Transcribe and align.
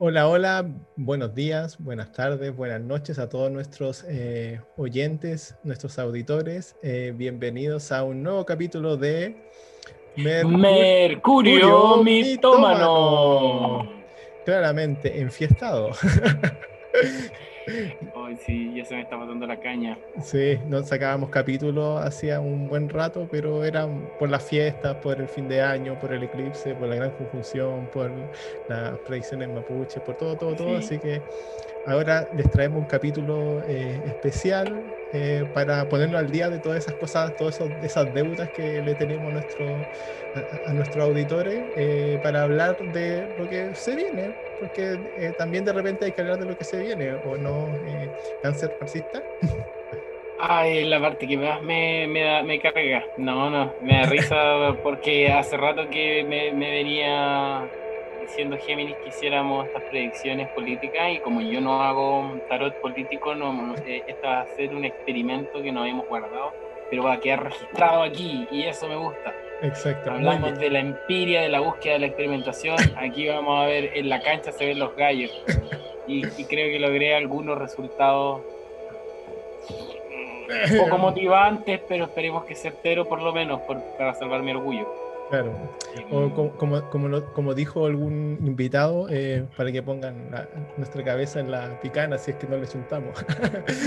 Hola, 0.00 0.28
hola, 0.28 0.64
buenos 0.94 1.34
días, 1.34 1.76
buenas 1.82 2.12
tardes, 2.12 2.54
buenas 2.54 2.80
noches 2.80 3.18
a 3.18 3.28
todos 3.28 3.50
nuestros 3.50 4.04
eh, 4.08 4.60
oyentes, 4.76 5.56
nuestros 5.64 5.98
auditores. 5.98 6.76
Eh, 6.84 7.12
bienvenidos 7.16 7.90
a 7.90 8.04
un 8.04 8.22
nuevo 8.22 8.46
capítulo 8.46 8.96
de 8.96 9.50
Mercurio, 10.14 12.00
mitómano. 12.04 13.90
Claramente, 14.44 15.20
enfiestado. 15.20 15.90
Ay, 18.14 18.36
sí, 18.36 18.74
ya 18.74 18.84
se 18.84 18.94
me 18.94 19.02
está 19.02 19.16
matando 19.16 19.46
la 19.46 19.58
caña. 19.58 19.98
Sí, 20.22 20.58
nos 20.66 20.88
sacábamos 20.88 21.30
capítulos 21.30 22.00
hacía 22.02 22.40
un 22.40 22.68
buen 22.68 22.88
rato, 22.88 23.28
pero 23.30 23.64
eran 23.64 24.08
por 24.18 24.28
las 24.28 24.44
fiestas, 24.44 24.96
por 24.96 25.20
el 25.20 25.28
fin 25.28 25.48
de 25.48 25.60
año, 25.62 25.98
por 25.98 26.12
el 26.12 26.22
eclipse, 26.22 26.74
por 26.74 26.88
la 26.88 26.96
gran 26.96 27.10
conjunción, 27.12 27.88
por 27.88 28.10
las 28.66 28.98
predicciones 29.00 29.48
mapuche, 29.48 30.00
por 30.00 30.16
todo, 30.16 30.36
todo, 30.36 30.54
todo. 30.54 30.76
Así 30.76 30.98
que 30.98 31.22
ahora 31.84 32.28
les 32.32 32.50
traemos 32.50 32.80
un 32.80 32.86
capítulo 32.86 33.62
eh, 33.66 34.02
especial 34.04 34.84
eh, 35.12 35.46
para 35.52 35.88
ponernos 35.88 36.20
al 36.20 36.30
día 36.30 36.50
de 36.50 36.60
todas 36.60 36.78
esas 36.78 36.94
cosas, 36.94 37.34
todas 37.36 37.58
esas 37.82 38.12
deudas 38.12 38.50
que 38.50 38.82
le 38.82 38.94
tenemos 38.94 39.30
a, 39.30 39.32
nuestro, 39.32 39.88
a, 40.64 40.72
nuestros 40.74 41.04
auditores, 41.04 41.64
eh, 41.76 42.18
para 42.22 42.42
hablar 42.42 42.76
de 42.84 43.28
lo 43.36 43.48
que 43.48 43.74
se 43.74 43.96
viene, 43.96 44.34
porque 44.60 44.98
también 45.36 45.64
de 45.64 45.72
repente 45.72 46.04
hay 46.04 46.12
que 46.12 46.20
hablar 46.20 46.38
de 46.38 46.46
lo 46.46 46.56
que 46.56 46.64
se 46.64 46.78
viene, 46.78 47.12
¿o 47.24 47.36
no, 47.36 47.68
cáncer 48.42 48.76
marxista? 48.80 49.22
Ay, 50.40 50.84
la 50.84 51.00
parte 51.00 51.26
que 51.26 51.36
más 51.36 51.60
me, 51.62 52.06
me, 52.06 52.22
da, 52.22 52.42
me 52.44 52.60
carga. 52.60 53.04
No, 53.16 53.50
no, 53.50 53.74
me 53.82 53.94
da 53.94 54.02
risa 54.04 54.76
porque 54.84 55.32
hace 55.32 55.56
rato 55.56 55.88
que 55.90 56.24
me, 56.24 56.52
me 56.52 56.70
venía 56.70 57.68
siendo 58.28 58.56
Géminis 58.58 58.96
quisiéramos 59.04 59.66
estas 59.66 59.82
predicciones 59.84 60.48
políticas 60.50 61.10
y 61.12 61.18
como 61.20 61.40
yo 61.40 61.60
no 61.60 61.82
hago 61.82 62.40
tarot 62.48 62.74
político, 62.80 63.34
no, 63.34 63.74
eh, 63.86 64.02
esta 64.06 64.28
va 64.28 64.40
a 64.42 64.46
ser 64.48 64.74
un 64.74 64.84
experimento 64.84 65.62
que 65.62 65.72
nos 65.72 65.88
hemos 65.88 66.06
guardado, 66.06 66.52
pero 66.90 67.04
va 67.04 67.14
a 67.14 67.20
quedar 67.20 67.44
registrado 67.44 68.02
aquí 68.02 68.46
y 68.50 68.64
eso 68.64 68.86
me 68.86 68.96
gusta. 68.96 69.34
Exacto. 69.62 70.10
Hablamos 70.10 70.58
de 70.58 70.70
la 70.70 70.80
empiria, 70.80 71.42
de 71.42 71.48
la 71.48 71.60
búsqueda 71.60 71.94
de 71.94 71.98
la 72.00 72.06
experimentación. 72.06 72.76
Aquí 72.96 73.28
vamos 73.28 73.60
a 73.60 73.66
ver, 73.66 73.90
en 73.94 74.08
la 74.08 74.20
cancha 74.20 74.52
se 74.52 74.66
ven 74.66 74.78
los 74.78 74.94
gallos. 74.96 75.30
Y, 76.06 76.22
creo 76.44 76.70
que 76.70 76.78
logré 76.78 77.14
algunos 77.14 77.58
resultados 77.58 78.40
poco 80.78 80.98
motivantes, 80.98 81.80
pero 81.86 82.04
esperemos 82.04 82.44
que 82.44 82.54
certero 82.54 83.06
por 83.06 83.20
lo 83.20 83.32
menos 83.32 83.60
para 83.98 84.14
salvar 84.14 84.42
mi 84.42 84.52
orgullo. 84.52 85.07
Claro. 85.28 85.52
O 86.10 86.32
como, 86.32 86.88
como, 86.88 87.32
como, 87.32 87.54
dijo 87.54 87.86
algún 87.86 88.38
invitado, 88.42 89.08
eh, 89.10 89.44
para 89.56 89.70
que 89.70 89.82
pongan 89.82 90.30
nuestra 90.76 91.04
cabeza 91.04 91.40
en 91.40 91.50
la 91.50 91.78
picana 91.80 92.16
si 92.18 92.30
es 92.30 92.36
que 92.38 92.46
no 92.46 92.56
le 92.56 92.66
juntamos. 92.66 93.24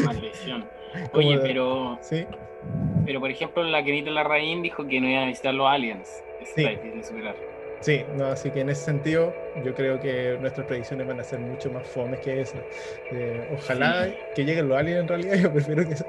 Maldición. 0.06 0.70
Oye, 1.14 1.40
pero. 1.40 1.98
Sí. 2.02 2.26
Pero 3.06 3.20
por 3.20 3.32
ejemplo, 3.32 3.64
la 3.64 3.84
Kenita 3.84 4.12
Larraín 4.12 4.62
dijo 4.62 4.86
que 4.88 5.02
no 5.02 5.10
iba 5.10 5.24
a 5.24 5.26
visitar 5.26 5.54
los 5.54 5.68
aliens. 5.68 6.24
sí. 6.56 6.66
Sí, 7.82 8.06
no, 8.16 8.28
así 8.28 8.52
que 8.52 8.60
en 8.62 8.70
ese 8.70 8.84
sentido 8.84 9.34
yo 9.64 9.74
creo 9.74 10.00
que 10.00 10.38
nuestras 10.40 10.68
predicciones 10.68 11.08
van 11.08 11.20
a 11.20 11.24
ser 11.24 11.40
mucho 11.40 11.72
más 11.72 11.88
fomes 11.88 12.20
que 12.20 12.40
eso. 12.40 12.60
Eh, 13.12 13.44
ojalá 13.50 14.08
que 14.36 14.46
lleguen 14.46 14.70
los 14.70 14.78
aliens 14.78 15.02
en 15.02 15.08
realidad, 15.08 15.36
yo 15.42 15.52
prefiero 15.52 15.84
que 15.88 15.94
eso, 15.94 16.06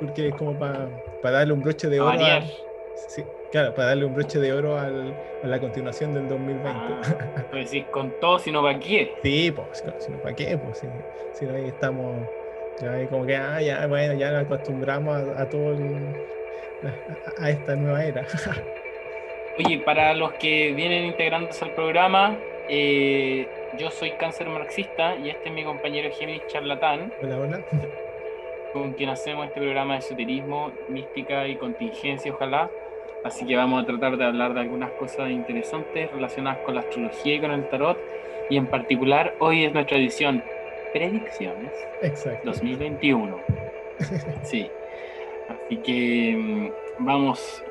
porque 0.00 0.28
es 0.28 0.34
como 0.34 0.58
para 0.58 0.90
darle 1.22 1.52
un 1.52 1.62
broche 1.62 1.88
de 1.88 2.00
oro. 2.00 2.18
A, 2.18 2.42
sí, 2.96 3.24
Claro, 3.54 3.72
para 3.72 3.90
darle 3.90 4.04
un 4.06 4.14
broche 4.14 4.40
de 4.40 4.52
oro 4.52 4.76
al, 4.76 5.14
a 5.44 5.46
la 5.46 5.60
continuación 5.60 6.12
del 6.12 6.26
2020. 6.26 6.68
Ah, 6.68 7.44
pues 7.52 7.70
sí, 7.70 7.82
con 7.82 8.10
todo, 8.18 8.40
sino 8.40 8.60
para 8.64 8.80
qué. 8.80 9.14
Sí, 9.22 9.52
pues, 9.52 9.84
si 10.00 10.10
no 10.10 10.18
para 10.18 10.34
qué, 10.34 10.58
pues, 10.58 10.84
si, 11.34 11.46
no 11.46 11.54
ahí 11.54 11.66
estamos, 11.68 12.16
ya 12.82 12.94
ahí 12.94 13.06
como 13.06 13.24
que, 13.24 13.36
ah, 13.36 13.62
ya, 13.62 13.86
bueno, 13.86 14.14
ya 14.14 14.32
nos 14.32 14.46
acostumbramos 14.46 15.16
a, 15.36 15.48
todo, 15.48 15.78
a, 17.38 17.50
esta 17.50 17.76
nueva 17.76 18.04
era. 18.04 18.26
Oye, 19.64 19.78
para 19.84 20.14
los 20.14 20.32
que 20.32 20.72
vienen 20.72 21.04
integrándose 21.04 21.64
al 21.64 21.74
programa, 21.74 22.36
eh, 22.68 23.46
yo 23.78 23.88
soy 23.92 24.10
cáncer 24.18 24.48
marxista 24.48 25.14
y 25.14 25.30
este 25.30 25.50
es 25.50 25.54
mi 25.54 25.62
compañero 25.62 26.10
Géminis 26.12 26.44
Charlatán. 26.48 27.12
Hola, 27.22 27.38
hola. 27.38 27.60
Con 28.72 28.94
quien 28.94 29.10
hacemos 29.10 29.46
este 29.46 29.60
programa 29.60 29.92
de 29.92 30.00
esoterismo, 30.00 30.72
mística 30.88 31.46
y 31.46 31.54
contingencia, 31.54 32.32
ojalá. 32.32 32.68
Así 33.24 33.46
que 33.46 33.56
vamos 33.56 33.82
a 33.82 33.86
tratar 33.86 34.18
de 34.18 34.24
hablar 34.24 34.52
de 34.52 34.60
algunas 34.60 34.90
cosas 34.92 35.30
interesantes 35.30 36.12
relacionadas 36.12 36.58
con 36.58 36.74
la 36.74 36.82
astrología 36.82 37.34
y 37.36 37.40
con 37.40 37.50
el 37.52 37.66
tarot. 37.70 37.98
Y 38.50 38.58
en 38.58 38.66
particular, 38.66 39.34
hoy 39.38 39.64
es 39.64 39.72
nuestra 39.72 39.96
edición 39.96 40.42
Predicciones 40.92 41.72
Exacto. 42.02 42.50
2021. 42.50 43.36
Sí. 44.42 44.70
Así 45.48 45.76
que 45.78 46.36
mm, 46.36 47.04
vamos. 47.04 47.62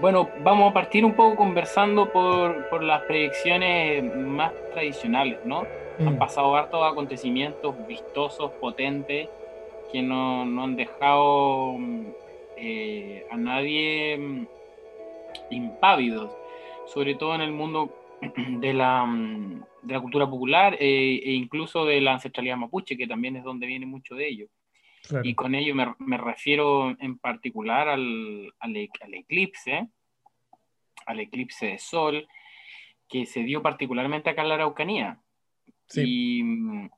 Bueno, 0.00 0.28
vamos 0.42 0.70
a 0.70 0.74
partir 0.74 1.04
un 1.04 1.14
poco 1.14 1.36
conversando 1.36 2.10
por, 2.12 2.68
por 2.68 2.82
las 2.82 3.02
predicciones 3.02 4.04
más 4.14 4.52
tradicionales, 4.72 5.38
¿no? 5.44 5.64
Han 5.98 6.16
mm. 6.16 6.18
pasado 6.18 6.56
hartos 6.56 6.80
acontecimientos 6.90 7.74
vistosos, 7.86 8.50
potentes, 8.60 9.28
que 9.92 10.02
no, 10.02 10.44
no 10.44 10.64
han 10.64 10.76
dejado 10.76 11.74
mm, 11.78 12.06
eh, 12.56 13.26
a 13.30 13.36
nadie 13.36 14.46
impávidos, 15.50 16.36
sobre 16.86 17.14
todo 17.14 17.34
en 17.34 17.40
el 17.40 17.52
mundo 17.52 17.94
de 18.36 18.74
la, 18.74 19.06
de 19.82 19.94
la 19.94 20.00
cultura 20.00 20.28
popular 20.28 20.74
eh, 20.80 21.20
e 21.24 21.32
incluso 21.32 21.84
de 21.84 22.00
la 22.00 22.14
ancestralidad 22.14 22.56
mapuche, 22.56 22.96
que 22.96 23.06
también 23.06 23.36
es 23.36 23.44
donde 23.44 23.66
viene 23.66 23.86
mucho 23.86 24.14
de 24.14 24.28
ello. 24.28 24.46
Y 25.22 25.34
con 25.34 25.54
ello 25.54 25.72
me, 25.74 25.94
me, 25.98 26.16
refiero 26.16 26.96
en 26.98 27.18
particular 27.18 27.88
al, 27.88 28.52
al, 28.58 28.76
eclipse, 29.14 29.88
al 31.06 31.20
eclipse 31.20 31.66
de 31.66 31.78
sol, 31.78 32.26
que 33.08 33.24
se 33.24 33.44
dio 33.44 33.62
particularmente 33.62 34.30
acá 34.30 34.42
en 34.42 34.48
la 34.48 34.54
Araucanía. 34.56 35.20
Y 35.94 36.42
mm, 36.42 36.90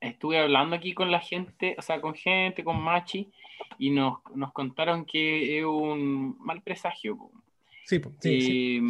estuve 0.00 0.40
hablando 0.40 0.74
aquí 0.74 0.94
con 0.94 1.10
la 1.10 1.20
gente, 1.20 1.76
o 1.78 1.82
sea, 1.82 2.00
con 2.00 2.14
gente, 2.14 2.64
con 2.64 2.80
Machi, 2.82 3.30
y 3.78 3.90
nos, 3.90 4.18
nos 4.34 4.52
contaron 4.52 5.04
que 5.04 5.58
es 5.58 5.64
un 5.64 6.36
mal 6.38 6.62
presagio. 6.62 7.18
Sí, 7.84 8.00
sí, 8.20 8.80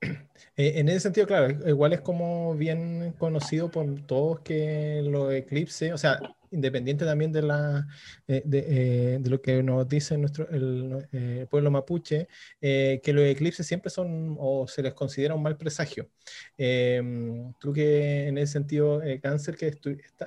eh, 0.56 0.72
en 0.76 0.88
ese 0.88 1.00
sentido, 1.00 1.26
claro, 1.26 1.68
igual 1.68 1.92
es 1.92 2.00
como 2.00 2.54
bien 2.54 3.14
conocido 3.18 3.70
por 3.70 4.00
todos 4.02 4.40
que 4.40 5.02
los 5.04 5.32
eclipses, 5.32 5.92
o 5.92 5.98
sea, 5.98 6.18
independiente 6.52 7.04
también 7.04 7.32
de, 7.32 7.42
la, 7.42 7.86
eh, 8.28 8.42
eh, 8.52 9.18
de, 9.20 9.30
lo 9.30 9.40
que 9.40 9.62
nos 9.62 9.88
dice 9.88 10.16
nuestro, 10.18 10.48
el 10.50 11.08
eh, 11.12 11.46
pueblo 11.50 11.70
mapuche, 11.70 12.28
que 12.60 13.12
los 13.12 13.24
eclipses 13.24 13.66
siempre 13.66 13.90
son 13.90 14.36
o 14.38 14.68
se 14.68 14.82
les 14.82 14.94
considera 14.94 15.34
un 15.34 15.42
mal 15.42 15.56
presagio. 15.56 16.08
Em, 16.56 17.52
creo 17.54 17.72
que 17.72 18.28
en 18.28 18.38
ese 18.38 18.52
sentido, 18.52 19.02
cáncer 19.20 19.56
que 19.56 19.74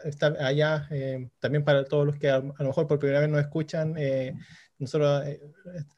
está, 0.04 0.28
allá, 0.40 0.90
también 1.40 1.64
para 1.64 1.86
todos 1.86 2.06
los 2.06 2.18
que 2.18 2.30
a, 2.30 2.40
lo 2.40 2.54
mejor 2.60 2.88
por 2.88 3.00
primera 3.00 3.22
vez 3.22 3.30
nos 3.30 3.40
escuchan, 3.40 3.96
nosotros 4.78 5.24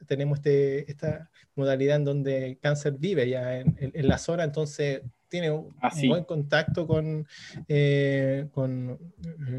tenemos 0.06 0.38
este, 0.38 0.90
esta 0.90 1.30
modalidad 1.56 1.96
en 1.96 2.04
donde 2.04 2.58
cáncer 2.62 2.94
vive 2.98 3.28
ya 3.28 3.58
en, 3.58 3.76
en 3.78 4.08
la 4.08 4.18
zona, 4.18 4.44
entonces 4.44 5.02
tiene 5.28 5.50
un, 5.50 5.74
buen 6.08 6.24
contacto 6.24 6.86
con, 6.86 7.26
eh, 7.68 8.46
con, 8.52 8.98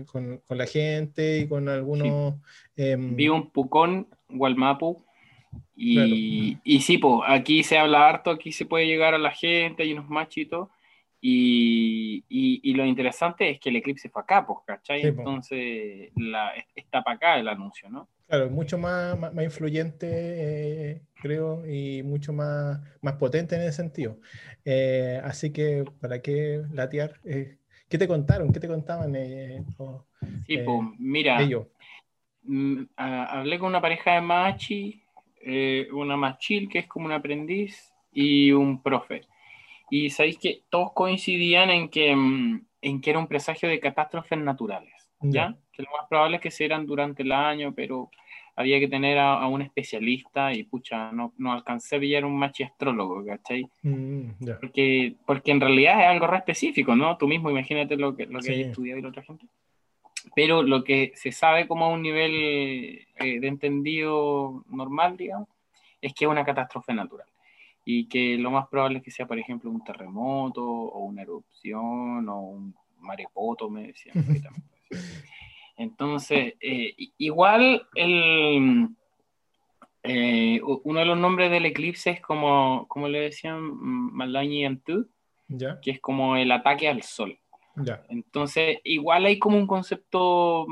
con, 0.06 0.38
con, 0.46 0.58
la 0.58 0.66
gente 0.66 1.40
y 1.40 1.48
con 1.48 1.70
algunos... 1.70 2.36
Sí. 2.76 2.84
Em, 2.84 3.16
Vivo 3.16 3.36
en 3.36 3.50
Pucón, 3.50 4.08
Gualmapu, 4.30 5.04
y, 5.76 6.58
y 6.64 6.82
sí, 6.82 6.98
pues 6.98 7.22
aquí 7.28 7.64
se 7.64 7.78
habla 7.78 8.08
harto, 8.08 8.32
aquí 8.32 8.52
se 8.52 8.66
puede 8.66 8.86
llegar 8.86 9.14
a 9.14 9.18
la 9.18 9.32
gente, 9.32 9.84
hay 9.84 9.94
unos 9.94 10.10
machitos, 10.10 10.70
y, 11.22 12.24
y, 12.30 12.62
y, 12.64 12.74
lo 12.74 12.86
interesante 12.86 13.50
es 13.50 13.60
que 13.60 13.70
el 13.70 13.76
eclipse 13.78 14.10
fue 14.10 14.22
acá, 14.22 14.46
pues, 14.46 14.60
¿cachai? 14.66 15.02
Entonces 15.02 16.12
la, 16.16 16.54
está 16.76 17.04
para 17.04 17.16
acá 17.18 17.40
el 17.40 17.48
anuncio, 17.50 17.90
¿no? 17.90 18.08
Claro, 18.30 18.52
mucho 18.52 18.78
más, 18.78 19.18
más, 19.18 19.44
influyente, 19.44 20.08
eh, 20.08 21.02
creo, 21.20 21.66
y 21.66 22.04
mucho 22.04 22.32
más, 22.32 22.80
más 23.02 23.16
potente 23.16 23.56
en 23.56 23.64
ese 23.64 23.72
sentido. 23.72 24.20
Eh, 24.64 25.20
así 25.24 25.52
que, 25.52 25.84
¿para 26.00 26.22
qué 26.22 26.62
latear? 26.72 27.20
Eh, 27.26 27.58
¿Qué 27.90 27.98
te 27.98 28.08
contaron? 28.08 28.54
¿Qué 28.54 28.60
te 28.60 28.68
contaban? 28.68 29.16
sí, 30.46 30.58
pues, 30.60 30.80
mira, 31.00 31.40
mm, 32.44 32.84
hablé 32.96 33.58
con 33.58 33.70
una 33.70 33.82
pareja 33.82 34.14
de 34.14 34.22
machi, 34.22 35.02
una 35.92 36.16
machil 36.16 36.70
que 36.70 36.80
es 36.80 36.88
como 36.88 37.08
un 37.08 37.14
aprendiz 37.14 37.92
y 38.14 38.52
un 38.52 38.84
profe. 38.84 39.24
Y 39.90 40.12
sabéis 40.12 40.38
que 40.38 40.62
todos 40.70 40.94
coincidían 40.94 41.72
en 41.72 41.90
que, 41.90 42.16
mm, 42.16 42.64
en 42.84 43.02
que 43.02 43.10
era 43.10 43.18
un 43.18 43.28
presagio 43.28 43.68
de 43.70 43.80
catástrofes 43.80 44.38
naturales, 44.38 44.99
¿ya? 45.22 45.56
que 45.72 45.84
lo 45.84 45.90
más 45.98 46.08
probable 46.10 46.38
es 46.38 46.42
que 46.42 46.52
se 46.52 46.66
eran 46.66 46.86
durante 46.86 47.24
el 47.24 47.32
año, 47.32 47.74
pero 47.74 48.10
había 48.56 48.80
que 48.80 48.90
tener 48.90 49.18
a, 49.18 49.48
un 49.48 49.62
especialista 49.62 50.54
y 50.54 50.64
pucha, 50.64 51.12
no, 51.14 51.34
no 51.38 51.54
alcancé 51.54 51.96
a 51.96 52.00
pillar 52.00 52.26
un 52.26 52.38
machiastrólogo, 52.38 53.26
¿cachai? 53.26 53.70
Mm, 53.84 54.32
porque, 54.60 55.16
porque 55.26 55.52
en 55.52 55.62
realidad 55.62 56.02
es 56.02 56.08
algo 56.08 56.28
re 56.28 56.38
específico, 56.38 56.96
¿no? 56.96 57.18
Tú 57.18 57.28
mismo 57.28 57.50
imagínate 57.50 57.96
lo 57.96 58.16
que, 58.18 58.26
lo 58.26 58.40
que 58.42 58.52
hay 58.52 58.62
estudiado 58.64 59.00
y 59.00 59.02
la 59.02 59.10
otra 59.10 59.24
gente. 59.24 59.46
Pero 60.36 60.62
lo 60.62 60.84
que 60.84 61.14
se 61.16 61.32
sabe 61.32 61.68
como 61.68 61.86
a 61.86 61.90
un 61.90 62.02
nivel 62.02 62.34
eh, 62.34 63.40
de 63.40 63.48
entendido 63.48 64.66
normal, 64.68 65.16
digamos, 65.16 65.48
es 66.02 66.14
que 66.14 66.26
es 66.26 66.32
una 66.32 66.44
catástrofe 66.44 66.94
natural 66.94 67.28
y 67.86 68.08
que 68.08 68.38
lo 68.38 68.52
más 68.52 68.68
probable 68.68 68.98
es 68.98 69.04
que 69.06 69.12
sea, 69.12 69.26
por 69.26 69.40
ejemplo, 69.40 69.72
un 69.72 69.84
terremoto 69.84 70.64
o 70.64 71.06
una 71.06 71.22
erupción 71.22 72.28
o 72.28 72.42
un 72.42 72.76
marepoto, 73.00 73.70
me 73.70 73.88
decían. 73.88 74.16
Entonces, 75.78 76.56
eh, 76.60 76.94
igual 77.18 77.88
el, 77.96 78.90
eh, 80.04 80.60
uno 80.62 81.00
de 81.00 81.06
los 81.06 81.18
nombres 81.18 81.52
del 81.52 81.66
eclipse 81.66 82.10
es 82.12 82.22
como, 82.22 82.86
como 82.88 83.08
le 83.08 83.22
decían, 83.22 83.62
Malañi 83.62 84.66
Antu, 84.66 85.10
que 85.82 85.92
es 85.92 86.00
como 86.00 86.36
el 86.36 86.52
ataque 86.52 86.88
al 86.88 87.02
sol. 87.04 87.38
Entonces, 88.10 88.80
igual 88.84 89.26
hay 89.26 89.40
como 89.40 89.58
un 89.58 89.68
concepto 89.68 90.68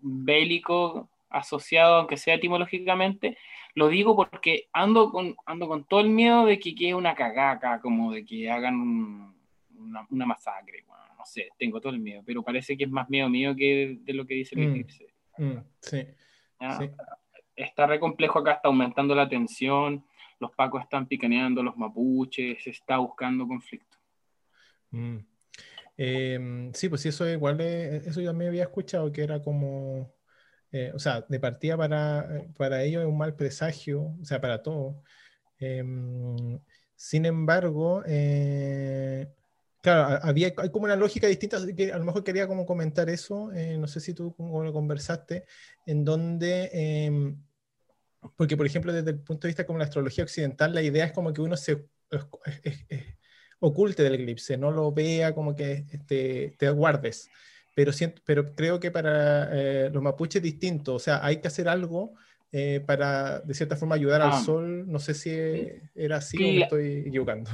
bélico 0.00 1.08
asociado, 1.30 1.96
aunque 1.96 2.16
sea 2.16 2.34
etimológicamente. 2.34 3.38
Lo 3.74 3.88
digo 3.88 4.14
porque 4.14 4.68
ando 4.72 5.10
con, 5.10 5.36
ando 5.46 5.66
con 5.66 5.84
todo 5.84 6.00
el 6.00 6.10
miedo 6.10 6.46
de 6.46 6.58
que 6.58 6.74
quede 6.74 6.94
una 6.94 7.14
cagaca, 7.14 7.80
como 7.80 8.12
de 8.12 8.24
que 8.24 8.50
hagan 8.50 9.34
una, 10.10 10.26
masacre 10.26 10.84
no 11.24 11.26
sé, 11.26 11.48
tengo 11.58 11.80
todo 11.80 11.92
el 11.92 12.00
miedo, 12.00 12.22
pero 12.24 12.42
parece 12.42 12.76
que 12.76 12.84
es 12.84 12.90
más 12.90 13.08
miedo 13.08 13.28
mío 13.30 13.54
que 13.56 13.98
de 14.00 14.12
lo 14.12 14.26
que 14.26 14.34
dice 14.34 14.54
el 14.54 14.66
mm, 14.66 14.70
eclipse. 14.70 15.06
Mm, 15.38 15.56
sí, 15.80 16.06
Está 17.56 17.86
re 17.86 18.00
complejo 18.00 18.40
acá, 18.40 18.52
está 18.52 18.68
aumentando 18.68 19.14
la 19.14 19.28
tensión, 19.28 20.04
los 20.40 20.50
pacos 20.52 20.82
están 20.82 21.06
picaneando, 21.06 21.62
los 21.62 21.76
mapuches, 21.76 22.62
se 22.62 22.70
está 22.70 22.98
buscando 22.98 23.46
conflicto. 23.46 23.96
Mm. 24.90 25.18
Em, 25.96 26.74
sí, 26.74 26.88
pues 26.88 27.00
sí, 27.00 27.08
eso 27.08 27.26
igual, 27.28 27.60
eso 27.60 28.20
ya 28.20 28.32
me 28.32 28.48
había 28.48 28.64
escuchado, 28.64 29.10
que 29.12 29.22
era 29.22 29.40
como, 29.40 30.12
eh, 30.72 30.90
o 30.94 30.98
sea, 30.98 31.22
de 31.22 31.40
partida 31.40 31.76
para, 31.76 32.44
para 32.58 32.82
ellos 32.82 33.02
es 33.02 33.08
un 33.08 33.16
mal 33.16 33.34
presagio, 33.36 34.14
o 34.20 34.24
sea, 34.24 34.40
para 34.40 34.62
todos. 34.62 34.96
Em, 35.58 36.58
sin 36.96 37.24
embargo, 37.24 38.02
eh, 38.06 39.28
Claro, 39.84 40.18
había, 40.22 40.50
hay 40.56 40.70
como 40.70 40.86
una 40.86 40.96
lógica 40.96 41.26
distinta, 41.26 41.58
que 41.76 41.92
a 41.92 41.98
lo 41.98 42.06
mejor 42.06 42.24
quería 42.24 42.48
como 42.48 42.64
comentar 42.64 43.10
eso, 43.10 43.52
eh, 43.52 43.76
no 43.76 43.86
sé 43.86 44.00
si 44.00 44.14
tú 44.14 44.34
como 44.34 44.64
lo 44.64 44.72
conversaste, 44.72 45.44
en 45.84 46.06
donde, 46.06 46.70
em, 46.72 47.36
porque 48.34 48.56
por 48.56 48.64
ejemplo 48.64 48.94
desde 48.94 49.10
el 49.10 49.18
punto 49.18 49.42
de 49.42 49.50
vista 49.50 49.66
como 49.66 49.78
la 49.78 49.84
astrología 49.84 50.24
occidental, 50.24 50.74
la 50.74 50.80
idea 50.80 51.04
es 51.04 51.12
como 51.12 51.34
que 51.34 51.42
uno 51.42 51.54
se 51.58 51.84
oculte 53.60 54.02
del 54.02 54.14
eclipse, 54.14 54.56
no 54.56 54.70
lo 54.70 54.90
vea 54.90 55.34
como 55.34 55.54
que 55.54 55.84
este, 55.92 56.56
te 56.58 56.70
guardes, 56.70 57.28
pero, 57.74 57.92
siento, 57.92 58.22
pero 58.24 58.54
creo 58.54 58.80
que 58.80 58.90
para 58.90 59.50
eh, 59.52 59.90
los 59.92 60.02
mapuches 60.02 60.36
es 60.36 60.44
distinto, 60.44 60.94
o 60.94 60.98
sea, 60.98 61.22
hay 61.22 61.42
que 61.42 61.48
hacer 61.48 61.68
algo 61.68 62.14
eh, 62.52 62.82
para 62.86 63.40
de 63.40 63.52
cierta 63.52 63.76
forma 63.76 63.96
ayudar 63.96 64.22
al 64.22 64.32
ah. 64.32 64.42
sol, 64.42 64.90
no 64.90 64.98
sé 64.98 65.12
si 65.12 65.30
era 65.94 66.16
así 66.16 66.42
o 66.42 66.54
me 66.54 66.62
estoy 66.62 67.04
equivocando 67.06 67.50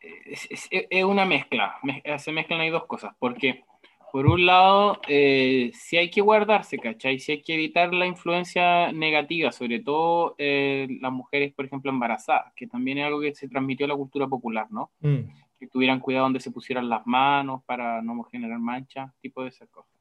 es, 0.00 1.04
una 1.04 1.24
mezcla, 1.24 1.76
se 2.18 2.32
mezclan 2.32 2.60
ahí 2.60 2.70
dos 2.70 2.86
cosas, 2.86 3.14
porque 3.18 3.64
por 4.12 4.26
un 4.26 4.44
lado, 4.44 5.00
eh, 5.06 5.70
si 5.72 5.96
hay 5.96 6.10
que 6.10 6.20
guardarse, 6.20 6.78
¿cachai? 6.78 7.20
Si 7.20 7.32
hay 7.32 7.42
que 7.42 7.54
evitar 7.54 7.94
la 7.94 8.06
influencia 8.06 8.90
negativa, 8.92 9.52
sobre 9.52 9.78
todo 9.78 10.34
eh, 10.36 10.88
las 11.00 11.12
mujeres, 11.12 11.52
por 11.52 11.64
ejemplo, 11.64 11.90
embarazadas, 11.90 12.52
que 12.56 12.66
también 12.66 12.98
es 12.98 13.06
algo 13.06 13.20
que 13.20 13.34
se 13.34 13.48
transmitió 13.48 13.86
a 13.86 13.90
la 13.90 13.96
cultura 13.96 14.26
popular, 14.26 14.66
¿no? 14.70 14.90
Mm. 15.00 15.30
Que 15.58 15.66
tuvieran 15.68 16.00
cuidado 16.00 16.24
donde 16.24 16.40
se 16.40 16.50
pusieran 16.50 16.88
las 16.88 17.06
manos 17.06 17.62
para 17.64 18.02
no 18.02 18.20
generar 18.24 18.58
manchas, 18.58 19.12
tipo 19.20 19.42
de 19.42 19.50
esas 19.50 19.68
cosas. 19.68 19.92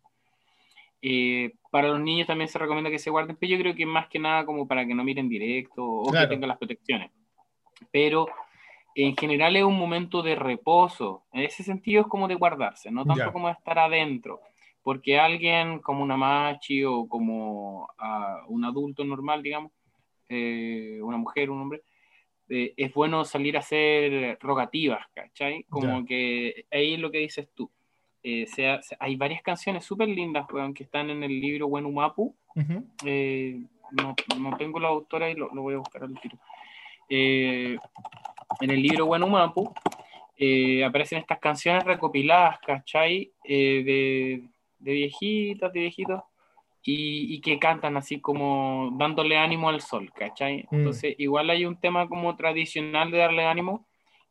Eh, 1.01 1.53
para 1.71 1.89
los 1.89 1.99
niños 1.99 2.27
también 2.27 2.49
se 2.49 2.57
recomienda 2.57 2.89
que 2.89 2.99
se 2.99 3.09
guarden, 3.09 3.37
pero 3.39 3.51
yo 3.51 3.59
creo 3.59 3.75
que 3.75 3.85
más 3.85 4.07
que 4.07 4.19
nada 4.19 4.43
como 4.45 4.67
para 4.67 4.85
que 4.85 4.95
no 4.95 5.03
miren 5.03 5.29
directo 5.29 5.85
o 5.85 6.11
que 6.11 6.27
tengan 6.27 6.49
las 6.49 6.57
protecciones. 6.57 7.11
Pero 7.91 8.27
en 8.95 9.15
general 9.15 9.55
es 9.55 9.63
un 9.63 9.77
momento 9.77 10.21
de 10.21 10.35
reposo. 10.35 11.23
En 11.31 11.43
ese 11.43 11.63
sentido 11.63 12.01
es 12.01 12.07
como 12.07 12.27
de 12.27 12.35
guardarse, 12.35 12.91
no 12.91 13.05
tanto 13.05 13.31
como 13.31 13.47
de 13.47 13.53
estar 13.53 13.79
adentro. 13.79 14.41
Porque 14.81 15.19
alguien 15.19 15.79
como 15.79 16.03
una 16.03 16.17
machi 16.17 16.83
o 16.83 17.07
como 17.07 17.83
uh, 17.83 18.45
un 18.47 18.65
adulto 18.65 19.03
normal, 19.03 19.43
digamos, 19.43 19.71
eh, 20.29 20.99
una 21.01 21.17
mujer, 21.17 21.49
un 21.49 21.61
hombre, 21.61 21.81
eh, 22.47 22.73
es 22.77 22.93
bueno 22.93 23.25
salir 23.25 23.57
a 23.57 23.59
hacer 23.59 24.37
rogativas, 24.39 25.05
¿cachai? 25.13 25.63
Como 25.69 26.05
que 26.05 26.65
ahí 26.71 26.93
es 26.93 26.99
lo 26.99 27.11
que 27.11 27.19
dices 27.19 27.49
tú. 27.53 27.69
Eh, 28.23 28.45
sea, 28.47 28.79
hay 28.99 29.15
varias 29.15 29.41
canciones 29.41 29.85
súper 29.85 30.07
lindas 30.07 30.45
que 30.75 30.83
están 30.83 31.09
en 31.09 31.23
el 31.23 31.39
libro 31.39 31.67
Wenumapu. 31.67 32.35
no, 33.91 34.15
no, 34.39 34.57
tengo 34.57 34.79
la 34.79 34.89
autora 34.89 35.29
y 35.29 35.35
lo, 35.35 35.49
lo 35.53 35.61
voy 35.61 35.75
a 35.75 35.79
buscar 35.79 36.03
al 36.03 36.19
tiro 36.19 36.37
en 38.59 38.71
el 38.71 38.81
libro 38.81 39.05
Guanumapu, 39.05 39.73
eh, 40.41 40.85
aparecen 40.85 41.19
estas 41.19 41.39
canciones 41.39 41.83
recopiladas, 41.83 42.59
¿cachai? 42.65 43.33
Eh, 43.43 43.83
de, 43.83 44.49
de, 44.79 44.91
viejitas, 44.93 45.73
de 45.73 45.79
viejitos, 45.81 46.21
y, 46.81 47.41
que 47.41 47.59
cantan 47.59 47.97
así 47.97 48.21
como 48.21 48.89
dándole 48.93 49.37
ánimo 49.37 49.69
al 49.69 49.81
sol, 49.81 50.09
¿cachai? 50.15 50.65
Mm. 50.71 50.75
Entonces, 50.75 51.15
igual 51.17 51.49
hay 51.49 51.65
un 51.65 51.77
tema 51.77 52.07
como 52.07 52.35
tradicional 52.37 53.11
de 53.11 53.17
darle 53.17 53.45
ánimo, 53.45 53.85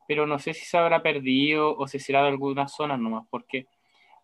pero 0.07 0.25
no 0.25 0.39
sé 0.39 0.55
si 0.55 0.65
se 0.65 0.77
habrá 0.77 1.03
perdido 1.03 1.77
o 1.77 1.87
si 1.87 1.99
será 1.99 2.23
de 2.23 2.29
algunas 2.29 2.73
zonas 2.73 2.99
nomás, 2.99 3.27
porque, 3.29 3.67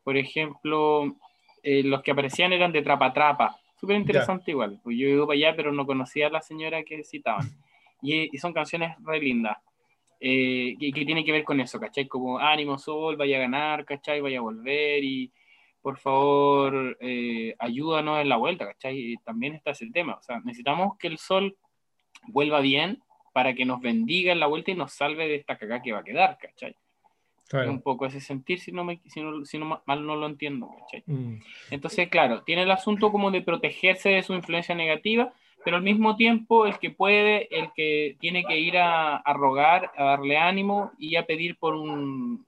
por 0.03 0.17
ejemplo, 0.17 1.15
eh, 1.61 1.83
los 1.83 2.01
que 2.01 2.11
aparecían 2.11 2.51
eran 2.51 2.71
de 2.71 2.81
Trapa 2.81 3.13
Trapa, 3.13 3.59
súper 3.79 3.97
interesante 3.97 4.51
igual, 4.51 4.79
pues 4.83 4.97
yo 4.97 5.07
iba 5.07 5.27
para 5.27 5.37
allá, 5.37 5.55
pero 5.55 5.71
no 5.71 5.85
conocía 5.85 6.27
a 6.27 6.31
la 6.31 6.41
señora 6.41 6.83
que 6.83 7.03
citaban, 7.03 7.47
y, 8.01 8.35
y 8.35 8.39
son 8.39 8.53
canciones 8.53 8.97
re 9.03 9.19
lindas 9.19 9.57
eh, 10.27 10.75
que, 10.79 11.05
tiene 11.05 11.23
que 11.23 11.31
ver 11.31 11.43
con 11.43 11.59
eso, 11.59 11.79
¿cachai? 11.79 12.07
Como 12.07 12.39
ánimo, 12.39 12.79
sol, 12.79 13.15
vaya 13.15 13.37
a 13.37 13.41
ganar, 13.41 13.85
¿cachai? 13.85 14.21
Vaya 14.21 14.39
a 14.39 14.41
volver 14.41 15.03
y 15.03 15.31
por 15.83 15.99
favor 15.99 16.97
eh, 16.99 17.55
ayúdanos 17.59 18.19
en 18.19 18.29
la 18.29 18.37
vuelta, 18.37 18.65
¿cachai? 18.65 19.17
también 19.23 19.53
está 19.53 19.69
ese 19.69 19.87
tema, 19.91 20.15
o 20.15 20.23
sea, 20.23 20.39
necesitamos 20.39 20.97
que 20.97 21.09
el 21.09 21.19
sol 21.19 21.55
vuelva 22.23 22.59
bien 22.59 23.03
para 23.33 23.53
que 23.53 23.65
nos 23.65 23.81
bendiga 23.81 24.31
en 24.31 24.39
la 24.39 24.47
vuelta 24.47 24.71
y 24.71 24.73
nos 24.73 24.93
salve 24.93 25.27
de 25.27 25.35
esta 25.35 25.59
cagada 25.59 25.83
que 25.83 25.91
va 25.91 25.99
a 25.99 26.03
quedar, 26.03 26.39
¿cachai? 26.39 26.75
Un 27.53 27.83
poco 27.83 28.07
ese 28.07 28.19
sentir, 28.19 28.59
si 28.59 28.71
no, 28.71 28.83
me, 28.83 29.01
si 29.05 29.21
no, 29.21 29.45
si 29.45 29.59
no 29.59 29.83
mal 29.85 30.07
no 30.07 30.15
lo 30.15 30.25
entiendo, 30.25 30.71
¿cachai? 30.79 31.03
Mm. 31.05 31.39
Entonces, 31.69 32.09
claro, 32.09 32.41
tiene 32.41 32.63
el 32.63 32.71
asunto 32.71 33.11
como 33.11 33.29
de 33.29 33.43
protegerse 33.43 34.09
de 34.09 34.23
su 34.23 34.33
influencia 34.33 34.73
negativa, 34.73 35.33
pero 35.65 35.77
al 35.77 35.83
mismo 35.83 36.15
tiempo 36.15 36.67
el 36.67 36.77
que 36.77 36.91
puede, 36.91 37.47
el 37.57 37.71
que 37.75 38.15
tiene 38.19 38.45
que 38.45 38.59
ir 38.59 38.77
a, 38.77 39.21
rogar, 39.33 39.91
a 39.97 40.03
darle 40.03 40.37
ánimo 40.37 40.91
y 40.99 41.15
a 41.15 41.25
pedir 41.25 41.57
por 41.57 41.73
un, 41.73 42.45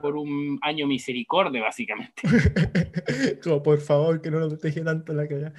por 0.00 0.16
un 0.16 0.58
año 0.62 0.86
misericordia, 0.86 1.60
básicamente. 1.60 2.22
Como 3.44 3.62
por 3.62 3.78
favor, 3.78 4.22
que 4.22 4.30
no 4.30 4.40
nos 4.40 4.58
deje 4.58 4.80
tanto 4.80 5.12
la 5.12 5.28
cara. 5.28 5.52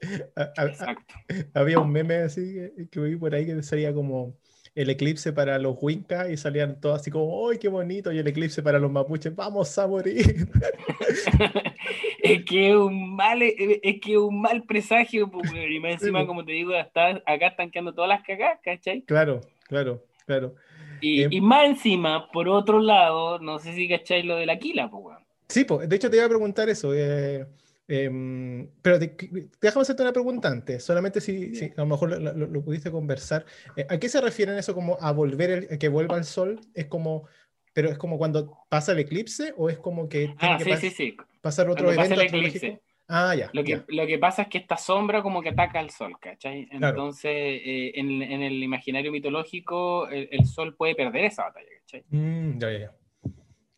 Exacto. 0.66 1.14
Había 1.54 1.78
un 1.78 1.92
meme 1.92 2.16
así 2.16 2.52
que, 2.90 3.00
vi 3.00 3.14
por 3.14 3.32
ahí 3.32 3.46
que 3.46 3.62
sería 3.62 3.94
como 3.94 4.34
el 4.74 4.90
eclipse 4.90 5.32
para 5.32 5.58
los 5.58 5.76
Wincas 5.80 6.30
y 6.30 6.36
salían 6.36 6.80
todos 6.80 7.00
así 7.00 7.12
como, 7.12 7.48
¡ay, 7.48 7.58
qué 7.58 7.68
bonito! 7.68 8.10
Y 8.10 8.18
el 8.18 8.26
eclipse 8.26 8.62
para 8.62 8.78
los 8.78 8.90
mapuches, 8.90 9.34
¡vamos 9.36 9.78
a 9.78 9.86
morir! 9.86 10.48
es 12.22 12.44
que 12.44 12.70
es 12.70 12.76
un 12.76 13.16
mal, 13.16 13.42
es 13.42 14.00
que 14.00 14.18
un 14.18 14.40
mal 14.40 14.64
presagio, 14.64 15.30
y 15.70 15.80
más 15.80 15.92
encima, 15.92 16.26
como 16.26 16.44
te 16.44 16.52
digo, 16.52 16.72
acá 16.74 17.46
están 17.46 17.70
quedando 17.70 17.94
todas 17.94 18.08
las 18.08 18.22
cagadas, 18.22 18.58
¿cachai? 18.62 19.02
Claro, 19.02 19.40
claro, 19.68 20.02
claro. 20.26 20.54
Y, 21.00 21.22
em, 21.22 21.32
y, 21.32 21.40
más 21.40 21.66
encima, 21.66 22.30
por 22.30 22.48
otro 22.48 22.80
lado, 22.80 23.38
no 23.38 23.58
sé 23.58 23.74
si 23.74 23.88
cacháis 23.88 24.24
lo 24.24 24.36
de 24.36 24.46
la 24.46 24.58
quila, 24.58 24.90
pues, 24.90 25.16
Sí, 25.48 25.64
pues, 25.64 25.88
de 25.88 25.96
hecho 25.96 26.10
te 26.10 26.16
iba 26.16 26.26
a 26.26 26.28
preguntar 26.28 26.68
eso. 26.68 26.94
Eh, 26.94 27.44
em, 27.88 28.68
pero 28.82 28.98
déjame 28.98 29.82
hacerte 29.82 30.02
una 30.02 30.12
pregunta 30.12 30.48
antes, 30.48 30.84
solamente 30.84 31.20
si, 31.20 31.54
si 31.56 31.64
a 31.66 31.72
lo 31.80 31.86
mejor 31.86 32.20
lo, 32.20 32.62
pudiste 32.62 32.90
conversar. 32.90 33.44
Eh, 33.76 33.86
¿A 33.88 33.98
qué 33.98 34.08
se 34.08 34.20
refieren 34.20 34.56
eso 34.56 34.74
como 34.74 34.96
a 35.00 35.10
volver, 35.12 35.66
el, 35.70 35.78
que 35.78 35.88
vuelva 35.88 36.16
el 36.16 36.24
sol? 36.24 36.60
¿Es 36.74 36.86
como 36.86 37.26
pero 37.72 37.88
es 37.88 37.98
como 37.98 38.18
cuando 38.18 38.58
pasa 38.68 38.92
el 38.92 38.98
eclipse 38.98 39.54
o 39.56 39.70
es 39.70 39.78
como 39.78 40.08
que 40.08 40.34
tiene 40.38 40.54
ah, 40.54 40.58
que 40.58 40.76
sí, 40.76 40.90
sí, 40.90 41.16
pasar 41.40 41.68
otro 41.68 41.92
evento 41.92 42.20
eclipse. 42.20 42.80
Ah, 43.12 43.34
ya. 43.34 43.50
Lo 43.52 43.64
que, 43.64 43.82
lo 43.88 44.06
que 44.06 44.18
pasa 44.18 44.42
es 44.42 44.48
que 44.48 44.58
esta 44.58 44.76
sombra 44.76 45.20
como 45.20 45.42
que 45.42 45.48
ataca 45.48 45.80
al 45.80 45.90
sol, 45.90 46.12
¿cachai? 46.20 46.68
Entonces, 46.70 47.32
eh, 47.32 47.92
en, 47.96 48.22
en, 48.22 48.42
el 48.42 48.62
imaginario 48.62 49.10
mitológico, 49.10 50.08
el, 50.08 50.46
sol 50.46 50.76
puede 50.76 50.94
perder 50.94 51.24
esa 51.24 51.42
batalla, 51.42 51.66
¿cachai? 51.80 52.04
Mm, 52.08 52.58
ya, 52.60 52.70
ya, 52.70 52.78
ya. 52.78 52.92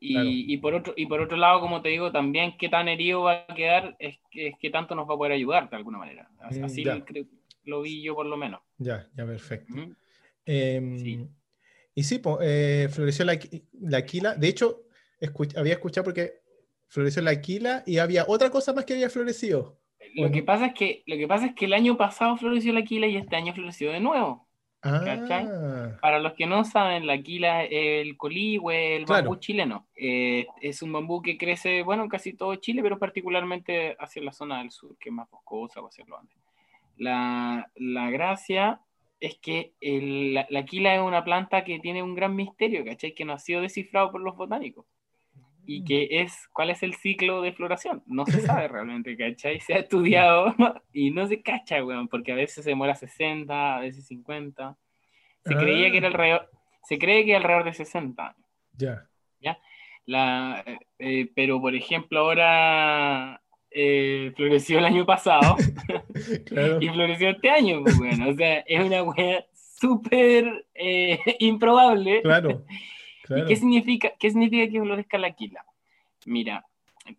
Y, 0.04 0.57
por 0.59 0.75
otro, 0.75 0.92
y 0.97 1.07
por 1.07 1.21
otro 1.21 1.37
lado, 1.37 1.61
como 1.61 1.81
te 1.81 1.88
digo, 1.88 2.11
también 2.11 2.57
qué 2.59 2.69
tan 2.69 2.88
herido 2.88 3.23
va 3.23 3.47
a 3.49 3.54
quedar 3.54 3.97
es 4.00 4.19
que, 4.31 4.49
es 4.61 4.73
tanto 4.73 4.95
nos 4.95 5.09
va 5.09 5.14
a 5.14 5.16
poder 5.16 5.33
ayudar 5.33 5.71
de 5.71 5.76
alguna 5.76 5.99
manera. 5.99 6.28
Mm, 6.50 6.64
así 6.64 6.85
lo, 7.64 7.83
vi 7.83 8.02
yo 8.02 8.14
por 8.14 8.26
lo 8.26 8.37
menos. 8.37 8.61
Ya, 8.78 9.09
ya, 9.16 9.25
perfecto. 9.25 9.73
Em, 10.45 11.28
y 11.95 12.02
sí, 12.02 12.21
eh, 12.40 12.88
floreció 12.90 13.25
la, 13.25 13.38
la, 13.81 13.99
aquila. 13.99 14.35
De 14.35 14.49
hecho, 14.49 14.87
había 15.57 15.75
escuchado 15.75 16.04
porque 16.04 16.41
floreció 16.92 17.22
la 17.22 17.30
aquila 17.30 17.82
y 17.87 17.99
había 17.99 18.26
otra 18.28 18.50
cosa 18.50 18.75
más 18.75 18.84
que 18.84 18.92
había 18.92 19.08
florecido. 19.08 19.78
Lo, 20.14 20.30
que 20.30 20.42
pasa 20.42 20.66
es 20.66 20.75
que, 20.75 21.02
lo 21.06 21.16
que 21.16 21.26
pasa 21.26 21.46
es 21.46 21.54
que 21.54 21.64
el 21.64 21.72
año 21.72 21.96
pasado 21.96 22.37
floreció 22.37 22.70
la 22.75 22.80
aquila 22.80 23.06
y 23.06 23.16
este 23.16 23.34
año 23.34 23.54
floreció 23.54 23.90
de 23.90 24.00
nuevo. 24.00 24.46
Ah. 24.82 25.96
Para 26.02 26.18
los 26.18 26.34
que 26.34 26.44
no 26.44 26.64
saben, 26.64 27.06
la 27.06 27.14
aquila, 27.14 27.64
el 27.64 28.14
coligüe, 28.18 28.96
el 28.96 29.06
bambú 29.06 29.37
chileno, 29.37 29.87
eh, 29.94 30.46
es 30.61 30.82
un 30.82 30.92
bambú 30.92 31.22
que 31.22 31.38
crece, 31.38 31.82
bueno, 31.82 32.02
en 32.02 32.08
casi 32.11 32.34
todo 32.34 32.56
Chile, 32.56 32.82
pero 32.82 32.99
particularmente 32.99 33.96
hacia 33.99 34.22
la 34.22 34.32
zona 34.32 34.58
del 34.58 34.70
sur, 34.70 34.99
que 34.99 35.08
es 35.08 35.14
más 35.14 35.30
boscosa 35.30 35.80
o 35.80 35.87
hacia 35.87 36.04
lo 36.04 36.18
antes. 36.18 36.37
La, 36.99 37.70
la 37.76 38.11
gracia 38.11 38.80
es 39.18 39.38
que 39.38 39.72
la, 39.80 40.46
la, 40.50 40.61
aquila 40.61 40.94
es 40.94 41.00
una 41.00 41.25
planta 41.25 41.64
que 41.64 41.78
tiene 41.78 42.02
un 42.02 42.14
gran 42.14 42.37
misterio, 42.37 42.84
¿cachai? 42.84 43.14
Que 43.14 43.25
no 43.25 43.32
ha 43.32 43.38
sido 43.38 43.62
descifrado 43.62 44.12
por 44.12 44.20
los 44.20 44.37
botánicos. 44.37 44.84
Y 45.64 45.81
mm. 45.81 45.85
que 45.85 46.09
es, 46.11 46.49
¿cuál 46.52 46.71
es 46.71 46.83
el 46.83 46.95
ciclo 46.95 47.42
de 47.42 47.52
floración? 47.52 48.02
No 48.07 48.26
se 48.26 48.40
sabe 48.47 48.69
realmente, 48.69 49.16
¿cachai? 49.16 49.61
Se 49.61 49.75
ha 49.75 49.78
estudiado 49.78 50.54
y 50.92 51.11
no 51.11 51.26
se 51.26 51.42
cacha, 51.42 51.85
weón, 51.85 52.09
porque 52.09 52.33
a 52.33 52.37
veces 52.37 52.64
se 52.64 52.71
demora 52.71 52.95
60, 52.95 53.76
a 53.76 53.81
veces 53.81 54.07
50. 54.07 54.76
Se 55.45 55.57
creía 55.57 55.90
que 55.90 55.99
era 55.99 56.07
ah. 56.07 56.11
alrededor, 56.11 56.50
se 56.85 56.99
cree 56.99 57.25
que 57.25 57.37
alrededor 57.37 57.64
de 57.64 57.73
60 57.75 58.23
años. 58.25 58.47
Ya. 58.76 59.07
¿Ya? 59.40 59.59
La, 60.07 60.64
eh, 60.99 61.31
pero, 61.35 61.61
por 61.61 61.75
ejemplo, 61.75 62.21
ahora 62.21 63.40
eh, 63.71 64.33
floreció 64.37 64.78
el 64.78 64.85
año 64.85 65.07
pasado 65.07 65.57
y 66.81 66.88
floreció 66.88 67.31
este 67.31 67.50
año, 67.50 67.83
pues, 67.83 67.99
bueno, 67.99 68.28
o 68.28 68.35
sea, 68.35 68.59
es 68.61 68.85
una 68.85 69.02
wea 69.02 69.47
súper 69.54 70.66
eh, 70.75 71.19
improbable. 71.38 72.23
Claro, 72.23 72.64
¿Y 73.38 73.46
qué 73.46 73.56
significa, 73.56 74.12
qué 74.18 74.30
significa 74.30 74.70
que 74.70 74.80
florezca 74.80 75.18
la 75.18 75.28
aquila? 75.28 75.64
Mira, 76.26 76.66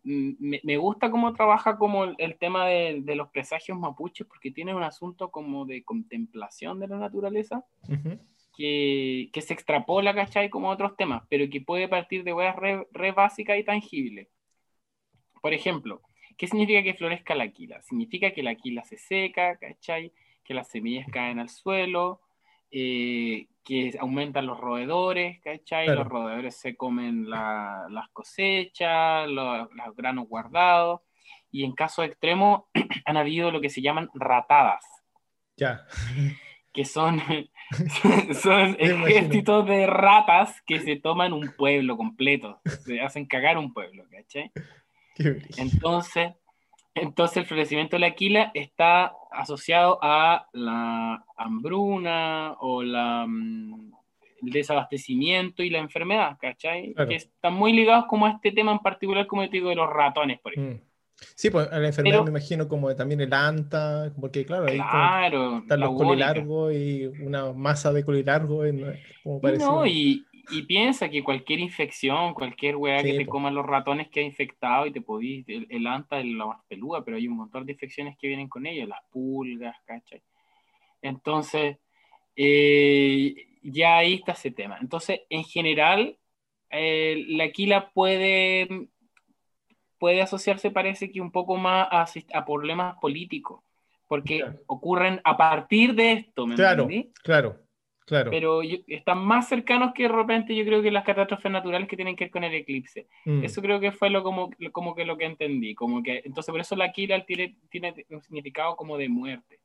me, 0.03 0.61
me, 0.63 0.77
gusta 0.77 1.11
cómo 1.11 1.33
trabaja 1.33 1.77
como 1.77 2.05
el, 2.05 2.37
tema 2.37 2.65
de, 2.67 3.01
de, 3.01 3.15
los 3.15 3.29
presagios 3.29 3.77
mapuches 3.77 4.25
porque 4.27 4.51
tiene 4.51 4.73
un 4.73 4.83
asunto 4.83 5.29
como 5.29 5.65
de 5.65 5.83
contemplación 5.83 6.79
de 6.79 6.87
la 6.87 6.97
naturaleza 6.97 7.65
que, 8.55 9.29
que, 9.33 9.41
se 9.41 9.53
extrapola, 9.53 10.15
¿cachai? 10.15 10.49
Como 10.49 10.69
otros 10.69 10.95
temas, 10.95 11.23
pero 11.29 11.49
que 11.49 11.59
puede 11.59 11.87
partir 11.87 12.23
de 12.23 12.33
weas 12.33 12.55
re, 12.55 12.87
re 12.91 13.11
básicas 13.11 13.57
y 13.57 13.63
tangibles. 13.63 14.29
Por 15.41 15.53
ejemplo, 15.53 16.01
¿Qué 16.37 16.47
significa 16.47 16.83
que 16.83 16.93
florezca 16.93 17.35
la 17.35 17.43
aquila? 17.45 17.81
Significa 17.83 18.31
que 18.31 18.43
la 18.43 18.51
aquila 18.51 18.83
se 18.83 18.97
seca, 18.97 19.57
¿cachai? 19.57 20.11
Que 20.43 20.53
las 20.53 20.69
semillas 20.69 21.07
caen 21.11 21.39
al 21.39 21.49
suelo, 21.49 22.21
eh, 22.71 23.47
que 23.63 23.91
aumentan 23.99 24.45
los 24.45 24.59
roedores, 24.59 25.39
¿cachai? 25.41 25.87
Los 25.87 26.07
roedores 26.07 26.57
se 26.57 26.75
comen 26.75 27.29
las 27.29 28.09
cosechas, 28.11 29.27
los, 29.29 29.67
granos 29.95 30.27
guardados, 30.27 31.01
y 31.51 31.63
en 31.63 31.73
caso 31.73 32.03
extremo 32.03 32.69
han 33.05 33.17
habido 33.17 33.51
lo 33.51 33.61
que 33.61 33.69
se 33.69 33.81
llaman 33.81 34.09
ratadas. 34.13 34.83
Ya. 35.55 35.85
Que 36.73 36.83
son, 36.83 37.21
son 38.41 38.75
ejércitos 38.79 39.65
de 39.65 39.87
ratas 39.87 40.61
que 40.65 40.79
se 40.79 40.97
toman 40.97 41.31
un 41.31 41.53
pueblo 41.55 41.95
completo, 41.95 42.59
se 42.65 43.01
hacen 43.01 43.25
cagar 43.25 43.57
un 43.57 43.73
pueblo, 43.73 44.05
¿cachai? 44.11 44.51
Entonces, 45.57 46.33
entonces 46.95 47.37
el 47.37 47.45
florecimiento 47.45 47.95
de 47.95 48.01
la 48.01 48.07
aquila 48.07 48.51
está 48.53 49.13
asociado 49.31 49.99
a 50.01 50.47
la 50.53 51.25
hambruna 51.37 52.55
o 52.59 52.83
la, 52.83 53.25
mm, 53.27 53.91
el 54.43 54.51
desabastecimiento 54.51 55.63
y 55.63 55.69
la 55.69 55.79
enfermedad, 55.79 56.37
¿cachai? 56.39 56.93
Que 57.07 57.15
están 57.15 57.53
muy 57.53 57.73
ligados 57.73 58.05
como 58.05 58.25
a 58.25 58.31
este 58.31 58.51
tema 58.51 58.71
en 58.71 58.79
particular, 58.79 59.25
como 59.25 59.43
te 59.43 59.57
digo, 59.57 59.69
de 59.69 59.75
los 59.75 59.89
ratones, 59.89 60.39
por 60.39 60.53
ejemplo. 60.53 60.85
Mm. 60.85 60.93
Sí, 61.35 61.49
pues 61.49 61.71
a 61.71 61.79
la 61.79 61.87
enfermedad 61.87 62.23
me 62.23 62.31
imagino 62.31 62.67
como 62.67 62.93
también 62.95 63.21
el 63.21 63.33
anta, 63.33 64.11
porque 64.19 64.45
claro, 64.45 64.65
ahí 64.65 64.77
están 64.77 65.79
los 65.79 65.95
colilargos 65.95 66.73
y 66.73 67.05
una 67.05 67.53
masa 67.53 67.93
de 67.93 68.03
colilargos, 68.03 68.67
como 69.23 69.39
parece. 69.39 69.63
No, 69.63 69.85
y, 69.85 70.25
y 70.49 70.63
piensa 70.63 71.09
que 71.09 71.23
cualquier 71.23 71.59
infección, 71.59 72.33
cualquier 72.33 72.75
weá 72.75 73.01
que 73.01 73.13
te 73.13 73.25
coman 73.25 73.55
los 73.55 73.65
ratones 73.65 74.09
que 74.09 74.19
ha 74.19 74.23
infectado 74.23 74.85
y 74.85 74.91
te 74.91 75.01
podís, 75.01 75.45
el, 75.47 75.87
anta 75.87 76.19
es 76.19 76.25
la 76.25 76.45
más 76.45 76.59
pero 76.67 77.17
hay 77.17 77.27
un 77.27 77.37
montón 77.37 77.65
de 77.65 77.73
infecciones 77.73 78.17
que 78.17 78.27
vienen 78.27 78.49
con 78.49 78.65
ellos, 78.65 78.87
las 78.89 79.01
pulgas, 79.09 79.75
¿cachai? 79.85 80.21
Entonces, 81.01 81.77
eh, 82.35 83.35
ya 83.61 83.97
ahí 83.97 84.15
está 84.15 84.33
ese 84.33 84.51
tema. 84.51 84.77
Entonces, 84.81 85.21
en 85.29 85.43
general, 85.43 86.17
eh, 86.69 87.23
la 87.29 87.45
aquila 87.45 87.91
puede, 87.91 88.89
puede 89.97 90.21
asociarse, 90.21 90.71
parece 90.71 91.11
que 91.11 91.21
un 91.21 91.31
poco 91.31 91.55
más 91.55 91.87
a, 92.33 92.45
problemas 92.45 92.97
políticos, 92.99 93.63
porque 94.07 94.43
ocurren 94.67 95.21
a 95.23 95.37
partir 95.37 95.95
de 95.95 96.13
esto, 96.13 96.45
¿me 96.45 96.55
Claro, 96.55 96.87
claro. 97.23 97.62
Claro. 98.13 98.29
Pero 98.29 98.61
están 98.87 99.25
más 99.25 99.49
cercanos 99.49 99.91
que 99.95 100.03
de 100.03 100.09
repente 100.09 100.55
yo 100.55 100.63
creo 100.63 100.83
que 100.83 100.91
las 100.91 101.03
catástrofes 101.03 101.51
naturales 101.51 101.87
que 101.87 101.95
tienen 101.95 102.15
que 102.15 102.25
ver 102.25 102.31
con 102.31 102.43
el 102.43 102.53
eclipse. 102.53 103.07
Mm. 103.25 103.43
Eso 103.43 103.59
creo 103.59 103.79
que 103.79 103.91
fue 103.91 104.11
lo 104.11 104.21
como, 104.21 104.51
como 104.71 104.93
que 104.93 105.03
lo 105.03 105.17
que 105.17 105.25
entendí. 105.25 105.73
Como 105.73 106.03
que, 106.03 106.21
entonces 106.23 106.51
por 106.51 106.61
eso 106.61 106.75
la 106.75 106.91
Kira 106.91 107.25
tiene, 107.25 107.55
tiene 107.69 108.05
un 108.11 108.21
significado 108.21 108.75
como 108.75 108.99
de 108.99 109.09
muerte 109.09 109.59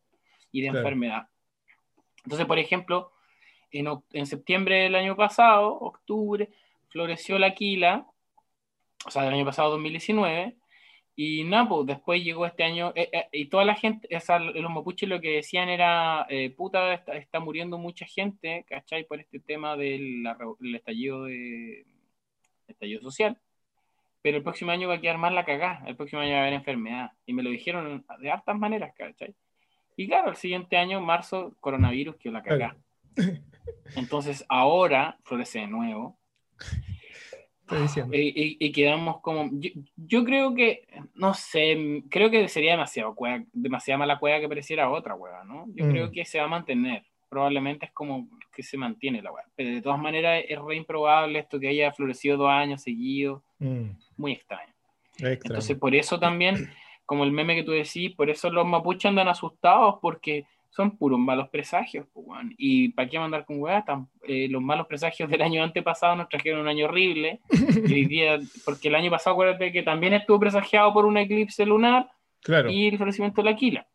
y 0.50 0.62
de 0.62 0.68
enfermedad. 0.68 1.28
Entonces, 2.24 2.46
por 2.46 2.58
ejemplo, 2.58 3.12
en, 3.70 3.86
en, 4.14 4.26
septiembre 4.26 4.84
del 4.84 4.94
año 4.94 5.14
pasado, 5.14 5.74
octubre, 5.78 6.48
floreció 6.88 7.38
la 7.38 7.48
Aquila, 7.48 8.06
o 9.04 9.10
sea, 9.10 9.24
del 9.24 9.34
año 9.34 9.44
pasado 9.44 9.72
2019, 9.72 10.56
y 11.20 11.42
nada, 11.42 11.68
pues 11.68 11.84
después 11.84 12.22
llegó 12.22 12.46
este 12.46 12.62
año, 12.62 12.92
eh, 12.94 13.10
eh, 13.12 13.28
y 13.32 13.46
toda 13.46 13.64
la 13.64 13.74
gente, 13.74 14.08
o 14.16 14.20
sea, 14.20 14.38
los 14.38 14.70
mapuches 14.70 15.08
lo 15.08 15.20
que 15.20 15.32
decían 15.32 15.68
era, 15.68 16.24
eh, 16.28 16.50
puta, 16.50 16.94
está, 16.94 17.40
muriendo 17.40 17.76
mucha 17.76 18.06
gente, 18.06 18.64
¿cachai? 18.68 19.02
Por 19.02 19.18
este 19.18 19.40
tema 19.40 19.76
del 19.76 20.24
estallido, 20.76 21.24
de, 21.24 21.84
estallido 22.68 23.02
social. 23.02 23.36
Pero 24.22 24.36
el 24.36 24.44
próximo 24.44 24.70
año 24.70 24.86
va 24.86 24.94
a 24.94 25.00
quedar 25.00 25.18
más 25.18 25.32
la 25.32 25.44
cagada, 25.44 25.82
el 25.88 25.96
próximo 25.96 26.22
año 26.22 26.34
va 26.34 26.38
a 26.38 26.42
haber 26.42 26.52
enfermedad. 26.52 27.10
Y 27.26 27.32
me 27.32 27.42
lo 27.42 27.50
dijeron 27.50 28.06
de 28.20 28.30
hartas 28.30 28.56
maneras, 28.56 28.94
¿cachai? 28.96 29.34
Y 29.96 30.06
claro, 30.06 30.30
el 30.30 30.36
siguiente 30.36 30.76
año, 30.76 31.00
marzo, 31.00 31.56
coronavirus, 31.58 32.14
que 32.14 32.30
la 32.30 32.44
cagada. 32.44 32.76
Entonces 33.96 34.46
ahora 34.48 35.18
florece 35.24 35.58
de 35.58 35.66
nuevo. 35.66 36.16
Y, 38.12 38.72
quedamos 38.72 39.20
como. 39.20 39.50
Yo, 39.96 40.24
creo 40.24 40.54
que. 40.54 40.86
No 41.14 41.34
sé. 41.34 42.02
Creo 42.08 42.30
que 42.30 42.48
sería 42.48 42.72
demasiado 42.72 43.14
cueva, 43.14 43.44
demasiada 43.52 43.98
mala 43.98 44.18
cueva 44.18 44.40
que 44.40 44.48
pareciera 44.48 44.90
otra 44.90 45.14
cueva, 45.14 45.44
¿no? 45.44 45.66
Yo 45.74 45.88
creo 45.88 46.08
mm. 46.08 46.12
que 46.12 46.24
se 46.24 46.38
va 46.38 46.44
a 46.44 46.48
mantener. 46.48 47.04
Probablemente 47.28 47.86
es 47.86 47.92
como 47.92 48.28
que 48.54 48.62
se 48.62 48.76
mantiene 48.76 49.22
la 49.22 49.30
cueva. 49.30 49.48
Pero 49.54 49.70
de 49.70 49.82
todas 49.82 49.98
maneras 49.98 50.44
es 50.48 50.58
re 50.58 50.76
improbable 50.76 51.38
esto 51.38 51.60
que 51.60 51.68
haya 51.68 51.92
florecido 51.92 52.36
dos 52.36 52.50
años 52.50 52.82
seguidos. 52.82 53.42
Mm. 53.58 53.90
Muy 54.16 54.32
extraño. 54.32 54.72
Entonces, 55.18 55.76
por 55.76 55.94
eso 55.94 56.18
también, 56.18 56.70
como 57.04 57.24
el 57.24 57.32
meme 57.32 57.56
que 57.56 57.64
tú 57.64 57.72
decís, 57.72 58.14
por 58.14 58.30
eso 58.30 58.50
los 58.50 58.66
mapuches 58.66 59.06
andan 59.06 59.28
asustados 59.28 59.96
porque 60.00 60.46
son 60.70 60.96
puros 60.96 61.18
malos 61.18 61.48
presagios, 61.48 62.06
Y 62.56 62.90
para 62.90 63.08
qué 63.08 63.18
mandar 63.18 63.44
con 63.44 63.60
weá, 63.60 63.84
eh, 64.22 64.48
los 64.48 64.62
malos 64.62 64.86
presagios 64.86 65.28
del 65.28 65.42
año 65.42 65.62
antepasado 65.62 66.14
nos 66.16 66.28
trajeron 66.28 66.60
un 66.60 66.68
año 66.68 66.86
horrible. 66.86 67.40
porque 68.64 68.88
el 68.88 68.94
año 68.94 69.10
pasado, 69.10 69.34
acuérdate 69.34 69.72
que 69.72 69.82
también 69.82 70.14
estuvo 70.14 70.38
presagiado 70.38 70.92
por 70.92 71.04
un 71.04 71.16
eclipse 71.16 71.64
lunar 71.66 72.10
y 72.68 72.88
el 72.88 72.96
florecimiento 72.96 73.40
de 73.42 73.44
la 73.46 73.50
Aquila. 73.52 73.86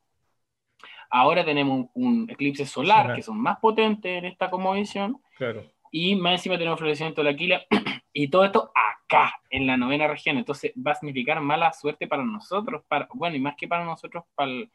Ahora 1.09 1.45
tenemos 1.45 1.87
un, 1.93 2.27
eclipse 2.29 2.65
solar, 2.65 3.15
que 3.15 3.21
son 3.21 3.39
más 3.39 3.59
potentes 3.59 4.17
en 4.17 4.25
esta 4.25 4.49
conmovisión. 4.49 5.21
Claro. 5.37 5.63
Y 5.91 6.15
más 6.15 6.33
encima 6.33 6.57
tenemos 6.57 6.79
florecimiento 6.79 7.21
de 7.21 7.25
la 7.25 7.31
Aquila. 7.31 7.61
y 8.13 8.29
todo 8.29 8.45
esto 8.45 8.71
acá, 8.73 9.35
en 9.51 9.67
la 9.67 9.77
novena 9.77 10.07
región. 10.07 10.37
Entonces 10.37 10.73
va 10.75 10.93
a 10.93 10.95
significar 10.95 11.39
mala 11.39 11.71
suerte 11.71 12.07
para 12.07 12.23
nosotros. 12.23 12.83
Para, 12.87 13.07
bueno, 13.13 13.35
y 13.35 13.39
más 13.39 13.55
que 13.55 13.67
para 13.67 13.85
nosotros, 13.85 14.23
para 14.33 14.51
el 14.51 14.71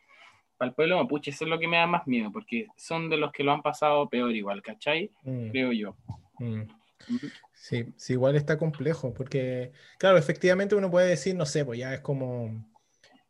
para 0.58 0.70
el 0.70 0.74
pueblo 0.74 0.96
mapuche, 0.96 1.30
eso 1.30 1.44
es 1.44 1.50
lo 1.50 1.58
que 1.58 1.68
me 1.68 1.76
da 1.76 1.86
más 1.86 2.06
miedo, 2.06 2.30
porque 2.32 2.66
son 2.76 3.08
de 3.08 3.16
los 3.16 3.32
que 3.32 3.44
lo 3.44 3.52
han 3.52 3.62
pasado 3.62 4.08
peor 4.08 4.34
igual, 4.34 4.60
¿cachai? 4.60 5.10
Mm. 5.22 5.50
Creo 5.50 5.72
yo. 5.72 5.96
Mm. 6.38 6.62
Sí, 7.54 7.86
sí, 7.96 8.12
igual 8.14 8.36
está 8.36 8.58
complejo, 8.58 9.14
porque, 9.14 9.72
claro, 9.98 10.18
efectivamente 10.18 10.74
uno 10.74 10.90
puede 10.90 11.08
decir, 11.08 11.34
no 11.34 11.46
sé, 11.46 11.64
pues 11.64 11.78
ya 11.78 11.94
es 11.94 12.00
como, 12.00 12.64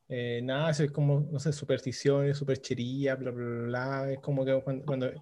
eh, 0.08 0.40
nada, 0.42 0.70
es 0.70 0.90
como, 0.90 1.20
no 1.30 1.38
sé, 1.38 1.52
supersticiones, 1.52 2.38
superchería, 2.38 3.14
bla, 3.14 3.30
bla, 3.30 3.44
bla, 3.44 4.12
es 4.12 4.20
como 4.20 4.44
que 4.44 4.60
cuando, 4.62 4.84
cuando 4.84 5.12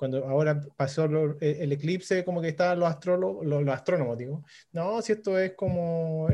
ahora 0.00 0.60
pasó 0.76 1.06
e, 1.40 1.62
el 1.62 1.72
eclipse, 1.72 2.24
como 2.24 2.40
que 2.40 2.48
estaban 2.48 2.80
los 2.80 2.88
astrólogos, 2.88 3.46
los, 3.46 3.66
astrónomos, 3.68 4.18
digo, 4.18 4.44
no, 4.72 5.00
si 5.02 5.12
esto 5.12 5.38
es 5.38 5.52
como 5.54 6.28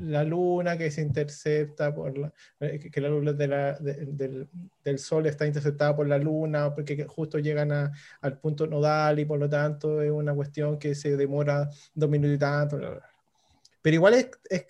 la 0.00 0.24
luna 0.24 0.78
que 0.78 0.90
se 0.90 1.02
intercepta 1.02 1.94
por 1.94 2.16
la, 2.16 2.32
eh, 2.60 2.78
que 2.90 3.00
la 3.00 3.08
luz 3.08 3.36
de 3.36 3.46
la, 3.48 3.72
del, 3.78 4.48
del, 4.84 4.98
sol 4.98 5.26
está 5.26 5.46
interceptada 5.46 5.96
por 5.96 6.06
la 6.08 6.18
luna, 6.18 6.74
porque 6.74 7.04
justo 7.04 7.38
llegan 7.38 7.72
a, 7.72 7.92
al 8.20 8.38
punto 8.38 8.66
nodal 8.66 9.18
y 9.18 9.24
por 9.24 9.38
lo 9.38 9.48
tanto 9.48 10.02
es 10.02 10.10
una 10.10 10.34
cuestión 10.34 10.78
que 10.78 10.94
se 10.94 11.16
demora 11.16 11.68
dos 11.94 12.10
minutos 12.10 12.36
y 12.36 12.38
tanto. 12.38 12.78
Pero 13.82 13.94
igual 13.94 14.14
es, 14.14 14.30
es 14.48 14.66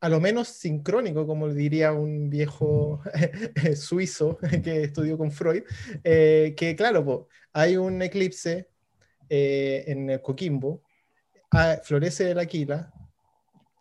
a 0.00 0.08
lo 0.08 0.20
menos 0.20 0.48
sincrónico, 0.48 1.26
como 1.26 1.48
diría 1.48 1.92
un 1.92 2.30
viejo 2.30 3.02
suizo 3.76 4.38
que 4.62 4.84
estudió 4.84 5.18
con 5.18 5.32
Freud, 5.32 5.62
eh, 6.04 6.54
que 6.56 6.76
claro, 6.76 7.28
hay 7.52 7.76
un 7.76 8.00
eclipse 8.02 8.68
eh, 9.28 9.84
en 9.86 10.18
Coquimbo, 10.18 10.82
ah, 11.50 11.78
florece 11.82 12.30
el 12.30 12.38
aquila, 12.38 12.92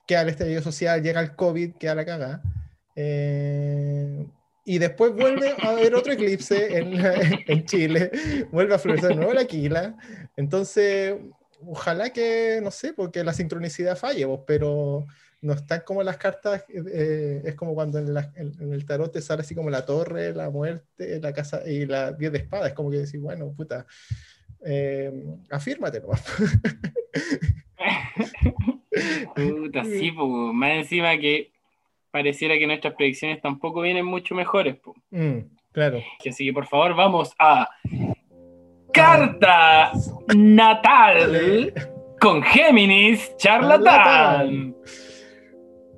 queda 0.08 0.22
el 0.22 0.30
estallido 0.30 0.62
social, 0.62 1.04
llega 1.04 1.22
el 1.22 1.36
COVID, 1.36 1.74
queda 1.74 1.96
la 1.96 2.06
cagada, 2.06 2.42
eh, 2.96 4.26
y 4.66 4.80
después 4.80 5.14
vuelve 5.14 5.56
a 5.62 5.70
haber 5.70 5.96
otro 5.96 6.14
eclipse 6.14 6.78
en, 6.78 6.94
en 7.48 7.66
Chile, 7.66 8.12
vuelve 8.52 8.74
a 8.76 8.80
florecer 8.80 9.10
de 9.10 9.16
nuevo 9.16 9.32
el 9.34 9.38
aquila, 9.38 9.96
entonces 10.36 11.16
ojalá 11.66 12.12
que, 12.12 12.60
no 12.64 12.72
sé, 12.72 12.94
porque 12.94 13.24
la 13.24 13.34
sincronicidad 13.34 13.98
falle, 13.98 14.28
pero 14.46 15.06
no 15.41 15.53
están 15.53 15.82
como 15.86 16.03
las 16.03 16.17
cartas, 16.17 16.65
eh, 16.70 17.41
es 17.46 17.56
como 17.56 17.75
cuando 17.75 18.00
en, 18.00 18.08
el 18.74 18.86
tarot 18.86 19.12
te 19.12 19.22
sale 19.22 19.41
así 19.41 19.53
como 19.53 19.70
la 19.70 19.86
torre, 19.86 20.34
la 20.34 20.50
muerte, 20.50 21.20
la 21.20 21.32
casa 21.34 21.62
y 21.65 21.86
la 21.86 22.12
10 22.12 22.32
de 22.32 22.38
espada, 22.39 22.67
es 22.67 22.74
como 22.74 22.89
que 22.89 22.98
decir, 22.98 23.20
bueno, 23.20 23.53
puta, 23.56 23.86
eh, 24.65 25.12
afírmate 25.51 26.01
puta, 29.36 29.84
sí, 29.84 30.12
más 30.12 30.72
encima 30.72 31.17
que 31.17 31.51
pareciera 32.10 32.58
que 32.58 32.65
nuestras 32.65 32.96
predicciones 32.96 33.41
tampoco 33.41 33.82
vienen 33.82 34.06
mucho 34.06 34.34
mejores. 34.34 34.77
Mm, 35.12 35.39
claro. 35.72 36.01
Así 36.27 36.46
que 36.46 36.53
por 36.53 36.65
favor 36.65 36.96
vamos 36.96 37.34
a 37.38 37.70
carta 38.91 39.91
natal 40.36 41.74
con 42.20 42.41
Géminis 42.41 43.38
charlatán. 43.38 44.75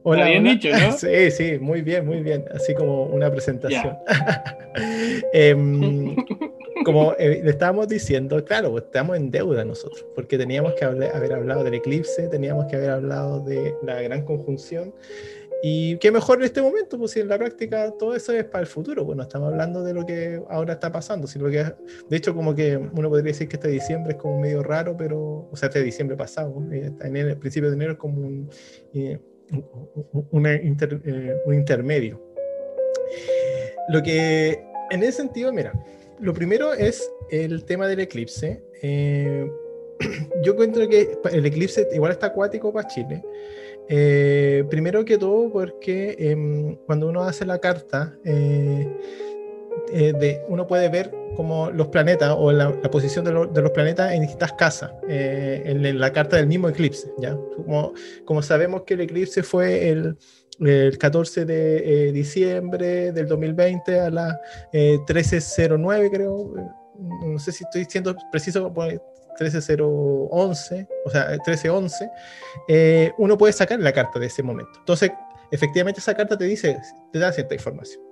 Hola, 0.03 0.25
bien 0.25 0.43
dicho, 0.43 0.69
¿no? 0.69 0.91
Sí, 0.97 1.31
sí, 1.31 1.59
muy 1.59 1.81
bien, 1.81 2.05
muy 2.05 2.21
bien. 2.21 2.45
Así 2.53 2.73
como 2.73 3.05
una 3.05 3.31
presentación. 3.31 3.97
Em, 5.33 6.15
como 6.85 7.13
eh, 7.17 7.41
le 7.43 7.49
estábamos 7.49 7.87
diciendo, 7.87 8.43
claro, 8.45 8.71
pues, 8.71 8.85
estamos 8.85 9.17
en 9.17 9.31
deuda 9.31 9.65
nosotros, 9.65 10.05
porque 10.15 10.37
teníamos 10.37 10.73
que 10.73 10.85
haber 10.85 11.33
hablado 11.33 11.63
del 11.63 11.73
eclipse, 11.73 12.27
teníamos 12.27 12.67
que 12.67 12.75
haber 12.75 12.91
hablado 12.91 13.39
de 13.41 13.75
la 13.83 14.01
gran 14.01 14.23
conjunción. 14.23 14.93
Y 15.61 15.97
qué 15.97 16.09
mejor 16.11 16.37
en 16.37 16.45
este 16.45 16.61
momento, 16.61 16.97
pues 16.97 17.11
si 17.11 17.19
en 17.19 17.27
la 17.27 17.37
práctica 17.37 17.91
todo 17.99 18.15
eso 18.15 18.31
es 18.31 18.45
para 18.45 18.61
el 18.61 18.67
futuro, 18.67 19.03
bueno, 19.03 19.23
estamos 19.23 19.51
hablando 19.51 19.83
de 19.83 19.93
lo 19.93 20.05
que 20.05 20.41
ahora 20.49 20.73
está 20.73 20.89
pasando, 20.89 21.27
sino 21.27 21.49
que, 21.49 21.65
de 22.09 22.17
hecho, 22.17 22.33
como 22.33 22.55
que 22.55 22.77
uno 22.77 23.09
podría 23.09 23.33
decir 23.33 23.49
que 23.49 23.57
este 23.57 23.67
diciembre 23.67 24.13
es 24.13 24.17
como 24.17 24.39
medio 24.39 24.63
raro, 24.63 24.95
pero, 24.95 25.49
o 25.51 25.55
sea, 25.55 25.67
este 25.67 25.83
diciembre 25.83 26.15
pasado, 26.15 26.63
eh, 26.71 26.91
en 27.01 27.17
el 27.17 27.37
principio 27.37 27.69
de 27.69 27.75
enero 27.75 27.93
es 27.93 27.97
como 27.97 28.21
un, 28.21 28.49
eh, 28.93 29.19
eh, 29.51 31.35
un 31.45 31.53
intermedio. 31.53 32.21
Lo 33.89 34.01
que 34.03 34.63
en 34.91 35.03
ese 35.03 35.13
sentido, 35.13 35.51
mira, 35.51 35.73
lo 36.19 36.33
primero 36.33 36.73
es 36.73 37.11
el 37.29 37.63
tema 37.65 37.87
del 37.87 38.01
eclipse. 38.01 38.63
Eh, 38.81 39.49
yo 40.43 40.53
encuentro 40.53 40.87
que 40.87 41.17
el 41.31 41.45
eclipse 41.45 41.87
igual 41.93 42.11
está 42.11 42.27
acuático 42.27 42.73
para 42.73 42.87
Chile. 42.87 43.23
Eh, 43.87 44.63
primero 44.69 45.03
que 45.03 45.17
todo 45.17 45.51
porque 45.51 46.15
em, 46.19 46.75
cuando 46.85 47.07
uno 47.07 47.23
hace 47.23 47.45
la 47.45 47.59
carta, 47.59 48.17
de, 49.91 50.43
uno 50.47 50.67
puede 50.67 50.89
ver 50.89 51.11
como 51.39 51.71
los 51.71 51.87
planetas 51.87 52.35
o 52.37 52.51
la, 52.51 52.69
posición 52.91 53.23
de, 53.23 53.31
de, 53.31 53.61
los 53.61 53.71
planetas 53.71 54.11
en 54.11 54.23
distintas 54.23 54.51
casas, 54.53 54.91
eh, 55.07 55.63
en, 55.65 55.97
la 55.97 56.11
carta 56.11 56.35
del 56.35 56.47
mismo 56.47 56.67
eclipse. 56.67 57.09
¿ya? 57.17 57.37
Como, 57.55 57.93
como 58.25 58.41
sabemos 58.41 58.83
que 58.83 58.95
el 58.95 59.01
eclipse 59.01 59.41
fue 59.41 59.87
el, 59.87 60.17
el 60.59 60.97
14 60.97 61.45
de 61.45 62.09
eh, 62.09 62.11
diciembre 62.11 63.13
del 63.13 63.27
2020 63.27 63.99
a 64.01 64.09
las 64.09 64.35
13.09, 64.73 66.05
eh, 66.05 66.09
creo. 66.11 66.53
No 67.25 67.39
sé 67.39 67.53
si 67.53 67.63
estoy 67.63 67.85
siendo 67.85 68.17
preciso, 68.33 68.73
13.011, 68.73 70.87
o 71.05 71.09
sea, 71.09 71.37
13.11, 71.37 73.13
uno 73.17 73.37
puede 73.37 73.53
sacar 73.53 73.79
la 73.79 73.93
carta 73.93 74.19
de 74.19 74.25
ese 74.25 74.43
momento. 74.43 74.73
Entonces, 74.79 75.09
efectivamente 75.51 76.01
esa 76.01 76.13
carta 76.13 76.37
te 76.37 76.43
dice, 76.43 76.77
te 77.13 77.19
da 77.19 77.31
cierta 77.31 77.55
información. 77.55 78.08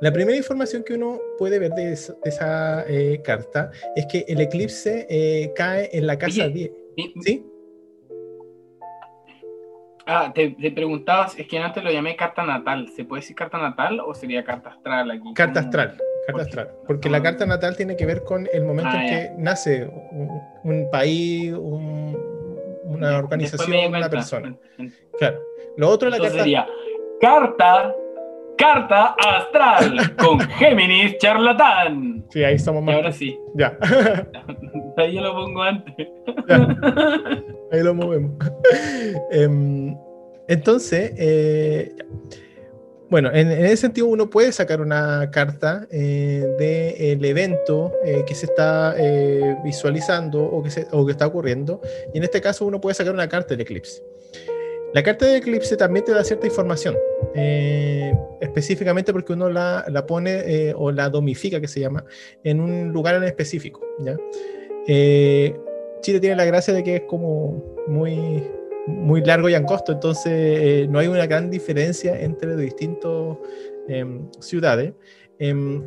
La 0.00 0.12
primera 0.12 0.36
información 0.36 0.82
que 0.84 0.94
uno 0.94 1.20
puede 1.38 1.58
ver 1.58 1.72
de, 1.72 1.92
esa, 1.92 2.84
eh, 2.88 3.20
carta 3.24 3.70
es 3.96 4.06
que 4.06 4.24
el 4.28 4.40
eclipse 4.40 5.06
eh, 5.08 5.52
cae 5.54 5.88
en 5.92 6.06
la 6.06 6.18
casa 6.18 6.48
10. 6.48 6.70
¿Sí? 7.22 7.44
Ah, 10.10 10.32
te, 10.34 10.50
preguntabas, 10.70 11.38
es 11.38 11.46
que 11.46 11.58
antes 11.58 11.84
lo 11.84 11.90
llamé 11.90 12.16
carta 12.16 12.42
natal. 12.42 12.88
¿Se 12.96 13.04
puede 13.04 13.20
decir 13.20 13.36
carta 13.36 13.58
natal 13.58 14.00
o 14.00 14.14
sería 14.14 14.42
carta 14.42 14.70
astral 14.70 15.10
aquí? 15.10 15.34
Carta 15.34 15.60
astral, 15.60 15.98
carta 16.26 16.42
astral. 16.42 16.70
Porque 16.86 17.10
la 17.10 17.22
carta 17.22 17.44
natal 17.44 17.76
tiene 17.76 17.94
que 17.94 18.06
ver 18.06 18.24
con 18.24 18.48
el 18.50 18.64
momento 18.64 18.90
en 18.96 19.02
ah, 19.02 19.06
que 19.06 19.30
nace 19.36 19.84
un, 20.64 20.88
país, 20.90 21.52
una 21.52 23.18
organización, 23.18 23.94
una 23.94 24.08
persona. 24.08 24.56
Claro. 25.18 25.42
Lo 25.76 25.90
otro 25.90 26.08
es 26.08 26.16
la 26.16 26.24
carta. 26.24 26.38
Sería 26.38 26.66
carta 27.20 27.94
Carta 28.58 29.14
Astral 29.18 30.16
con 30.16 30.40
Géminis 30.40 31.16
Charlatán. 31.18 32.24
Sí, 32.28 32.42
ahí 32.42 32.56
estamos 32.56 32.82
más. 32.82 32.92
Y 32.92 32.96
ahora 32.96 33.12
sí. 33.12 33.38
Ya. 33.54 33.78
ahí 34.96 35.14
yo 35.14 35.22
lo 35.22 35.32
pongo 35.32 35.62
antes. 35.62 36.08
Ahí 37.70 37.82
lo 37.82 37.94
movemos. 37.94 38.32
Em, 39.30 39.96
entonces, 40.48 41.12
eh, 41.16 41.94
bueno, 43.10 43.30
en, 43.32 43.50
ese 43.50 43.76
sentido 43.76 44.08
uno 44.08 44.28
puede 44.28 44.50
sacar 44.52 44.80
una 44.80 45.30
carta 45.30 45.86
eh, 45.90 46.44
del 46.58 47.24
evento 47.24 47.92
eh, 48.04 48.24
que 48.26 48.34
se 48.34 48.46
está 48.46 48.94
visualizando 49.64 50.42
o 50.42 50.62
que, 50.62 50.86
o 50.90 51.06
que 51.06 51.12
está 51.12 51.26
ocurriendo. 51.26 51.80
Y 52.12 52.18
en 52.18 52.24
este 52.24 52.40
caso 52.40 52.66
uno 52.66 52.80
puede 52.80 52.94
sacar 52.94 53.14
una 53.14 53.28
carta 53.28 53.50
del 53.50 53.60
eclipse. 53.60 54.02
La 54.94 55.02
carta 55.02 55.26
de 55.26 55.36
eclipse 55.36 55.76
también 55.76 56.04
te 56.04 56.12
da 56.12 56.24
cierta 56.24 56.46
información, 56.46 56.96
eh, 57.34 58.10
específicamente 58.40 59.12
porque 59.12 59.34
uno 59.34 59.50
la, 59.50 59.84
pone 60.06 60.30
eh, 60.46 60.74
o 60.74 60.90
la 60.90 61.10
domifica, 61.10 61.60
que 61.60 61.68
se 61.68 61.80
llama, 61.80 62.04
en 62.42 62.58
un 62.60 62.90
lugar 62.90 63.14
en 63.16 63.24
específico. 63.24 63.86
¿ya? 63.98 64.16
Eh, 64.86 65.54
Chile 66.00 66.20
tiene 66.20 66.36
la 66.36 66.46
gracia 66.46 66.72
de 66.72 66.82
que 66.82 66.96
es 66.96 67.02
como 67.02 67.62
muy, 67.86 68.42
muy 68.86 69.22
largo 69.22 69.50
y 69.50 69.54
angosto, 69.54 69.92
entonces 69.92 70.88
no 70.88 70.98
hay 70.98 71.08
una 71.08 71.26
gran 71.26 71.50
diferencia 71.50 72.18
entre 72.18 72.56
distintas 72.56 73.36
em, 73.88 74.26
ciudades. 74.40 74.94
Em, 75.38 75.84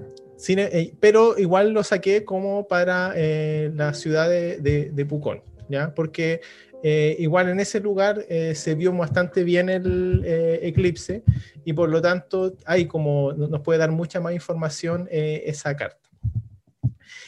pero 0.99 1.37
igual 1.39 1.71
lo 1.71 1.83
saqué 1.83 2.23
como 2.23 2.67
para 2.67 3.13
la 3.15 3.93
ciudad 3.93 4.29
de, 4.29 4.57
de, 4.57 4.91
de 4.91 5.05
Pucón, 5.05 5.43
¿ya? 5.69 5.93
porque 5.93 6.41
eh, 6.83 7.15
igual 7.19 7.49
en 7.49 7.59
ese 7.59 7.79
lugar 7.79 8.25
eh, 8.27 8.55
se 8.55 8.73
vio 8.75 8.91
bastante 8.93 9.43
bien 9.43 9.69
el 9.69 10.23
eh, 10.25 10.59
eclipse 10.63 11.23
y 11.63 11.73
por 11.73 11.89
lo 11.89 12.01
tanto 12.01 12.53
hay 12.65 12.85
como 12.87 13.33
nos 13.33 13.61
puede 13.61 13.79
dar 13.79 13.91
mucha 13.91 14.19
más 14.19 14.33
información 14.33 15.07
esa 15.11 15.75
carta. 15.75 15.97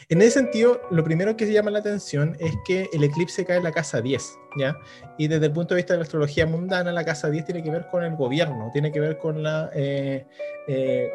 En 0.10 0.22
ese 0.22 0.32
sentido, 0.32 0.82
lo 0.92 1.04
primero 1.04 1.36
que 1.38 1.46
se 1.46 1.54
llama 1.54 1.72
la 1.72 1.80
atención 1.80 2.36
es 2.39 2.54
que 2.66 2.89
el 2.94 3.04
eclipse 3.04 3.46
cae 3.46 3.58
en 3.58 3.63
la 3.63 3.72
casa 3.72 4.02
10, 4.02 4.38
¿ya? 4.60 4.78
Y 5.18 5.28
desde 5.28 5.46
el 5.46 5.54
punto 5.54 5.74
de 5.74 5.80
vista 5.80 5.94
de 5.94 6.00
la 6.00 6.04
astrología 6.04 6.46
mundana, 6.46 6.92
la 6.92 7.06
casa 7.06 7.30
10 7.30 7.46
tiene 7.46 7.63
que 7.63 7.72
ver 7.72 7.88
con 7.89 8.04
el 8.04 8.16
gobierno, 8.16 8.70
tiene 8.74 8.92
que 8.92 9.00
ver 9.00 9.18
con 9.18 9.42
la, 9.42 9.72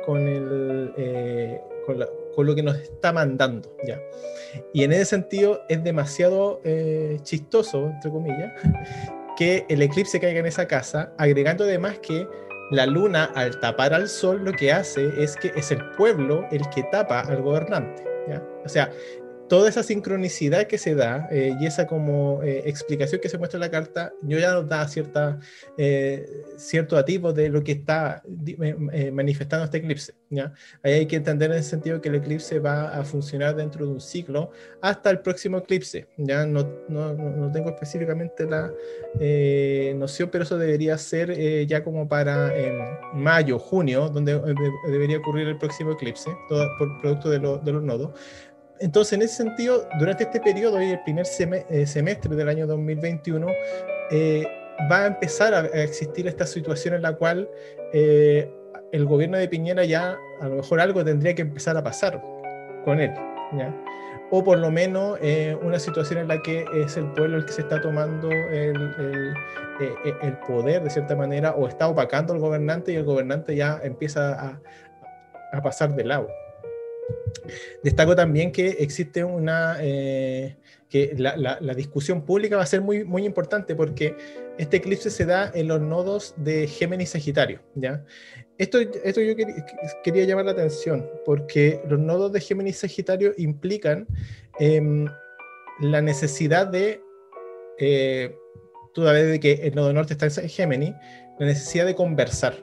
con 0.06 0.26
el, 0.26 1.60
con 1.88 1.98
la 1.98 2.08
con 2.36 2.46
lo 2.46 2.54
que 2.54 2.62
nos 2.62 2.76
está 2.76 3.12
mandando, 3.12 3.74
¿ya? 3.84 4.00
Y 4.72 4.84
en 4.84 4.92
ese 4.92 5.06
sentido 5.06 5.62
es 5.68 5.82
demasiado 5.82 6.60
eh, 6.62 7.18
chistoso, 7.22 7.86
entre 7.86 8.12
comillas, 8.12 8.52
que 9.36 9.64
el 9.68 9.82
eclipse 9.82 10.20
caiga 10.20 10.38
en 10.38 10.46
esa 10.46 10.68
casa, 10.68 11.12
agregando 11.18 11.64
además 11.64 11.98
que 11.98 12.28
la 12.70 12.86
luna 12.86 13.24
al 13.34 13.58
tapar 13.58 13.92
al 13.92 14.08
sol 14.08 14.44
lo 14.44 14.52
que 14.52 14.70
hace 14.70 15.10
es 15.20 15.34
que 15.36 15.50
es 15.56 15.72
el 15.72 15.84
pueblo 15.96 16.46
el 16.52 16.68
que 16.70 16.84
tapa 16.92 17.22
al 17.22 17.42
gobernante, 17.42 18.04
¿ya? 18.28 18.40
O 18.64 18.68
sea, 18.68 18.92
toda 19.48 19.68
esa 19.68 19.82
sincronicidad 19.82 20.66
que 20.66 20.78
se 20.78 20.94
da 20.94 21.28
eh, 21.30 21.56
y 21.58 21.66
esa 21.66 21.86
como 21.86 22.42
eh, 22.42 22.62
explicación 22.66 23.20
que 23.20 23.28
se 23.28 23.38
muestra 23.38 23.56
en 23.56 23.62
la 23.62 23.70
carta, 23.70 24.12
yo 24.22 24.38
ya 24.38 24.52
nos 24.52 24.68
da 24.68 24.86
cierta, 24.86 25.38
eh, 25.76 26.26
cierto 26.56 26.96
atisbo 26.96 27.32
de 27.32 27.48
lo 27.48 27.62
que 27.64 27.72
está 27.72 28.22
manifestando 29.12 29.64
este 29.64 29.78
eclipse. 29.78 30.14
¿ya? 30.30 30.52
Ahí 30.82 30.92
hay 30.92 31.06
que 31.06 31.16
entender 31.16 31.50
en 31.50 31.58
el 31.58 31.64
sentido 31.64 32.00
que 32.00 32.10
el 32.10 32.16
eclipse 32.16 32.58
va 32.58 32.90
a 32.90 33.04
funcionar 33.04 33.56
dentro 33.56 33.86
de 33.86 33.92
un 33.92 34.00
ciclo 34.00 34.50
hasta 34.82 35.10
el 35.10 35.20
próximo 35.20 35.58
eclipse. 35.58 36.06
Ya 36.18 36.44
no, 36.44 36.68
no, 36.88 37.14
no 37.14 37.50
tengo 37.50 37.70
específicamente 37.70 38.46
la 38.46 38.72
noción, 39.94 40.28
pero 40.30 40.44
eso 40.44 40.58
debería 40.58 40.98
ser 40.98 41.66
ya 41.66 41.82
como 41.82 42.08
para 42.08 42.52
mayo, 43.14 43.58
junio, 43.58 44.08
donde 44.08 44.38
debería 44.86 45.18
ocurrir 45.18 45.48
el 45.48 45.58
próximo 45.58 45.92
eclipse, 45.92 46.30
todo 46.48 46.66
por 46.78 47.00
producto 47.00 47.30
de, 47.30 47.38
de 47.38 47.72
los 47.72 47.82
nodos. 47.82 48.10
Entonces, 48.80 49.14
en 49.14 49.22
ese 49.22 49.36
sentido, 49.36 49.88
durante 49.98 50.24
este 50.24 50.40
periodo 50.40 50.80
y 50.80 50.90
el 50.90 51.00
primer 51.00 51.26
eh, 51.26 51.86
semestre 51.86 52.34
del 52.36 52.48
año 52.48 52.66
2021, 52.66 53.46
eh, 54.10 54.46
va 54.90 55.02
a 55.02 55.06
empezar 55.06 55.54
a, 55.54 55.66
existir 55.82 56.26
esta 56.26 56.46
situación 56.46 56.94
en 56.94 57.02
la 57.02 57.14
cual 57.14 57.48
eh, 57.92 58.50
el 58.92 59.04
gobierno 59.06 59.36
de 59.36 59.48
Piñera 59.48 59.84
ya 59.84 60.16
a 60.40 60.48
lo 60.48 60.56
mejor 60.56 60.80
algo 60.80 61.04
tendría 61.04 61.34
que 61.34 61.42
empezar 61.42 61.76
a 61.76 61.82
pasar 61.82 62.22
con 62.84 63.00
él, 63.00 63.12
¿ya? 63.56 63.74
o 64.30 64.44
por 64.44 64.58
lo 64.58 64.70
menos 64.70 65.18
una 65.62 65.78
situación 65.78 66.20
en 66.20 66.28
la 66.28 66.42
que 66.42 66.64
es 66.74 66.98
el 66.98 67.06
pueblo 67.12 67.38
el 67.38 67.46
que 67.46 67.52
se 67.52 67.62
está 67.62 67.80
tomando 67.80 68.30
el, 68.30 68.76
el, 70.22 70.38
poder 70.46 70.82
de 70.82 70.90
cierta 70.90 71.16
manera 71.16 71.52
o 71.52 71.66
está 71.66 71.88
opacando 71.88 72.34
al 72.34 72.38
gobernante 72.38 72.92
y 72.92 72.96
el 72.96 73.04
gobernante 73.04 73.56
ya 73.56 73.80
empieza 73.82 74.34
a, 74.38 74.60
a 75.52 75.62
pasar 75.62 75.94
de 75.94 76.04
lado. 76.04 76.28
Destaco 77.82 78.14
también 78.14 78.52
que 78.52 78.68
existe 78.80 79.24
una, 79.24 79.76
eh, 79.80 80.56
que 80.88 81.14
la, 81.16 81.58
discusión 81.74 82.24
pública 82.24 82.56
va 82.56 82.62
a 82.62 82.66
ser 82.66 82.80
muy, 82.80 83.04
muy 83.04 83.24
importante 83.24 83.74
porque 83.74 84.16
este 84.58 84.78
eclipse 84.78 85.10
se 85.10 85.26
da 85.26 85.50
en 85.54 85.68
los 85.68 85.80
nodos 85.80 86.34
de 86.36 86.66
Géminis 86.66 87.10
Sagitario, 87.10 87.60
¿ya? 87.74 88.04
Esto, 88.58 88.80
esto 88.80 89.20
yo 89.20 89.34
quería, 90.02 90.24
llamar 90.24 90.46
la 90.46 90.52
atención 90.52 91.08
porque 91.24 91.80
los 91.88 92.00
nodos 92.00 92.32
de 92.32 92.40
Géminis 92.40 92.78
Sagitario 92.78 93.32
implican 93.36 94.06
em, 94.58 95.06
la 95.80 96.02
necesidad 96.02 96.66
de, 96.66 97.00
eh, 97.78 98.34
toda 98.94 99.12
vez 99.12 99.30
de 99.30 99.40
que 99.40 99.52
el 99.52 99.74
nodo 99.74 99.92
norte 99.92 100.14
está 100.14 100.26
en 100.40 100.48
Géminis, 100.48 100.94
la 101.38 101.46
necesidad 101.46 101.86
de 101.86 101.94
conversar, 101.94 102.58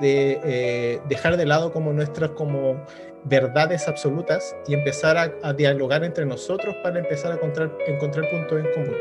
de 0.00 0.40
eh, 0.44 1.00
dejar 1.08 1.36
de 1.36 1.46
lado 1.46 1.72
como 1.72 1.92
nuestras 1.92 2.30
como 2.30 2.84
verdades 3.24 3.86
absolutas 3.88 4.56
y 4.66 4.74
empezar 4.74 5.16
a, 5.42 5.52
dialogar 5.52 6.02
entre 6.04 6.26
nosotros 6.26 6.74
para 6.82 6.98
empezar 6.98 7.32
a 7.32 7.34
encontrar, 7.36 7.76
encontrar 7.86 8.28
puntos 8.30 8.58
en 8.58 8.72
común. 8.72 8.96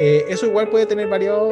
Eh, 0.00 0.24
eso 0.28 0.46
igual 0.46 0.68
puede 0.70 0.86
tener 0.86 1.08
variado, 1.08 1.50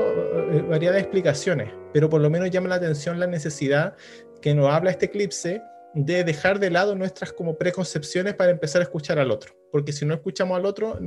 eh, 0.52 0.64
variadas 0.68 1.00
explicaciones, 1.00 1.72
pero 1.92 2.08
por 2.08 2.20
lo 2.20 2.30
menos 2.30 2.50
llama 2.50 2.68
la 2.68 2.76
atención 2.76 3.20
la 3.20 3.26
necesidad 3.26 3.94
que 4.40 4.54
nos 4.54 4.72
habla 4.72 4.90
este 4.90 5.06
eclipse 5.06 5.62
de 5.94 6.24
dejar 6.24 6.58
de 6.58 6.70
lado 6.70 6.94
nuestras 6.94 7.32
como 7.32 7.56
preconcepciones 7.56 8.34
para 8.34 8.50
empezar 8.50 8.82
a 8.82 8.84
escuchar 8.84 9.18
al 9.18 9.30
otro, 9.30 9.54
porque 9.72 9.92
si 9.92 10.04
no 10.04 10.14
escuchamos 10.14 10.56
al 10.56 10.66
otro, 10.66 10.98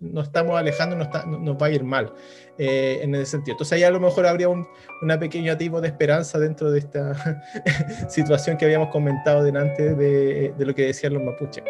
nos, 0.00 0.26
estamos 0.26 0.58
alejando, 0.58 0.96
nos, 0.96 1.08
nos, 1.26 1.56
va 1.56 1.66
a 1.66 1.70
ir 1.70 1.84
mal 1.84 2.12
eh, 2.58 3.00
en 3.02 3.14
ese 3.14 3.32
sentido. 3.32 3.54
Entonces 3.54 3.72
ahí 3.74 3.82
a 3.84 3.90
lo 3.90 4.00
mejor 4.00 4.26
habría 4.26 4.48
un 4.48 4.66
una 5.02 5.18
pequeña 5.18 5.56
tipo 5.56 5.80
de 5.80 5.88
esperanza 5.88 6.38
dentro 6.38 6.70
de 6.70 6.78
esta 6.78 7.44
situación 8.08 8.56
que 8.56 8.64
habíamos 8.64 8.88
comentado 8.88 9.42
delante 9.42 9.94
de, 9.94 10.54
de 10.56 10.66
lo 10.66 10.74
que 10.74 10.86
decían 10.86 11.14
los 11.14 11.22
mapuches. 11.22 11.64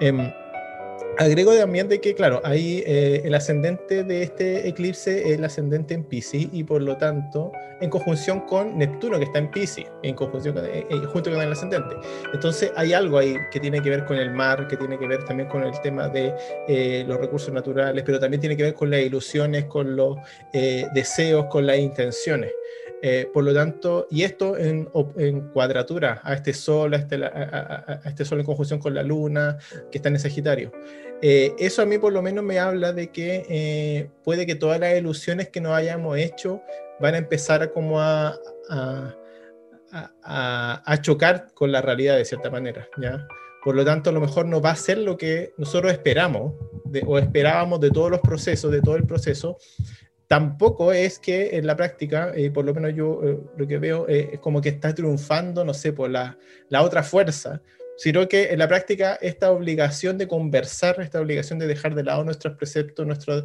Em, 0.00 0.30
Agrego 1.18 1.54
también 1.54 1.88
de 1.88 2.00
que, 2.00 2.14
claro, 2.14 2.40
ahí 2.44 2.82
eh, 2.86 3.22
el 3.24 3.34
ascendente 3.34 4.02
de 4.02 4.24
este 4.24 4.68
eclipse 4.68 5.28
es 5.28 5.38
el 5.38 5.44
ascendente 5.44 5.94
en 5.94 6.02
Pisces 6.02 6.48
y 6.52 6.64
por 6.64 6.82
lo 6.82 6.96
tanto 6.96 7.52
en 7.80 7.88
conjunción 7.88 8.40
con 8.40 8.76
Neptuno 8.76 9.18
que 9.18 9.24
está 9.24 9.38
en 9.38 9.50
Pisces, 9.50 9.86
en 10.02 10.16
conjunción 10.16 10.58
eh, 10.58 10.84
eh, 10.90 10.96
junto 11.12 11.30
con 11.30 11.40
el 11.40 11.52
ascendente. 11.52 11.94
Entonces 12.32 12.72
hay 12.76 12.92
algo 12.92 13.18
ahí 13.18 13.36
que 13.52 13.60
tiene 13.60 13.80
que 13.80 13.90
ver 13.90 14.04
con 14.06 14.16
el 14.16 14.32
mar, 14.32 14.66
que 14.66 14.76
tiene 14.76 14.98
que 14.98 15.06
ver 15.06 15.24
también 15.24 15.48
con 15.48 15.62
el 15.62 15.80
tema 15.82 16.08
de 16.08 17.04
los 17.06 17.20
recursos 17.20 17.52
naturales, 17.52 18.02
pero 18.04 18.18
también 18.18 18.40
tiene 18.40 18.56
que 18.56 18.64
ver 18.64 18.74
con 18.74 18.90
las 18.90 19.00
ilusiones, 19.00 19.66
con 19.66 19.94
los 19.94 20.16
deseos, 20.52 21.46
con 21.46 21.66
las 21.66 21.78
intenciones. 21.78 22.50
Eh, 23.06 23.28
por 23.30 23.44
lo 23.44 23.52
tanto, 23.52 24.06
y 24.10 24.22
esto 24.22 24.56
en, 24.56 24.88
cuadratura 25.52 26.22
a 26.24 26.32
este 26.32 26.54
sol, 26.54 26.94
a 26.94 26.96
este, 26.96 27.22
a, 27.22 28.00
este, 28.06 28.24
sol 28.24 28.40
en 28.40 28.46
conjunción 28.46 28.80
con 28.80 28.94
la 28.94 29.02
luna, 29.02 29.58
que 29.92 29.98
está 29.98 30.08
en 30.08 30.18
Sagitario. 30.18 30.72
Eh, 31.20 31.54
eso 31.58 31.82
a 31.82 31.84
mí 31.84 31.98
por 31.98 32.14
lo 32.14 32.22
menos 32.22 32.42
me 32.42 32.58
habla 32.58 32.94
de 32.94 33.08
que 33.08 33.44
eh, 33.46 34.10
puede 34.24 34.46
que 34.46 34.54
todas 34.54 34.80
las 34.80 34.96
ilusiones 34.96 35.50
que 35.50 35.60
nos 35.60 35.74
hayamos 35.74 36.16
hecho 36.16 36.62
van 36.98 37.14
a 37.14 37.18
empezar 37.18 37.62
a 37.62 37.70
como 37.72 38.00
a, 38.00 38.38
a, 40.22 40.98
chocar 41.02 41.48
con 41.52 41.72
la 41.72 41.82
realidad 41.82 42.16
de 42.16 42.24
cierta 42.24 42.48
manera, 42.48 42.88
¿ya? 42.96 43.28
Por 43.62 43.76
lo 43.76 43.84
tanto, 43.84 44.08
a 44.08 44.14
lo 44.14 44.20
mejor 44.20 44.46
no 44.46 44.62
va 44.62 44.70
a 44.70 44.76
ser 44.76 44.96
lo 44.96 45.18
que 45.18 45.52
nosotros 45.58 45.92
esperamos 45.92 46.54
o 47.06 47.18
esperábamos 47.18 47.80
de 47.80 47.90
todos 47.90 48.10
los 48.10 48.20
procesos, 48.20 48.72
de 48.72 48.80
todo 48.80 48.96
el 48.96 49.06
proceso, 49.06 49.58
tampoco 50.26 50.92
es 50.92 51.18
que 51.18 51.56
en 51.56 51.66
la 51.66 51.76
práctica, 51.76 52.32
eh, 52.34 52.50
por 52.50 52.64
lo 52.64 52.74
menos 52.74 52.94
yo 52.94 53.20
eh, 53.24 53.38
lo 53.56 53.66
que 53.66 53.78
veo 53.78 54.08
eh, 54.08 54.30
es 54.32 54.40
como 54.40 54.60
que 54.60 54.70
está 54.70 54.94
triunfando, 54.94 55.64
no 55.64 55.74
sé, 55.74 55.92
por 55.92 56.10
la, 56.10 56.38
la, 56.68 56.82
otra 56.82 57.02
fuerza, 57.02 57.60
sino 57.96 58.26
que 58.28 58.52
en 58.52 58.58
la 58.58 58.68
práctica 58.68 59.18
esta 59.20 59.52
obligación 59.52 60.18
de 60.18 60.26
conversar, 60.26 61.00
esta 61.00 61.20
obligación 61.20 61.58
de 61.58 61.66
dejar 61.66 61.94
de 61.94 62.02
lado 62.04 62.24
nuestros 62.24 62.56
preceptos, 62.56 63.06
nuestras 63.06 63.44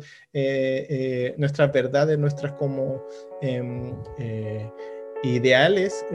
verdades, 1.71 2.17
nuestras 2.17 2.53
como 2.53 3.05
ideales, 5.23 6.05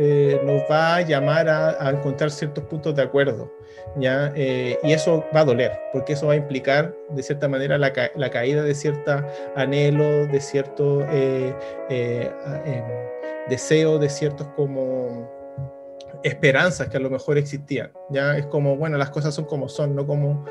nos 0.44 0.62
va 0.70 0.96
a 0.96 1.00
llamar 1.02 1.48
a, 1.48 1.90
encontrar 1.90 2.30
ciertos 2.30 2.64
puntos 2.64 2.94
de 2.94 3.02
acuerdo. 3.02 3.50
¿ya? 3.96 4.32
Eh, 4.34 4.78
y 4.82 4.92
eso 4.92 5.24
va 5.34 5.40
a 5.40 5.44
doler, 5.44 5.72
porque 5.92 6.14
eso 6.14 6.26
va 6.26 6.34
a 6.34 6.36
implicar, 6.36 6.94
de 7.10 7.22
cierta 7.22 7.48
manera, 7.48 7.78
la, 7.78 7.92
la 8.14 8.30
caída 8.30 8.62
de 8.62 8.74
cierto 8.74 9.22
anhelo, 9.56 10.26
de 10.26 10.40
cierto 10.40 11.02
eh, 11.10 11.54
eh, 11.90 12.30
em, 12.64 12.84
deseo, 13.48 13.98
de 13.98 14.08
ciertos 14.08 14.48
como 14.56 15.30
esperanzas 16.22 16.88
que 16.88 16.96
a 16.96 17.00
lo 17.00 17.10
mejor 17.10 17.38
existían. 17.38 17.92
¿ya? 18.10 18.36
Es 18.36 18.46
como, 18.46 18.76
bueno, 18.76 18.96
las 18.96 19.10
cosas 19.10 19.34
son 19.34 19.44
como 19.44 19.68
son, 19.68 19.94
no 19.94 20.06
como 20.06 20.44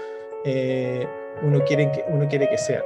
uno, 1.41 1.63
quiere 1.65 1.91
que, 1.91 2.03
uno 2.07 2.27
quiere 2.27 2.49
que 2.49 2.57
sean. 2.57 2.83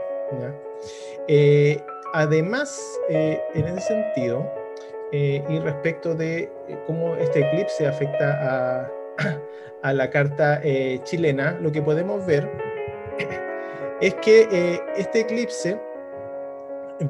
además, 2.13 2.80
en 3.10 3.67
ese 3.67 3.82
sentido, 3.82 4.49
y 5.12 5.60
respecto 5.60 6.13
de 6.15 6.52
cómo 6.86 7.15
este 7.15 7.39
eclipse 7.39 7.88
afecta 7.88 8.91
a, 9.84 9.93
la 9.93 10.10
carta 10.10 10.60
eh, 10.63 11.00
chilena, 11.04 11.58
lo 11.62 11.72
que 11.72 11.82
podemos 11.82 12.26
ver 12.26 12.50
es 14.02 14.13
que 14.15 14.48
eh, 14.52 14.82
este 14.96 15.22
eclipse 15.22 15.80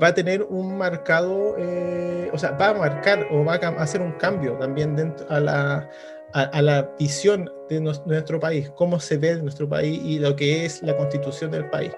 va 0.02 0.08
a 0.08 0.14
tener 0.14 0.44
un 0.44 0.78
marcado, 0.78 1.56
eh, 1.58 2.30
o 2.34 2.38
sea, 2.38 2.52
va 2.52 2.70
a 2.70 2.74
marcar 2.74 3.26
o 3.32 3.44
va 3.44 3.56
a 3.56 3.82
hacer 3.82 4.02
un 4.02 4.12
cambio 4.14 4.54
también 4.54 4.96
dentro 4.96 5.26
a 5.30 5.40
la, 5.40 5.90
a, 6.34 6.62
la 6.62 6.92
visión 7.00 7.50
de 7.70 7.80
nuestro 7.80 8.40
país, 8.40 8.70
cómo 8.76 9.00
se 9.00 9.18
ve 9.18 9.36
nuestro 9.38 9.68
país 9.68 10.00
y 10.04 10.20
lo 10.20 10.36
que 10.36 10.66
es 10.66 10.84
la 10.84 10.96
constitución 10.96 11.52
del 11.52 11.70
país. 11.70 11.94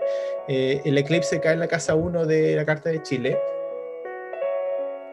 el 0.48 0.98
eclipse 0.98 1.40
cae 1.40 1.54
en 1.54 1.60
la 1.60 1.68
casa 1.68 1.96
1 1.96 2.26
de 2.26 2.56
la 2.56 2.64
Carta 2.64 2.90
de 2.90 3.02
Chile 3.02 3.38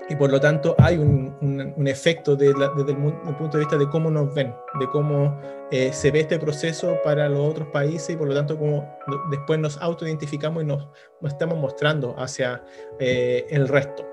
y 0.08 0.16
por 0.16 0.30
lo 0.30 0.40
tanto 0.40 0.74
hay 0.78 0.98
un, 0.98 1.36
un, 1.76 1.88
efecto 1.88 2.36
desde 2.36 2.52
el, 2.52 2.96
punto 3.36 3.58
de 3.58 3.58
vista 3.58 3.76
de 3.76 3.88
cómo 3.88 4.10
nos 4.10 4.32
ven, 4.34 4.54
de 4.78 4.88
cómo 4.88 5.36
eh, 5.70 5.92
se 5.92 6.10
ve 6.10 6.20
este 6.20 6.38
proceso 6.38 6.96
para 7.02 7.28
los 7.28 7.40
otros 7.40 7.68
países 7.68 8.10
y 8.10 8.16
por 8.16 8.28
lo 8.28 8.34
tanto 8.34 8.56
cómo 8.56 8.88
después 9.30 9.58
nos 9.58 9.76
autoidentificamos 9.78 10.62
y 10.62 10.66
nos, 10.66 10.88
estamos 11.24 11.58
mostrando 11.58 12.14
hacia 12.18 12.62
eh, 13.00 13.46
el 13.50 13.66
resto. 13.66 14.06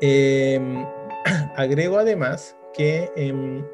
Em, 0.00 0.84
agrego 1.56 1.98
además 1.98 2.56
que 2.72 3.10
em, 3.16 3.64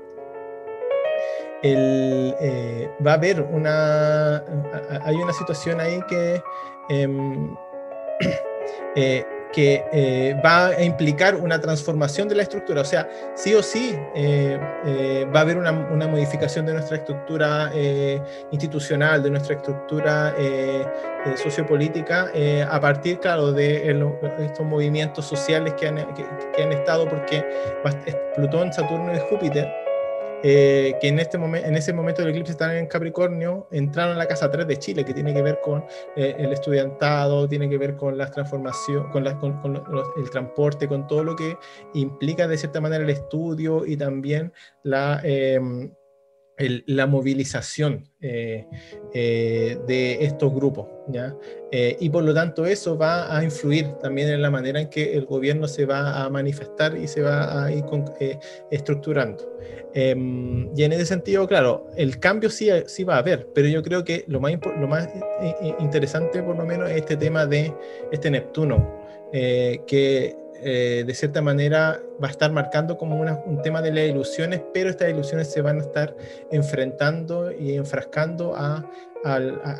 el, 1.62 2.34
eh, 2.40 2.90
va 3.06 3.12
a 3.12 3.14
haber 3.14 3.40
una, 3.40 4.44
hay 5.02 5.16
una 5.16 5.32
situación 5.32 5.80
ahí 5.80 6.00
que 6.08 6.42
em, 6.90 7.56
que 9.52 9.84
eh, 9.92 10.40
va 10.44 10.68
a 10.68 10.82
implicar 10.82 11.36
una 11.36 11.60
transformación 11.60 12.28
de 12.28 12.34
la 12.34 12.42
estructura. 12.42 12.82
O 12.82 12.84
sea, 12.84 13.08
sí 13.34 13.54
o 13.54 13.62
sí 13.62 13.96
eh, 14.14 14.58
eh, 14.86 15.26
va 15.34 15.40
a 15.40 15.42
haber 15.42 15.58
una, 15.58 15.72
una, 15.72 16.06
modificación 16.06 16.66
de 16.66 16.74
nuestra 16.74 16.96
estructura 16.96 17.70
institucional, 18.50 19.22
de 19.22 19.30
nuestra 19.30 19.54
estructura 19.54 20.34
sociopolítica, 21.36 22.30
a 22.68 22.80
partir, 22.80 23.20
claro, 23.20 23.52
de 23.52 23.90
estos 24.40 24.66
movimientos 24.66 25.24
sociales 25.24 25.74
que 25.74 25.86
han, 25.86 25.96
que, 26.14 26.62
han 26.62 26.72
estado, 26.72 27.08
porque 27.08 27.44
Plutón, 28.34 28.72
Saturno 28.72 29.14
y 29.14 29.18
Júpiter 29.30 29.68
eh, 30.42 30.96
que 31.00 31.08
en, 31.08 31.18
este 31.18 31.38
momento, 31.38 31.66
en 31.68 31.76
ese 31.76 31.92
momento 31.92 32.22
del 32.22 32.30
eclipse 32.30 32.52
están 32.52 32.76
en 32.76 32.86
Capricornio, 32.86 33.68
entraron 33.70 34.14
a 34.14 34.18
la 34.18 34.26
casa 34.26 34.50
3 34.50 34.66
de 34.66 34.78
Chile, 34.78 35.04
que 35.04 35.14
tiene 35.14 35.34
que 35.34 35.42
ver 35.42 35.60
con 35.62 35.84
eh, 36.16 36.34
el 36.38 36.52
estudiantado, 36.52 37.48
tiene 37.48 37.68
que 37.68 37.78
ver 37.78 37.96
con 37.96 38.16
la 38.16 38.30
transformación, 38.30 39.10
con, 39.10 39.24
con, 39.60 39.82
el 40.16 40.30
transporte, 40.30 40.88
con 40.88 41.06
todo 41.06 41.24
lo 41.24 41.36
que 41.36 41.56
implica 41.94 42.48
de 42.48 42.56
cierta 42.56 42.80
manera 42.80 43.04
el 43.04 43.10
estudio 43.10 43.84
y 43.86 43.96
también 43.96 44.52
la... 44.82 45.22
Em, 46.60 46.82
la 46.86 47.06
movilización 47.06 48.04
eh, 48.20 48.66
eh, 49.14 49.78
de 49.86 50.24
estos 50.24 50.52
grupos. 50.52 50.86
¿ya? 51.08 51.34
Eh, 51.72 51.96
y 52.00 52.10
por 52.10 52.22
lo 52.22 52.34
tanto 52.34 52.66
eso 52.66 52.98
va 52.98 53.34
a 53.34 53.42
influir 53.42 53.86
también 53.94 54.28
en 54.28 54.42
la 54.42 54.50
manera 54.50 54.80
en 54.80 54.90
que 54.90 55.14
el 55.14 55.24
gobierno 55.24 55.66
se 55.66 55.86
va 55.86 56.22
a 56.22 56.28
manifestar 56.28 56.96
y 56.96 57.08
se 57.08 57.22
va 57.22 57.64
a 57.64 57.72
ir 57.72 57.84
estructurando. 58.70 59.56
Em, 59.94 60.70
y 60.76 60.84
en 60.84 60.92
ese 60.92 61.06
sentido, 61.06 61.48
claro, 61.48 61.86
el 61.96 62.18
cambio 62.20 62.50
sí, 62.50 62.68
sí 62.86 63.04
va 63.04 63.16
a 63.16 63.18
haber, 63.18 63.48
pero 63.54 63.66
yo 63.68 63.82
creo 63.82 64.04
que 64.04 64.24
lo 64.28 64.38
más, 64.40 64.52
lo 64.78 64.86
más 64.86 65.08
interesante 65.80 66.42
por 66.42 66.56
lo 66.56 66.64
menos 66.64 66.90
es 66.90 66.96
este 66.98 67.16
tema 67.16 67.46
de 67.46 67.72
este 68.12 68.30
Neptuno, 68.30 69.00
que 69.32 70.36
eh, 70.62 71.04
de 71.06 71.14
cierta 71.14 71.40
manera 71.40 72.00
va 72.22 72.28
a 72.28 72.30
estar 72.30 72.52
marcando 72.52 72.96
como 72.96 73.16
un 73.20 73.62
tema 73.62 73.80
de 73.80 73.92
las 73.92 74.04
ilusiones, 74.04 74.62
pero 74.74 74.90
estas 74.90 75.10
ilusiones 75.10 75.50
se 75.50 75.62
van 75.62 75.78
a 75.78 75.80
estar 75.80 76.14
enfrentando 76.50 77.50
y 77.52 77.74
enfrascando 77.74 78.54
a, 78.56 78.84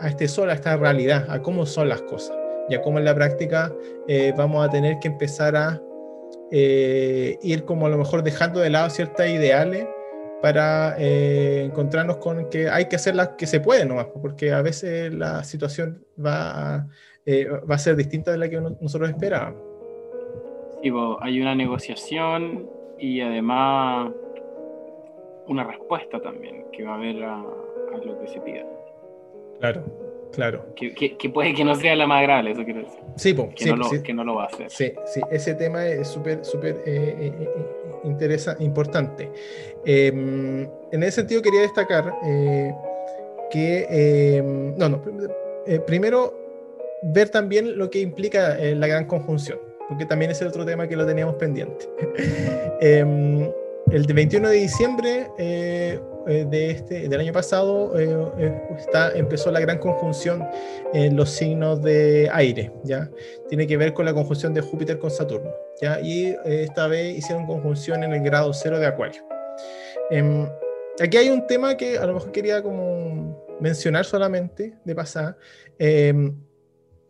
este 0.07 0.29
sol, 0.29 0.51
a 0.51 0.55
esta 0.55 0.77
realidad, 0.77 1.27
a 1.29 1.43
cómo 1.43 1.67
son 1.67 1.89
las 1.89 2.03
cosas. 2.03 2.37
Ya 2.69 2.83
como 2.83 2.99
en 2.99 3.05
la 3.05 3.15
práctica 3.15 3.73
eh, 4.09 4.33
vamos 4.37 4.67
a 4.67 4.71
tener 4.71 4.99
que 5.01 5.09
empezar 5.09 5.57
a 5.57 5.83
eh, 6.51 7.39
ir 7.43 7.65
como 7.65 7.87
a 7.87 7.91
lo 7.91 7.99
mejor 7.99 8.23
dejando 8.23 8.61
de 8.61 8.71
lado 8.71 8.91
ciertas 8.91 9.29
ideales 9.29 9.87
para 10.43 10.97
encontrarnos 10.99 12.17
con 12.17 12.49
que 12.49 12.71
hay 12.71 12.87
que 12.87 12.97
hacer 12.97 13.15
las 13.15 13.31
que 13.37 13.47
se 13.47 13.61
puede 13.61 13.85
nomás, 13.85 14.07
porque 14.23 14.53
a 14.53 14.63
veces 14.63 15.13
la 15.13 15.45
situación 15.45 16.07
va 16.19 16.75
a, 16.77 16.89
va 17.71 17.75
a 17.75 17.79
ser 17.79 17.97
distinta 17.97 18.31
de 18.31 18.39
la 18.39 18.49
que 18.49 18.59
nosotros 18.59 19.11
esperábamos 19.11 19.70
hay 21.21 21.41
una 21.41 21.55
negociación 21.55 22.69
y 22.99 23.21
además 23.21 24.13
una 25.47 25.65
respuesta 25.65 26.21
también 26.21 26.65
que 26.73 26.85
va 26.85 26.93
a 26.93 26.95
haber 26.95 27.23
a, 27.25 27.43
lo 28.05 28.21
que 28.21 28.29
se 28.29 28.41
pida. 28.41 28.65
Claro, 29.59 29.85
claro. 30.33 30.75
Que, 30.75 31.31
puede 31.33 31.55
que 31.55 31.65
no 31.65 31.75
sea 31.75 31.97
la 31.97 32.07
más 32.07 32.23
grave, 32.23 32.53
eso 32.53 32.65
quiero 32.65 32.81
decir. 32.81 33.01
Sí, 33.17 33.35
que, 33.35 33.67
no 33.67 33.77
lo, 33.77 34.03
que 34.03 34.15
no 34.15 34.25
lo 34.25 34.35
va 34.37 34.45
a 34.45 34.47
hacer. 34.47 34.71
Sí, 34.71 34.93
sí, 35.07 35.21
ese 35.31 35.55
tema 35.55 35.87
es 35.87 36.09
súper, 36.09 36.45
súper 36.45 36.83
eh, 36.87 37.15
eh, 37.21 37.49
eh 38.07 38.55
importante. 38.61 39.31
Em, 39.85 40.69
en 40.93 41.03
ese 41.03 41.13
sentido 41.13 41.43
quería 41.43 41.61
destacar 41.63 42.15
que, 43.51 44.37
em, 44.39 44.77
no, 44.79 44.89
no, 44.89 45.03
primero 45.87 46.35
ver 47.03 47.29
también 47.29 47.77
lo 47.77 47.91
que 47.91 48.01
implica 48.01 48.57
la 48.57 48.87
gran 48.87 49.07
conjunción 49.07 49.70
porque 49.91 50.07
también 50.07 50.31
es 50.31 50.41
el 50.41 50.47
otro 50.47 50.65
tema 50.65 50.87
que 50.87 50.95
lo 50.95 51.05
teníamos 51.05 51.35
pendiente. 51.35 51.87
Em, 52.81 53.53
el 53.91 54.07
21 54.07 54.49
de 54.49 54.57
diciembre 54.57 55.27
eh, 55.37 56.01
eh, 56.29 56.47
de 56.49 56.71
este, 56.71 57.09
del 57.09 57.21
año 57.21 57.33
pasado 57.33 57.99
eh, 57.99 58.63
está, 58.79 59.11
empezó 59.13 59.51
la 59.51 59.61
gran 59.61 59.79
conjunción 59.79 60.47
en 60.95 61.17
los 61.17 61.31
signos 61.31 61.83
de 61.83 62.31
aire, 62.33 62.73
¿ya? 62.85 63.11
Tiene 63.49 63.67
que 63.67 63.77
ver 63.77 63.93
con 63.93 64.07
la 64.07 64.15
conjunción 64.15 64.55
de 64.55 64.61
Júpiter 64.61 64.99
con 64.99 65.11
Saturno, 65.11 65.51
¿ya? 65.83 66.01
Y 66.01 66.37
esta 66.45 66.87
vez 66.87 67.19
hicieron 67.19 67.47
conjunción 67.47 68.05
en 68.05 68.15
el 68.15 68.23
grado 68.23 68.55
cero 68.55 68.79
de 68.79 68.87
Acuario. 68.87 69.23
Em, 70.11 70.49
aquí 71.01 71.17
hay 71.17 71.29
un 71.29 71.47
tema 71.47 71.77
que 71.77 71.99
a 71.99 72.07
lo 72.07 72.15
mejor 72.15 72.31
quería 72.31 72.63
como 72.63 73.59
mencionar 73.61 74.05
solamente 74.05 74.75
de 74.85 74.95
pasada. 74.95 75.37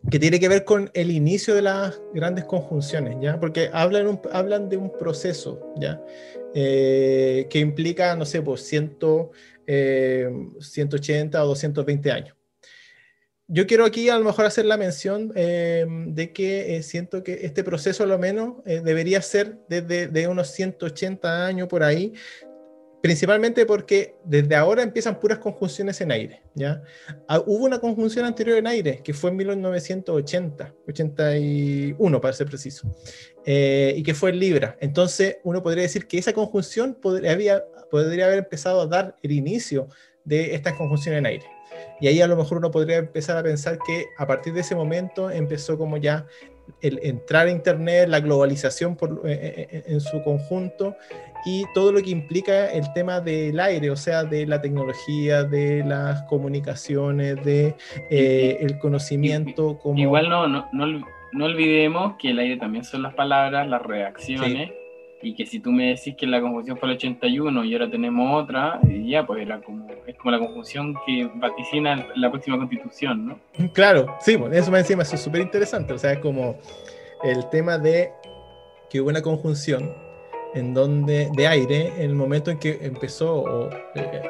Que 0.09 0.17
tiene 0.17 0.39
que 0.39 0.49
ver 0.49 0.65
con 0.65 0.89
el 0.93 1.11
inicio 1.11 1.53
de 1.53 1.61
las 1.61 2.01
grandes 2.13 2.45
conjunciones, 2.45 3.17
¿ya? 3.21 3.39
Porque 3.39 3.69
hablan, 3.71 4.19
hablan 4.31 4.67
de 4.67 4.77
un 4.77 4.91
proceso, 4.97 5.73
¿ya? 5.79 6.01
Eh, 6.53 7.47
que 7.49 7.59
implica, 7.59 8.15
no 8.15 8.25
sé, 8.25 8.41
pues 8.41 8.61
100, 8.63 8.97
180 10.59 11.37
eh, 11.37 11.41
o 11.41 11.45
220 11.45 12.11
años. 12.11 12.35
Yo 13.47 13.67
quiero 13.67 13.85
aquí 13.85 14.09
a 14.09 14.17
lo 14.17 14.23
mejor 14.23 14.45
hacer 14.45 14.65
la 14.65 14.77
mención 14.77 15.33
eh, 15.35 15.85
de 16.07 16.31
que 16.31 16.81
siento 16.83 17.21
que 17.21 17.45
este 17.45 17.63
proceso 17.63 18.03
a 18.03 18.07
lo 18.07 18.17
menos 18.17 18.63
debería 18.63 19.21
ser 19.21 19.59
desde 19.67 20.07
de 20.07 20.27
unos 20.27 20.51
180 20.51 21.45
años 21.47 21.67
por 21.67 21.83
ahí, 21.83 22.13
principalmente 23.01 23.65
porque 23.65 24.15
desde 24.23 24.55
ahora 24.55 24.83
empiezan 24.83 25.19
puras 25.19 25.39
conjunciones 25.39 25.99
en 26.01 26.11
aire. 26.11 26.41
¿ya? 26.53 26.83
Ah, 27.27 27.41
hubo 27.45 27.65
una 27.65 27.79
conjunción 27.79 28.25
anterior 28.25 28.57
en 28.57 28.67
aire, 28.67 29.01
que 29.03 29.13
fue 29.13 29.31
en 29.31 29.37
1980, 29.37 30.73
81 30.87 32.21
para 32.21 32.33
ser 32.33 32.47
preciso, 32.47 32.87
eh, 33.45 33.93
y 33.97 34.03
que 34.03 34.13
fue 34.13 34.29
en 34.29 34.39
Libra. 34.39 34.77
Entonces 34.79 35.37
uno 35.43 35.63
podría 35.63 35.83
decir 35.83 36.07
que 36.07 36.19
esa 36.19 36.33
conjunción 36.33 36.93
podría, 36.93 37.31
había, 37.31 37.63
podría 37.89 38.25
haber 38.25 38.39
empezado 38.39 38.81
a 38.81 38.85
dar 38.85 39.15
el 39.23 39.31
inicio 39.31 39.87
de 40.23 40.53
esta 40.53 40.75
conjunción 40.75 41.15
en 41.15 41.25
aire. 41.25 41.45
Y 41.99 42.07
ahí 42.07 42.21
a 42.21 42.27
lo 42.27 42.35
mejor 42.35 42.57
uno 42.57 42.71
podría 42.71 42.97
empezar 42.97 43.37
a 43.37 43.43
pensar 43.43 43.79
que 43.85 44.05
a 44.17 44.27
partir 44.27 44.53
de 44.53 44.61
ese 44.61 44.75
momento 44.75 45.29
empezó 45.29 45.77
como 45.77 45.97
ya 45.97 46.25
el 46.81 46.99
entrar 47.03 47.47
a 47.47 47.51
Internet, 47.51 48.07
la 48.09 48.19
globalización 48.19 48.95
por, 48.95 49.21
eh, 49.25 49.67
eh, 49.71 49.83
en 49.87 49.99
su 49.99 50.23
conjunto 50.23 50.95
y 51.45 51.65
todo 51.73 51.91
lo 51.91 52.01
que 52.01 52.11
implica 52.11 52.71
el 52.71 52.91
tema 52.93 53.19
del 53.19 53.59
aire, 53.59 53.89
o 53.89 53.95
sea, 53.95 54.23
de 54.23 54.45
la 54.45 54.61
tecnología, 54.61 55.43
de 55.43 55.83
las 55.83 56.23
comunicaciones, 56.23 57.43
de 57.43 57.75
eh, 58.09 58.57
el 58.59 58.77
conocimiento. 58.79 59.77
Como... 59.79 59.99
Igual 59.99 60.29
no, 60.29 60.47
no, 60.47 60.67
no, 60.71 61.45
olvidemos 61.45 62.15
que 62.17 62.31
el 62.31 62.39
aire 62.39 62.57
también 62.57 62.83
son 62.83 63.03
las 63.03 63.13
palabras, 63.13 63.67
las 63.67 63.81
reacciones. 63.81 64.71
Y 65.23 65.35
que 65.35 65.45
si 65.45 65.59
tú 65.59 65.71
me 65.71 65.89
decís 65.89 66.15
que 66.17 66.25
la 66.25 66.41
conjunción 66.41 66.77
fue 66.77 66.89
el 66.89 66.95
81 66.95 67.63
y 67.63 67.73
ahora 67.73 67.91
tenemos 67.91 68.43
otra, 68.43 68.79
ya, 69.05 69.23
pues 69.23 69.43
era 69.43 69.61
como, 69.61 69.87
es 70.07 70.15
como 70.17 70.31
la 70.31 70.39
conjunción 70.39 70.95
que 71.05 71.29
vaticina 71.35 72.07
la 72.15 72.31
próxima 72.31 72.57
constitución, 72.57 73.27
¿no? 73.27 73.39
Claro, 73.73 74.15
sí, 74.19 74.35
bueno, 74.35 74.55
eso 74.55 74.71
me 74.71 74.79
encima, 74.79 75.03
eso 75.03 75.13
es 75.13 75.21
súper 75.21 75.41
interesante. 75.41 75.93
O 75.93 75.99
sea, 75.99 76.13
es 76.13 76.19
como 76.19 76.57
el 77.23 77.47
tema 77.51 77.77
de 77.77 78.09
que 78.89 78.99
hubo 78.99 79.09
una 79.09 79.21
conjunción 79.21 79.93
en 80.53 80.73
donde, 80.73 81.29
de 81.35 81.47
aire 81.47 81.93
en 81.97 82.11
el 82.11 82.15
momento 82.15 82.51
en 82.51 82.59
que 82.59 82.79
empezó 82.81 83.69
eh, 83.95 84.21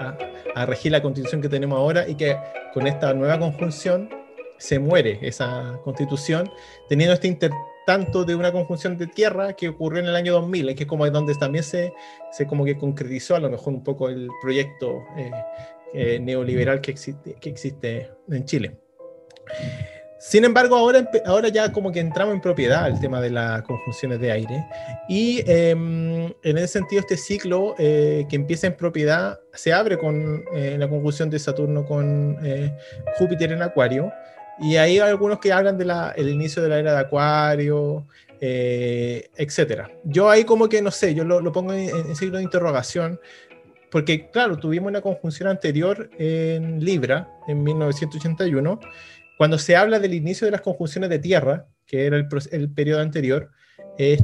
a, 0.56 0.66
regir 0.66 0.92
la 0.92 1.02
constitución 1.02 1.42
que 1.42 1.50
tenemos 1.50 1.78
ahora 1.78 2.08
y 2.08 2.16
que 2.16 2.38
con 2.74 2.88
esta 2.88 3.14
nueva 3.14 3.40
conjunción 3.40 4.10
se 4.58 4.78
muere 4.78 5.18
esa 5.22 5.80
constitución, 5.84 6.52
teniendo 6.88 7.14
este 7.14 7.28
intertanto 7.28 8.24
de 8.24 8.36
una 8.36 8.52
conjunción 8.52 8.98
de 8.98 9.08
tierra 9.08 9.54
que 9.54 9.70
ocurrió 9.70 10.02
en 10.02 10.08
el 10.08 10.16
año 10.16 10.34
2000, 10.34 10.76
que 10.76 10.84
es 10.84 10.90
como 10.90 11.10
donde 11.10 11.34
también 11.36 11.64
se, 11.64 11.94
se 12.32 12.46
como 12.46 12.64
que 12.64 12.78
concretizó 12.78 13.36
a 13.36 13.40
lo 13.40 13.50
mejor 13.50 13.74
un 13.74 13.84
poco 13.84 14.10
el 14.10 14.30
proyecto 14.42 15.04
eh, 15.18 15.32
eh, 15.94 16.20
neoliberal 16.20 16.80
que 16.80 16.92
existe, 16.92 17.36
que 17.42 17.50
existe 17.50 18.12
en 18.30 18.46
Chile. 18.46 18.78
Sin 20.22 20.46
embargo, 20.46 20.76
ahora, 20.76 21.10
ahora 21.26 21.50
ya 21.50 21.72
como 21.72 21.92
que 21.92 22.00
entramos 22.00 22.36
en 22.36 22.42
propiedad 22.42 22.88
el 22.88 23.00
tema 23.00 23.20
de 23.20 23.32
las 23.32 23.64
conjunciones 23.64 24.20
de 24.20 24.32
aire. 24.32 24.68
Y 25.10 25.42
em, 25.50 26.32
en 26.44 26.58
ese 26.60 26.68
sentido, 26.68 27.00
este 27.00 27.18
ciclo 27.18 27.74
eh, 27.80 28.28
que 28.30 28.36
empieza 28.36 28.68
en 28.68 28.78
propiedad 28.78 29.40
se 29.52 29.74
abre 29.74 29.98
con 29.98 30.44
eh, 30.54 30.76
la 30.78 30.88
conjunción 30.88 31.32
de 31.32 31.40
Saturno 31.40 31.88
con 31.88 32.38
eh, 32.44 32.72
Júpiter 33.18 33.52
en 33.52 33.64
Acuario. 33.64 34.12
Y 34.60 34.76
hay 34.76 35.00
algunos 35.00 35.40
que 35.40 35.52
hablan 35.52 35.80
del 35.80 35.92
el 36.16 36.30
inicio 36.30 36.62
de 36.62 36.70
la 36.70 36.78
era 36.78 36.94
de 36.94 37.00
Acuario, 37.00 38.06
etc. 38.40 39.88
Yo 40.04 40.30
ahí 40.30 40.44
como 40.44 40.70
que, 40.70 40.84
no 40.84 40.92
sé, 40.92 41.16
yo 41.16 41.24
lo, 41.24 41.52
pongo 41.52 41.74
en, 41.74 41.90
en 41.90 42.16
signo 42.16 42.38
de 42.38 42.44
interrogación, 42.44 43.20
porque 43.90 44.30
claro, 44.30 44.58
tuvimos 44.58 44.90
una 44.90 45.02
conjunción 45.02 45.50
anterior 45.50 46.12
en 46.20 46.86
Libra, 46.86 47.28
en 47.48 47.64
1981 47.64 48.80
cuando 49.42 49.58
se 49.58 49.76
habla 49.76 49.98
del 49.98 50.14
inicio 50.14 50.46
de 50.46 50.52
las 50.52 50.62
conjunciones 50.62 51.10
de 51.10 51.18
tierra, 51.18 51.66
que 51.88 52.06
era 52.06 52.16
el, 52.16 52.70
periodo 52.70 53.02
anterior, 53.02 53.50
eh, 53.98 54.16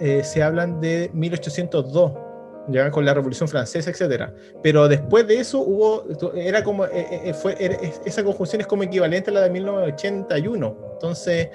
eh, 0.00 0.22
se 0.22 0.42
hablan 0.44 0.80
de 0.80 1.10
1802, 1.12 2.12
ya 2.68 2.88
con 2.92 3.04
la 3.04 3.14
Revolución 3.14 3.48
Francesa, 3.48 3.90
etcétera. 3.90 4.32
Pero 4.62 4.86
después 4.86 5.26
de 5.26 5.40
eso 5.40 5.58
hubo, 5.58 6.04
era 6.36 6.62
como, 6.62 6.84
eh, 6.84 7.34
fue, 7.34 7.56
esa 8.06 8.22
conjunción 8.22 8.60
es 8.60 8.68
como 8.68 8.84
equivalente 8.84 9.32
a 9.32 9.34
la 9.34 9.40
de 9.40 9.50
1981. 9.50 10.78
Entonces, 10.92 11.48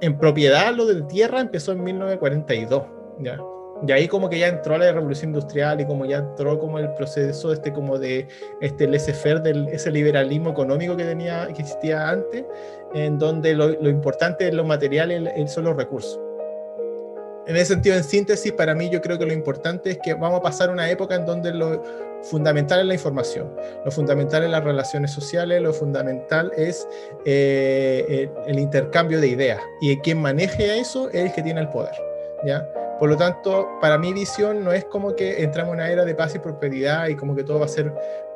en 0.00 0.18
propiedad 0.18 0.74
lo 0.74 0.84
de 0.84 1.02
tierra 1.02 1.38
empezó 1.38 1.70
en 1.70 1.84
1942, 1.84 2.82
ya. 3.20 3.38
Y 3.86 3.92
ahí 3.92 4.08
como 4.08 4.30
que 4.30 4.38
ya 4.38 4.48
entró 4.48 4.78
la 4.78 4.90
revolución 4.92 5.30
industrial 5.30 5.80
y 5.80 5.86
como 5.86 6.06
ya 6.06 6.18
entró 6.18 6.58
como 6.58 6.78
el 6.78 6.92
proceso 6.94 7.52
este 7.52 7.72
como 7.72 7.98
de 7.98 8.26
este 8.60 8.88
laissez-faire, 8.88 9.42
del 9.42 9.68
ese 9.68 9.90
liberalismo 9.90 10.50
económico 10.50 10.96
que 10.96 11.04
tenía 11.04 11.46
que 11.48 11.62
existía 11.62 12.08
antes, 12.08 12.44
en 12.94 13.18
donde 13.18 13.54
lo, 13.54 13.68
lo 13.68 13.88
importante 13.88 14.48
es 14.48 14.54
lo 14.54 14.64
material 14.64 15.12
y 15.36 15.48
son 15.48 15.64
los 15.64 15.76
recursos. 15.76 16.18
en 17.46 17.56
ese 17.56 17.74
sentido, 17.74 17.96
en 17.96 18.04
síntesis, 18.04 18.52
para 18.52 18.74
mí 18.74 18.88
yo 18.88 19.00
creo 19.00 19.18
que 19.18 19.26
lo 19.26 19.32
importante 19.32 19.90
es 19.90 19.98
que 19.98 20.14
vamos 20.14 20.40
a 20.40 20.42
pasar 20.42 20.70
una 20.70 20.90
época 20.90 21.14
en 21.14 21.26
donde 21.26 21.52
lo 21.52 21.82
fundamental 22.22 22.80
es 22.80 22.86
la 22.86 22.94
información, 22.94 23.54
lo 23.84 23.90
fundamental 23.90 24.42
es 24.42 24.50
las 24.50 24.64
relaciones 24.64 25.10
sociales, 25.10 25.60
lo 25.60 25.72
fundamental 25.72 26.50
es 26.56 26.88
eh, 27.24 28.28
el, 28.46 28.58
intercambio 28.58 29.20
de 29.20 29.28
ideas 29.28 29.60
y 29.80 29.96
quien 29.98 30.20
maneje 30.20 30.78
eso 30.78 31.08
es 31.10 31.26
el 31.26 31.32
que 31.32 31.42
tiene 31.42 31.60
el 31.60 31.68
poder. 31.68 31.94
¿ya? 32.44 32.66
Por 32.98 33.10
lo 33.10 33.16
tanto, 33.16 33.68
para 33.80 33.98
mi 33.98 34.12
visión 34.12 34.64
no 34.64 34.72
es 34.72 34.84
como 34.86 35.14
que 35.14 35.42
entramos 35.42 35.74
en 35.74 35.80
una 35.80 35.90
era 35.90 36.04
de 36.04 36.14
paz 36.14 36.34
y 36.34 36.38
prosperidad 36.38 37.08
y 37.08 37.16
como 37.16 37.36
que 37.36 37.44
todo 37.44 37.58
va 37.58 37.66
a 37.66 37.68
ser 37.68 37.92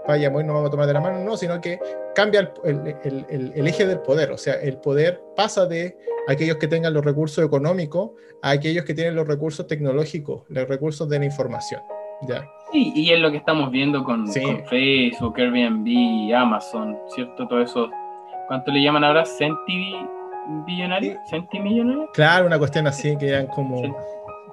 vaya, 0.06 0.30
no 0.30 0.54
vamos 0.54 0.68
a 0.68 0.70
tomar 0.70 0.86
de 0.86 0.94
la 0.94 1.00
mano, 1.00 1.20
no, 1.20 1.36
sino 1.36 1.60
que 1.60 1.78
cambia 2.14 2.52
el, 2.64 2.96
el, 3.04 3.52
el, 3.54 3.66
eje 3.66 3.86
del 3.86 4.00
poder, 4.00 4.32
o 4.32 4.38
sea, 4.38 4.54
el 4.54 4.78
poder 4.78 5.22
pasa 5.36 5.66
de 5.66 5.96
aquellos 6.28 6.56
que 6.56 6.68
tengan 6.68 6.94
los 6.94 7.04
recursos 7.04 7.44
económicos 7.44 8.12
a 8.42 8.50
aquellos 8.50 8.84
que 8.84 8.94
tienen 8.94 9.14
los 9.14 9.26
recursos 9.26 9.66
tecnológicos, 9.66 10.42
los 10.48 10.68
recursos 10.68 11.08
de 11.08 11.18
la 11.18 11.24
información. 11.24 11.82
¿ya? 12.22 12.44
Sí, 12.72 12.92
y 12.94 13.10
es 13.10 13.20
lo 13.20 13.30
que 13.30 13.38
estamos 13.38 13.70
viendo 13.70 14.04
con, 14.04 14.26
Facebook, 14.28 15.34
Airbnb, 15.36 16.34
Amazon, 16.34 16.98
¿cierto? 17.14 17.46
Todo 17.48 17.62
eso. 17.62 17.90
¿Cuánto 18.48 18.70
le 18.72 18.82
llaman 18.82 19.04
ahora? 19.04 19.24
¿Centi 19.24 19.94
billonario? 20.66 21.18
¿Centimillonario? 21.28 22.10
Claro, 22.12 22.46
una 22.46 22.58
cuestión 22.58 22.86
así, 22.86 23.16
que 23.16 23.28
eran 23.28 23.46
como... 23.46 23.82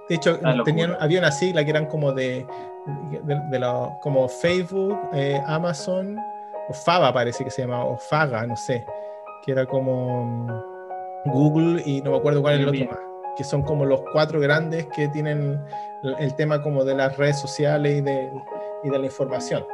De 0.10 0.16
hecho, 0.16 0.40
tenían, 0.64 0.96
había 1.00 1.20
una 1.20 1.32
sigla 1.32 1.64
que 1.64 1.72
eran 1.72 1.86
como 1.86 2.14
de, 2.14 2.46
de, 3.24 3.96
como 4.02 4.28
Facebook, 4.30 4.98
eh, 5.14 5.42
Amazon, 5.46 6.18
o 6.70 6.74
Fava 6.74 7.14
parece 7.14 7.44
que 7.44 7.52
se 7.52 7.64
llamaba, 7.64 7.86
o 7.86 7.98
Faga, 7.98 8.46
no 8.48 8.56
sé, 8.56 8.86
que 9.46 9.52
era 9.52 9.66
como 9.66 10.64
Google 11.26 11.82
y 11.86 12.02
no 12.02 12.12
me 12.12 12.18
acuerdo 12.18 12.42
cuál 12.42 12.56
es 12.56 12.60
el 12.62 12.70
otro 12.70 12.86
más, 12.86 13.00
que 13.36 13.44
son 13.44 13.64
como 13.64 13.86
los 13.86 14.02
cuatro 14.14 14.40
grandes 14.40 14.88
que 14.88 15.10
tienen 15.10 15.60
el 16.20 16.36
tema 16.36 16.62
como 16.62 16.86
de 16.86 16.96
las 16.96 17.18
redes 17.18 17.40
sociales 17.40 17.98
y 17.98 18.02
de, 18.02 18.32
y 18.84 18.90
de 18.90 19.00
la 19.00 19.06
información. 19.06 19.66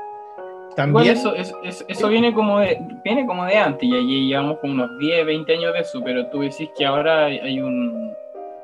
También, 0.76 1.16
eso, 1.16 1.36
eso, 1.36 2.08
viene, 2.10 2.34
como 2.34 2.60
de, 2.60 2.80
viene 3.04 3.28
como 3.28 3.46
de 3.46 3.56
antes, 3.56 3.88
y 3.88 3.96
allí 3.96 4.28
llevamos 4.28 4.58
como 4.58 4.74
unos 4.74 4.98
10, 4.98 5.24
20 5.28 5.54
años 5.54 5.74
de 5.74 5.80
eso, 5.82 6.02
pero 6.04 6.28
tú 6.32 6.40
decís 6.40 6.72
que 6.76 6.84
ahora 6.84 7.26
hay 7.26 7.62
un, 7.62 8.12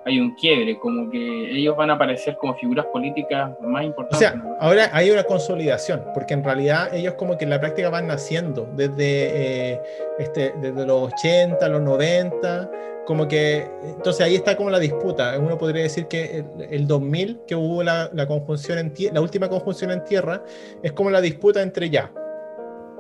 hay 0.10 0.20
un 0.20 0.36
quiebre, 0.36 0.78
como 0.80 1.10
que 1.10 1.52
ellos 1.52 1.76
van 1.78 1.90
a 1.92 1.94
aparecer 1.94 2.36
como 2.38 2.56
figuras 2.56 2.86
políticas 2.88 3.52
más 3.62 3.86
importantes. 3.86 4.18
O 4.18 4.20
sea, 4.20 4.58
ahora 4.60 4.90
hay 4.92 5.12
una 5.12 5.24
consolidación, 5.24 6.04
porque 6.14 6.34
en 6.34 6.44
realidad 6.44 6.94
ellos 6.94 7.14
como 7.14 7.38
que 7.38 7.46
en 7.46 7.52
la 7.52 7.60
práctica 7.60 7.90
van 7.90 8.08
naciendo 8.08 8.68
desde, 8.76 9.74
eh, 9.74 9.82
este, 10.18 10.54
desde 10.62 10.86
los 10.86 11.14
80, 11.14 11.70
los 11.70 11.82
90, 11.82 12.72
como 13.06 13.28
que, 13.28 13.68
entonces 13.84 14.26
ahí 14.26 14.36
está 14.36 14.56
como 14.58 14.70
la 14.70 14.80
disputa. 14.80 15.38
Uno 15.40 15.58
podría 15.58 15.84
decir 15.84 16.08
que 16.08 16.44
el, 16.70 16.88
2000, 16.88 17.42
que 17.48 17.56
hubo 17.56 17.84
la, 17.84 18.10
la 18.14 18.28
conjunción 18.28 18.80
en 18.80 18.94
la 19.14 19.22
última 19.22 19.50
conjunción 19.50 19.92
en 19.92 20.04
tierra, 20.04 20.44
es 20.84 20.92
como 20.92 21.10
la 21.10 21.22
disputa 21.22 21.62
entre 21.62 21.90
ya, 21.90 22.12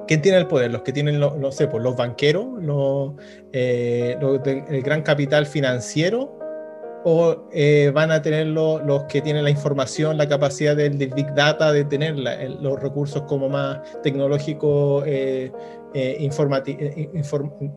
¿Quién 0.10 0.24
tiene 0.24 0.40
el 0.40 0.48
poder? 0.48 0.72
Los 0.72 0.82
que 0.82 0.92
tienen, 0.92 1.20
los, 1.20 1.38
no 1.38 1.52
sé, 1.52 1.68
pues, 1.68 1.84
los 1.84 1.96
banqueros, 1.96 2.48
los, 2.64 3.12
eh, 3.54 4.18
el 4.68 4.82
gran 4.82 5.04
capital 5.04 5.46
financiero 5.46 6.40
o 7.04 7.48
eh, 7.54 7.92
van 7.94 8.12
a 8.12 8.22
tener 8.22 8.48
los 8.48 9.04
que 9.06 9.22
tienen 9.22 9.44
la 9.44 9.50
información, 9.50 10.18
la 10.18 10.28
capacidad 10.28 10.76
del, 10.76 10.98
Big 10.98 11.34
Data 11.34 11.72
de 11.72 11.86
tener 11.86 12.18
los 12.18 12.80
recursos 12.82 13.24
como 13.24 13.50
más 13.50 13.80
tecnológicos 14.02 15.04
eh, 15.08 15.52
eh, 15.94 16.30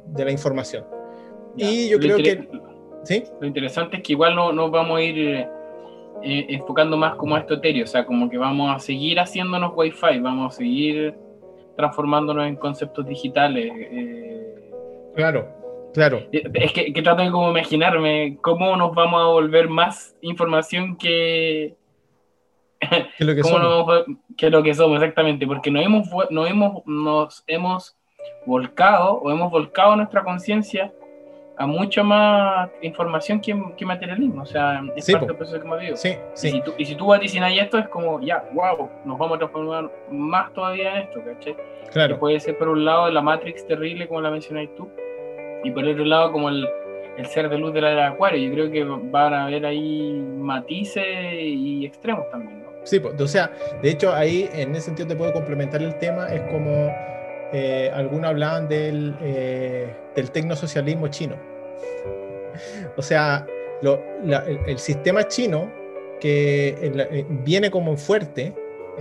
de 0.06 0.24
la 0.24 0.30
información. 0.30 0.84
y 1.56 1.88
yo 1.88 1.98
creo 1.98 2.16
que... 2.18 2.48
¿sí? 3.04 3.24
Lo 3.40 3.46
interesante 3.46 3.98
es 3.98 4.02
que 4.02 4.12
igual 4.12 4.34
no, 4.34 4.52
no 4.52 4.70
vamos 4.70 4.98
a 4.98 5.02
ir 5.02 5.46
enfocando 6.24 6.96
más 6.96 7.16
como 7.16 7.34
a 7.34 7.40
esto 7.40 7.54
etéreo, 7.54 7.84
o 7.84 7.88
sea, 7.88 8.04
como 8.04 8.30
que 8.30 8.38
vamos 8.38 8.74
a 8.74 8.78
seguir 8.78 9.18
haciéndonos 9.18 9.72
Wi-Fi, 9.74 10.20
vamos 10.20 10.54
a 10.54 10.56
seguir 10.56 11.14
transformándonos 11.76 12.46
en 12.46 12.56
conceptos 12.56 13.06
digitales. 13.06 13.72
claro. 15.14 15.61
Claro. 15.94 16.22
Es 16.32 16.72
que, 16.72 17.02
trato 17.02 17.22
de 17.22 17.30
como 17.30 17.50
imaginarme 17.50 18.38
cómo 18.40 18.76
nos 18.76 18.94
vamos 18.94 19.20
a 19.20 19.26
volver 19.26 19.68
más 19.68 20.16
información 20.22 20.96
que, 20.96 21.76
que 23.18 23.24
lo 23.24 23.34
que 23.34 23.42
somos. 23.42 24.04
que 24.36 24.50
lo 24.50 24.62
que 24.62 24.74
somos, 24.74 24.96
exactamente, 24.96 25.46
porque 25.46 25.70
nos 25.70 25.84
hemos, 25.84 26.08
nos 26.30 26.50
hemos, 26.50 26.86
nos 26.86 27.44
hemos 27.46 27.96
volcado 28.46 29.14
o 29.18 29.30
hemos 29.30 29.50
volcado 29.50 29.96
nuestra 29.96 30.22
conciencia 30.24 30.92
a 31.56 31.66
mucha 31.66 32.02
más 32.02 32.70
información 32.80 33.40
que, 33.40 33.54
que, 33.76 33.84
materialismo. 33.84 34.42
O 34.42 34.46
sea, 34.46 34.82
es 34.96 35.10
parte 35.10 35.26
del 35.26 35.36
proceso 35.36 35.60
que 35.60 35.68
me 35.68 35.78
digo. 35.78 35.96
Sí, 35.96 36.16
sí. 36.32 36.48
Y, 36.48 36.50
si 36.52 36.60
tú, 36.62 36.74
y 36.78 36.84
si 36.86 36.94
tú 36.94 37.06
vaticinas 37.06 37.52
esto, 37.54 37.78
es 37.78 37.88
como, 37.88 38.20
ya, 38.20 38.44
wow, 38.52 38.88
nos 39.04 39.18
vamos 39.18 39.36
a 39.36 39.38
transformar 39.38 39.90
más 40.10 40.52
todavía 40.54 40.96
en 40.96 41.02
esto, 41.02 41.22
¿cachai? 41.24 41.56
Claro. 41.92 42.18
puede 42.18 42.40
ser 42.40 42.56
por 42.56 42.68
un 42.68 42.86
lado 42.86 43.10
la 43.10 43.20
Matrix 43.20 43.66
terrible, 43.66 44.08
como 44.08 44.22
la 44.22 44.30
mencionáis 44.30 44.74
tú, 44.74 44.88
y 45.64 45.70
por 45.70 45.84
otro 45.84 46.04
lado 46.04 46.32
como 46.32 46.48
el, 46.48 46.66
el 47.16 47.26
ser 47.26 47.48
de 47.48 47.58
luz 47.58 47.72
de 47.72 47.80
la 47.80 48.08
acuario. 48.08 48.48
Yo 48.48 48.52
creo 48.54 48.70
que 48.70 48.84
van 48.84 49.34
a 49.34 49.46
haber 49.46 49.66
ahí 49.66 50.12
matices 50.38 51.04
y 51.40 51.84
extremos 51.84 52.28
también. 52.30 52.62
¿no? 52.62 52.70
Sí, 52.84 52.98
pues, 53.00 53.20
o 53.20 53.26
sea, 53.26 53.50
de 53.80 53.90
hecho 53.90 54.12
ahí 54.12 54.48
en 54.52 54.72
ese 54.72 54.86
sentido 54.86 55.08
te 55.08 55.16
puedo 55.16 55.32
complementar 55.32 55.82
el 55.82 55.96
tema, 55.98 56.26
es 56.26 56.42
como 56.42 56.92
eh, 57.52 57.90
algunos 57.94 58.30
hablaban 58.30 58.68
del, 58.68 59.14
eh, 59.20 59.94
del 60.14 60.30
tecnosocialismo 60.30 61.08
chino. 61.08 61.36
O 62.98 63.02
sea, 63.02 63.46
lo, 63.80 63.98
el, 64.66 64.78
sistema 64.78 65.26
chino 65.26 65.72
que 66.20 66.76
eh, 66.82 67.26
viene 67.30 67.70
como 67.70 67.96
fuerte, 67.96 68.52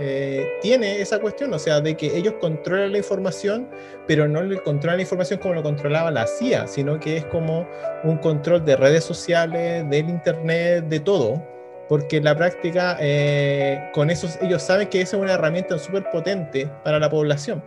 eh, 0.04 0.58
tiene 0.60 1.00
esa 1.00 1.20
cuestión, 1.20 1.54
o 1.54 1.58
sea, 1.60 1.80
de 1.80 1.96
que 1.96 2.16
ellos 2.16 2.34
controlan 2.40 2.90
la 2.90 2.98
información, 2.98 3.68
pero 4.08 4.26
no 4.26 4.42
le 4.42 4.60
controlan 4.60 4.96
la 4.96 5.02
información 5.02 5.38
como 5.38 5.54
lo 5.54 5.62
controlaba 5.62 6.10
la 6.10 6.26
CIA, 6.26 6.66
sino 6.66 6.98
que 6.98 7.18
es 7.18 7.24
como 7.26 7.68
un 8.02 8.16
control 8.16 8.64
de 8.64 8.74
redes 8.74 9.04
sociales, 9.04 9.88
del 9.88 10.08
Internet, 10.08 10.86
de 10.88 10.98
todo, 10.98 11.40
porque 11.88 12.16
en 12.16 12.24
la 12.24 12.36
práctica 12.36 12.96
eh, 13.00 13.90
con 13.92 14.10
eso 14.10 14.26
ellos 14.40 14.62
saben 14.62 14.88
que 14.88 15.02
esa 15.02 15.16
es 15.16 15.22
una 15.22 15.34
herramienta 15.34 15.78
súper 15.78 16.10
potente 16.10 16.68
para 16.82 16.98
la 16.98 17.08
población. 17.08 17.62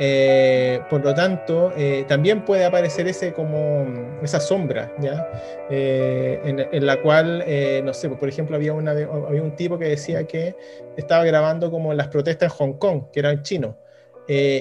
Eh, 0.00 0.80
por 0.88 1.04
lo 1.04 1.12
tanto, 1.12 1.72
eh, 1.76 2.04
también 2.06 2.44
puede 2.44 2.64
aparecer 2.64 3.08
ese 3.08 3.32
como 3.32 3.86
esa 4.22 4.38
sombra, 4.38 4.92
¿ya? 5.00 5.28
Eh, 5.68 6.68
en, 6.72 6.86
la 6.86 7.02
cual, 7.02 7.44
no 7.84 7.92
sé, 7.92 8.08
por 8.10 8.28
ejemplo, 8.28 8.56
había, 8.56 8.72
un 8.72 9.56
tipo 9.56 9.78
que 9.78 9.86
decía 9.86 10.24
que 10.24 10.54
estaba 10.96 11.24
grabando 11.24 11.70
como 11.70 11.92
las 11.94 12.08
protestas 12.08 12.52
en 12.52 12.58
Hong 12.58 12.78
Kong, 12.78 13.02
que 13.12 13.20
eran 13.20 13.42
chinos. 13.42 13.74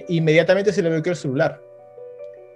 inmediatamente 0.08 0.74
se 0.74 0.82
le 0.82 0.90
bloqueó 0.90 1.12
el 1.12 1.18
celular. 1.18 1.62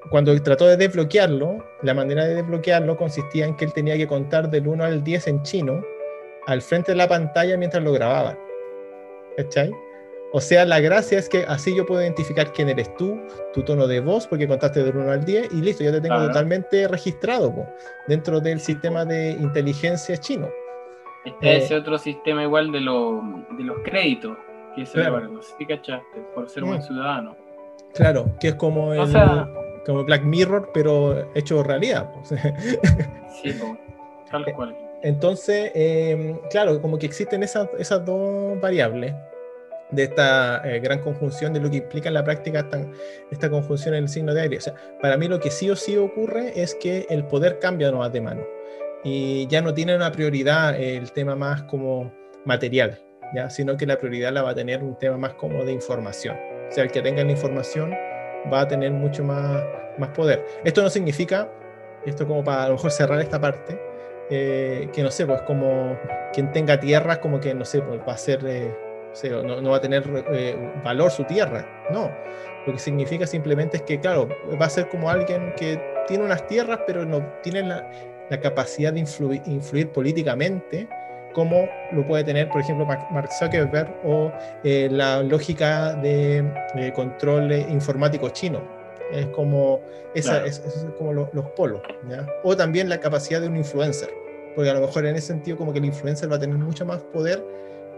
Cuando 0.10 0.39
trató 0.41 0.67
de 0.67 0.78
desbloquearlo, 0.78 1.63
la 1.84 1.94
manera 1.94 2.26
de 2.26 2.36
desbloquearlo 2.36 2.98
consistía 2.98 3.46
en 3.46 3.56
que 3.56 3.65
él 3.65 3.74
tenía 3.74 3.96
que 3.98 4.08
contar 4.08 4.50
del 4.50 4.67
1 4.67 4.84
al 4.84 5.04
10 5.04 5.28
en 5.28 5.44
chino 5.44 5.84
al 6.48 6.63
frente 6.63 6.94
de 6.94 6.96
la 6.96 7.08
pantalla 7.08 7.56
mientras 7.56 7.84
lo 7.84 7.91
grababa. 7.91 8.36
¿Cachai? 9.38 9.72
O 10.34 10.39
sea, 10.39 10.65
la 10.65 10.80
gracia 10.80 11.20
es 11.20 11.28
que 11.28 11.44
así 11.46 11.76
yo 11.76 11.86
puedo 11.86 12.02
identificar 12.02 12.54
quién 12.54 12.70
eres 12.70 12.96
tú, 12.96 13.20
tu 13.54 13.63
tono 13.63 13.86
de 13.86 14.00
voz, 14.00 14.28
porque 14.28 14.48
contaste 14.48 14.82
del 14.82 14.96
1 14.96 15.12
al 15.12 15.26
10 15.26 15.52
y 15.52 15.62
listo, 15.62 15.84
ya 15.84 15.91
te 15.91 16.00
tengo 16.00 16.26
totalmente 16.28 16.88
registrado 16.88 17.54
dentro 18.08 18.39
del 18.39 18.62
sistema 18.62 19.04
de 19.04 19.32
inteligencia 19.32 20.15
chino. 20.17 20.50
Está 21.26 21.52
ese 21.52 21.76
otro 21.76 21.98
sistema 21.98 22.44
igual 22.44 22.72
de, 22.72 22.80
de 22.80 23.63
los 23.63 23.80
créditos, 23.84 24.38
que 24.74 24.84
es 24.84 24.91
claro. 24.91 25.41
sí 25.41 25.65
cachaste, 25.65 26.22
por 26.34 26.50
ser 26.50 26.63
buen 26.63 26.80
mm. 26.80 26.84
ciudadano. 26.84 27.36
Claro, 27.94 28.26
que 28.39 28.50
es 28.50 28.56
como 28.56 28.94
el, 28.94 29.02
como 29.86 30.06
Black 30.06 30.24
Mirror, 30.24 30.72
pero 30.74 31.28
hecho 31.36 31.62
realidad. 31.62 32.10
sí, 33.41 33.54
tal 34.32 34.46
cual. 34.54 34.78
Entonces, 35.04 35.72
em, 35.76 36.38
claro, 36.50 36.82
como 36.82 36.98
que 36.98 37.06
existen 37.06 37.44
esas, 37.44 37.67
esas 37.78 38.06
dos 38.06 38.60
variables 38.62 39.13
de 39.91 40.04
esta 40.04 40.62
eh, 40.63 40.80
gran 40.80 40.99
conjunción 40.99 41.54
de 41.54 41.60
lo 41.60 41.69
que 41.69 41.77
implica 41.77 42.08
en 42.08 42.15
la 42.15 42.23
práctica 42.23 42.60
esta, 42.60 42.86
esta, 43.30 43.49
conjunción 43.49 43.93
en 43.93 44.04
el 44.04 44.10
signo 44.10 44.34
de 44.34 44.41
aire. 44.41 44.58
O 44.58 44.62
sea, 44.62 44.73
para 45.01 45.17
mí 45.17 45.27
lo 45.27 45.39
que 45.39 45.51
sí 45.51 45.69
o 45.69 45.75
sí 45.75 45.97
ocurre 45.97 46.60
es 46.62 46.75
que 46.75 47.06
el 47.10 47.25
poder 47.25 47.60
cambia 47.60 47.91
de 47.91 48.21
mano 48.21 48.43
y 49.04 49.47
ya 49.47 49.62
no 49.62 49.73
tiene 49.73 49.95
una 49.95 50.12
prioridad 50.12 50.80
el 50.80 51.12
tema 51.12 51.36
más 51.36 51.63
como 51.63 52.13
material, 52.45 52.99
¿ya? 53.36 53.49
sino 53.49 53.75
que 53.75 53.86
la 53.86 53.97
prioridad 53.97 54.32
la 54.32 54.43
va 54.43 54.51
a 54.51 54.56
tener 54.56 54.84
un 54.84 54.97
tema 54.97 55.17
más 55.17 55.34
como 55.34 55.63
de 55.65 55.71
información. 55.71 56.38
O 56.69 56.71
sea, 56.71 56.84
el 56.84 56.91
que 56.91 57.01
tenga 57.01 57.23
la 57.23 57.32
información 57.32 57.91
va 58.51 58.62
a 58.62 58.67
tener 58.67 58.91
mucho 58.91 59.23
más, 59.23 59.63
más 59.97 60.10
poder. 60.10 60.45
Esto 60.63 60.82
no 60.82 60.89
significa, 60.89 61.51
esto 62.06 62.25
como 62.25 62.43
para 62.43 62.63
a 62.63 62.67
lo 62.69 62.75
mejor 62.75 62.91
cerrar 62.91 63.19
esta 63.19 63.41
parte, 63.41 63.80
eh, 64.30 64.89
que 64.93 65.04
no 65.04 65.12
sé, 65.12 65.25
pues 65.25 65.41
como 65.41 65.97
quien 66.32 66.51
tenga 66.51 66.80
tierras, 66.80 67.17
como 67.17 67.39
que 67.39 67.54
no 67.54 67.65
sé, 67.65 67.82
pues 67.82 67.99
va 68.08 68.13
a 68.13 68.17
ser... 68.17 68.45
Eh, 68.45 68.90
no, 69.43 69.69
va 69.69 69.78
a 69.78 69.82
tener 69.82 70.04
eh, 70.32 70.56
valor 70.84 71.12
su 71.12 71.24
tierra, 71.24 71.68
no. 71.91 72.12
Lo 72.66 72.74
que 72.74 72.80
significa 72.80 73.26
simplemente 73.26 73.78
es 73.78 73.84
que, 73.84 73.99
claro, 73.99 74.30
va 74.59 74.66
a 74.66 74.70
ser 74.70 74.88
como 74.89 75.09
alguien 75.09 75.53
que 75.55 75.82
tiene 76.07 76.24
unas 76.24 76.45
tierras, 76.47 76.82
pero 76.86 77.05
no 77.05 77.22
tiene 77.41 77.64
la, 77.64 77.89
la 78.32 78.39
capacidad 78.39 78.93
de 78.93 78.99
influir, 78.99 79.89
políticamente 79.89 80.88
como 81.34 81.68
lo 81.91 82.05
puede 82.05 82.24
tener, 82.24 82.49
por 82.49 82.62
ejemplo, 82.62 82.86
Mark 82.86 83.30
Zuckerberg 83.38 83.89
o 84.03 84.32
eh, 84.64 84.89
la 84.91 85.24
lógica 85.24 85.93
de, 85.95 86.91
control 86.93 87.51
informático 87.51 88.30
chino. 88.30 88.62
Es 89.12 89.28
como, 89.28 89.82
esa, 90.14 90.45
es, 90.45 90.62
como 90.97 91.14
los 91.14 91.45
polos. 91.55 91.82
O 92.43 92.55
también 92.55 92.89
la 92.89 92.99
capacidad 92.99 93.41
de 93.41 93.47
un 93.47 93.57
influencer, 93.57 94.09
porque 94.55 94.70
a 94.70 94.74
lo 94.74 94.82
mejor 94.82 95.05
en 95.05 95.16
ese 95.16 95.28
sentido 95.28 95.57
como 95.57 95.74
que 95.74 95.80
el 95.80 95.86
influencer 95.86 96.32
va 96.32 96.38
a 96.38 96.39
tener 96.39 96.57
mucho 96.57 96.86
más 96.86 97.01
poder 97.01 97.43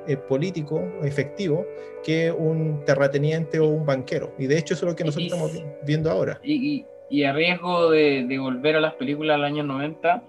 eh, 0.08 0.18
político 0.18 0.82
efectivo 1.04 1.66
que 2.04 2.32
un 2.32 2.84
terrateniente 2.86 3.60
o 3.60 3.68
un 3.68 3.86
banquero. 3.86 4.34
Y 4.38 4.48
de 4.48 4.58
hecho 4.58 4.74
eso 4.74 4.86
es 4.86 4.92
lo 4.92 4.96
que 4.96 5.04
nosotros 5.04 5.32
estamos 5.32 5.64
viendo 5.86 6.10
ahora. 6.12 6.40
Y, 6.44 6.86
y, 7.10 7.24
a 7.24 7.34
riesgo 7.34 7.92
de, 7.92 8.26
de, 8.28 8.40
volver 8.40 8.76
a 8.76 8.82
las 8.82 8.96
películas 8.96 9.38
del 9.38 9.46
año 9.46 9.64
90, 9.64 10.24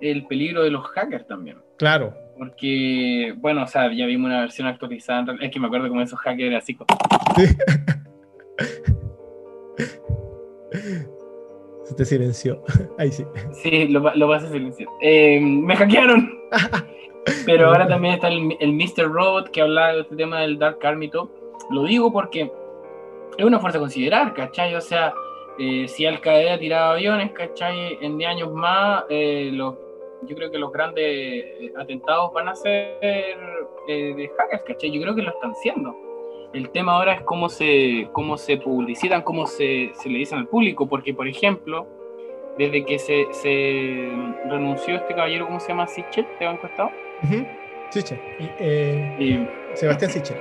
el 0.00 0.26
peligro 0.26 0.62
de 0.62 0.70
los 0.70 0.86
hackers 0.88 1.26
también. 1.26 1.58
Claro. 1.76 2.14
Porque, 2.38 3.34
bueno, 3.38 3.62
o 3.64 3.66
sea, 3.66 3.90
ya 3.92 4.06
vimos 4.06 4.28
una 4.28 4.40
versión 4.42 4.66
actualizada. 4.68 5.34
Es 5.40 5.50
que 5.50 5.58
me 5.58 5.66
acuerdo 5.66 5.88
como 5.88 6.02
esos 6.02 6.18
hackers 6.18 6.56
así. 6.56 6.76
Se 11.84 11.94
te 11.94 12.04
silenció. 12.04 12.62
Ahí 12.98 13.12
sí. 13.12 13.24
Sí, 13.62 13.88
lo, 13.88 14.14
lo 14.14 14.28
vas 14.28 14.42
a 14.44 14.50
silenciar. 14.50 14.88
Eh, 15.00 15.40
me 15.40 15.76
hackearon. 15.76 16.30
Pero 17.44 17.68
ahora 17.68 17.88
también 17.88 18.14
está 18.14 18.28
el, 18.28 18.56
el, 18.60 18.72
Mr. 18.72 19.10
Robot 19.10 19.50
que 19.50 19.60
habla 19.60 19.92
de 19.92 20.00
este 20.00 20.16
tema 20.16 20.40
del 20.40 20.58
Dark 20.58 20.78
Army 20.84 21.10
Lo 21.70 21.82
digo 21.84 22.12
porque 22.12 22.50
es 23.36 23.44
una 23.44 23.58
fuerza 23.58 23.78
a 23.78 23.80
considerar, 23.80 24.32
¿cachai? 24.34 24.74
O 24.74 24.80
sea, 24.80 25.12
eh, 25.58 25.88
si 25.88 26.06
Al 26.06 26.20
Qaeda 26.20 26.58
tiraba 26.58 26.92
aviones, 26.92 27.32
¿cachai? 27.32 27.98
En 28.00 28.18
10 28.18 28.30
años 28.30 28.52
más, 28.52 29.04
eh, 29.08 29.50
yo 29.54 30.36
creo 30.36 30.50
que 30.50 30.58
los 30.58 30.72
grandes 30.72 31.04
eh, 31.04 31.72
atentados 31.76 32.32
van 32.32 32.48
a 32.48 32.54
ser 32.54 32.98
de 33.00 34.30
hackers, 34.38 34.62
¿cachai? 34.64 34.90
Yo 34.90 35.00
creo 35.00 35.14
que 35.14 35.22
lo 35.22 35.30
están 35.30 35.50
haciendo. 35.50 35.96
El 36.52 36.70
tema 36.70 36.94
ahora 36.94 37.14
es 37.14 37.22
cómo 37.22 37.48
se, 37.48 38.08
cómo 38.12 38.36
se 38.36 38.56
publicitan, 38.56 39.22
cómo 39.22 39.46
se, 39.46 39.90
se 39.94 40.08
le 40.08 40.18
dicen 40.18 40.38
al 40.38 40.46
público, 40.46 40.86
porque, 40.86 41.12
por 41.12 41.28
ejemplo, 41.28 41.86
desde 42.58 42.84
que 42.84 42.98
se, 42.98 43.26
se 43.32 44.10
renunció 44.48 44.96
este 44.96 45.14
caballero, 45.14 45.46
¿cómo 45.46 45.60
se 45.60 45.68
llama? 45.68 45.86
Sichel, 45.86 46.26
¿te 46.38 46.46
han 46.46 46.56
Estado? 46.62 46.90
Sichel. 47.90 48.18
Eh, 48.58 49.46
Sebastián 49.74 50.10
Sichel. 50.10 50.36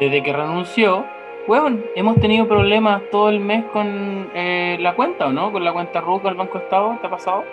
Desde 0.00 0.22
que 0.22 0.32
renunció, 0.32 1.04
bueno, 1.46 1.78
hemos 1.94 2.20
tenido 2.20 2.46
problemas 2.48 3.02
todo 3.10 3.28
el 3.28 3.40
mes 3.40 3.64
con 3.72 4.30
eh, 4.34 4.76
la 4.80 4.94
cuenta, 4.94 5.28
¿o 5.28 5.32
no? 5.32 5.52
Con 5.52 5.64
la 5.64 5.72
cuenta 5.72 6.00
RUC 6.00 6.26
al 6.26 6.34
Banco 6.34 6.58
Estado, 6.58 6.98
¿te 7.00 7.06
ha 7.06 7.10
pasado? 7.10 7.44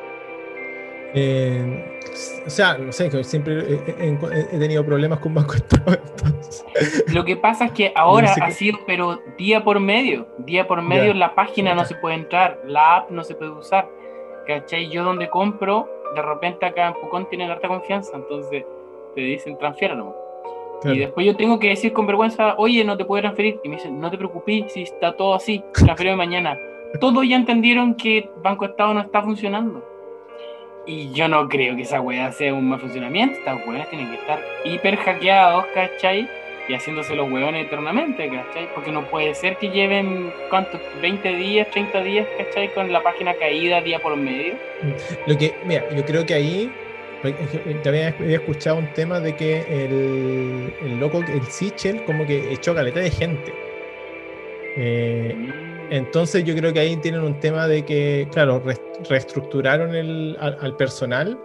Eh, 1.14 2.00
o 2.46 2.50
sea, 2.50 2.78
no 2.78 2.92
sé, 2.92 3.24
siempre 3.24 3.82
he, 3.98 4.60
tenido 4.60 4.86
problemas 4.86 5.20
con 5.20 5.34
Banco 5.34 5.54
Estado. 5.54 5.98
Lo 7.14 7.26
que 7.26 7.38
pasa 7.38 7.66
es 7.66 7.72
que 7.72 7.92
ahora 7.96 8.34
ha 8.42 8.52
sido, 8.52 8.80
pero 8.86 9.20
día 9.38 9.64
por 9.64 9.80
medio, 9.80 10.28
día 10.40 10.68
por 10.68 10.82
medio 10.82 11.14
la 11.14 11.36
página 11.36 11.74
no 11.74 11.86
se 11.86 11.96
puede 11.96 12.16
entrar, 12.16 12.60
la 12.66 12.98
app 12.98 13.12
no 13.12 13.24
se 13.24 13.36
puede 13.36 13.52
usar. 13.52 13.90
¿Cachai? 14.48 14.90
Yo 14.90 15.04
donde 15.04 15.30
compro, 15.30 15.88
de 16.16 16.22
repente 16.22 16.66
acá 16.66 16.88
en 16.88 16.94
Pucón 16.96 17.30
tienen 17.30 17.52
harta 17.52 17.68
confianza, 17.68 18.16
entonces 18.16 18.66
te 19.14 19.22
dicen 19.22 19.58
transfiéralo. 19.58 20.16
Y 20.86 20.98
después 20.98 21.26
yo 21.26 21.36
tengo 21.36 21.60
que 21.60 21.70
decir 21.70 21.92
con 21.92 22.08
vergüenza, 22.08 22.56
oye, 22.58 22.84
no 22.84 22.96
te 22.96 23.06
puedo 23.06 23.22
transferir. 23.22 23.60
Y 23.64 23.70
me 23.70 23.76
dicen, 23.76 24.00
no 24.00 24.10
te 24.10 24.18
preocupes, 24.18 24.72
si 24.72 24.84
está 24.84 25.16
todo 25.16 25.36
así, 25.36 25.64
transfiero 25.74 26.16
mañana. 26.16 26.58
Todos 27.00 27.28
ya 27.28 27.36
entendieron 27.36 27.96
que 27.96 28.30
Banco 28.42 28.66
Estado 28.66 28.94
no 28.94 29.02
está 29.02 29.22
funcionando. 29.22 29.84
Y 30.86 31.12
yo 31.12 31.28
no 31.28 31.48
creo 31.48 31.76
que 31.76 31.84
esa 31.84 32.02
weá 32.02 32.32
sea 32.32 32.54
un 32.54 32.70
mal 32.70 32.80
funcionamiento. 32.80 33.38
Estas 33.38 33.66
weas 33.68 33.90
tienen 33.90 34.10
que 34.10 34.16
estar 34.16 34.44
hiper 34.64 34.98
hackeados, 34.98 35.66
¿cachai? 35.74 36.28
Y 36.68 36.74
haciéndose 36.74 37.16
los 37.16 37.30
hueones 37.32 37.66
eternamente, 37.66 38.30
¿cachai? 38.30 38.68
Porque 38.74 38.92
no 38.92 39.04
puede 39.10 39.34
ser 39.36 39.58
que 39.58 39.70
lleven, 39.70 40.32
¿cuántos? 40.50 40.82
20 41.02 41.36
días, 41.36 41.70
30 41.72 42.02
días, 42.02 42.28
¿cachai? 42.38 42.74
Con 42.74 42.92
la 42.92 43.02
página 43.02 43.34
caída 43.34 43.82
día 43.82 44.00
por 44.00 44.16
medio. 44.16 44.54
Lo 45.26 45.38
que, 45.38 45.54
mira, 45.66 45.84
yo 45.96 46.06
creo 46.06 46.26
que 46.26 46.34
ahí 46.34 46.72
también 47.84 48.14
había 48.20 48.38
escuchado 48.38 48.78
un 48.78 48.88
tema 48.94 49.20
de 49.20 49.36
que 49.36 49.62
el, 49.62 50.74
el 50.82 51.00
loco, 51.00 51.20
el 51.20 51.44
Sichel, 51.44 52.04
como 52.06 52.26
que 52.26 52.54
echó 52.54 52.74
caleta 52.74 53.00
de 53.00 53.12
gente. 53.12 53.54
Eh, 54.78 55.36
mm. 55.36 55.69
Entonces 55.90 56.44
yo 56.44 56.56
creo 56.56 56.72
que 56.72 56.80
ahí 56.80 56.96
tienen 56.98 57.22
un 57.22 57.40
tema 57.40 57.68
de 57.68 57.84
que, 57.84 58.28
claro, 58.32 58.62
reestructuraron 59.10 59.96
el, 59.96 60.38
al, 60.40 60.76
personal 60.76 61.38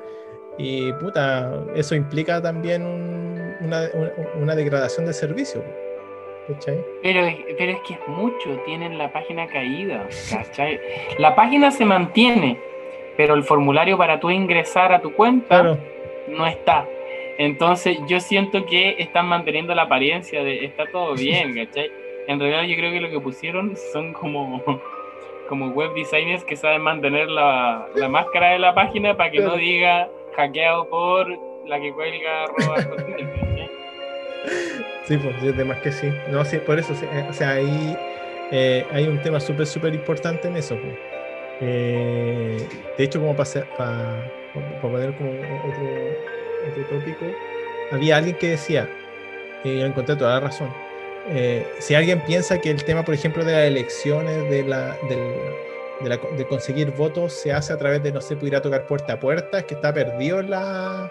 y 0.59 0.93
puta, 0.95 1.65
eso 1.75 1.95
implica 1.95 2.43
también 2.43 2.83
una, 3.61 3.89
una, 4.41 4.55
degradación 4.55 5.07
de 5.07 5.15
servicio. 5.15 5.65
¿cachai? 6.49 6.79
Pero, 7.03 7.27
pero 7.57 7.73
es 7.73 7.81
que 7.81 7.95
es 7.95 8.09
mucho, 8.09 8.61
tienen 8.67 8.99
la 8.99 9.11
página 9.13 9.47
caída, 9.47 10.07
¿cachai? 10.31 10.79
La 11.19 11.35
página 11.35 11.71
se 11.71 11.87
mantiene, 11.87 12.59
pero 13.17 13.35
el 13.35 13.45
formulario 13.45 13.97
para 13.97 14.21
tú 14.21 14.31
ingresar 14.31 14.93
a 14.93 15.01
tu 15.01 15.15
cuenta 15.15 15.79
no 16.29 16.47
está. 16.47 16.87
Entonces 17.39 17.99
yo 18.07 18.21
siento 18.21 18.65
que 18.67 18.97
están 18.99 19.27
manteniendo 19.27 19.75
la 19.75 19.83
apariencia 19.83 20.45
de 20.45 20.67
está 20.67 20.87
todo 20.87 21.15
bien, 21.15 21.55
¿cachai? 21.65 21.91
En 22.27 22.41
realidad 22.41 22.63
yo 22.63 22.77
creo 22.77 22.93
que 22.93 23.01
lo 23.01 23.11
que 23.11 23.21
pusieron 23.21 23.77
son 23.93 24.13
como, 24.13 24.63
como 25.49 25.69
web 25.69 25.93
designers 25.95 26.45
que 26.45 26.57
saben 26.57 26.83
mantener 26.83 27.29
la, 27.29 27.87
la 27.95 28.09
máscara 28.09 28.53
de 28.53 28.59
la 28.59 28.75
página 28.75 29.17
para 29.17 29.31
que 29.31 29.41
no 29.41 29.57
diga 29.57 30.09
hackeado 30.37 30.89
por 30.89 31.29
la 31.67 31.81
que 31.81 31.93
cuelga 31.93 32.47
Sí, 35.07 35.19
pues, 35.19 35.81
que 35.81 35.93
sí. 35.93 36.11
No, 36.31 36.45
sí, 36.47 36.59
por 36.59 36.79
eso, 36.79 36.95
o 37.29 37.33
sea, 37.33 37.51
ahí 37.51 37.97
eh, 38.51 38.87
hay 38.91 39.07
un 39.07 39.21
tema 39.21 39.39
súper, 39.39 39.67
súper 39.67 39.95
importante 39.95 40.49
en 40.49 40.57
eso. 40.57 40.77
Pues. 40.77 40.95
Eh, 41.61 42.69
de 42.97 43.05
hecho, 43.05 43.21
como 43.21 43.37
para, 43.37 43.51
para, 43.77 44.33
poner 44.81 45.15
como 45.15 45.31
otro, 45.31 45.85
otro 46.71 46.85
tópico, 46.91 47.27
había 47.93 48.17
alguien 48.17 48.37
que 48.37 48.49
decía, 48.49 48.89
y 49.63 49.79
yo 49.79 49.87
encontré 49.87 50.17
toda 50.17 50.35
la 50.35 50.41
razón, 50.41 50.73
eh, 51.29 51.67
si 51.79 51.95
alguien 51.95 52.21
piensa 52.25 52.61
que 52.61 52.71
el 52.71 52.85
tema, 52.85 53.05
por 53.05 53.15
ejemplo, 53.15 53.45
de 53.45 53.53
las 53.53 53.65
elecciones, 53.65 54.49
de, 54.51 54.63
la, 54.65 54.97
de, 56.37 56.47
conseguir 56.47 56.91
votos, 56.93 57.33
se 57.33 57.53
hace 57.53 57.73
a 57.73 57.79
través 57.79 58.03
de, 58.03 58.13
no 58.13 58.21
sé, 58.21 58.37
pudiera 58.37 58.61
tocar 58.61 58.87
puerta 58.87 59.15
a 59.15 59.21
puerta, 59.21 59.59
es 59.59 59.65
que 59.65 59.75
está 59.75 59.93
perdido 59.95 60.41
en 60.41 60.51
la, 60.51 61.11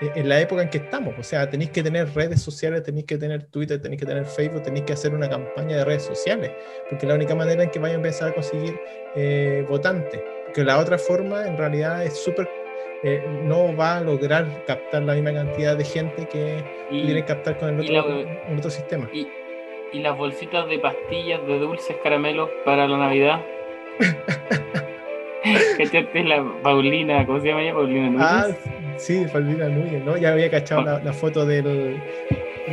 en 0.00 0.28
la 0.28 0.40
época 0.40 0.62
en 0.62 0.70
que 0.70 0.78
estamos. 0.78 1.14
O 1.18 1.22
sea, 1.22 1.48
tenéis 1.48 1.70
que 1.70 1.82
tener 1.82 2.12
redes 2.12 2.42
sociales, 2.42 2.82
tenéis 2.82 3.06
que 3.06 3.18
tener 3.18 3.44
Twitter, 3.44 3.80
tenéis 3.80 4.00
que 4.00 4.06
tener 4.06 4.24
Facebook, 4.24 4.62
tenéis 4.62 4.84
que 4.84 4.94
hacer 4.94 5.14
una 5.14 5.28
campaña 5.28 5.76
de 5.76 5.84
redes 5.84 6.04
sociales, 6.04 6.50
porque 6.88 7.06
es 7.06 7.08
la 7.08 7.14
única 7.14 7.34
manera 7.34 7.62
en 7.62 7.70
que 7.70 7.78
vayan 7.78 7.96
a 7.96 7.98
empezar 7.98 8.30
a 8.30 8.34
conseguir 8.34 8.78
eh, 9.14 9.64
votantes. 9.68 10.20
Porque 10.46 10.64
la 10.64 10.78
otra 10.78 10.98
forma, 10.98 11.46
en 11.46 11.56
realidad, 11.56 12.04
es 12.04 12.16
súper 12.16 12.48
eh, 13.04 13.24
no 13.44 13.76
va 13.76 13.96
a 13.96 14.00
lograr 14.00 14.64
captar 14.64 15.02
la 15.02 15.14
misma 15.14 15.32
cantidad 15.32 15.76
de 15.76 15.84
gente 15.84 16.28
que 16.28 16.62
quiere 16.88 17.24
captar 17.24 17.58
con 17.58 17.80
el 17.80 17.96
otro, 17.96 18.24
otro 18.56 18.70
sistema 18.70 19.10
y 19.12 19.26
las 20.00 20.16
bolsitas 20.16 20.68
de 20.68 20.78
pastillas 20.78 21.46
de 21.46 21.58
dulces 21.58 21.96
caramelos 22.02 22.48
para 22.64 22.86
la 22.86 22.96
Navidad. 22.96 23.44
¿Cachaste 25.78 26.24
la 26.24 26.44
Paulina? 26.62 27.26
¿Cómo 27.26 27.40
se 27.40 27.48
llama 27.48 27.62
ella? 27.62 27.74
Paulina 27.74 28.06
Núñez. 28.06 28.26
Ah, 28.28 28.46
sí, 28.96 29.26
Paulina 29.32 29.68
Núñez, 29.68 30.04
¿no? 30.04 30.16
Ya 30.16 30.32
había 30.32 30.50
cachado 30.50 30.82
la, 30.82 30.98
la, 31.00 31.12
foto 31.12 31.44
del. 31.44 32.00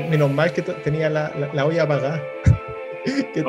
Menos 0.10 0.32
mal 0.32 0.54
que 0.54 0.62
tenía 0.62 1.10
la, 1.10 1.32
la, 1.54 1.66
olla 1.66 1.84
apagada. 1.84 2.24
que 3.34 3.44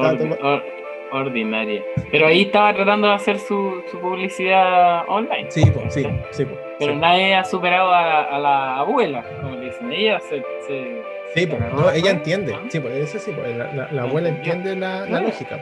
ordinaria. 1.13 1.83
Pero 2.11 2.27
ahí 2.27 2.43
estaba 2.43 2.73
tratando 2.73 3.09
de 3.09 3.15
hacer 3.15 3.39
su, 3.39 3.83
su 3.91 3.99
publicidad 4.01 5.05
online. 5.09 5.51
Sí, 5.51 5.71
pues, 5.73 5.93
sí, 5.93 6.07
sí. 6.31 6.47
Pero 6.79 6.95
nadie 6.95 7.35
ha 7.35 7.45
superado 7.45 7.91
a, 7.91 8.23
a, 8.23 8.39
la 8.39 8.77
abuela, 8.77 9.25
como 9.41 9.57
le 9.57 9.67
dicen. 9.67 9.93
Ella 9.93 10.21
se, 10.21 10.43
se 10.67 11.03
Sí, 11.35 11.47
pues, 11.47 11.63
ella 11.95 12.11
entiende. 12.11 12.57
Sí, 12.71 12.81
pues, 12.81 12.95
eso 12.97 13.19
sí, 13.19 13.33
pues, 13.33 13.57
la, 13.57 14.03
abuela 14.03 14.29
entiende 14.29 14.75
la, 14.77 15.07
lógica. 15.07 15.61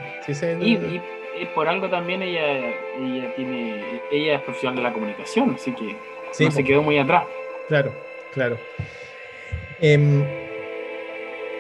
Y, 0.61 1.47
por 1.55 1.69
algo 1.69 1.89
también 1.89 2.21
ella, 2.23 2.75
ella 2.99 3.33
tiene, 3.37 4.01
ella 4.11 4.37
es 4.37 4.43
profesional 4.43 4.77
de 4.77 4.83
la 4.83 4.93
comunicación, 4.93 5.55
así 5.55 5.73
que 5.73 5.95
no 6.45 6.51
se 6.51 6.65
quedó 6.65 6.83
muy 6.83 6.99
atrás. 6.99 7.25
Claro, 7.69 7.93
claro. 8.33 8.59
Em, 9.81 10.23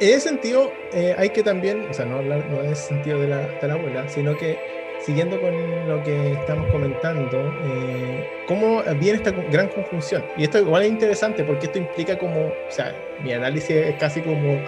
en 0.00 0.08
ese 0.08 0.20
sentido, 0.20 0.72
eh, 0.92 1.14
hay 1.16 1.30
que 1.30 1.42
también, 1.42 1.86
o 1.88 1.94
sea, 1.94 2.06
no 2.06 2.16
hablar 2.18 2.46
no 2.50 2.60
en 2.62 2.72
ese 2.72 2.88
sentido 2.88 3.20
de 3.20 3.28
la, 3.28 3.38
de 3.46 3.68
la 3.68 3.74
abuela, 3.74 4.08
sino 4.08 4.36
que 4.36 4.77
siguiendo 5.00 5.40
con 5.40 5.88
lo 5.88 6.02
que 6.02 6.32
estamos 6.32 6.70
comentando, 6.70 7.38
eh, 7.64 8.28
cómo 8.46 8.82
viene 9.00 9.18
esta 9.18 9.30
gran 9.30 9.68
conjunción. 9.68 10.24
Y 10.36 10.44
esto 10.44 10.58
igual 10.58 10.82
es 10.82 10.90
interesante 10.90 11.44
porque 11.44 11.66
esto 11.66 11.78
implica 11.78 12.18
como, 12.18 12.46
o 12.46 12.70
sea, 12.70 12.94
mi 13.22 13.32
análisis 13.32 13.70
es 13.70 13.94
casi 13.96 14.20
como 14.20 14.60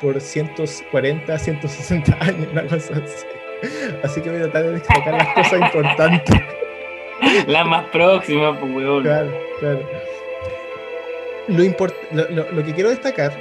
por 0.00 0.20
140, 0.20 1.38
160 1.38 2.16
años, 2.20 2.48
una 2.52 2.62
cosa 2.66 2.94
así. 2.94 3.26
Así 4.02 4.20
que 4.20 4.30
voy 4.30 4.38
a 4.38 4.42
tratar 4.42 4.64
de 4.64 4.72
destacar 4.72 5.14
las 5.14 5.28
cosas 5.34 5.60
importantes. 5.60 6.40
la 7.46 7.64
más 7.64 7.88
próxima, 7.88 8.58
pues, 8.58 8.74
weón. 8.74 9.02
Claro, 9.02 9.32
claro. 9.60 9.80
Lo, 11.48 12.28
lo, 12.30 12.52
lo, 12.52 12.64
que 12.64 12.74
quiero 12.74 12.90
destacar 12.90 13.32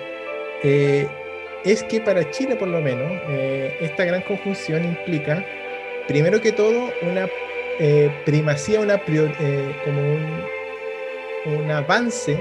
eh, 0.64 1.08
es 1.64 1.84
que 1.84 2.00
para 2.00 2.30
Chile, 2.30 2.56
por 2.56 2.68
lo 2.68 2.80
menos, 2.80 3.12
eh, 3.30 3.76
esta 3.82 4.06
gran 4.06 4.22
conjunción 4.22 4.86
implica, 4.86 5.44
primero 6.08 6.42
que 6.42 6.52
todo, 6.52 6.92
una 7.02 7.28
eh, 7.80 8.12
primacía, 8.26 8.80
una 8.80 9.02
como 9.04 10.02
un, 10.02 10.44
un 11.46 11.72
avance 11.72 12.38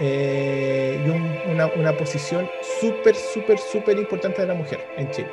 y 0.00 1.08
una, 1.50 1.66
una, 1.74 1.96
posición 1.96 2.48
súper, 2.80 3.14
súper, 3.14 3.58
súper 3.58 3.98
importante 3.98 4.42
de 4.42 4.48
la 4.48 4.54
mujer 4.54 4.78
en 4.96 5.10
Chile. 5.10 5.28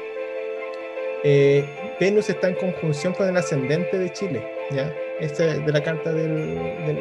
Venus 2.00 2.30
está 2.30 2.50
en 2.50 2.56
conjunción 2.56 3.14
con 3.14 3.28
el 3.30 3.38
ascendente 3.38 3.98
de 3.98 4.12
Chile, 4.12 4.44
¿ya? 4.72 4.94
Este, 5.20 5.62
de 5.62 5.72
la 5.72 5.82
carta 5.82 6.12
del, 6.12 6.56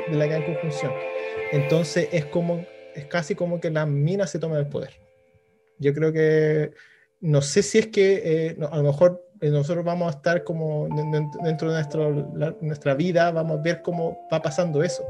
de 0.09 0.17
la 0.17 0.27
gran 0.27 0.43
conjunción. 0.45 0.93
Entonces 1.53 2.09
es 2.13 2.25
como, 2.27 2.65
es 2.95 3.07
casi 3.07 3.35
como 3.35 3.61
que 3.61 3.71
la 3.71 3.87
mina 3.87 4.27
se 4.27 4.39
toma 4.39 4.59
el 4.59 4.69
poder. 4.69 4.91
Yo 5.79 5.93
creo 5.93 6.13
que, 6.13 6.71
no 7.21 7.43
sé 7.43 7.63
si 7.63 7.79
es 7.79 7.87
que 7.89 8.23
eh, 8.25 8.57
a 8.71 8.77
lo 8.77 8.83
mejor 8.85 9.24
eh, 9.24 9.24
nosotros 9.41 9.85
vamos 9.85 10.09
a 10.09 10.17
estar 10.17 10.45
como 10.45 10.89
dentro 11.43 11.71
de 11.71 11.75
nuestro, 11.75 12.11
nuestra 12.61 12.95
vida, 12.95 13.31
vamos 13.31 13.59
a 13.59 13.63
ver 13.63 13.83
cómo 13.83 14.27
va 14.33 14.41
pasando 14.41 14.83
eso, 14.83 15.05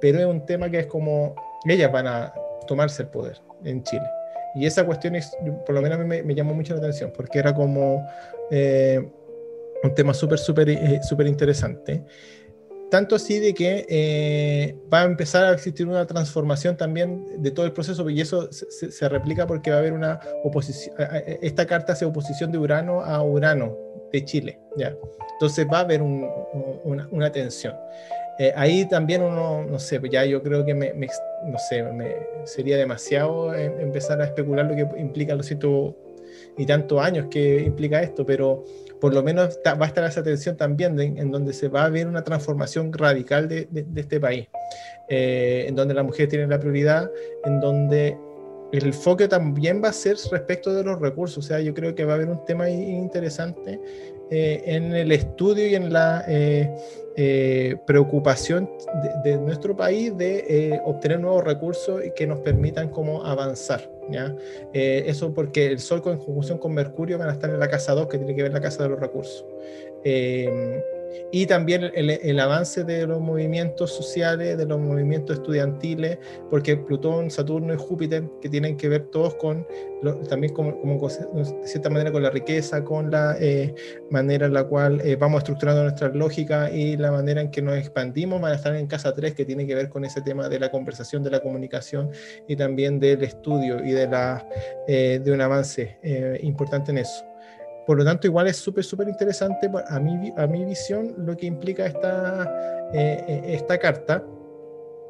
pero 0.00 0.18
es 0.18 0.26
un 0.26 0.44
tema 0.44 0.70
que 0.70 0.80
es 0.80 0.86
como 0.86 1.34
ellas 1.66 1.90
van 1.92 2.06
a 2.06 2.32
tomarse 2.66 3.02
el 3.02 3.08
poder 3.08 3.40
en 3.64 3.82
Chile. 3.82 4.06
Y 4.54 4.64
esa 4.64 4.86
cuestión 4.86 5.14
es, 5.16 5.36
por 5.66 5.74
lo 5.74 5.82
menos 5.82 5.98
a 5.98 6.02
mí 6.02 6.08
me, 6.08 6.22
me 6.22 6.34
llamó 6.34 6.54
mucho 6.54 6.74
la 6.74 6.80
atención, 6.80 7.12
porque 7.14 7.38
era 7.38 7.54
como 7.54 8.06
eh, 8.50 9.06
un 9.82 9.94
tema 9.94 10.14
súper, 10.14 10.38
súper, 10.38 11.02
súper 11.02 11.26
interesante. 11.26 12.02
Tanto 12.90 13.16
así 13.16 13.40
de 13.40 13.52
que 13.52 13.84
eh, 13.88 14.76
va 14.92 15.02
a 15.02 15.04
empezar 15.04 15.44
a 15.44 15.52
existir 15.52 15.88
una 15.88 16.06
transformación 16.06 16.76
también 16.76 17.42
de 17.42 17.50
todo 17.50 17.66
el 17.66 17.72
proceso 17.72 18.08
y 18.08 18.20
eso 18.20 18.48
se, 18.52 19.08
replica 19.08 19.46
porque 19.46 19.70
va 19.70 19.76
a 19.76 19.80
haber 19.80 19.92
una 19.92 20.20
oposición, 20.44 20.94
esta 21.42 21.66
carta 21.66 21.94
hace 21.94 22.04
oposición 22.04 22.52
de 22.52 22.58
Urano 22.58 23.00
a 23.00 23.22
Urano 23.22 23.76
de 24.12 24.24
Chile, 24.24 24.60
¿ya? 24.76 24.94
Entonces 25.32 25.66
va 25.70 25.78
a 25.78 25.80
haber 25.80 26.00
una, 26.02 27.32
tensión. 27.32 27.74
Eh, 28.38 28.52
ahí 28.54 28.88
también 28.88 29.22
uno, 29.22 29.64
no 29.64 29.78
sé, 29.78 30.00
ya 30.10 30.24
yo 30.24 30.42
creo 30.42 30.64
que 30.64 30.74
me, 30.74 30.92
no 30.94 31.58
sé, 31.58 31.82
me, 31.82 32.14
sería 32.44 32.76
demasiado 32.76 33.54
em, 33.54 33.80
empezar 33.80 34.20
a 34.20 34.26
especular 34.26 34.66
lo 34.66 34.76
que 34.76 35.00
implica 35.00 35.34
los 35.34 35.46
ciento 35.46 35.96
y 36.56 36.66
tantos 36.66 37.00
años 37.00 37.26
que 37.30 37.60
implica 37.62 38.02
esto, 38.02 38.24
pero 38.24 38.64
por 39.00 39.14
lo 39.14 39.22
menos 39.22 39.58
va 39.66 39.84
a 39.84 39.88
estar 39.88 40.04
esa 40.04 40.22
tensión 40.22 40.56
también 40.56 40.98
en 40.98 41.30
donde 41.30 41.52
se 41.52 41.68
va 41.68 41.84
a 41.84 41.90
ver 41.90 42.06
una 42.06 42.24
transformación 42.24 42.92
radical 42.92 43.48
de, 43.48 43.68
este 43.94 44.20
país, 44.20 44.48
eh, 45.08 45.66
en 45.68 45.74
donde 45.74 45.94
la 45.94 46.02
mujer 46.02 46.28
tiene 46.28 46.46
la 46.46 46.58
prioridad, 46.58 47.10
en 47.44 47.60
donde 47.60 48.18
el 48.72 48.86
enfoque 48.86 49.28
también 49.28 49.82
va 49.82 49.90
a 49.90 49.92
ser 49.92 50.16
respecto 50.30 50.74
de 50.74 50.82
los 50.82 51.00
recursos, 51.00 51.44
o 51.44 51.46
sea, 51.46 51.60
yo 51.60 51.72
creo 51.74 51.94
que 51.94 52.04
va 52.04 52.12
a 52.12 52.16
haber 52.16 52.28
un 52.28 52.44
tema 52.44 52.68
interesante 52.68 53.78
eh, 54.30 54.62
en 54.66 54.92
el 54.94 55.12
estudio 55.12 55.68
y 55.68 55.74
en 55.76 55.92
la 55.92 56.24
eh, 56.26 57.76
preocupación 57.86 58.68
de, 59.22 59.38
nuestro 59.38 59.76
país 59.76 60.16
de 60.16 60.80
obtener 60.84 61.20
nuevos 61.20 61.44
recursos 61.44 62.04
y 62.04 62.10
que 62.12 62.26
nos 62.26 62.40
permitan 62.40 62.88
como 62.88 63.24
avanzar. 63.24 63.95
Eh, 64.72 65.04
eso 65.06 65.32
porque 65.34 65.66
el 65.66 65.78
Sol 65.78 66.02
con 66.02 66.16
conjunción 66.18 66.58
con 66.58 66.72
Mercurio 66.74 67.18
van 67.18 67.28
a 67.28 67.32
estar 67.32 67.50
en 67.50 67.58
la 67.58 67.68
casa 67.68 67.94
2, 67.94 68.06
que 68.08 68.18
tiene 68.18 68.34
que 68.34 68.42
ver 68.42 68.52
la 68.52 68.60
casa 68.60 68.82
de 68.82 68.88
los 68.88 69.00
recursos. 69.00 69.44
Eh, 70.04 70.82
y 71.32 71.46
también 71.46 71.90
el, 71.94 72.40
avance 72.40 72.84
de 72.84 73.06
los 73.06 73.20
movimientos 73.20 73.92
sociales, 73.92 74.56
de 74.56 74.66
los 74.66 74.78
movimientos 74.78 75.38
estudiantiles, 75.38 76.18
porque 76.50 76.76
Plutón, 76.76 77.30
Saturno 77.30 77.74
y 77.74 77.76
Júpiter, 77.76 78.24
que 78.40 78.48
tienen 78.48 78.76
que 78.76 78.88
ver 78.88 79.06
todos 79.06 79.34
con, 79.34 79.66
también 80.28 80.52
como, 80.52 80.72
de 81.08 81.66
cierta 81.66 81.90
manera 81.90 82.12
con 82.12 82.22
la 82.22 82.30
riqueza, 82.30 82.84
con 82.84 83.10
la 83.10 83.36
eh, 83.40 83.74
manera 84.10 84.46
en 84.46 84.54
la 84.54 84.64
cual 84.64 85.00
eh, 85.02 85.16
vamos 85.16 85.38
estructurando 85.38 85.82
nuestra 85.82 86.08
lógica 86.08 86.70
y 86.70 86.96
la 86.96 87.10
manera 87.10 87.40
en 87.40 87.50
que 87.50 87.62
nos 87.62 87.76
expandimos, 87.76 88.40
van 88.40 88.52
a 88.52 88.56
estar 88.56 88.74
en 88.74 88.86
casa 88.86 89.12
3, 89.12 89.34
que 89.34 89.44
tiene 89.44 89.66
que 89.66 89.74
ver 89.74 89.88
con 89.88 90.04
ese 90.04 90.22
tema 90.22 90.48
de 90.48 90.60
la 90.60 90.70
conversación, 90.70 91.22
de 91.22 91.30
la 91.30 91.40
comunicación 91.40 92.10
y 92.46 92.56
también 92.56 93.00
del 93.00 93.22
estudio 93.22 93.84
y 93.84 93.92
de, 93.92 94.06
la, 94.06 94.46
eh, 94.86 95.20
de 95.22 95.32
un 95.32 95.40
avance 95.40 95.98
importante 96.42 96.92
en 96.92 96.98
eso. 96.98 97.24
Por 97.86 97.98
lo 97.98 98.04
tanto, 98.04 98.26
igual 98.26 98.48
es 98.48 98.56
súper, 98.56 98.82
súper 98.82 99.08
interesante 99.08 99.70
a 99.88 100.00
mi, 100.00 100.32
a 100.36 100.46
mi 100.48 100.64
visión 100.64 101.14
lo 101.18 101.36
que 101.36 101.46
implica 101.46 101.86
esta, 101.86 102.90
eh, 102.92 103.24
eh, 103.28 103.42
esta 103.54 103.78
carta, 103.78 104.24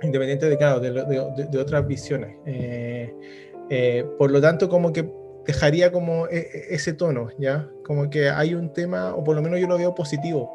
independiente 0.03 0.47
de, 0.47 0.59
claro, 0.59 0.79
de, 0.79 0.91
de, 0.93 1.59
otras 1.59 1.87
visiones. 1.87 2.37
Eh, 2.45 4.05
por 4.19 4.31
lo 4.31 4.43
tanto, 4.43 4.69
como 4.69 4.93
que 4.93 5.11
dejaría 5.47 5.91
como 5.91 6.27
ese 6.29 6.93
tono, 6.93 7.31
¿ya? 7.39 7.67
Como 7.83 8.11
que 8.11 8.29
hay 8.29 8.55
un 8.55 8.73
tema, 8.73 9.15
o 9.15 9.25
por 9.25 9.37
lo 9.37 9.43
menos 9.43 9.59
yo 9.59 9.67
lo 9.67 9.79
veo 9.79 9.95
positivo 9.95 10.53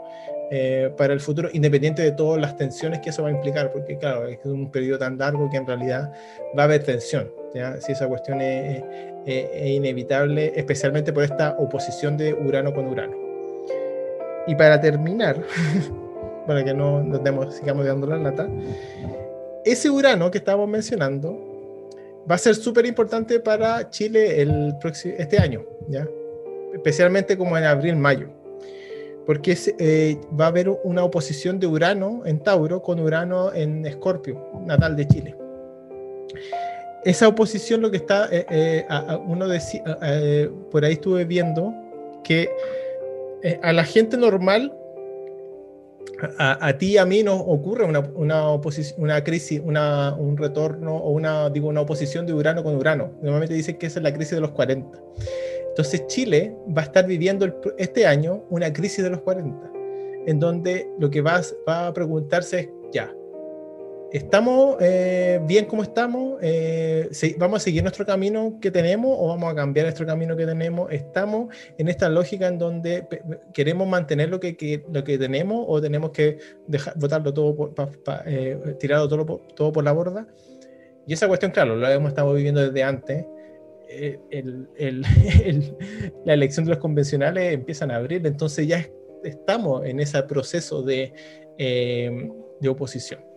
para 0.98 1.14
el 1.14 1.22
futuro, 1.22 1.50
independiente 1.54 2.02
de 2.02 2.12
todas 2.12 2.40
las 2.40 2.58
tensiones 2.58 3.00
que 3.00 3.10
eso 3.10 3.24
va 3.24 3.30
a 3.30 3.32
implicar, 3.32 3.72
porque 3.72 3.98
claro, 3.98 4.28
es 4.28 4.38
un 4.44 4.70
periodo 4.70 5.00
tan 5.00 5.18
largo 5.18 5.50
que 5.50 5.56
en 5.56 5.66
realidad 5.66 6.12
va 6.58 6.64
a 6.64 6.66
haber 6.66 6.84
tensión, 6.84 7.32
Si 7.54 7.92
esa 7.92 8.08
cuestión 8.08 8.40
es 8.42 8.84
inevitable, 9.26 10.54
especialmente 10.56 11.12
por 11.12 11.24
esta 11.24 11.56
oposición 11.60 12.18
de 12.18 12.34
Urano 12.34 12.74
con 12.74 12.88
Urano. 12.88 13.16
Y 14.48 14.56
para 14.56 14.80
terminar, 14.80 15.38
para 16.48 16.64
que 16.64 16.74
no 16.74 17.04
nos 17.04 17.24
demos, 17.24 17.56
sigamos 17.56 17.86
dando 17.86 18.08
la 18.08 18.18
lata, 18.18 18.48
ese 19.66 19.90
Urano 19.90 20.32
que 20.32 20.40
estábamos 20.40 20.70
mencionando 20.70 21.38
va 22.30 22.36
a 22.36 22.38
ser 22.38 22.56
súper 22.56 22.86
importante 22.86 23.40
para 23.40 23.90
Chile 23.90 24.42
el 24.42 24.76
próximo, 24.80 25.16
este 25.18 25.38
año, 25.38 25.64
¿ya? 25.88 26.08
especialmente 26.74 27.38
como 27.38 27.58
en 27.58 27.66
abril-mayo, 27.66 28.30
porque 29.26 29.58
eh, 29.78 30.18
va 30.40 30.46
a 30.46 30.48
haber 30.48 30.70
una 30.70 31.04
oposición 31.04 31.60
de 31.60 31.68
Urano 31.68 32.24
en 32.26 32.40
Tauro 32.40 32.82
con 32.82 33.00
Urano 33.00 33.54
en 33.54 33.86
Escorpio, 33.86 34.42
natal 34.66 34.96
de 34.96 35.08
Chile 35.08 35.36
esa 37.06 37.28
oposición 37.28 37.82
lo 37.82 37.92
que 37.92 37.98
está, 37.98 38.28
eh, 38.32 38.46
eh, 38.50 38.86
uno 39.26 39.48
decía, 39.48 39.84
eh, 40.04 40.50
por 40.70 40.86
ahí 40.86 40.94
estuve 40.94 41.26
viendo 41.26 41.74
que 42.24 42.50
a 43.64 43.74
la 43.74 43.84
gente 43.84 44.18
normal, 44.18 44.72
a, 46.38 46.78
ti 46.78 46.92
y 46.92 46.98
a 46.98 47.06
mí 47.06 47.24
nos 47.24 47.42
ocurre 47.44 47.84
una, 47.84 48.02
una 48.16 49.24
crisis, 49.24 49.62
una, 49.66 50.14
un 50.14 50.38
retorno 50.38 50.96
o 50.96 51.10
una, 51.10 51.50
digo, 51.50 51.68
una 51.68 51.82
oposición 51.82 52.28
de 52.28 52.34
Urano 52.34 52.64
con 52.64 52.76
Urano. 52.76 53.14
Normalmente 53.24 53.56
dicen 53.56 53.80
que 53.80 53.88
esa 53.88 54.00
es 54.00 54.04
la 54.04 54.14
crisis 54.14 54.36
de 54.36 54.42
los 54.42 54.52
40. 54.52 55.02
Entonces 55.70 56.06
Chile 56.06 56.56
va 56.78 56.84
a 56.84 56.86
estar 56.86 57.08
viviendo 57.08 57.48
este 57.80 58.06
año 58.06 58.44
una 58.52 58.72
crisis 58.72 59.04
de 59.04 59.10
los 59.10 59.22
40, 59.22 59.72
en 60.28 60.40
donde 60.40 60.88
lo 61.00 61.10
que 61.10 61.22
va, 61.22 61.42
va 61.68 61.88
a 61.88 61.94
preguntarse 61.94 62.60
es, 62.60 62.70
ya, 62.92 63.12
¿Estamos 64.12 64.76
eh, 64.82 65.40
bien 65.44 65.66
como 65.66 65.84
estamos? 65.84 66.38
Eh, 66.42 67.10
¿Vamos 67.38 67.62
a 67.62 67.64
seguir 67.64 67.82
nuestro 67.82 68.06
camino 68.06 68.58
que 68.60 68.70
tenemos 68.70 69.16
o 69.18 69.30
vamos 69.30 69.50
a 69.50 69.56
cambiar 69.56 69.86
nuestro 69.86 70.06
camino 70.06 70.36
que 70.36 70.46
tenemos? 70.46 70.92
¿Estamos 70.92 71.56
en 71.78 71.88
esta 71.88 72.10
lógica 72.10 72.48
en 72.48 72.58
donde 72.58 73.08
queremos 73.54 73.88
mantener 73.88 74.30
lo 74.30 74.42
que, 74.42 74.84
lo 74.92 75.06
que 75.06 75.18
tenemos 75.18 75.64
o 75.66 75.82
tenemos 75.82 76.12
que 76.12 76.40
dejar, 76.68 77.00
botarlo 77.00 77.34
todo, 77.34 77.56
por, 77.56 77.74
eh, 78.26 78.76
tirarlo 78.80 79.08
todo, 79.08 79.38
todo 79.56 79.72
por 79.72 79.86
la 79.86 79.94
borda? 79.94 80.28
Y 81.08 81.14
esa 81.14 81.30
cuestión, 81.30 81.52
claro, 81.52 81.78
lo 81.78 81.88
hemos 81.88 82.10
estado 82.10 82.34
viviendo 82.34 82.60
desde 82.60 82.84
antes. 82.84 83.26
la 86.26 86.34
elección 86.34 86.66
de 86.66 86.72
los 86.72 86.80
convencionales 86.80 87.54
empiezan 87.54 87.92
a 87.92 87.98
abrir, 87.98 88.26
entonces 88.26 88.68
ya 88.68 88.86
estamos 89.24 89.86
en 89.86 90.00
ese 90.00 90.24
proceso 90.24 90.82
de, 90.82 91.14
de 91.58 92.70
oposición. 92.70 93.31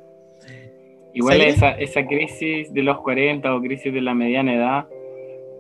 Igual 1.15 1.41
esa, 1.43 1.73
esa 1.73 2.07
crisis 2.07 2.73
de 2.75 2.83
los 2.83 3.01
40 3.01 3.55
o 3.55 3.61
crisis 3.61 3.93
de 3.93 4.01
la 4.01 4.15
mediana 4.15 4.55
edad 4.55 4.89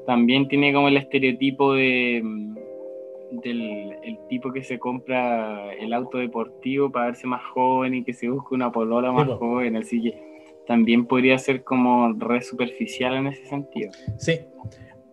también 0.07 0.49
tiene 0.49 0.73
como 0.73 0.89
el 0.89 0.97
estereotipo 0.97 1.75
de 1.75 2.21
mm, 2.23 2.55
del 3.43 3.97
el 4.03 4.19
tipo 4.29 4.53
que 4.53 4.63
se 4.63 4.79
compra 4.79 5.73
el 5.75 5.93
auto 5.93 6.19
deportivo 6.19 6.91
para 6.91 7.07
verse 7.07 7.27
más 7.27 7.43
joven 7.53 7.95
y 7.95 8.05
que 8.05 8.13
se 8.13 8.29
busca 8.29 8.55
una 8.55 8.71
polola 8.71 9.13
más 9.13 9.29
joven, 9.29 9.77
así 9.77 10.03
que 10.03 10.15
también 10.67 11.07
podría 11.07 11.39
ser 11.39 11.63
como 11.63 12.13
re 12.13 12.43
superficial 12.43 13.15
en 13.15 13.29
ese 13.29 13.47
sentido. 13.47 13.93
Sí, 14.19 14.41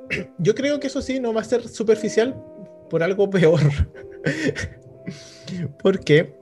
yo 0.37 0.55
creo 0.55 0.79
que 0.79 0.87
eso 0.87 1.01
sí 1.01 1.19
no 1.19 1.33
va 1.33 1.41
a 1.41 1.45
ser 1.45 1.67
superficial 1.67 2.35
por 2.89 3.03
algo 3.03 3.29
peor. 3.29 3.61
Porque 5.81 6.33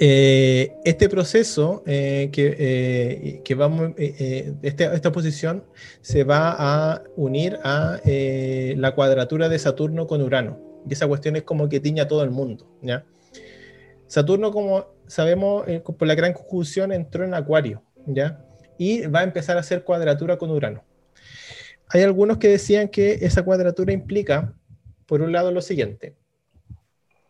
eh, 0.00 0.76
este 0.84 1.08
proceso 1.08 1.82
eh, 1.86 2.30
que, 2.32 3.42
eh, 3.48 3.54
vamos, 3.54 3.92
este, 3.96 4.84
esta 4.94 5.12
posición 5.12 5.64
se 6.00 6.24
va 6.24 6.54
a 6.56 7.02
unir 7.16 7.58
a 7.64 8.00
la 8.04 8.94
cuadratura 8.94 9.48
de 9.48 9.58
Saturno 9.58 10.06
con 10.06 10.22
Urano. 10.22 10.68
Y 10.88 10.92
esa 10.92 11.06
cuestión 11.06 11.36
es 11.36 11.42
como 11.42 11.68
que 11.68 11.80
tiña 11.80 12.04
a 12.04 12.08
todo 12.08 12.22
el 12.22 12.30
mundo, 12.30 12.66
¿ya? 12.82 13.04
Saturno, 14.06 14.52
como 14.52 14.86
sabemos, 15.06 15.68
eh, 15.68 15.80
por 15.80 16.08
la 16.08 16.14
gran 16.14 16.32
conjunción 16.32 16.92
entró 16.92 17.24
en 17.24 17.34
Acuario, 17.34 17.82
¿ya? 18.06 18.42
Y 18.78 19.06
va 19.06 19.20
a 19.20 19.24
empezar 19.24 19.56
a 19.56 19.60
hacer 19.60 19.84
cuadratura 19.84 20.38
con 20.38 20.50
Urano. 20.50 20.82
Hay 21.88 22.02
algunos 22.02 22.38
que 22.38 22.48
decían 22.48 22.88
que 22.88 23.18
esa 23.22 23.42
cuadratura 23.42 23.92
implica, 23.92 24.54
por 25.06 25.20
un 25.20 25.32
lado, 25.32 25.52
lo 25.52 25.60
siguiente. 25.60 26.14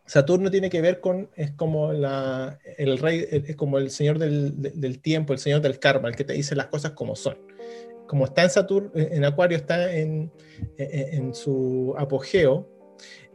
Saturno 0.08 0.50
tiene 0.50 0.70
que 0.70 0.80
ver 0.80 1.00
con, 1.00 1.28
es 1.36 1.50
como 1.52 1.92
la, 1.92 2.58
el 2.78 2.96
rey, 2.96 3.26
es 3.30 3.56
como 3.56 3.76
el 3.76 3.90
señor 3.90 4.18
del, 4.18 4.54
del, 4.58 5.00
tiempo, 5.00 5.34
el 5.34 5.38
señor 5.38 5.60
del 5.60 5.78
karma, 5.78 6.08
el 6.08 6.16
que 6.16 6.24
te 6.24 6.32
dice 6.32 6.56
las 6.56 6.68
cosas 6.68 6.92
como 6.92 7.14
son. 7.14 7.36
Como 8.06 8.24
está 8.24 8.42
en 8.42 8.48
Saturno, 8.48 8.90
en 8.94 9.22
Acuario, 9.26 9.58
está 9.58 9.92
en, 9.94 10.32
en, 10.78 11.34
su 11.34 11.94
apogeo, 11.98 12.66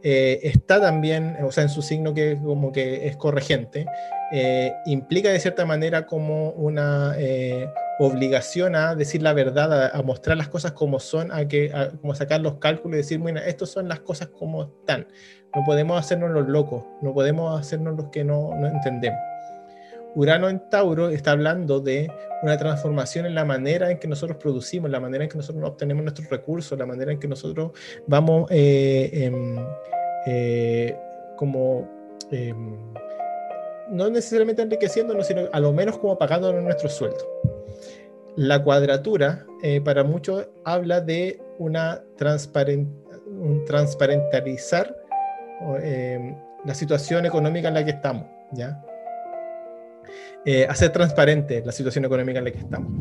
eh, 0.02 0.40
está 0.42 0.80
también, 0.80 1.36
o 1.44 1.52
sea, 1.52 1.62
en 1.62 1.68
su 1.68 1.80
signo 1.80 2.12
que 2.12 2.36
como 2.42 2.72
que 2.72 3.06
es 3.06 3.16
corregente, 3.16 3.86
eh, 4.32 4.72
implica 4.86 5.28
de 5.28 5.38
cierta 5.38 5.64
manera 5.64 6.06
como 6.06 6.50
una 6.50 7.14
eh, 7.16 7.70
obligación 8.00 8.74
a 8.74 8.96
decir 8.96 9.22
la 9.22 9.32
verdad, 9.32 9.92
a, 9.94 10.02
mostrar 10.02 10.36
las 10.36 10.48
cosas 10.48 10.72
como 10.72 10.98
son, 10.98 11.30
a 11.30 11.46
que 11.46 11.70
como 12.00 12.16
sacar 12.16 12.40
los 12.40 12.56
cálculos 12.56 12.96
y 12.96 12.98
decir, 12.98 13.18
bueno, 13.18 13.38
estas 13.38 13.70
son 13.70 13.88
las 13.88 14.00
cosas 14.00 14.26
como 14.28 14.64
están. 14.64 15.06
No 15.54 15.62
podemos 15.64 15.98
hacernos 15.98 16.30
los 16.30 16.48
locos, 16.48 16.82
no 17.00 17.12
podemos 17.14 17.58
hacernos 17.58 17.96
los 17.96 18.06
que 18.08 18.24
no, 18.24 18.54
no 18.56 18.66
entendemos. 18.66 19.20
Urano 20.16 20.48
en 20.48 20.60
Tauro 20.70 21.08
está 21.08 21.32
hablando 21.32 21.80
de 21.80 22.10
una 22.42 22.56
transformación 22.56 23.26
en 23.26 23.34
la 23.34 23.44
manera 23.44 23.90
en 23.90 23.98
que 23.98 24.06
nosotros 24.06 24.38
producimos, 24.38 24.90
la 24.90 25.00
manera 25.00 25.24
en 25.24 25.30
que 25.30 25.36
nosotros 25.36 25.64
obtenemos 25.68 26.04
nuestros 26.04 26.28
recursos, 26.28 26.78
la 26.78 26.86
manera 26.86 27.12
en 27.12 27.18
que 27.18 27.26
nosotros 27.26 27.72
vamos 28.06 28.46
eh, 28.50 29.10
em, 29.12 29.56
eh, 30.26 30.96
como 31.36 31.88
em, 32.30 32.76
no 33.90 34.08
necesariamente 34.08 34.62
enriqueciéndonos, 34.62 35.26
sino 35.26 35.42
a 35.52 35.60
lo 35.60 35.72
menos 35.72 35.98
como 35.98 36.16
pagándonos 36.16 36.62
nuestro 36.62 36.88
sueldo. 36.88 37.26
La 38.36 38.62
cuadratura, 38.62 39.46
eh, 39.62 39.80
para 39.80 40.04
muchos, 40.04 40.48
habla 40.64 41.00
de 41.00 41.40
una 41.58 42.02
un 43.26 43.64
transparentalizar 43.64 45.03
em, 45.82 46.36
la 46.64 46.74
situación 46.74 47.26
económica 47.26 47.68
en 47.68 47.74
la 47.74 47.84
que 47.84 47.92
estamos, 47.92 48.26
¿ya? 48.52 48.82
Eh, 50.46 50.66
hacer 50.68 50.90
transparente 50.90 51.62
la 51.64 51.72
situación 51.72 52.04
económica 52.04 52.38
en 52.38 52.44
la 52.44 52.50
que 52.50 52.58
estamos. 52.58 52.92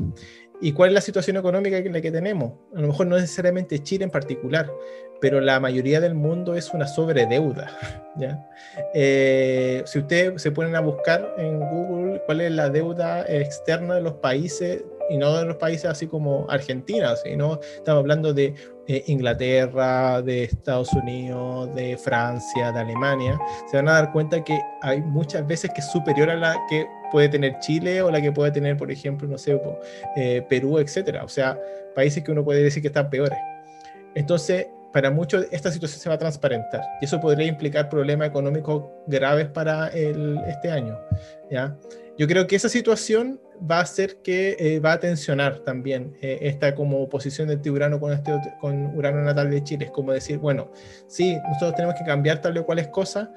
¿Y 0.62 0.72
cuál 0.72 0.92
es 0.92 0.94
la 0.94 1.02
situación 1.02 1.36
económica 1.36 1.78
en 1.78 1.92
la 1.92 2.00
que 2.00 2.10
tenemos? 2.10 2.54
A 2.74 2.80
lo 2.80 2.88
mejor 2.88 3.08
no 3.08 3.18
necesariamente 3.18 3.80
Chile 3.80 4.06
en 4.06 4.12
particular, 4.12 4.72
pero 5.20 5.42
la 5.42 5.60
mayoría 5.60 6.00
del 6.00 6.16
mundo 6.16 6.56
es 6.56 6.74
una 6.74 6.88
sobredeuda. 6.88 7.70
¿ya? 8.16 8.50
Eh, 8.94 9.84
si 9.86 10.00
ustedes 10.00 10.42
se 10.42 10.52
ponen 10.52 10.76
a 10.78 10.80
buscar 10.80 11.36
en 11.38 11.60
Google 11.60 12.22
cuál 12.26 12.42
es 12.42 12.52
la 12.54 12.70
deuda 12.70 13.26
externa 13.28 13.96
de 13.96 14.02
los 14.02 14.14
países, 14.14 14.86
y 15.10 15.18
no 15.18 15.38
de 15.38 15.46
los 15.46 15.58
países 15.58 15.86
así 15.86 16.08
como 16.08 16.46
Argentina, 16.50 17.16
sino 17.16 17.60
estamos 17.62 18.02
hablando 18.02 18.34
de 18.34 18.54
eh, 18.88 19.04
Inglaterra, 19.08 20.22
de 20.22 20.44
Estados 20.44 20.92
Unidos, 20.94 21.74
de 21.76 21.98
Francia, 21.98 22.72
de 22.72 22.80
Alemania, 22.80 23.40
se 23.70 23.78
van 23.78 23.88
a 23.90 23.94
dar 23.94 24.12
cuenta 24.12 24.44
que 24.44 24.60
hay 24.82 25.02
muchas 25.02 25.46
veces 25.48 25.72
que 25.74 25.82
es 25.82 25.92
superior 25.92 26.30
a 26.30 26.36
la 26.36 26.58
que 26.70 26.86
puede 27.12 27.30
tener 27.30 27.60
Chile 27.60 28.02
o 28.02 28.12
la 28.12 28.22
que 28.22 28.32
puede 28.32 28.52
tener, 28.52 28.76
por 28.76 28.92
ejemplo, 28.92 29.28
no 29.28 29.38
sé, 29.38 29.60
eh, 30.16 30.46
Perú, 30.50 30.80
etcétera. 30.80 31.24
O 31.24 31.30
sea, 31.30 31.60
países 31.96 32.24
que 32.24 32.32
uno 32.32 32.44
puede 32.44 32.64
decir 32.64 32.82
que 32.82 32.88
están 32.88 33.10
peores. 33.10 33.38
Entonces, 34.16 34.68
para 34.92 35.10
muchos 35.10 35.48
esta 35.52 35.72
situación 35.72 36.00
se 36.00 36.08
va 36.08 36.16
a 36.16 36.20
transparentar 36.20 36.82
y 37.02 37.06
eso 37.06 37.20
podría 37.20 37.48
implicar 37.48 37.90
problemas 37.90 38.28
económicos 38.28 38.84
graves 39.08 39.48
para 39.48 39.88
el, 39.88 40.38
este 40.48 40.72
año. 40.72 40.98
¿ya? 41.50 41.76
Yo 42.18 42.28
creo 42.28 42.46
que 42.46 42.56
esa 42.56 42.70
situación 42.70 43.42
va 43.60 43.78
a 43.78 43.82
hacer 43.82 44.18
que 44.18 44.56
eh, 44.60 44.80
va 44.80 44.94
a 44.94 45.00
tensionar 45.00 45.60
también 45.60 46.18
eh, 46.22 46.40
esta 46.42 46.76
como 46.76 47.08
posición 47.10 47.48
de 47.48 47.72
Urano 47.72 48.00
con, 48.00 48.14
este, 48.14 48.32
con 48.60 48.96
Urano 48.98 49.22
natal 49.22 49.50
de 49.50 49.64
Chile. 49.64 49.86
Es 49.86 49.92
como 49.92 50.12
decir, 50.12 50.38
bueno, 50.38 50.72
sí, 51.08 51.38
nosotros 51.48 51.76
tenemos 51.76 51.96
que 51.96 52.06
cambiar 52.06 52.42
tal 52.42 52.58
o 52.58 52.66
cuales 52.66 52.88
cosas, 52.90 53.30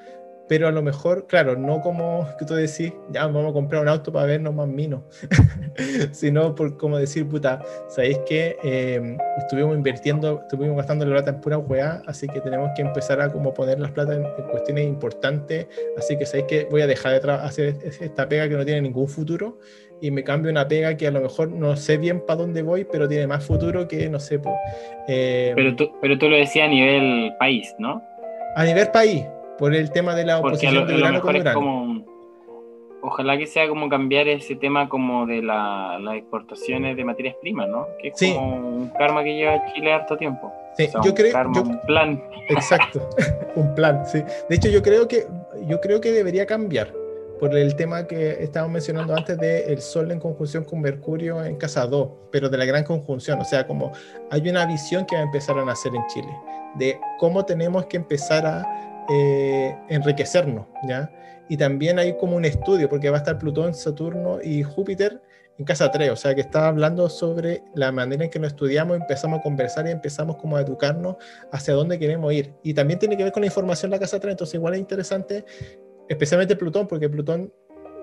pero 0.48 0.68
a 0.68 0.72
lo 0.72 0.82
mejor, 0.82 1.26
claro, 1.26 1.56
no 1.56 1.80
como 1.80 2.26
que 2.38 2.44
tú 2.44 2.54
decís, 2.54 2.92
ya 3.10 3.26
vamos 3.26 3.50
a 3.50 3.52
comprar 3.52 3.82
un 3.82 3.88
auto 3.88 4.12
para 4.12 4.26
vernos 4.26 4.54
más 4.54 4.68
minos, 4.68 5.02
sino 6.12 6.54
por 6.54 6.76
como 6.76 6.98
decir, 6.98 7.28
puta, 7.28 7.60
¿sabéis 7.88 8.18
que 8.26 8.56
eh, 8.62 9.16
estuvimos 9.38 9.76
invirtiendo, 9.76 10.40
estuvimos 10.42 10.76
gastando 10.76 11.04
la 11.04 11.16
plata 11.16 11.30
en 11.30 11.40
pura 11.40 11.58
weá, 11.58 12.02
así 12.06 12.28
que 12.28 12.40
tenemos 12.40 12.70
que 12.76 12.82
empezar 12.82 13.20
a 13.20 13.32
como 13.32 13.52
poner 13.52 13.80
las 13.80 13.90
plata 13.90 14.14
en, 14.14 14.24
cuestiones 14.50 14.86
importantes, 14.86 15.66
así 15.98 16.16
que 16.16 16.26
sabéis 16.26 16.46
que 16.46 16.64
voy 16.70 16.82
a 16.82 16.86
dejar 16.86 17.20
de 17.20 17.32
hacer 17.32 17.76
esta 17.82 18.28
pega 18.28 18.48
que 18.48 18.54
no 18.54 18.64
tiene 18.64 18.82
ningún 18.82 19.08
futuro 19.08 19.58
y 20.01 20.11
me 20.11 20.22
cambio 20.22 20.51
una 20.51 20.68
pega 20.68 20.97
que 20.97 21.07
a 21.07 21.11
lo 21.11 21.20
mejor 21.20 21.51
no 21.51 21.76
sé 21.76 21.97
bien 21.97 22.20
para 22.20 22.40
dónde 22.40 22.62
voy, 22.62 22.84
pero 22.84 23.09
tiene 23.09 23.26
más 23.26 23.44
futuro 23.44 23.88
que, 23.88 24.09
no 24.09 24.20
sé, 24.20 24.38
pues, 24.38 24.55
pero, 25.07 25.74
tú, 25.74 25.90
pero 26.01 26.18
tú 26.18 26.28
lo 26.28 26.36
decías 26.36 26.66
a 26.66 26.70
nivel 26.70 27.32
país, 27.38 27.74
¿no? 27.78 28.03
A 28.57 28.64
nivel 28.64 28.88
país, 28.90 29.24
por 29.59 29.74
el 29.74 29.90
tema 29.90 30.14
de 30.14 30.24
la 30.24 30.38
oposición 30.38 30.86
de 30.86 30.94
Urano 30.97 31.20
con 31.20 31.36
Urano. 31.36 32.05
ojalá 33.03 33.38
que 33.38 33.47
sea 33.47 33.68
como 33.68 33.88
cambiar 33.88 34.28
ese 34.28 34.57
tema 34.57 34.88
como 34.88 35.26
de 35.26 35.42
las 35.42 36.01
exportaciones 36.14 36.97
de 36.97 37.05
materias 37.05 37.36
primas, 37.40 37.68
¿no? 37.68 37.86
Que 38.01 38.09
es 38.09 38.34
como 38.34 38.57
un 38.57 38.88
karma 38.90 39.24
que 39.24 39.34
lleva 39.34 39.64
Chile 39.72 39.92
harto 39.92 40.16
tiempo. 40.16 40.53
Sí, 40.76 40.88
yo 41.03 41.14
creo 41.14 41.34
un 41.49 41.80
plan. 41.86 42.22
Exacto, 42.51 43.09
un 43.57 43.74
plan, 43.74 44.05
sí. 44.07 44.22
De 44.49 44.57
hecho, 44.57 44.68
yo 44.68 44.82
creo 44.82 45.09
que 45.09 45.24
yo 45.66 45.80
creo 45.80 46.03
que 46.03 46.12
debería 46.12 46.44
cambiar 46.44 46.92
por 47.39 47.57
el 47.57 47.76
tema 47.76 48.07
que 48.07 48.43
estábamos 48.43 48.74
mencionando 48.74 49.14
antes 49.14 49.39
de 49.39 49.64
el 49.64 49.80
Sol 49.80 50.11
en 50.11 50.18
conjunción 50.18 50.64
con 50.64 50.80
Mercurio 50.80 51.45
en 51.45 51.57
casa 51.57 51.87
2, 51.87 52.09
pero 52.30 52.49
de 52.49 52.57
la 52.57 52.64
gran 52.64 52.84
conjunción, 52.84 53.41
o 53.41 53.45
sea, 53.45 53.66
como 53.66 53.93
hay 54.30 54.49
una 54.49 54.64
visión 54.66 55.05
que 55.07 55.16
va 55.16 55.22
a 55.22 55.64
nacer 55.64 55.95
en 55.95 56.07
Chile, 56.07 56.34
de 56.76 56.99
cómo 57.18 57.45
tenemos 57.45 57.87
que 57.87 57.97
empezar 57.99 58.47
a 58.47 59.07
eh, 59.11 59.76
enriquecernos, 59.89 60.66
¿ya? 60.89 61.11
Y 61.49 61.57
también 61.57 61.99
hay 61.99 62.16
como 62.16 62.37
un 62.37 62.45
estudio, 62.45 62.89
porque 62.89 63.11
va 63.11 63.18
a 63.18 63.20
estar 63.20 63.39
Plutón, 63.39 63.74
Saturno 63.74 64.39
y 64.43 64.62
Júpiter 64.62 65.22
en 65.59 65.64
casa 65.64 65.91
3, 65.91 66.11
o 66.11 66.16
sea 66.16 66.34
que 66.34 66.43
está 66.43 66.68
hablando 66.68 67.09
sobre 67.09 67.62
la 67.74 67.91
manera 67.91 68.24
en 68.24 68.30
que 68.30 68.39
nos 68.39 68.49
estudiamos, 68.49 68.97
empezamos 68.97 69.41
a 69.41 69.43
conversar 69.43 69.87
y 69.87 69.91
empezamos 69.91 70.37
como 70.37 70.57
a 70.57 70.61
educarnos 70.61 71.16
hacia 71.51 71.72
dónde 71.72 71.99
queremos 71.99 72.32
ir. 72.32 72.53
Y 72.62 72.74
también 72.74 72.99
tiene 72.99 73.16
que 73.16 73.24
ver 73.24 73.32
con 73.32 73.41
la 73.41 73.47
información 73.47 73.91
de 73.91 73.97
la 73.97 74.01
casa 74.01 74.20
3, 74.20 74.32
entonces 74.32 74.55
igual 74.55 74.74
es 74.74 74.80
interesante, 74.80 75.45
especialmente 76.09 76.57
Plutón, 76.57 76.86
porque 76.86 77.09
Plutón, 77.09 77.52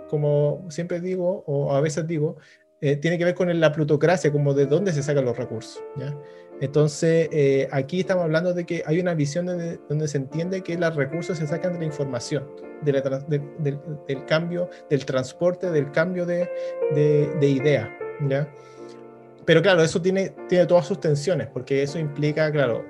como 0.10 0.66
siempre 0.70 1.00
digo, 1.00 1.44
o 1.48 1.74
a 1.74 1.82
veces 1.82 2.08
digo, 2.08 2.38
eh, 2.82 2.98
tiene 2.98 3.18
que 3.18 3.26
ver 3.26 3.36
con 3.36 3.60
la 3.60 3.72
plutocracia, 3.72 4.32
como 4.32 4.54
de 4.54 4.66
dónde 4.66 4.92
se 4.92 5.04
sacan 5.04 5.26
los 5.26 5.38
recursos. 5.38 5.82
¿ya? 5.96 6.16
Entonces, 6.60 7.30
eh, 7.32 7.68
aquí 7.72 8.02
estamos 8.02 8.26
hablando 8.26 8.54
de 8.54 8.66
que 8.66 8.84
hay 8.86 9.00
una 9.00 9.14
visión 9.14 9.46
donde, 9.46 10.08
se 10.08 10.18
entiende 10.18 10.62
que 10.62 10.78
los 10.78 10.96
recursos 10.96 11.38
se 11.38 11.48
sacan 11.48 11.74
de 11.74 11.80
la 11.80 11.86
información, 11.86 12.46
del 12.82 14.26
cambio, 14.28 14.70
del 14.90 15.06
transporte, 15.06 15.72
del 15.72 15.92
cambio 15.92 16.26
de, 16.26 16.50
de 16.94 17.48
ideas. 17.48 17.90
¿ya? 18.28 18.48
Pero 19.46 19.62
claro, 19.62 19.84
eso 19.84 20.02
tiene, 20.02 20.34
tiene 20.48 20.66
todas 20.66 20.88
sus 20.88 21.00
tensiones, 21.00 21.48
porque 21.48 21.84
eso 21.84 22.00
implica, 22.00 22.52
claro, 22.52 22.86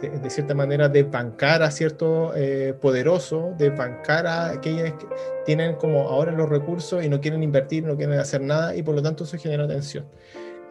de, 0.00 0.30
cierta 0.30 0.54
manera 0.54 0.88
desbancar 0.88 1.62
a 1.62 1.70
cierto 1.70 2.32
eh, 2.34 2.74
poderoso, 2.80 3.54
desbancar 3.58 4.26
a 4.26 4.50
aquellos 4.50 4.92
que 4.92 5.06
tienen 5.44 5.76
como 5.76 6.08
ahora 6.08 6.32
los 6.32 6.48
recursos 6.48 7.04
y 7.04 7.08
no 7.08 7.20
quieren 7.20 7.42
invertir, 7.42 7.84
no 7.84 7.96
quieren 7.96 8.18
hacer 8.18 8.40
nada 8.40 8.74
y 8.74 8.82
por 8.82 8.94
lo 8.94 9.02
tanto 9.02 9.24
eso 9.24 9.38
genera 9.38 9.66
tensión. 9.66 10.06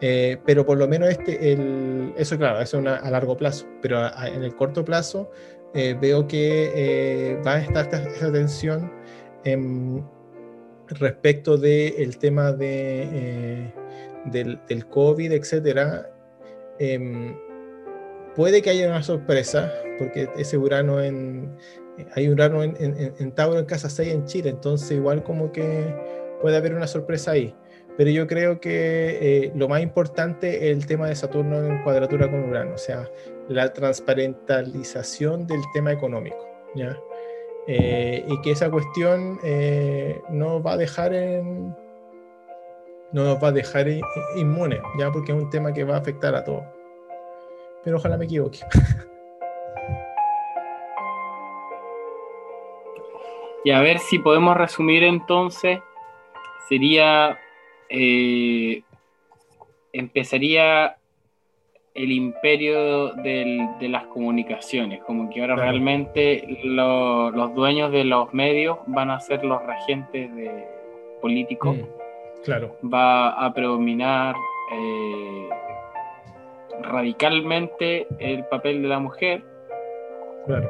Eh, 0.00 0.38
pero 0.44 0.66
por 0.66 0.76
lo 0.76 0.88
menos 0.88 1.08
este, 1.08 1.52
el, 1.52 2.12
eso 2.16 2.36
claro, 2.36 2.60
eso 2.60 2.80
es 2.80 2.86
a 2.86 3.10
largo 3.10 3.36
plazo, 3.36 3.66
pero 3.80 4.00
en 4.26 4.42
el 4.42 4.54
corto 4.54 4.84
plazo 4.84 5.30
eh, 5.74 5.96
veo 6.00 6.26
que 6.26 7.40
va 7.46 7.54
a 7.54 7.60
estar 7.60 7.84
esta, 7.84 8.32
tensión 8.32 8.92
respecto 10.88 11.56
del 11.56 12.18
tema 12.18 12.52
de, 12.52 13.72
del, 14.26 14.60
del, 14.68 14.86
COVID, 14.86 15.32
etcétera. 15.32 16.10
Em, 16.78 17.36
puede 18.34 18.62
que 18.62 18.70
haya 18.70 18.88
una 18.88 19.02
sorpresa, 19.02 19.72
porque 19.98 20.28
ese 20.36 20.58
Urano 20.58 21.00
en. 21.00 21.56
Hay 22.16 22.28
Urano 22.28 22.62
en, 22.64 22.74
en, 22.80 23.32
Tauro 23.32 23.58
en 23.60 23.66
casa 23.66 23.88
6 23.88 24.12
en 24.12 24.24
Chile, 24.24 24.50
entonces 24.50 24.90
igual 24.90 25.22
como 25.22 25.52
que 25.52 25.94
puede 26.42 26.56
haber 26.56 26.74
una 26.74 26.88
sorpresa 26.88 27.32
ahí. 27.32 27.54
Pero 27.96 28.10
yo 28.10 28.26
creo 28.26 28.58
que 28.58 29.18
eh, 29.20 29.52
lo 29.54 29.68
más 29.68 29.80
importante 29.80 30.68
es 30.68 30.76
el 30.76 30.86
tema 30.86 31.06
de 31.06 31.14
Saturno 31.14 31.64
en 31.64 31.84
cuadratura 31.84 32.28
con 32.28 32.48
Urano, 32.48 32.74
o 32.74 32.78
sea, 32.78 33.08
la 33.48 33.72
transparentalización 33.72 35.46
del 35.46 35.60
tema 35.72 35.92
económico, 35.92 36.48
¿ya? 36.74 36.98
Eh, 37.68 38.24
y 38.26 38.40
que 38.40 38.50
esa 38.50 38.68
cuestión 38.68 39.38
eh, 39.44 40.20
no 40.28 40.60
va 40.60 40.72
a 40.72 40.76
dejar 40.76 41.14
en, 41.14 41.68
no 43.12 43.24
nos 43.24 43.42
va 43.42 43.48
a 43.48 43.52
dejar 43.52 43.86
inmunes, 44.34 44.80
ya 44.98 45.12
porque 45.12 45.30
es 45.30 45.38
un 45.40 45.48
tema 45.48 45.72
que 45.72 45.84
va 45.84 45.94
a 45.94 45.98
afectar 45.98 46.34
a 46.34 46.42
todos 46.42 46.64
pero 47.84 47.98
ojalá 47.98 48.16
me 48.16 48.24
equivoque. 48.24 48.60
Y 53.64 53.70
a 53.70 53.80
ver 53.80 53.98
si 53.98 54.18
podemos 54.18 54.56
resumir 54.56 55.04
entonces, 55.04 55.80
sería, 56.68 57.38
eh, 57.88 58.82
empezaría 59.92 60.96
el 61.94 62.12
imperio 62.12 63.14
de 63.14 63.88
las 63.88 64.06
comunicaciones, 64.08 65.02
como 65.04 65.30
que 65.30 65.40
ahora 65.40 65.56
realmente 65.56 66.58
los 66.64 67.54
dueños 67.54 67.90
de 67.90 68.04
los 68.04 68.34
medios 68.34 68.78
van 68.86 69.10
a 69.10 69.20
ser 69.20 69.44
los 69.44 69.64
regentes 69.64 70.34
de 70.34 70.66
políticos. 71.22 71.76
Mm, 71.76 72.42
claro. 72.44 72.76
Va 72.84 73.30
a 73.30 73.54
predominar 73.54 74.34
eh, 74.72 75.48
radicalmente 76.82 78.06
el 78.18 78.44
papel 78.46 78.82
de 78.82 78.88
la 78.88 78.98
mujer. 78.98 79.42
Claro. 80.46 80.68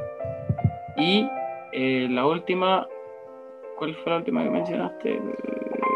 Y 0.96 1.28
eh, 1.72 2.06
la 2.10 2.26
última, 2.26 2.86
¿cuál 3.78 3.94
fue 3.96 4.12
la 4.12 4.18
última 4.18 4.44
que 4.44 4.50
mencionaste? 4.50 5.20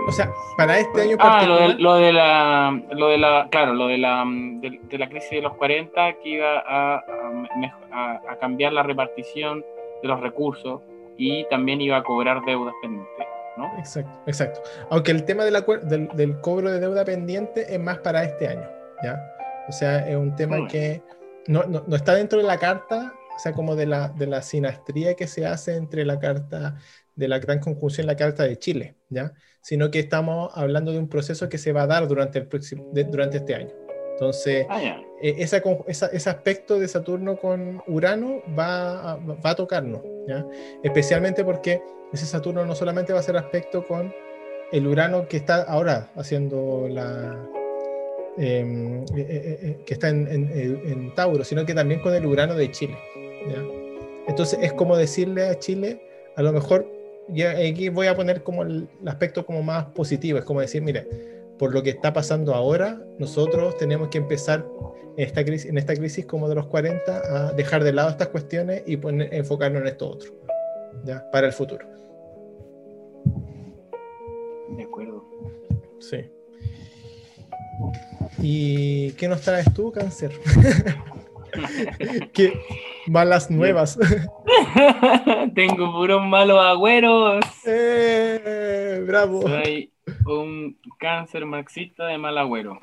O 0.09 0.13
sea, 0.13 0.31
para 0.57 0.79
este 0.79 1.03
año 1.03 1.17
Ah, 1.21 1.45
lo 1.47 1.57
de, 1.57 1.75
lo 1.75 1.95
de, 1.97 2.13
la, 2.13 2.81
lo 2.91 3.09
de 3.09 3.19
la, 3.19 3.47
claro, 3.51 3.75
lo 3.75 3.89
de 3.89 3.99
la, 3.99 4.25
de, 4.27 4.99
la 4.99 5.09
crisis 5.09 5.31
de 5.31 5.43
los 5.43 5.55
40 5.55 6.15
que 6.15 6.29
iba 6.31 6.65
a, 6.67 7.05
a, 7.93 8.37
cambiar 8.41 8.73
la 8.73 8.83
repartición 8.83 9.65
de 10.03 10.09
los 10.09 10.21
recursos 10.21 10.81
y 11.19 11.45
también 11.49 11.81
iba 11.81 11.99
a 11.99 12.03
cobrar 12.03 12.43
deudas 12.47 12.75
pendientes. 12.81 13.27
¿no? 13.59 13.71
Exacto, 13.79 14.11
exacto. 14.27 14.61
Aunque 14.91 15.11
el 15.11 15.25
tema 15.25 15.45
de 15.45 15.51
la, 15.51 15.61
del, 15.61 16.09
del, 16.09 16.41
cobro 16.41 16.71
de 16.71 16.81
deuda 16.81 17.05
pendiente 17.05 17.67
es 17.69 17.81
más 17.81 17.99
para 17.99 18.25
este 18.25 18.49
año, 18.49 18.67
¿ya? 19.03 19.21
O 19.69 19.73
sea, 19.73 20.09
es 20.09 20.17
un 20.17 20.35
tema 20.35 20.67
que 20.67 21.03
no, 21.47 21.65
no, 21.65 21.85
no, 21.87 21.97
está 21.97 22.15
dentro 22.15 22.39
de 22.39 22.45
la 22.45 22.59
carta, 22.59 23.15
o 23.37 23.39
sea, 23.39 23.53
como 23.53 23.77
de 23.77 23.87
la, 23.87 24.09
de 24.09 24.27
la 24.27 24.43
sinastría 24.43 25.15
que 25.15 25.27
se 25.27 25.47
hace 25.47 25.77
entre 25.77 26.05
la 26.05 26.19
carta 26.19 26.77
de 27.15 27.29
la 27.29 27.39
gran 27.39 27.59
conjunción 27.59 28.05
y 28.05 28.09
la 28.09 28.17
carta 28.17 28.45
de 28.45 28.59
Chile, 28.59 28.97
¿ya? 29.11 29.33
Sino 29.61 29.91
que 29.91 29.99
estamos 29.99 30.51
hablando 30.55 30.93
de 30.93 30.99
un 30.99 31.09
proceso 31.09 31.49
que 31.49 31.59
se 31.59 31.73
va 31.73 31.83
a 31.83 31.87
dar 31.87 32.09
durante, 32.09 32.39
el 32.39 32.47
próximo, 32.47 32.91
durante 32.93 33.39
este 33.39 33.55
año. 33.55 33.73
Entonces, 34.13 34.67
ah, 34.69 34.81
eh, 35.23 35.37
esa, 35.39 35.63
ese 35.87 36.31
aspecto 36.31 36.79
de 36.79 36.89
Saturno 36.89 37.37
con 37.37 37.83
Urano 37.87 38.43
va 38.59 39.13
a, 39.13 39.17
va 39.17 39.51
a 39.51 39.55
tocarnos, 39.55 40.01
¿ya? 40.27 40.47
Especialmente 40.83 41.45
porque 41.45 41.83
ese 42.13 42.27
Saturno 42.27 42.65
no 42.65 42.75
solamente 42.75 43.13
va 43.13 43.21
a 43.21 43.23
ser 43.23 43.37
aspecto 43.37 43.87
con 43.87 44.13
el 44.73 44.87
Urano 44.87 45.29
que 45.29 45.37
está 45.37 45.63
ahora 45.63 46.11
haciendo 46.17 46.87
la, 46.89 47.49
eh, 48.41 49.05
eh, 49.17 49.59
eh, 49.63 49.79
que 49.85 49.95
está 49.95 50.11
en, 50.11 51.13
Tauro, 51.17 51.43
sino 51.43 51.67
que 51.67 51.75
también 51.75 52.01
con 52.01 52.15
el 52.15 52.25
Urano 52.25 52.55
de 52.55 52.71
Chile. 52.71 52.97
Entonces 54.29 54.61
es 54.63 54.73
como 54.75 54.97
decirle 54.97 55.49
a 55.49 55.59
Chile, 55.59 56.01
a 56.37 56.43
lo 56.43 56.53
mejor, 56.53 56.87
ya 57.29 57.51
aquí 57.51 57.89
voy 57.89 58.07
a 58.07 58.15
poner 58.15 58.45
como 58.45 58.63
el, 58.63 58.89
aspecto 59.07 59.45
como 59.45 59.63
más 59.65 59.87
positivo, 59.87 60.39
es 60.39 60.45
como 60.45 60.61
decir, 60.61 60.83
mire, 60.83 61.09
por 61.59 61.75
lo 61.75 61.83
que 61.83 61.91
está 61.91 62.13
pasando 62.13 62.55
ahora, 62.55 63.03
nosotros 63.19 63.77
tenemos 63.77 64.09
que 64.09 64.19
empezar 64.19 64.65
en 65.17 65.27
esta 65.27 65.45
crisis, 65.45 65.69
en 65.69 65.77
esta 65.77 65.95
crisis 65.95 66.25
como 66.25 66.49
de 66.49 66.55
los 66.55 66.67
40 66.69 67.49
a 67.49 67.53
dejar 67.55 67.83
de 67.83 67.93
lado 67.93 68.11
estas 68.11 68.29
cuestiones 68.29 68.85
y 68.87 68.99
poner, 68.99 69.35
enfocarnos 69.35 69.83
en 69.83 69.89
esto 69.89 70.11
otro, 70.11 70.33
¿ya? 71.05 71.29
para 71.33 71.49
el 71.49 71.53
futuro. 71.53 71.85
De 74.77 74.85
acuerdo. 74.85 75.25
Sí. 75.99 76.31
¿Y 78.41 79.13
qué 79.13 79.29
nos 79.29 79.43
traes 79.43 79.73
tú, 79.75 79.91
cáncer? 79.93 80.33
¿Qué 82.33 82.61
malas 83.07 83.51
nuevas? 83.51 83.99
Tengo 85.55 85.93
puros 85.93 86.25
malos 86.25 86.61
agüeros. 86.61 87.45
Eh, 87.67 89.03
bravo. 89.07 89.43
Soy 89.43 89.91
un 90.27 90.79
cáncer 90.99 91.47
marxista 91.47 92.07
de 92.07 92.19
mal 92.19 92.39
agüero. 92.39 92.79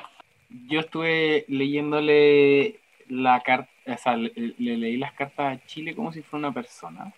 Yo 0.67 0.81
estuve 0.81 1.45
leyéndole 1.47 2.79
la 3.07 3.41
carta, 3.41 3.69
o 3.87 3.97
sea, 3.97 4.17
le, 4.17 4.31
leí 4.57 4.97
las 4.97 5.13
cartas 5.13 5.57
a 5.57 5.65
Chile 5.67 5.95
como 5.95 6.11
si 6.11 6.21
fuera 6.21 6.47
una 6.47 6.53
persona. 6.53 7.13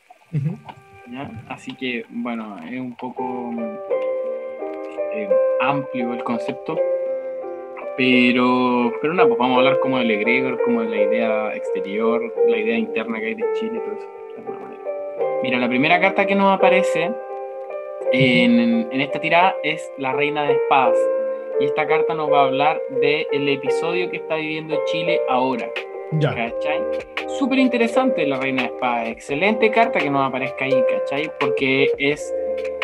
Así 1.50 1.74
que, 1.74 2.06
bueno, 2.10 2.58
es 2.66 2.80
un 2.80 2.96
poco 2.96 3.52
eh, 5.14 5.30
amplio 5.62 6.14
el 6.14 6.24
concepto 6.24 6.78
pero, 7.98 8.94
pero 9.02 9.14
no, 9.14 9.28
pues 9.28 9.40
vamos 9.40 9.56
a 9.56 9.60
hablar 9.60 9.80
como 9.80 9.98
del 9.98 10.12
egregor, 10.12 10.62
como 10.64 10.84
de 10.84 10.90
la 10.90 11.02
idea 11.02 11.56
exterior, 11.56 12.22
la 12.48 12.58
idea 12.58 12.78
interna 12.78 13.20
que 13.20 13.26
hay 13.26 13.36
de 13.36 13.44
Chile, 13.54 13.80
todo 13.80 13.96
eso. 13.98 14.08
Mira, 15.42 15.58
la 15.58 15.68
primera 15.68 16.00
carta 16.00 16.26
que 16.26 16.36
nos 16.36 16.56
aparece 16.56 17.12
en, 18.14 18.88
en, 18.92 19.02
esta 19.02 19.20
tirada 19.20 19.56
es 19.64 19.92
la 19.98 20.14
Reina 20.14 20.44
de 20.44 20.54
Espadas. 20.54 20.98
Y 21.60 21.66
esta 21.66 21.88
carta 21.88 22.14
nos 22.14 22.32
va 22.32 22.42
a 22.42 22.46
hablar 22.46 22.80
del 23.02 23.50
episodio 23.50 24.10
que 24.12 24.18
está 24.18 24.36
viviendo 24.36 24.80
Chile 24.86 25.20
ahora. 25.28 25.68
Ya. 26.12 26.34
¿Cachai? 26.36 26.82
Súper 27.40 27.60
interesante 27.60 28.26
la 28.28 28.40
Reina 28.40 28.64
de 28.64 28.68
Espadas. 28.70 29.08
Excelente 29.10 29.72
carta 29.72 30.00
que 30.00 30.10
nos 30.10 30.28
aparezca 30.28 30.66
ahí, 30.66 30.84
¿cachai? 30.90 31.32
Porque 31.40 31.90
es 31.98 32.34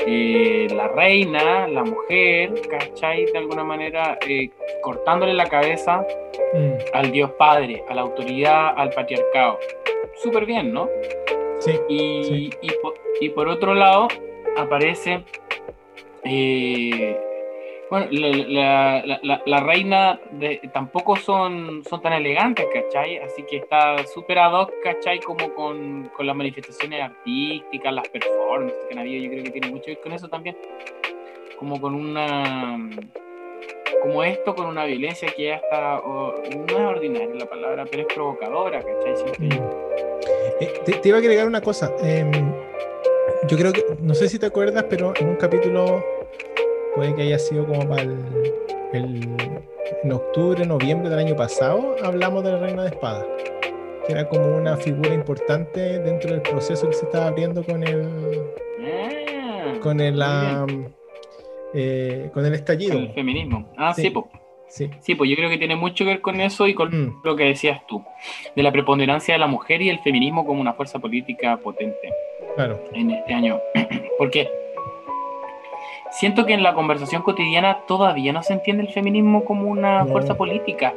eh, 0.05 0.67
la 0.75 0.87
reina, 0.87 1.67
la 1.67 1.83
mujer, 1.83 2.53
¿cachai? 2.69 3.25
De 3.25 3.37
alguna 3.37 3.63
manera 3.63 4.17
eh, 4.27 4.49
cortándole 4.81 5.33
la 5.33 5.47
cabeza 5.47 6.05
mm. 6.53 6.73
al 6.93 7.11
Dios 7.11 7.31
Padre, 7.31 7.83
a 7.89 7.93
la 7.93 8.01
autoridad, 8.01 8.73
al 8.75 8.89
patriarcado. 8.89 9.59
Súper 10.21 10.45
bien, 10.45 10.73
¿no? 10.73 10.89
Sí. 11.59 11.79
Y, 11.87 12.49
y, 13.21 13.29
por, 13.29 13.47
otro 13.47 13.73
lado 13.73 14.07
aparece 14.57 15.23
eh, 16.25 17.17
bueno, 17.93 18.07
la, 18.11 19.59
reina 19.59 20.19
de, 20.31 20.67
tampoco 20.73 21.15
son, 21.15 21.83
son 21.87 22.01
tan 22.01 22.13
elegantes, 22.13 22.65
¿cachai? 22.73 23.17
Así 23.17 23.43
que 23.43 23.57
está 23.57 24.03
súper 24.07 24.39
ad 24.39 24.51
hoc, 24.51 24.71
¿cachai? 24.83 25.19
Como 25.19 25.53
con, 25.53 26.09
con, 26.09 26.25
las 26.25 26.35
manifestaciones 26.35 27.03
artísticas, 27.03 27.93
las 27.93 28.09
performances 28.09 28.79
que 28.87 28.95
han 28.95 28.99
habido, 28.99 29.23
yo 29.23 29.29
creo 29.29 29.43
que 29.43 29.51
tiene 29.51 29.69
mucho 29.69 29.83
que 29.85 29.91
ver 29.91 30.01
con 30.01 30.11
eso 30.13 30.27
también. 30.27 30.57
Como 31.59 31.79
con 31.79 31.93
una. 31.93 32.89
Como 34.01 34.23
esto, 34.23 34.55
con 34.55 34.65
una 34.65 34.85
violencia 34.85 35.27
que 35.27 35.43
ya 35.43 35.55
está. 35.57 36.01
no 36.03 36.65
es 36.65 36.73
ordinaria 36.73 37.35
la 37.35 37.45
palabra, 37.45 37.85
pero 37.85 38.07
es 38.07 38.13
provocadora, 38.13 38.79
¿cachai? 38.81 39.13
Mm. 39.37 39.51
Eh, 40.61 40.73
te, 40.83 41.09
iba 41.09 41.17
a 41.17 41.21
agregar 41.21 41.45
una 41.45 41.61
cosa. 41.61 41.93
Em, 42.01 42.31
yo 43.47 43.55
creo 43.55 43.71
que. 43.71 43.85
No 43.99 44.15
sé 44.15 44.29
si 44.29 44.39
te 44.39 44.47
acuerdas, 44.47 44.83
pero 44.89 45.13
en 45.19 45.29
un 45.29 45.35
capítulo 45.35 46.03
puede 46.95 47.15
que 47.15 47.23
haya 47.23 47.39
sido 47.39 47.65
como 47.65 47.87
para 47.87 48.03
el, 48.03 49.27
en 50.03 50.11
octubre, 50.11 50.65
noviembre 50.65 51.09
del 51.09 51.19
año 51.19 51.35
pasado, 51.35 51.95
hablamos 52.03 52.43
de 52.43 52.51
la 52.51 52.59
Reina 52.59 52.83
de 52.83 52.89
Espada, 52.89 53.25
que 54.05 54.13
era 54.13 54.27
como 54.27 54.57
una 54.57 54.77
figura 54.77 55.13
importante 55.13 55.99
dentro 55.99 56.31
del 56.31 56.41
proceso 56.41 56.87
que 56.87 56.93
se 56.93 57.05
estaba 57.05 57.27
abriendo 57.27 57.63
con 57.63 57.83
el 57.83 58.41
ah, 58.85 59.73
con 59.81 59.99
el 59.99 60.21
eh, 61.73 62.29
con 62.33 62.45
el 62.45 62.53
estallido. 62.53 62.97
el 62.99 63.13
feminismo. 63.13 63.71
Ah, 63.77 63.93
sí, 63.93 64.09
pues. 64.09 64.25
Sí. 64.67 64.89
sí, 65.01 65.13
pues 65.13 65.29
yo 65.29 65.35
creo 65.35 65.51
que 65.51 65.59
tiene 65.59 65.75
mucho 65.75 66.03
que 66.03 66.11
ver 66.11 66.21
con 66.21 66.41
eso 66.41 66.67
y 66.67 66.73
con 66.73 66.89
mm. 66.89 67.21
lo 67.23 67.35
que 67.35 67.43
decías 67.43 67.85
tú, 67.87 68.03
de 68.55 68.63
la 68.63 68.71
preponderancia 68.71 69.35
de 69.35 69.39
la 69.39 69.45
mujer 69.45 69.83
y 69.83 69.89
el 69.89 69.99
feminismo 69.99 70.47
como 70.47 70.61
una 70.61 70.73
fuerza 70.73 70.97
política 70.97 71.57
potente 71.57 72.11
claro. 72.55 72.83
en 72.91 73.11
este 73.11 73.33
año. 73.35 73.59
Porque 74.17 74.49
siento 76.13 76.45
que 76.45 76.53
en 76.53 76.63
la 76.63 76.73
conversación 76.73 77.21
cotidiana 77.21 77.79
todavía 77.87 78.31
no 78.31 78.43
se 78.43 78.53
entiende 78.53 78.83
el 78.83 78.93
feminismo 78.93 79.43
como 79.43 79.69
una 79.69 80.05
fuerza 80.05 80.35
política. 80.35 80.93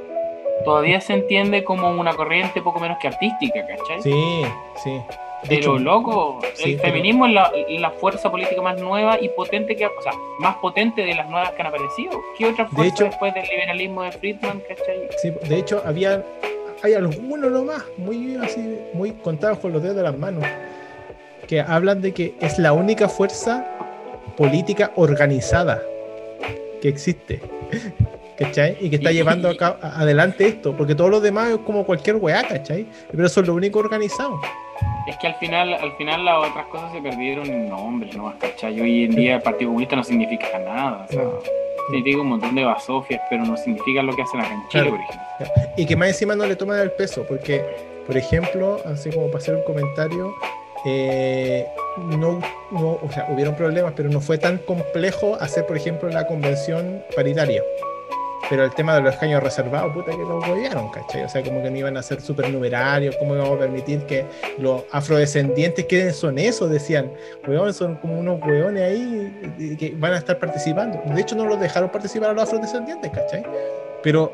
Todavía 0.64 1.00
se 1.00 1.14
entiende 1.14 1.64
como 1.64 1.90
una 1.90 2.14
corriente 2.14 2.62
poco 2.62 2.80
menos 2.80 2.98
que 2.98 3.08
artística, 3.08 3.60
¿cachai? 3.66 4.02
Sí, 4.02 4.42
sí. 4.82 5.00
pero 5.48 5.78
loco, 5.78 6.40
el 6.64 6.78
feminismo 6.80 7.26
es 7.26 7.32
la, 7.80 7.90
fuerza 7.90 8.30
política 8.30 8.60
más 8.62 8.80
nueva 8.80 9.20
y 9.20 9.28
potente 9.28 9.76
que, 9.76 9.86
o 9.86 10.02
sea, 10.02 10.12
más 10.38 10.56
potente 10.56 11.02
de 11.02 11.14
las 11.14 11.28
nuevas 11.28 11.52
que 11.52 11.62
han 11.62 11.68
aparecido. 11.68 12.20
¿Qué 12.38 12.46
otra 12.46 12.66
fuerza 12.66 13.04
después 13.04 13.34
del 13.34 13.44
liberalismo 13.44 14.02
de 14.02 14.12
Friedman, 14.12 14.62
cachai? 14.66 15.08
Sí, 15.18 15.30
de 15.46 15.58
hecho 15.58 15.82
había, 15.84 16.24
hay 16.82 16.94
algunos 16.94 17.50
nomás, 17.50 17.84
muy 17.98 18.36
así, 18.36 18.78
muy 18.94 19.12
contados 19.12 19.58
con 19.58 19.72
los 19.72 19.82
dedos 19.82 19.96
de 19.96 20.02
las 20.02 20.16
manos, 20.16 20.44
que 21.46 21.60
hablan 21.60 22.00
de 22.00 22.12
que 22.12 22.34
es 22.40 22.58
la 22.58 22.72
única 22.72 23.08
fuerza 23.08 23.75
política 24.36 24.92
organizada 24.96 25.82
que 26.80 26.88
existe. 26.88 27.40
¿Cachai? 28.38 28.76
Y 28.80 28.90
que 28.90 28.96
está 28.96 29.12
llevando 29.12 29.48
acá, 29.48 29.78
adelante 29.80 30.46
esto, 30.46 30.76
porque 30.76 30.94
todos 30.94 31.10
los 31.10 31.22
demás 31.22 31.48
es 31.52 31.58
como 31.58 31.86
cualquier 31.86 32.16
weá, 32.16 32.46
¿cachai? 32.46 32.86
Pero 33.10 33.28
son 33.30 33.46
lo 33.46 33.54
único 33.54 33.78
organizado. 33.78 34.38
Es 35.08 35.16
que 35.16 35.28
al 35.28 35.36
final, 35.36 35.72
al 35.72 35.92
final 35.96 36.24
las 36.24 36.50
otras 36.50 36.66
cosas 36.66 36.92
se 36.92 37.00
perdieron 37.00 37.46
en 37.46 37.70
nombres, 37.70 38.14
¿no? 38.14 38.34
¿cachai? 38.38 38.78
Hoy 38.78 39.04
en 39.04 39.12
día 39.12 39.36
el 39.36 39.42
Partido 39.42 39.70
Comunista 39.70 39.96
no 39.96 40.04
significa 40.04 40.58
nada, 40.58 41.06
o 41.08 41.12
sea, 41.12 41.24
significa 41.86 42.20
un 42.20 42.28
montón 42.28 42.54
de 42.54 42.64
basofias, 42.64 43.22
pero 43.30 43.44
no 43.44 43.56
significa 43.56 44.02
lo 44.02 44.14
que 44.14 44.22
hacen 44.22 44.40
acá 44.40 44.52
en 44.52 44.68
Chile, 44.68 44.90
por 44.90 45.00
ejemplo. 45.00 45.72
Y 45.78 45.86
que 45.86 45.96
más 45.96 46.08
encima 46.08 46.36
no 46.36 46.44
le 46.44 46.56
toman 46.56 46.80
el 46.80 46.90
peso, 46.90 47.24
porque, 47.26 47.64
por 48.06 48.18
ejemplo, 48.18 48.82
así 48.84 49.08
como 49.10 49.28
para 49.28 49.38
hacer 49.38 49.54
un 49.54 49.64
comentario, 49.64 50.34
eh, 50.86 51.66
no, 51.98 52.40
no, 52.70 52.98
o 53.02 53.08
sea, 53.12 53.26
hubieron 53.30 53.56
problemas, 53.56 53.92
pero 53.96 54.08
no 54.08 54.20
fue 54.20 54.38
tan 54.38 54.58
complejo 54.58 55.36
hacer, 55.40 55.66
por 55.66 55.76
ejemplo, 55.76 56.08
la 56.08 56.26
convención 56.26 57.02
paritaria. 57.14 57.62
Pero 58.48 58.64
el 58.64 58.72
tema 58.74 58.94
de 58.94 59.00
los 59.00 59.14
escaños 59.14 59.42
reservados, 59.42 59.92
puta 59.92 60.12
que 60.12 60.18
lo 60.18 60.40
apoyaron, 60.40 60.88
¿cachai? 60.90 61.24
O 61.24 61.28
sea, 61.28 61.42
como 61.42 61.60
que 61.62 61.70
no 61.70 61.78
iban 61.78 61.96
a 61.96 62.02
ser 62.02 62.20
supernumerarios, 62.20 63.16
¿cómo 63.16 63.34
íbamos 63.34 63.56
a 63.56 63.58
permitir 63.58 64.02
que 64.02 64.24
los 64.58 64.84
afrodescendientes, 64.92 65.86
¿qué 65.86 66.12
son 66.12 66.38
esos? 66.38 66.70
Decían, 66.70 67.10
weón, 67.48 67.74
son 67.74 67.96
como 67.96 68.20
unos 68.20 68.40
weones 68.42 68.82
ahí 68.84 69.76
que 69.76 69.92
van 69.96 70.12
a 70.12 70.18
estar 70.18 70.38
participando. 70.38 71.02
De 71.12 71.20
hecho, 71.20 71.34
no 71.34 71.46
los 71.46 71.58
dejaron 71.58 71.90
participar 71.90 72.30
a 72.30 72.32
los 72.34 72.44
afrodescendientes, 72.44 73.10
¿cachai? 73.10 73.42
Pero 74.04 74.32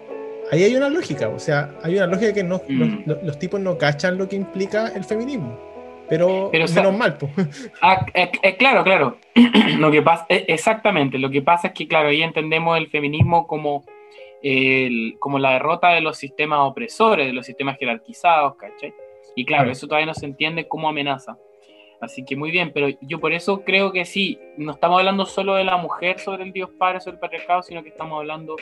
ahí 0.51 0.65
hay 0.65 0.77
una 0.77 0.91
lógica, 0.91 1.29
o 1.29 1.39
sea, 1.39 1.71
hay 1.83 1.97
una 1.97 2.07
lógica 2.07 2.35
que 2.35 2.45
no, 2.45 2.61
mm. 2.69 3.05
los, 3.23 3.39
tipos 3.39 3.59
no 3.59 3.79
cachan 3.79 4.19
lo 4.19 4.29
que 4.29 4.37
implica 4.37 4.89
el 4.89 5.05
feminismo. 5.05 5.72
Pero, 6.13 6.51
menos 6.53 6.95
mal, 6.95 7.17
pues. 7.17 7.33
claro, 8.59 8.85
claro. 8.85 9.17
lo 9.79 9.91
que 9.91 10.03
pasa, 10.03 10.27
exactamente, 10.29 11.19
lo 11.19 11.31
que 11.31 11.41
pasa 11.41 11.69
es 11.69 11.73
que, 11.73 11.89
claro, 11.89 12.11
ahí 12.11 12.23
entendemos 12.23 12.77
el 12.77 12.91
feminismo 12.91 13.47
como 13.47 13.83
como 15.21 15.39
la 15.39 15.53
derrota 15.53 15.91
de 15.91 16.01
los 16.01 16.19
sistemas 16.19 16.59
opresores, 16.63 17.29
de 17.29 17.33
los 17.33 17.47
sistemas 17.47 17.79
jerarquizados, 17.79 18.57
¿cachai? 18.57 18.93
Y 19.37 19.47
claro, 19.47 19.71
eso 19.71 19.87
todavía 19.87 20.07
no 20.07 20.15
se 20.15 20.27
entiende 20.27 20.67
como 20.69 20.89
amenaza. 20.89 21.39
Así 22.01 22.25
que 22.25 22.37
muy 22.37 22.51
bien, 22.51 22.73
pero 22.75 22.89
yo 23.01 23.21
por 23.21 23.33
eso 23.33 23.63
creo 23.65 23.93
que 23.93 24.05
sí, 24.05 24.39
no 24.59 24.73
estamos 24.73 24.99
hablando 24.99 25.25
solo 25.25 25.55
de 25.55 25.65
la 25.65 25.77
mujer 25.77 26.19
sobre 26.19 26.43
el 26.43 26.53
Dios 26.53 26.71
Padre, 26.77 27.01
sobre 27.01 27.15
el 27.15 27.21
patriarcado, 27.21 27.63
sino 27.63 27.83
que 27.83 27.91
estamos 27.91 28.19
hablando 28.19 28.57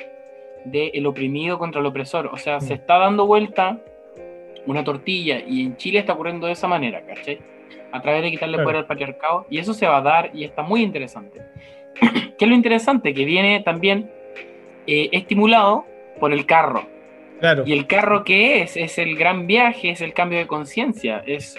del 0.66 1.06
oprimido 1.06 1.58
contra 1.58 1.80
el 1.80 1.86
opresor. 1.86 2.26
O 2.26 2.36
sea, 2.36 2.60
se 2.60 2.74
está 2.74 2.98
dando 2.98 3.26
vuelta 3.26 3.82
una 4.66 4.84
tortilla 4.84 5.40
y 5.46 5.62
en 5.62 5.76
Chile 5.76 5.98
está 6.00 6.12
ocurriendo 6.12 6.46
de 6.46 6.52
esa 6.52 6.68
manera, 6.68 7.02
¿cachai? 7.02 7.38
A 7.92 8.00
través 8.00 8.22
de 8.22 8.30
quitarle 8.30 8.58
poder 8.58 8.76
al 8.76 8.86
patriarcado 8.86 9.46
y 9.50 9.58
eso 9.58 9.74
se 9.74 9.86
va 9.86 9.98
a 9.98 10.02
dar 10.02 10.30
y 10.34 10.44
está 10.44 10.62
muy 10.62 10.82
interesante. 10.82 11.40
¿Qué 12.00 12.44
es 12.44 12.48
lo 12.48 12.54
interesante? 12.54 13.14
Que 13.14 13.24
viene 13.24 13.60
también 13.60 14.10
eh, 14.86 15.08
estimulado 15.12 15.84
por 16.18 16.32
el 16.32 16.46
carro. 16.46 16.86
Claro. 17.40 17.64
¿Y 17.66 17.72
el 17.72 17.86
carro 17.86 18.22
qué 18.22 18.62
es? 18.62 18.76
Es 18.76 18.98
el 18.98 19.16
gran 19.16 19.46
viaje, 19.46 19.90
es 19.90 20.02
el 20.02 20.12
cambio 20.12 20.38
de 20.38 20.46
conciencia, 20.46 21.22
es, 21.26 21.56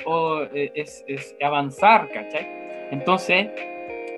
es, 0.54 1.04
es, 1.08 1.36
avanzar, 1.42 2.08
¿cachai? 2.12 2.48
Entonces, 2.92 3.48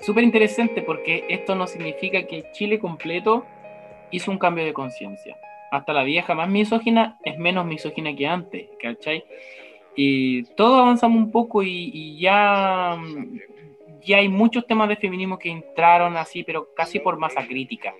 súper 0.02 0.24
interesante 0.24 0.82
porque 0.82 1.24
esto 1.30 1.54
no 1.54 1.66
significa 1.66 2.24
que 2.24 2.50
Chile 2.52 2.78
completo 2.78 3.46
hizo 4.10 4.30
un 4.30 4.38
cambio 4.38 4.64
de 4.64 4.74
conciencia. 4.74 5.38
Hasta 5.74 5.92
la 5.92 6.04
vieja 6.04 6.34
más 6.34 6.48
misógina 6.48 7.18
es 7.24 7.36
menos 7.36 7.66
misógina 7.66 8.14
que 8.14 8.26
antes, 8.26 8.68
¿cachai? 8.80 9.24
Y 9.96 10.44
todos 10.54 10.80
avanzamos 10.80 11.18
un 11.18 11.30
poco 11.32 11.62
y, 11.62 11.90
y 11.92 12.18
ya, 12.20 12.96
ya 14.04 14.18
hay 14.18 14.28
muchos 14.28 14.66
temas 14.66 14.88
de 14.88 14.96
feminismo 14.96 15.36
que 15.38 15.50
entraron 15.50 16.16
así, 16.16 16.44
pero 16.44 16.68
casi 16.74 17.00
por 17.00 17.18
masa 17.18 17.44
crítica. 17.46 17.92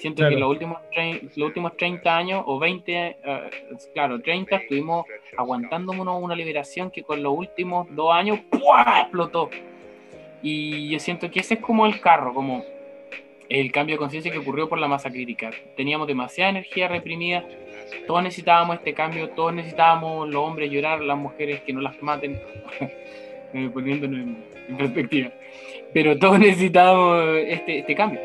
Siento 0.00 0.28
que 0.28 0.36
los 0.36 0.50
últimos, 0.50 0.78
los 1.36 1.46
últimos 1.46 1.76
30 1.76 2.16
años 2.16 2.42
o 2.46 2.58
20, 2.58 2.92
eh, 2.92 3.50
claro, 3.94 4.20
30, 4.20 4.56
estuvimos 4.56 5.06
aguantándonos 5.36 6.22
una 6.22 6.34
liberación 6.34 6.90
que 6.90 7.02
con 7.02 7.22
los 7.22 7.32
últimos 7.32 7.86
dos 7.94 8.12
años 8.12 8.40
explotó. 9.00 9.48
Y 10.42 10.90
yo 10.90 10.98
siento 10.98 11.30
que 11.30 11.40
ese 11.40 11.54
es 11.54 11.60
como 11.60 11.86
el 11.86 12.00
carro, 12.00 12.34
como 12.34 12.64
el 13.48 13.72
cambio 13.72 13.94
de 13.94 13.98
conciencia 13.98 14.32
que 14.32 14.38
ocurrió 14.38 14.68
por 14.68 14.78
la 14.78 14.88
masa 14.88 15.10
crítica. 15.10 15.50
Teníamos 15.76 16.06
demasiada 16.06 16.50
energía 16.50 16.88
reprimida, 16.88 17.44
todos 18.06 18.22
necesitábamos 18.22 18.76
este 18.76 18.94
cambio, 18.94 19.30
todos 19.30 19.54
necesitábamos 19.54 20.28
los 20.28 20.42
hombres 20.42 20.70
llorar, 20.70 21.00
las 21.00 21.18
mujeres 21.18 21.60
que 21.62 21.72
no 21.72 21.80
las 21.80 22.00
maten, 22.02 22.40
poniéndonos 23.72 24.20
en, 24.20 24.76
perspectiva. 24.76 25.30
Pero 25.92 26.18
todos 26.18 26.38
necesitábamos 26.40 27.38
este, 27.46 27.78
este 27.80 27.94
cambio. 27.94 28.20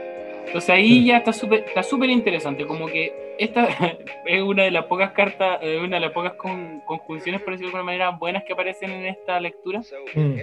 Entonces 0.46 0.70
ahí 0.70 1.06
ya 1.06 1.18
está 1.18 1.32
súper 1.32 1.64
está 1.66 1.82
súper 1.82 2.10
interesante, 2.10 2.66
como 2.66 2.88
que 2.88 3.36
esta 3.38 3.68
es 4.26 4.42
una 4.42 4.64
de 4.64 4.72
las 4.72 4.86
pocas 4.86 5.12
cartas, 5.12 5.60
eh, 5.62 5.80
una 5.80 5.98
de 5.98 6.02
las 6.02 6.12
pocas 6.12 6.34
conjunciones, 6.34 7.42
por 7.42 7.54
decirlo 7.54 7.72
de 7.72 7.78
alguna 7.78 7.84
manera, 7.84 8.10
buenas 8.12 8.44
que 8.44 8.54
aparecen 8.54 8.92
en 8.92 9.06
esta 9.06 9.40
lectura, 9.40 9.82
mm. 10.14 10.34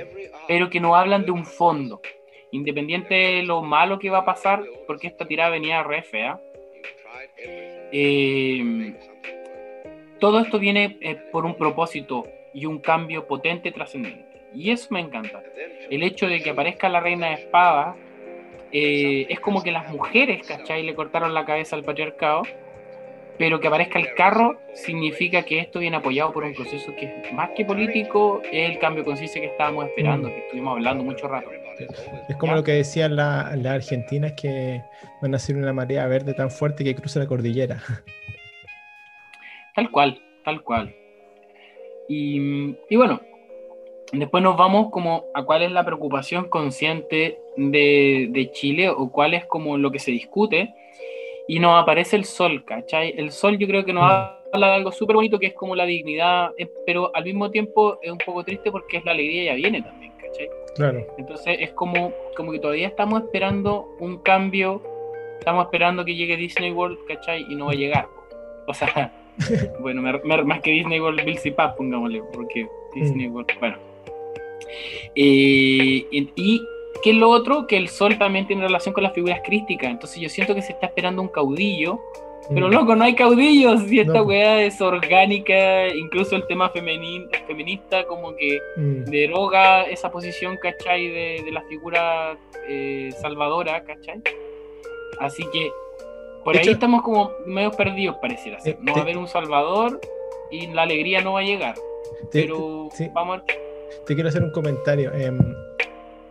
pero 0.47 0.71
que 0.71 0.81
no 0.81 0.97
hablan 0.97 1.25
de 1.25 1.31
un 1.31 1.45
fondo, 1.45 2.01
independiente 2.53 3.15
de 3.15 3.43
lo 3.43 3.63
malo 3.63 3.99
que 3.99 4.11
va 4.11 4.19
a 4.19 4.25
pasar, 4.25 4.65
porque 4.87 5.07
esta 5.07 5.27
tirada 5.27 5.51
venía 5.51 5.83
re 5.83 6.03
fea. 6.03 6.41
Eh, 7.93 8.95
todo 10.19 10.41
esto 10.41 10.59
viene 10.59 10.99
eh, 11.01 11.17
por 11.31 11.45
un 11.45 11.55
propósito 11.55 12.27
y 12.53 12.67
un 12.67 12.79
cambio 12.79 13.27
potente 13.27 13.71
trascendente. 13.71 14.27
Y 14.55 14.71
eso 14.71 14.89
me 14.91 15.01
encanta. 15.01 15.43
El 15.91 16.03
hecho 16.03 16.27
de 16.27 16.41
que 16.41 16.51
aparezca 16.51 16.89
la 16.89 17.01
reina 17.01 17.29
de 17.29 17.35
espada 17.35 17.97
eh, 18.73 19.27
es 19.29 19.41
como 19.41 19.63
que 19.63 19.71
las 19.71 19.91
mujeres, 19.91 20.47
¿cachai? 20.47 20.83
Le 20.83 20.95
cortaron 20.95 21.35
la 21.35 21.45
cabeza 21.45 21.77
al 21.77 21.85
patriarcado, 21.85 22.43
pero 23.39 23.61
que 23.61 23.69
aparezca 23.69 23.99
el 23.99 24.15
carro 24.15 24.59
significa 24.75 25.43
que 25.43 25.61
esto 25.61 25.79
viene 25.79 25.99
apoyado 25.99 26.33
por 26.33 26.45
un 26.45 26.55
proceso 26.55 26.95
que 26.97 27.07
es 27.07 27.33
más 27.33 27.51
que 27.51 27.65
político, 27.65 28.43
es 28.51 28.71
el 28.71 28.79
cambio 28.79 29.03
de 29.03 29.07
conciencia 29.07 29.41
que 29.41 29.49
estábamos 29.49 29.87
esperando, 29.87 30.29
que 30.29 30.41
estuvimos 30.41 30.73
hablando 30.73 31.05
mucho 31.05 31.29
rato. 31.29 31.51
Es 32.29 32.37
como 32.37 32.55
lo 32.55 32.65
que 32.65 32.73
decían 32.73 33.17
las 33.17 33.57
la 33.59 33.75
argentinas 33.75 34.33
que 34.33 34.83
van 35.23 35.35
a 35.35 35.37
hacer 35.37 35.57
una 35.57 35.73
marea 35.73 36.07
verde 36.07 36.35
tan 36.35 36.51
fuerte 36.51 36.85
que 36.85 36.95
cruza 36.95 37.21
la 37.21 37.27
cordillera. 37.27 37.83
Tal 39.75 39.93
cual, 39.93 40.21
tal 40.45 40.61
cual. 40.65 40.93
Y, 42.09 42.75
y 42.91 42.97
bueno, 42.97 43.21
Después 44.13 44.43
nos 44.43 44.57
vamos 44.57 44.91
como 44.91 45.27
a 45.35 45.45
cuál 45.45 45.63
es 45.63 45.71
la 45.71 45.85
preocupación 45.85 46.49
consciente 46.49 47.39
de, 47.57 48.51
Chile 48.53 48.89
o 48.89 49.11
cuál 49.11 49.35
es 49.35 49.45
como 49.45 49.77
lo 49.77 49.91
que 49.91 49.99
se 49.99 50.11
discute. 50.11 50.73
Y 51.47 51.61
nos 51.61 51.81
aparece 51.83 52.17
el 52.17 52.25
sol, 52.25 52.65
¿cachai? 52.65 53.15
El 53.17 53.33
sol 53.33 53.59
yo 53.59 53.67
creo 53.67 53.85
que 53.85 53.93
nos 53.93 54.05
mm. 54.05 54.53
habla 54.53 54.69
de 54.69 54.75
algo 54.75 54.93
súper 54.93 55.17
bonito 55.17 55.39
que 55.39 55.47
es 55.47 55.55
como 55.55 55.75
la 55.75 55.85
dignidad, 55.85 56.53
eh, 56.59 56.71
pero 56.87 57.11
al 57.15 57.25
mismo 57.25 57.51
tiempo 57.51 57.99
es 58.03 58.11
un 58.11 58.19
poco 58.19 58.45
triste 58.45 58.71
porque 58.71 58.99
es 58.99 59.05
la 59.05 59.13
alegría 59.13 59.53
ya 59.53 59.55
viene 59.55 59.83
también. 59.83 60.08
Claro. 60.79 61.07
Entonces 61.19 61.59
es 61.61 61.73
como, 61.73 62.13
como 62.35 62.53
que 62.53 62.59
todavía 62.59 62.89
estamos 62.89 63.23
esperando 63.23 63.95
un 63.99 64.19
cambio, 64.19 64.81
estamos 65.39 65.67
esperando 65.67 66.05
que 66.05 66.15
llegue 66.15 66.37
Disney 66.37 66.73
World, 66.73 66.99
¿cachai? 67.07 67.45
Y 67.51 67.55
no 67.55 67.67
va 67.67 67.73
a 67.73 67.75
llegar. 67.75 68.09
O 68.67 68.73
sea, 68.73 69.13
bueno, 69.81 70.01
más 70.03 70.61
que 70.61 70.71
Disney 70.71 71.01
World, 71.01 71.25
Bill 71.25 71.55
Paz, 71.55 71.75
pongámosle, 71.77 72.23
porque 72.33 72.67
Disney 72.95 73.29
mm. 73.29 73.35
World, 73.35 73.51
bueno 73.61 73.89
eh, 75.15 76.07
y 76.11 76.63
que 77.03 77.13
lo 77.13 77.31
otro, 77.31 77.67
que 77.67 77.77
el 77.77 77.89
sol 77.89 78.19
también 78.19 78.47
tiene 78.47 78.63
relación 78.63 78.93
con 78.93 79.03
las 79.03 79.13
figuras 79.13 79.41
crísticas. 79.45 79.91
Entonces 79.91 80.21
yo 80.21 80.29
siento 80.29 80.55
que 80.55 80.63
se 80.63 80.73
está 80.73 80.87
esperando 80.87 81.23
un 81.23 81.29
caudillo. 81.29 82.01
Pero 82.53 82.69
mm. 82.69 82.71
loco, 82.71 82.97
no 82.97 83.05
hay 83.05 83.15
caudillos 83.15 83.91
y 83.91 84.01
esta 84.01 84.23
weá 84.23 84.63
es 84.63 84.81
orgánica, 84.81 85.89
incluso 85.89 86.37
el 86.37 86.47
tema 86.47 86.71
femenista 86.71 88.05
como 88.05 88.35
que 88.37 88.59
mm. 88.77 89.05
deroga 89.05 89.83
esa 89.83 90.11
posición, 90.11 90.57
¿cachai? 90.57 91.09
De, 91.09 91.53
la 91.53 91.63
figura 91.63 92.39
eh, 92.69 93.11
salvadora, 93.21 93.85
¿cachai? 93.85 94.23
Así 95.21 95.45
que 95.53 95.71
por 96.45 96.57
ahí 96.57 96.69
estamos 96.69 97.03
como 97.03 97.33
medio 97.47 97.73
perdidos, 97.73 98.17
pareciera 98.17 98.61
ser. 98.61 98.79
No 98.81 98.93
va 98.93 99.01
a 99.01 99.03
haber 99.03 99.19
un 99.19 99.29
salvador 99.29 100.01
y 100.51 100.69
la 100.69 100.83
alegría 100.83 101.21
no 101.21 101.35
va 101.35 101.41
a 101.41 101.45
llegar. 101.45 101.75
pero 102.33 102.89
vamos 103.13 103.41
a 103.41 103.45
te 104.07 104.15
quiero 104.15 104.29
hacer 104.29 104.43
un 104.43 104.51
comentario. 104.51 105.13
Em, 105.13 105.39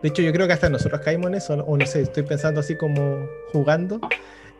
de 0.02 0.08
hecho, 0.08 0.22
yo 0.22 0.32
creo 0.32 0.46
que 0.46 0.52
hasta 0.52 0.68
nosotros 0.68 1.00
caímos 1.00 1.28
en 1.28 1.36
eso, 1.36 1.54
o 1.54 1.76
no 1.76 1.86
sé, 1.86 2.02
estoy 2.02 2.24
pensando 2.24 2.60
así 2.60 2.76
como 2.76 3.28
jugando. 3.52 4.00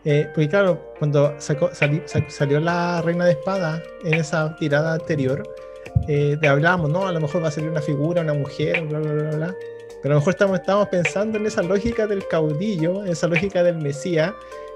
Eh, 0.04 0.28
porque 0.34 0.48
claro, 0.48 0.94
cuando 0.98 1.34
salió 1.38 2.60
la 2.60 3.02
Reina 3.02 3.24
de 3.24 3.32
Espada 3.32 3.82
en 4.04 4.14
esa 4.14 4.54
tirada 4.56 4.94
anterior, 4.94 5.42
eh, 6.06 6.36
de 6.40 6.48
hablábamos, 6.48 6.90
¿no? 6.90 7.06
A 7.06 7.12
lo 7.12 7.20
mejor 7.20 7.42
va 7.42 7.48
a 7.48 7.50
salir 7.50 7.70
una 7.70 7.82
figura, 7.82 8.22
una 8.22 8.34
mujer, 8.34 8.82
bla, 8.86 9.00
bla, 9.00 9.12
bla, 9.12 9.36
bla. 9.36 9.54
Pero 10.02 10.14
a 10.14 10.14
lo 10.14 10.20
mejor 10.20 10.34
estamos, 10.34 10.60
estamos 10.60 10.88
pensando 10.88 11.38
en 11.38 11.46
esa 11.46 11.62
lógica 11.62 12.06
del 12.06 12.26
caudillo, 12.28 13.04
en 13.04 13.12
esa 13.12 13.26
lógica 13.26 13.62
del 13.62 13.78
Mesías. 13.78 14.32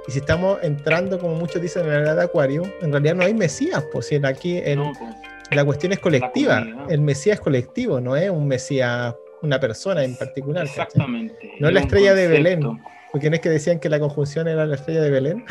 Y 0.09 0.13
si 0.13 0.19
estamos 0.19 0.59
entrando, 0.63 1.19
como 1.19 1.37
muchos 1.37 1.63
dicen, 1.63 1.85
en 1.85 1.93
la 1.93 2.01
edad 2.01 2.17
de 2.17 2.23
Acuario, 2.25 2.65
en 2.81 2.91
realidad 2.91 3.15
no 3.15 3.25
hay 3.25 3.35
Mesías, 3.35 3.85
pues 3.93 4.07
si 4.07 4.17
aquí 4.17 4.59
el, 4.59 4.79
pues 4.79 5.57
la 5.57 5.65
cuestión 5.65 5.93
es 5.93 6.01
colectiva. 6.01 6.67
El 6.89 7.03
Mesías 7.03 7.35
es 7.35 7.41
colectivo, 7.41 8.01
no 8.01 8.17
es 8.17 8.29
un 8.29 8.49
Mesías, 8.49 9.15
una 9.43 9.61
persona 9.61 10.03
en 10.03 10.17
particular. 10.17 10.65
Exactamente. 10.65 11.53
No 11.61 11.69
es 11.69 11.75
la 11.75 11.81
estrella 11.81 12.15
de 12.15 12.27
Belén. 12.27 12.81
Porque 13.13 13.29
no 13.29 13.37
es 13.37 13.43
que 13.43 13.51
decían 13.51 13.79
que 13.79 13.89
la 13.89 14.01
conjunción 14.01 14.49
era 14.49 14.67
la 14.67 14.75
estrella 14.75 15.03
de 15.03 15.11
Belén. 15.11 15.45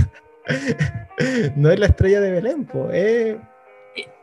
no 1.55 1.71
es 1.71 1.79
la 1.79 1.85
estrella 1.85 2.19
de 2.19 2.31
Belén, 2.31 2.65
pues. 2.65 3.37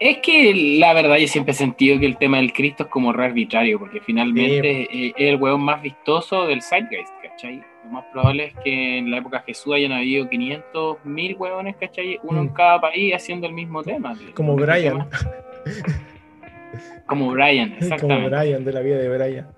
Es 0.01 0.19
que 0.19 0.79
la 0.79 0.95
verdad 0.95 1.17
yo 1.17 1.29
siempre 1.29 1.53
he 1.53 1.55
sentido 1.55 2.01
que 2.01 2.07
el 2.07 2.17
tema 2.17 2.39
del 2.39 2.53
Cristo 2.53 2.85
es 2.85 2.89
como 2.89 3.13
re 3.13 3.27
arbitrario, 3.27 3.79
porque 3.79 4.01
finalmente 4.01 4.89
es 4.91 5.15
el 5.17 5.37
hueón 5.37 5.61
más 5.61 5.83
vistoso 5.83 6.47
del 6.47 6.63
Zeitgeist, 6.63 7.13
¿cachai? 7.23 7.63
Lo 7.85 7.91
más 7.91 8.05
probable 8.13 8.47
es 8.47 8.55
que 8.65 8.99
en 8.99 9.11
la 9.11 9.19
época 9.19 9.39
de 9.39 9.45
Jesús 9.45 9.75
hayan 9.75 9.93
habido 9.93 10.29
500 10.29 11.05
mil 11.05 11.37
hueones, 11.37 11.77
¿cachai? 11.77 12.19
Uno 12.23 12.41
en 12.41 12.47
mm. 12.47 12.55
cada 12.55 12.81
país 12.81 13.15
haciendo 13.15 13.47
el 13.47 13.53
mismo 13.53 13.83
tema. 13.83 14.17
Como 14.35 14.57
Brian. 14.57 15.07
Como 17.07 17.31
Brian, 17.31 17.73
exactamente. 17.75 18.25
Como 18.25 18.41
Brian, 18.41 18.65
de 18.65 18.73
la 18.73 18.81
vida 18.81 18.99
de 18.99 19.09
Brian. 19.09 19.49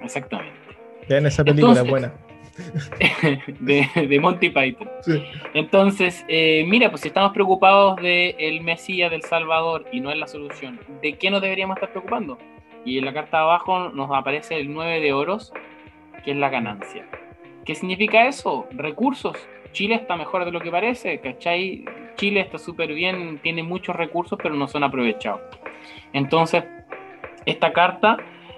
Exactamente. 0.00 0.56
Vean 1.08 1.26
esa 1.26 1.44
película 1.44 1.82
buena. 1.82 2.12
de, 3.60 4.18
Monty 4.20 4.50
Python. 4.50 4.88
Entonces, 5.54 6.24
eh, 6.28 6.64
mira, 6.66 6.90
pues 6.90 7.02
si 7.02 7.08
estamos 7.08 7.32
preocupados 7.32 7.96
del 7.96 8.34
el 8.38 8.60
Mesías 8.62 9.10
del 9.10 9.22
Salvador 9.22 9.86
y 9.92 10.00
no 10.00 10.10
es 10.10 10.18
la 10.18 10.26
solución, 10.26 10.80
¿de 11.02 11.14
qué 11.14 11.30
nos 11.30 11.40
deberíamos 11.40 11.76
estar 11.76 11.90
preocupando? 11.90 12.38
Y 12.84 12.98
en 12.98 13.04
la 13.04 13.12
carta 13.12 13.38
de 13.38 13.42
abajo 13.44 13.90
nos 13.90 14.10
aparece 14.12 14.56
el 14.56 14.72
9 14.72 15.00
de 15.00 15.12
oros, 15.12 15.52
que 16.24 16.32
es 16.32 16.36
la 16.36 16.48
ganancia. 16.48 17.06
¿Qué 17.64 17.74
significa 17.74 18.26
eso? 18.26 18.66
Recursos. 18.70 19.36
Chile 19.72 19.94
está 19.94 20.16
mejor 20.16 20.44
de 20.44 20.52
lo 20.52 20.60
que 20.60 20.70
parece, 20.70 21.20
¿cachai? 21.20 21.84
Chile 22.16 22.40
está 22.40 22.58
súper 22.58 22.94
bien, 22.94 23.38
tiene 23.42 23.62
muchos 23.62 23.94
recursos, 23.94 24.38
pero 24.42 24.54
no 24.54 24.66
son 24.66 24.84
aprovechados. 24.84 25.42
Entonces, 26.12 26.64
esta 27.44 27.72
carta, 27.72 28.16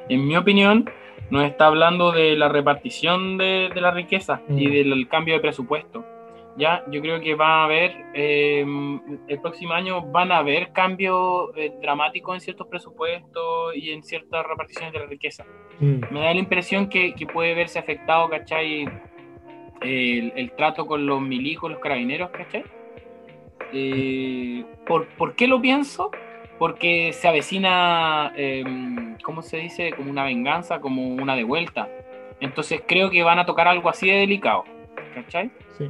en 0.08 0.26
mi 0.26 0.36
opinión, 0.36 0.88
nos 1.30 1.44
está 1.44 1.66
hablando 1.66 2.12
de 2.12 2.36
la 2.36 2.48
repartición 2.48 3.38
de, 3.38 3.70
la 3.74 3.90
riqueza 3.90 4.42
y 4.48 4.66
mm. 4.66 4.70
del 4.72 5.08
cambio 5.08 5.34
de 5.34 5.40
presupuesto. 5.40 6.04
Ya, 6.56 6.84
yo 6.90 7.00
creo 7.00 7.20
que 7.20 7.36
va 7.36 7.62
a 7.62 7.64
haber, 7.64 7.92
em, 8.12 9.00
el 9.28 9.40
próximo 9.40 9.72
año 9.72 10.02
van 10.02 10.32
a 10.32 10.38
haber 10.38 10.72
cambios 10.72 11.50
eh, 11.56 11.72
dramáticos 11.80 12.34
en 12.34 12.40
ciertos 12.40 12.66
presupuestos 12.66 13.76
y 13.76 13.92
en 13.92 14.02
ciertas 14.02 14.44
reparticiones 14.44 14.92
de 14.92 14.98
la 14.98 15.06
riqueza. 15.06 15.46
Mm. 15.78 16.00
Me 16.10 16.20
da 16.20 16.34
la 16.34 16.40
impresión 16.40 16.88
que, 16.88 17.14
puede 17.32 17.54
verse 17.54 17.78
afectado, 17.78 18.28
¿cachai? 18.28 18.86
El, 19.80 20.52
trato 20.56 20.86
con 20.86 21.06
los 21.06 21.22
milicos, 21.22 21.70
los 21.70 21.80
carabineros, 21.80 22.30
¿cachai? 22.30 22.64
Eh, 23.72 24.64
¿por, 24.86 25.06
¿Por 25.16 25.36
qué 25.36 25.46
lo 25.46 25.60
pienso? 25.60 26.10
Porque 26.60 27.14
se 27.14 27.26
avecina, 27.26 28.34
em, 28.36 29.16
¿cómo 29.24 29.40
se 29.40 29.56
dice? 29.56 29.94
Como 29.96 30.10
una 30.10 30.24
venganza, 30.24 30.78
como 30.78 31.08
una 31.08 31.34
de 31.34 31.42
vuelta. 31.42 31.88
Entonces 32.38 32.82
creo 32.86 33.08
que 33.08 33.22
van 33.22 33.38
a 33.38 33.46
tocar 33.46 33.66
algo 33.66 33.88
así 33.88 34.10
de 34.10 34.18
delicado. 34.18 34.64
¿Cachai? 35.14 35.50
Sí. 35.78 35.88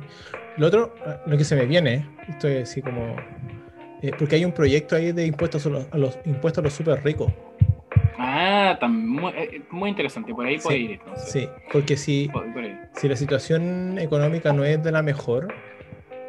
Lo 0.56 0.68
otro, 0.68 0.94
lo 1.26 1.36
que 1.36 1.42
se 1.42 1.56
me 1.56 1.66
viene, 1.66 2.06
esto 2.28 2.46
es 2.46 2.70
así 2.70 2.82
como. 2.82 3.16
Eh, 4.00 4.12
porque 4.16 4.36
hay 4.36 4.44
un 4.44 4.52
proyecto 4.52 4.94
ahí 4.94 5.10
de 5.10 5.26
impuestos 5.26 5.66
a 5.66 5.98
los, 5.98 6.20
impuestos 6.24 6.62
a 6.62 6.64
los 6.64 6.72
súper 6.72 7.02
ricos. 7.02 7.32
Ah, 8.16 8.78
muy, 8.88 9.32
eh, 9.32 9.62
muy, 9.70 9.90
interesante, 9.90 10.32
por 10.32 10.46
ahí 10.46 10.58
puede 10.58 10.78
ir. 10.78 11.00
Sí, 11.16 11.48
porque 11.72 11.96
si, 11.96 12.30
si 12.92 13.08
la 13.08 13.16
situación 13.16 13.98
económica 13.98 14.52
no 14.52 14.62
es 14.62 14.80
de 14.84 14.92
la 14.92 15.02
mejor, 15.02 15.52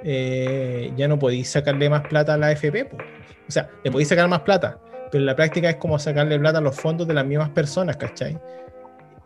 eh, 0.04 0.92
ya 0.98 1.08
no 1.08 1.20
podéis 1.20 1.48
sacarle 1.48 1.92
más 1.92 2.08
plata 2.08 2.34
a 2.34 2.38
la 2.38 2.48
AFP. 2.48 2.86
Pues. 2.86 3.21
O 3.52 3.54
sea, 3.54 3.70
le 3.84 3.92
podéis 3.92 4.08
sacar 4.08 4.30
más 4.30 4.40
plata, 4.40 4.80
pero 5.12 5.22
en 5.22 5.26
la 5.26 5.36
práctica 5.36 5.70
es 5.70 5.76
como 5.76 6.00
sacarle 6.00 6.40
plata 6.40 6.60
a 6.60 6.62
los 6.62 6.74
fondos 6.74 7.06
de 7.06 7.14
las 7.14 7.26
mismas 7.26 7.50
personas, 7.50 7.98
¿cachai? 7.98 8.40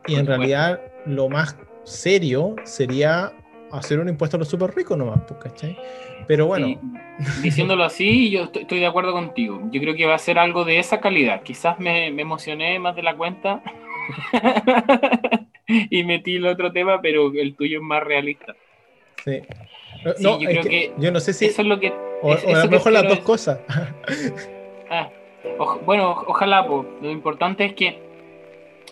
Y 0.07 0.15
en 0.15 0.25
realidad 0.25 0.81
lo 1.05 1.29
más 1.29 1.55
serio 1.83 2.55
sería 2.63 3.31
hacer 3.71 3.99
un 3.99 4.09
impuesto 4.09 4.37
a 4.37 4.39
los 4.39 4.47
súper 4.47 4.75
ricos 4.75 4.97
nomás, 4.97 5.21
pues, 5.27 5.39
¿cachai? 5.43 5.77
Pero 6.27 6.47
bueno. 6.47 6.79
diciéndolo 7.43 7.83
así, 7.83 8.31
yo 8.31 8.49
estoy, 8.51 8.79
de 8.79 8.87
acuerdo 8.87 9.11
contigo. 9.11 9.61
Yo 9.71 9.79
creo 9.79 9.93
que 9.93 10.07
va 10.07 10.15
a 10.15 10.19
ser 10.19 10.39
algo 10.39 10.65
de 10.65 10.79
esa 10.79 10.99
calidad. 10.99 11.43
Quizás 11.43 11.79
me, 11.79 12.07
emocioné 12.07 12.79
más 12.79 12.95
de 12.95 13.03
la 13.03 13.15
cuenta 13.15 13.61
y 15.67 16.03
metí 16.03 16.37
el 16.37 16.47
otro 16.47 16.71
tema, 16.71 16.99
pero 16.99 17.31
el 17.31 17.53
tuyo 17.55 17.77
es 17.77 17.83
más 17.83 18.01
realista. 18.01 18.55
Sí. 19.23 19.43
Yo 20.19 20.39
creo 20.39 20.63
que, 20.63 20.93
yo 20.97 21.11
no 21.11 21.19
sé 21.19 21.33
si 21.33 21.45
eso 21.45 21.61
es 21.61 21.67
lo 21.67 21.79
que 21.79 21.93
o, 22.21 22.31
a 22.31 22.65
lo 22.65 22.69
mejor 22.69 22.91
las 22.91 23.07
dos 23.07 23.19
cosas. 23.19 23.59
Ah, 24.87 25.09
bueno, 25.83 26.11
ojalá, 26.27 26.63
lo 26.67 27.09
importante 27.09 27.65
es 27.65 27.73
que 27.73 27.99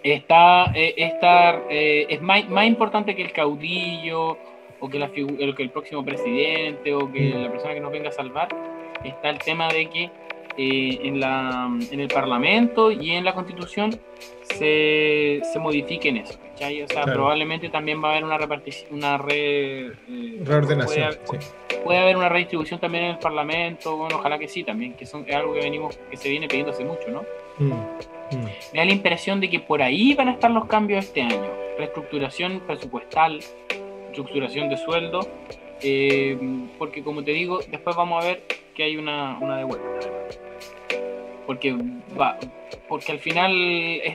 está, 0.01 0.71
eh, 0.73 0.95
eh, 0.97 2.05
es 2.09 2.19
más, 2.19 2.49
más, 2.49 2.65
importante 2.65 3.15
que 3.15 3.21
el 3.21 3.31
caudillo 3.31 4.39
o 4.79 4.89
que, 4.89 4.97
la 4.97 5.11
que 5.11 5.21
el 5.21 5.69
próximo 5.69 6.03
presidente 6.03 6.95
o 6.95 7.11
que 7.11 7.29
la 7.29 7.51
persona 7.51 7.75
que 7.75 7.79
nos 7.79 7.91
venga 7.91 8.09
a 8.09 8.11
salvar, 8.11 8.47
está 9.03 9.29
el 9.29 9.37
tema 9.37 9.67
de 9.67 9.87
que 9.87 10.09
eh, 10.57 10.99
en, 11.03 11.19
la, 11.19 11.69
en 11.91 11.99
el 11.99 12.07
Parlamento 12.07 12.91
y 12.91 13.11
en 13.11 13.25
la 13.25 13.33
Constitución 13.33 13.99
se, 14.43 15.41
se 15.51 15.59
modifiquen 15.59 16.17
eso. 16.17 16.37
O 16.53 16.87
sea, 16.87 17.03
probablemente 17.05 17.69
también 17.69 18.01
va 18.03 18.09
a 18.09 18.11
haber 18.11 18.23
una 18.23 18.37
repartición, 18.37 18.93
una 18.93 19.17
re, 19.17 19.87
eh, 19.87 20.41
reordenación. 20.43 21.17
Puede, 21.83 21.99
haber 21.99 22.15
una 22.15 22.29
redistribución 22.29 22.79
también 22.79 23.05
en 23.05 23.11
el 23.11 23.17
Parlamento, 23.17 23.97
bueno, 23.97 24.17
ojalá 24.17 24.39
que 24.39 24.47
sí 24.47 24.63
también, 24.63 24.93
que 24.93 25.05
son, 25.05 25.25
es 25.27 25.35
algo 25.35 25.53
que 25.53 25.59
venimos, 25.59 25.97
que 26.09 26.15
se 26.15 26.29
viene 26.29 26.47
pidiendo 26.47 26.71
hace 26.71 26.85
mucho, 26.85 27.09
¿no? 27.09 27.23
Mm, 27.57 27.73
mm. 27.73 28.43
Me 28.73 28.79
da 28.79 28.85
la 28.85 28.93
impresión 28.93 29.41
de 29.41 29.49
que 29.49 29.59
por 29.59 29.81
ahí 29.81 30.13
van 30.13 30.29
a 30.29 30.33
estar 30.33 30.51
los 30.51 30.65
cambios 30.65 31.05
este 31.05 31.21
año. 31.23 31.49
Reestructuración 31.77 32.61
presupuestal, 32.65 33.39
reestructuración 34.05 34.69
de 34.69 34.77
sueldo, 34.77 35.27
eh, 35.81 36.37
porque 36.77 37.03
como 37.03 37.23
te 37.23 37.31
digo, 37.31 37.59
después 37.69 37.95
vamos 37.95 38.23
a 38.23 38.27
ver 38.27 38.43
que 38.73 38.83
hay 38.83 38.95
una, 38.95 39.37
una 39.39 39.57
de 39.57 39.63
vuelta 39.65 39.99
porque 41.45 41.75
va, 42.19 42.37
porque 42.87 43.11
al 43.11 43.19
final 43.19 43.51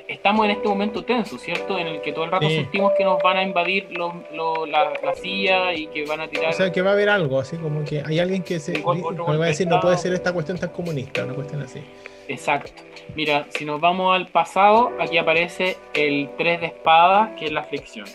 estamos 0.09 0.45
en 0.45 0.53
este 0.53 0.69
momento 0.69 1.05
tenso, 1.05 1.39
¿cierto? 1.39 1.79
En 1.79 1.87
el 1.87 2.01
que 2.01 2.13
todo 2.13 2.25
el 2.25 2.31
rato 2.31 2.49
sentimos 2.49 2.93
que 2.97 3.05
nos 3.05 3.23
van 3.23 3.37
a 3.37 3.43
invadir 3.43 3.89
la, 3.91 4.93
la, 5.03 5.15
silla 5.15 5.75
y 5.75 5.87
que 5.89 6.05
van 6.05 6.21
a 6.21 6.29
tirar. 6.29 6.51
O 6.51 6.57
sea, 6.57 6.73
que 6.73 6.83
va 6.83 6.91
a 6.91 6.93
haber 6.95 7.09
algo, 7.09 7.41
así 7.41 7.57
como 7.57 7.85
que 7.85 8.03
hay 8.05 8.19
alguien 8.19 8.43
que 8.43 8.61
se 8.61 8.83
va 8.83 9.45
a 9.45 9.49
decir 9.49 9.67
no 9.67 9.81
puede 9.81 9.99
ser 9.99 10.13
esta 10.13 10.33
cuestión 10.33 10.59
tan 10.59 10.71
comunista, 10.71 11.25
una 11.25 11.35
cuestión 11.35 11.63
así. 11.63 11.81
Exacto. 12.29 12.83
Mira, 13.15 13.47
si 13.51 13.65
nos 13.65 13.81
vamos 13.81 14.15
al 14.15 14.27
pasado, 14.27 14.93
aquí 15.01 15.17
aparece 15.19 15.77
el 15.95 16.29
3 16.37 16.61
de 16.61 16.67
espadas, 16.67 17.31
que 17.39 17.47
es 17.47 17.53
la 17.53 17.61
aflicción. 17.61 18.07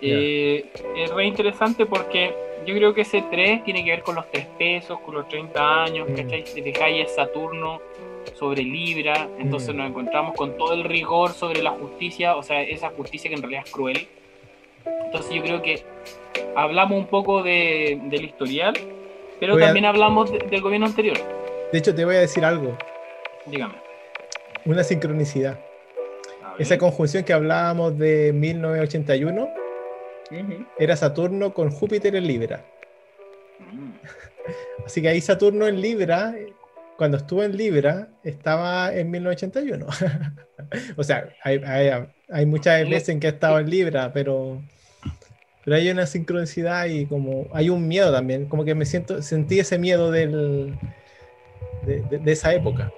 Eh, 0.00 0.66
es 0.96 1.10
re 1.10 1.24
interesante 1.24 1.86
porque 1.86 2.34
yo 2.66 2.74
creo 2.74 2.94
que 2.94 3.00
ese 3.00 3.22
3 3.22 3.64
tiene 3.64 3.84
que 3.84 3.90
ver 3.90 4.02
con 4.02 4.14
los 4.14 4.30
3 4.30 4.46
pesos, 4.58 5.00
con 5.00 5.14
los 5.14 5.28
30 5.28 5.84
años, 5.84 6.08
mm. 6.08 6.14
¿cachai? 6.14 6.46
Si 6.46 6.62
te 6.62 6.72
cae 6.72 7.06
Saturno 7.08 7.80
sobre 8.34 8.62
Libra, 8.62 9.28
entonces 9.38 9.74
mm. 9.74 9.78
nos 9.78 9.90
encontramos 9.90 10.34
con 10.36 10.56
todo 10.56 10.74
el 10.74 10.84
rigor 10.84 11.32
sobre 11.32 11.62
la 11.62 11.70
justicia, 11.70 12.36
o 12.36 12.42
sea, 12.42 12.62
esa 12.62 12.90
justicia 12.90 13.28
que 13.28 13.36
en 13.36 13.42
realidad 13.42 13.62
es 13.66 13.72
cruel. 13.72 14.08
Entonces 15.04 15.34
yo 15.34 15.42
creo 15.42 15.62
que 15.62 15.84
hablamos 16.56 16.98
un 16.98 17.06
poco 17.06 17.42
de, 17.42 18.00
del 18.04 18.24
historial, 18.24 18.74
pero 19.40 19.56
también 19.56 19.84
hablamos 19.84 20.32
del 20.32 20.60
gobierno 20.60 20.86
anterior. 20.86 21.16
De 21.72 21.78
hecho, 21.78 21.94
te 21.94 22.04
voy 22.04 22.16
a 22.16 22.20
decir 22.20 22.44
algo. 22.44 22.76
Dígame. 23.46 23.74
Una 24.64 24.82
sincronicidad. 24.82 25.58
Esa 26.58 26.76
conjunción 26.76 27.24
que 27.24 27.32
hablábamos 27.32 27.96
de 27.98 28.32
1981 28.32 29.48
era 30.78 30.96
Saturno 30.96 31.54
con 31.54 31.70
Júpiter 31.70 32.16
en 32.16 32.26
Libra. 32.26 32.64
Mm. 33.70 33.92
Así 34.84 35.02
que 35.02 35.08
ahí 35.08 35.20
Saturno 35.20 35.66
en 35.66 35.80
Libra 35.80 36.34
cuando 36.98 37.16
estuve 37.16 37.44
en 37.44 37.56
Libra, 37.56 38.08
estaba 38.24 38.92
en 38.92 39.08
1981. 39.12 39.86
o 40.96 41.02
sea, 41.04 41.28
hay, 41.44 42.44
muchas 42.44 42.90
veces 42.90 43.10
en 43.10 43.20
que 43.20 43.28
he 43.28 43.30
estado 43.30 43.60
en 43.60 43.70
Libra, 43.70 44.10
pero, 44.12 44.60
pero 45.64 45.76
hay 45.76 45.88
una 45.90 46.06
sincronicidad 46.06 46.86
y 46.86 47.06
como 47.06 47.46
hay 47.52 47.70
un 47.70 47.86
miedo 47.86 48.12
también, 48.12 48.46
como 48.46 48.64
que 48.64 48.74
me 48.74 48.84
siento, 48.84 49.22
sentí 49.22 49.60
ese 49.60 49.78
miedo 49.78 50.10
del, 50.10 50.76
de, 51.86 52.32
esa 52.32 52.52
época. 52.52 52.92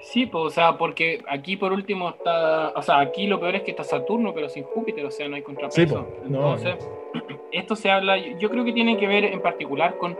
Sí, 0.00 0.24
pues, 0.24 0.44
o 0.44 0.50
sea, 0.50 0.78
porque 0.78 1.22
aquí 1.28 1.58
por 1.58 1.74
último 1.74 2.08
está, 2.08 2.70
o 2.70 2.80
sea, 2.80 3.00
aquí 3.00 3.26
lo 3.26 3.38
peor 3.38 3.56
es 3.56 3.62
que 3.64 3.72
está 3.72 3.84
Saturno, 3.84 4.32
pero 4.32 4.48
sin 4.48 4.64
Júpiter, 4.64 5.04
o 5.04 5.10
sea, 5.10 5.28
no 5.28 5.36
hay 5.36 5.42
contrapeso. 5.42 5.78
Sí, 5.78 5.86
pues, 5.86 6.04
Entonces, 6.24 6.76
esto 7.52 7.76
se 7.76 7.90
habla, 7.90 8.16
yo 8.16 8.48
creo 8.48 8.64
que 8.64 8.72
tiene 8.72 8.96
que 8.96 9.06
ver 9.06 9.24
en 9.24 9.42
particular 9.42 9.98
con 9.98 10.16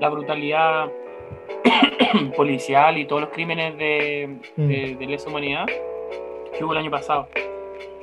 la 0.00 0.08
brutalidad 0.08 0.90
policial 2.36 2.98
y 2.98 3.04
todos 3.04 3.22
los 3.22 3.30
crímenes 3.30 3.76
de, 3.76 4.38
mm. 4.56 4.68
de, 4.98 5.06
lesa 5.06 5.28
humanidad 5.28 5.66
que 5.66 6.64
hubo 6.64 6.72
el 6.72 6.78
año 6.78 6.90
pasado. 6.90 7.28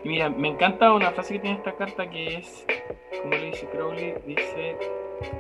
Y 0.04 0.10
mira, 0.10 0.30
me 0.30 0.50
encanta 0.50 0.94
una 0.94 1.12
frase 1.12 1.34
que 1.34 1.40
tiene 1.40 1.58
esta 1.58 1.74
carta 1.74 2.10
que 2.10 2.36
es, 2.38 2.66
como 3.22 3.36
le 3.36 3.46
dice 3.46 3.68
Crowley, 3.68 4.16
dice, 4.26 4.78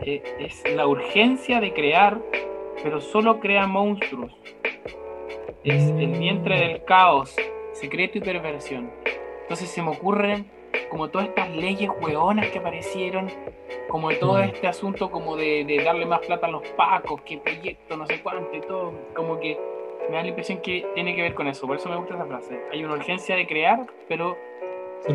que 0.04 0.24
es 0.40 0.64
la 0.76 0.88
urgencia 0.88 1.60
de 1.60 1.74
crear, 1.74 2.20
pero 2.82 3.02
solo 3.02 3.40
crea 3.40 3.68
monstruos. 3.68 4.32
Es 5.64 5.90
el 5.90 6.08
vientre 6.18 6.60
del 6.60 6.84
caos, 6.84 7.36
secreto 7.74 8.18
y 8.18 8.22
perversión. 8.22 8.92
Entonces 9.44 9.70
se 9.70 9.82
me 9.82 9.90
ocurren 9.90 10.46
como 10.90 11.10
todas 11.10 11.28
estas 11.28 11.50
leyes 11.50 11.90
hueonas 12.02 12.48
que 12.50 12.60
aparecieron, 12.60 13.30
como 13.90 14.10
de 14.10 14.16
todo 14.16 14.40
este 14.40 14.68
asunto 14.68 15.12
como 15.12 15.36
de, 15.36 15.82
darle 15.84 16.06
más 16.06 16.20
plata 16.20 16.48
a 16.48 16.52
los 16.52 16.68
pacos, 16.70 17.22
qué 17.22 17.38
proyecto, 17.38 17.98
no 17.98 18.06
sé 18.06 18.22
cuánto 18.22 18.56
y 18.56 18.62
todo, 18.62 18.94
como 19.14 19.40
que 19.40 19.58
me 20.10 20.18
da 20.18 20.24
la 20.24 20.30
impresión 20.30 20.60
que 20.60 20.86
tiene 20.94 21.16
que 21.16 21.22
ver 21.22 21.34
con 21.34 21.48
eso, 21.48 21.66
por 21.68 21.78
eso 21.78 21.90
me 21.90 21.96
gusta 21.96 22.16
esa 22.16 22.26
frase. 22.26 22.60
Hay 22.72 22.84
una 22.84 22.96
urgencia 22.96 23.36
de 23.36 23.48
crear, 23.48 23.86
pero 24.08 24.38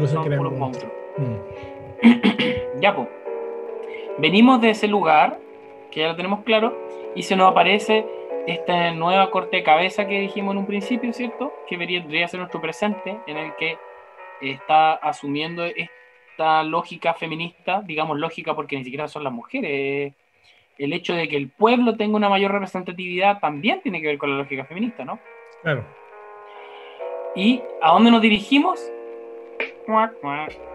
son 0.07 0.25
puros 0.25 0.53
monstruos. 0.53 0.93
Mm. 1.17 2.81
ya, 2.81 2.95
pues. 2.95 3.09
Venimos 4.19 4.61
de 4.61 4.71
ese 4.71 4.89
lugar, 4.89 5.39
que 5.91 6.01
ya 6.01 6.09
lo 6.09 6.17
tenemos 6.17 6.41
claro, 6.41 6.77
y 7.15 7.23
se 7.23 7.37
nos 7.37 7.51
aparece 7.51 8.05
esta 8.47 8.93
nueva 8.93 9.31
corte 9.31 9.59
de 9.59 9.63
cabeza 9.63 10.07
que 10.07 10.21
dijimos 10.21 10.53
en 10.53 10.59
un 10.59 10.67
principio, 10.67 11.13
¿cierto? 11.13 11.53
Que 11.69 11.77
debería 11.77 12.27
ser 12.29 12.41
nuestro 12.41 12.61
presente, 12.61 13.19
en 13.27 13.37
el 13.37 13.55
que 13.57 13.77
está 14.41 14.95
asumiendo 14.95 15.65
esta 15.65 16.63
lógica 16.63 17.15
feminista, 17.15 17.83
digamos 17.83 18.19
lógica 18.19 18.55
porque 18.55 18.77
ni 18.77 18.85
siquiera 18.85 19.09
son 19.09 19.25
las 19.25 19.33
mujeres. 19.33 20.15
El 20.79 20.93
hecho 20.93 21.15
de 21.15 21.29
que 21.29 21.37
el 21.37 21.49
pueblo 21.49 21.97
tenga 21.97 22.17
una 22.17 22.29
mayor 22.29 22.53
representatividad 22.53 23.41
también 23.41 23.81
tiene 23.83 24.01
que 24.01 24.07
ver 24.07 24.19
con 24.19 24.31
la 24.31 24.39
lógica 24.39 24.65
feminista, 24.65 25.05
¿no? 25.05 25.19
Claro. 25.63 25.85
¿Y 27.35 27.63
a 27.83 27.93
dónde 27.93 28.11
nos 28.11 28.23
dirigimos? 28.23 28.81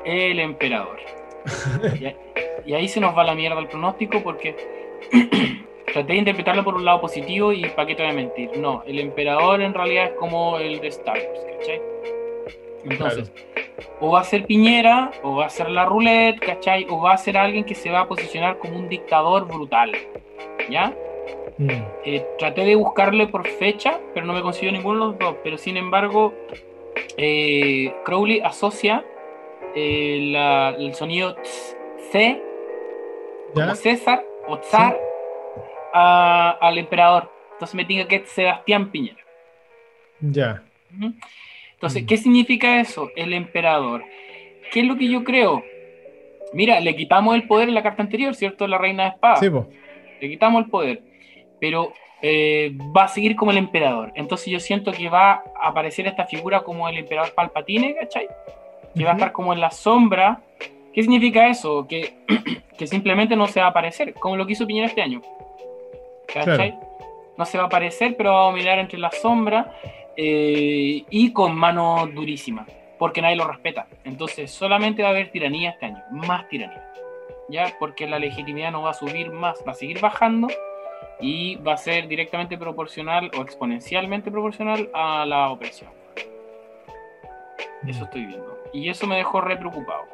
El 0.04 0.40
emperador. 0.40 1.00
y, 2.66 2.74
ahí 2.74 2.88
se 2.88 3.00
nos 3.00 3.18
va 3.18 3.24
la 3.24 3.36
mierda 3.36 3.60
el 3.60 3.68
pronóstico 3.68 4.22
porque 4.24 4.56
traté 5.94 6.14
de 6.14 6.20
interpretarlo 6.20 6.64
por 6.64 6.76
un 6.76 6.86
lado 6.86 7.02
positivo 7.02 7.54
y 7.54 7.66
para 7.70 7.88
qué 7.88 7.96
te 7.96 8.04
voy 8.04 8.12
a 8.12 8.16
mentir. 8.16 8.58
No, 8.58 8.84
el 8.86 9.00
emperador 9.00 9.62
en 9.62 9.74
realidad 9.74 10.06
es 10.06 10.14
como 10.14 10.58
el 10.58 10.82
de 10.82 10.88
Star 10.88 11.18
Wars, 11.18 11.46
¿cachai? 11.60 11.82
Entonces, 12.86 13.32
o 14.00 14.12
va 14.12 14.22
a 14.22 14.24
ser 14.24 14.46
Piñera, 14.46 15.12
o 15.24 15.36
va 15.36 15.46
a 15.46 15.50
ser 15.50 15.70
la 15.70 15.86
roulette, 15.86 16.40
¿cachai? 16.40 16.86
O 16.90 17.02
va 17.02 17.14
a 17.14 17.18
ser 17.18 17.38
alguien 17.38 17.64
que 17.64 17.76
se 17.76 17.90
va 17.90 18.02
a 18.02 18.08
posicionar 18.08 18.58
como 18.58 18.78
un 18.78 18.90
dictador 18.90 19.48
brutal, 19.48 19.92
¿ya? 20.70 20.94
Mm. 21.58 21.70
Eh, 22.06 22.26
traté 22.38 22.66
de 22.66 22.76
buscarle 22.76 23.28
por 23.28 23.48
fecha, 23.48 24.00
pero 24.14 24.26
no 24.26 24.34
me 24.34 24.42
consiguió 24.42 24.72
ninguno 24.72 25.00
de 25.00 25.06
los 25.12 25.20
dos. 25.20 25.36
Pero 25.44 25.58
sin 25.58 25.78
embargo, 25.78 26.34
eh, 27.18 27.94
Crowley 28.06 28.42
asocia 28.42 29.06
eh, 29.76 30.34
el 30.80 30.94
sonido 30.96 31.36
C, 32.12 32.42
como 33.54 33.76
César 33.76 34.26
o 34.48 34.58
Tsar, 34.58 35.00
al 35.94 36.78
emperador. 36.78 37.30
Entonces 37.54 37.76
me 37.76 37.86
diga 37.86 38.08
que 38.08 38.18
es 38.18 38.30
Sebastián 38.30 38.90
Piñera. 38.90 39.24
Ya. 40.20 40.64
Entonces, 41.84 42.04
mm. 42.04 42.06
¿qué 42.06 42.16
significa 42.18 42.80
eso? 42.80 43.12
El 43.14 43.34
emperador. 43.34 44.06
¿Qué 44.72 44.80
es 44.80 44.86
lo 44.86 44.96
que 44.96 45.10
yo 45.10 45.26
creo? 45.26 45.66
Mira, 46.54 46.80
le 46.80 46.96
quitamos 46.96 47.36
el 47.36 47.46
poder 47.46 47.68
en 47.68 47.76
la 47.76 47.84
carta 47.84 48.02
anterior, 48.02 48.34
¿cierto? 48.36 48.66
La 48.68 48.78
reina 48.78 49.04
de 49.04 49.10
espada. 49.10 49.36
Sí, 49.36 49.48
Le 50.22 50.30
quitamos 50.30 50.64
el 50.64 50.70
poder. 50.70 51.02
Pero 51.60 51.92
eh, 52.22 52.72
va 52.96 53.04
a 53.04 53.08
seguir 53.10 53.36
como 53.36 53.52
el 53.52 53.58
emperador. 53.58 54.14
Entonces 54.16 54.48
yo 54.48 54.62
siento 54.62 54.94
que 54.94 55.10
va 55.10 55.44
a 55.62 55.68
aparecer 55.68 56.08
esta 56.08 56.24
figura 56.26 56.62
como 56.62 56.88
el 56.88 57.00
emperador 57.00 57.34
Palpatine, 57.34 57.96
¿cachai? 58.00 58.30
Que 58.96 59.04
va 59.04 59.12
a 59.12 59.14
estar 59.16 59.34
como 59.34 59.52
en 59.52 59.60
la 59.60 59.70
sombra. 59.70 60.40
¿Qué 60.94 61.02
significa 61.02 61.50
eso? 61.50 61.86
Que, 61.86 62.14
que 62.78 62.88
simplemente 62.88 63.36
no 63.36 63.46
se 63.48 63.60
va 63.60 63.66
a 63.66 63.70
aparecer, 63.72 64.14
como 64.14 64.38
lo 64.38 64.46
que 64.46 64.54
hizo 64.54 64.66
Piñera 64.66 64.88
este 64.88 65.02
año. 65.02 65.22
No 67.38 67.46
se 67.46 67.58
va 67.58 67.66
a 67.66 67.68
aparecer, 67.68 68.16
pero 68.16 68.32
va 68.32 68.50
a 68.50 68.54
mirar 68.54 68.80
entre 68.80 69.00
la 69.00 69.12
sombra 69.12 69.74
eh, 70.16 71.04
y 71.10 71.34
con 71.34 71.56
mano 71.56 72.08
durísima, 72.08 72.66
porque 73.00 73.22
nadie 73.22 73.36
lo 73.36 73.48
respeta. 73.48 73.88
Entonces 74.04 74.52
solamente 74.52 75.02
va 75.02 75.10
a 75.10 75.12
haber 75.12 75.32
tiranía 75.32 75.72
este 75.72 75.88
año, 75.88 76.04
más 76.12 76.48
tiranía. 76.50 76.90
¿Ya? 77.50 77.76
Porque 77.78 78.08
la 78.08 78.20
legitimidad 78.20 78.72
no 78.72 78.84
va 78.84 78.92
a 78.92 78.94
subir 78.94 79.32
más, 79.32 79.64
va 79.68 79.74
a 79.74 79.76
seguir 79.76 80.00
bajando 80.00 80.48
y 81.20 81.56
va 81.58 81.74
a 81.74 81.78
ser 81.78 82.08
directamente 82.08 82.58
proporcional 82.58 83.30
o 83.38 83.42
exponencialmente 83.42 84.32
proporcional 84.32 84.90
a 84.94 85.26
la 85.26 85.50
opresión. 85.50 85.90
Eso 87.88 88.06
estoy 88.06 88.26
viendo. 88.26 88.58
Y 88.72 88.90
eso 88.90 89.08
me 89.08 89.18
dejó 89.18 89.42
re 89.42 89.58
preocupado. 89.58 90.06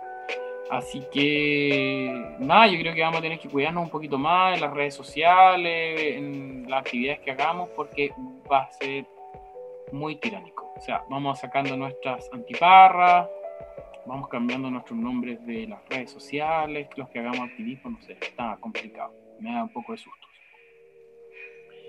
Así 0.70 1.04
que, 1.12 2.36
nada, 2.40 2.68
yo 2.68 2.80
creo 2.80 2.94
que 2.94 3.02
vamos 3.02 3.20
a 3.20 3.22
tener 3.22 3.40
que 3.40 3.50
cuidarnos 3.50 3.84
un 3.84 3.90
poquito 3.90 4.20
más 4.20 4.56
en 4.56 4.62
las 4.62 4.72
redes 4.72 4.94
sociales, 4.94 6.16
en 6.16 6.66
las 6.70 6.82
actividades 6.82 7.22
que 7.22 7.32
hagamos, 7.32 7.70
porque 7.70 8.12
va 8.52 8.60
a 8.60 8.72
ser 8.74 9.06
muy 9.92 10.16
tiránico. 10.18 10.74
O 10.76 10.82
sea, 10.82 11.04
vamos 11.10 11.40
sacando 11.40 11.76
nuestras 11.76 12.30
antiparras, 12.32 13.28
vamos 14.06 14.28
cambiando 14.30 14.70
nuestros 14.72 14.98
nombres 14.98 15.46
de 15.46 15.68
las 15.68 15.80
redes 15.90 16.12
sociales, 16.12 16.88
los 16.96 17.10
que 17.10 17.20
hagamos 17.20 17.42
activismo, 17.42 17.92
no 17.92 18.02
sé, 18.02 18.18
está 18.20 18.58
complicado. 18.60 19.14
Me 19.40 19.54
da 19.54 19.64
un 19.64 19.74
poco 19.74 19.92
de 19.92 19.98
susto. 19.98 20.28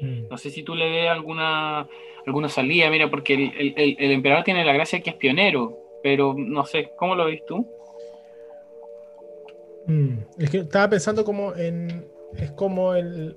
Mm. 0.00 0.28
No 0.28 0.38
sé 0.38 0.50
si 0.50 0.62
tú 0.62 0.74
le 0.74 0.90
ves 0.90 1.10
alguna, 1.10 1.86
alguna 2.26 2.48
salida, 2.48 2.90
mira, 2.90 3.10
porque 3.10 3.34
el, 3.34 3.74
el, 3.76 3.96
el 3.98 4.10
emperador 4.12 4.44
tiene 4.44 4.64
la 4.64 4.72
gracia 4.72 5.00
que 5.00 5.10
es 5.10 5.16
pionero, 5.16 5.78
pero 6.02 6.34
no 6.36 6.64
sé, 6.64 6.92
¿cómo 6.96 7.14
lo 7.14 7.26
ves 7.26 7.44
tú? 7.46 7.66
Mm, 9.86 10.18
es 10.38 10.50
que 10.50 10.58
estaba 10.58 10.88
pensando 10.88 11.24
como 11.24 11.54
en. 11.56 12.06
Es 12.36 12.52
como 12.52 12.94
el. 12.94 13.36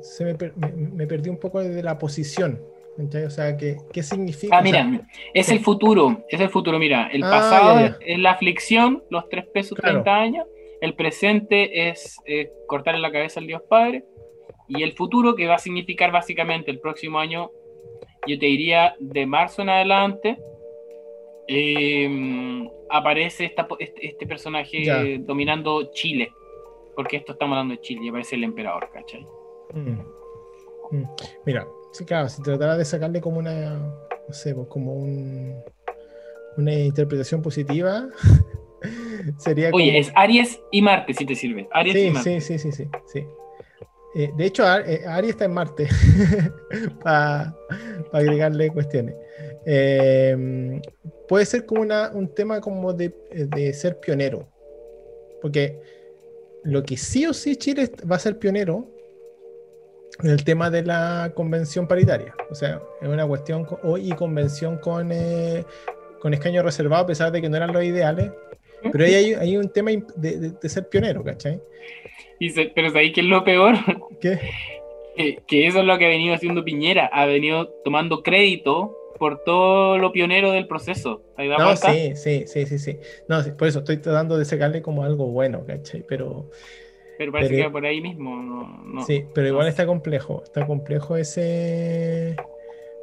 Se 0.00 0.24
me, 0.24 0.36
me, 0.74 1.06
perdí 1.06 1.28
un 1.28 1.38
poco 1.38 1.60
de 1.60 1.82
la 1.82 1.98
posición. 1.98 2.60
O 2.98 3.30
sea, 3.30 3.56
¿qué, 3.56 3.78
qué 3.92 4.02
significa? 4.02 4.58
Ah, 4.58 4.62
mira, 4.62 5.08
es 5.32 5.48
el 5.50 5.60
futuro. 5.60 6.24
Es 6.28 6.40
el 6.40 6.50
futuro. 6.50 6.78
Mira, 6.78 7.08
el 7.12 7.24
ah, 7.24 7.30
pasado 7.30 7.96
es 8.00 8.18
la 8.18 8.32
aflicción, 8.32 9.02
los 9.10 9.28
tres 9.28 9.46
pesos, 9.46 9.78
30 9.78 10.14
años. 10.14 10.46
El 10.80 10.94
presente 10.94 11.88
es 11.88 12.16
eh, 12.26 12.50
cortarle 12.66 13.00
la 13.00 13.10
cabeza 13.10 13.40
al 13.40 13.46
Dios 13.46 13.62
Padre. 13.68 14.04
Y 14.68 14.82
el 14.82 14.92
futuro, 14.92 15.34
que 15.34 15.46
va 15.46 15.54
a 15.54 15.58
significar 15.58 16.12
básicamente 16.12 16.70
el 16.70 16.80
próximo 16.80 17.18
año, 17.18 17.50
yo 18.26 18.38
te 18.38 18.46
diría 18.46 18.94
de 19.00 19.26
marzo 19.26 19.62
en 19.62 19.70
adelante, 19.70 20.38
eh, 21.48 22.68
aparece 22.90 23.46
este, 23.46 23.64
este, 23.78 24.26
personaje 24.26 25.18
dominando 25.20 25.90
Chile. 25.92 26.30
Porque 26.94 27.16
esto 27.16 27.32
estamos 27.32 27.54
hablando 27.54 27.74
de 27.74 27.80
Chile 27.80 28.02
y 28.04 28.08
aparece 28.10 28.36
el 28.36 28.44
emperador, 28.44 28.90
¿cachai? 28.92 29.26
Mm. 29.72 29.98
Mm. 30.90 31.04
Mira, 31.46 31.66
sí, 31.92 32.04
claro, 32.04 32.28
si 32.28 32.42
tratara 32.42 32.76
de 32.76 32.84
sacarle 32.84 33.20
como 33.20 33.38
una, 33.38 33.76
no 33.76 34.34
sé, 34.34 34.54
pues 34.54 34.68
como 34.68 34.94
un, 34.94 35.54
una 36.56 36.72
interpretación 36.72 37.42
positiva, 37.42 38.08
sería 39.38 39.70
Oye, 39.72 39.98
es 39.98 40.12
Aries 40.14 40.60
y 40.70 40.82
Marte, 40.82 41.14
si 41.14 41.26
te 41.26 41.34
sirve. 41.34 41.68
Aries 41.72 41.94
sí, 41.94 42.00
y 42.00 42.10
Marte. 42.10 42.40
Sí, 42.40 42.58
sí, 42.58 42.72
sí, 42.72 42.88
sí. 43.06 43.26
Eh, 44.14 44.30
de 44.36 44.44
hecho, 44.44 44.64
eh, 44.80 45.02
Aries 45.06 45.30
está 45.30 45.46
en 45.46 45.54
Marte, 45.54 45.88
para 47.02 47.54
agregarle 48.12 48.70
cuestiones. 48.70 49.14
Eh, 49.64 50.80
puede 51.28 51.46
ser 51.46 51.64
como 51.64 51.82
una, 51.82 52.10
un 52.12 52.34
tema 52.34 52.60
como 52.60 52.92
de, 52.92 53.14
ser 53.72 54.00
pionero, 54.00 54.48
porque 55.40 55.80
lo 56.64 56.82
que 56.82 56.96
sí 56.96 57.26
o 57.26 57.32
sí 57.32 57.56
Chile 57.56 57.90
va 58.10 58.16
a 58.16 58.20
ser 58.20 58.38
pionero 58.38 58.88
el 60.22 60.44
tema 60.44 60.70
de 60.70 60.82
la 60.82 61.32
convención 61.34 61.88
paritaria, 61.88 62.34
o 62.50 62.54
sea, 62.54 62.80
es 63.00 63.08
una 63.08 63.26
cuestión 63.26 63.66
hoy 63.82 64.12
y 64.12 64.14
convención 64.14 64.78
con, 64.78 65.10
eh, 65.12 65.64
con 66.20 66.34
escaño 66.34 66.62
reservado, 66.62 67.04
a 67.04 67.06
pesar 67.06 67.32
de 67.32 67.40
que 67.40 67.48
no 67.48 67.56
eran 67.56 67.72
los 67.72 67.82
ideales, 67.82 68.30
pero 68.90 69.04
ahí 69.04 69.14
hay, 69.14 69.34
hay 69.40 69.56
un 69.56 69.68
tema 69.70 69.90
de, 70.16 70.50
de, 70.50 70.68
ser 70.68 70.88
pionero, 70.88 71.24
¿cachai? 71.24 71.60
pero 72.74 72.96
ahí 72.98 73.12
que 73.12 73.20
es 73.20 73.26
lo 73.26 73.44
peor? 73.44 73.74
¿Qué? 74.20 74.38
que 75.46 75.66
eso 75.66 75.80
es 75.80 75.84
lo 75.84 75.98
que 75.98 76.06
ha 76.06 76.08
venido 76.08 76.34
haciendo 76.34 76.64
Piñera, 76.64 77.06
ha 77.06 77.26
venido 77.26 77.68
tomando 77.84 78.22
crédito 78.22 78.96
por 79.18 79.44
todo 79.44 79.98
lo 79.98 80.10
pionero 80.10 80.50
del 80.50 80.66
proceso. 80.66 81.22
no, 81.38 81.76
sí, 81.76 82.16
sí, 82.16 82.44
sí, 82.46 82.66
sí, 82.66 82.78
sí. 82.78 82.98
No, 83.28 83.40
por 83.56 83.68
eso 83.68 83.80
estoy 83.80 83.98
tratando 83.98 84.36
de 84.36 84.44
sacarle 84.44 84.82
como 84.82 85.04
algo 85.04 85.26
bueno, 85.26 85.64
¿cachai? 85.64 86.04
Pero... 86.08 86.50
Pero 87.18 87.32
parece 87.32 87.56
que 87.56 87.62
va 87.62 87.72
por 87.72 87.84
ahí 87.84 88.00
mismo. 88.00 89.04
sí, 89.06 89.24
pero 89.34 89.48
igual 89.48 89.68
está 89.68 89.86
complejo. 89.86 90.42
Está 90.44 90.66
complejo 90.66 91.16
ese... 91.16 92.36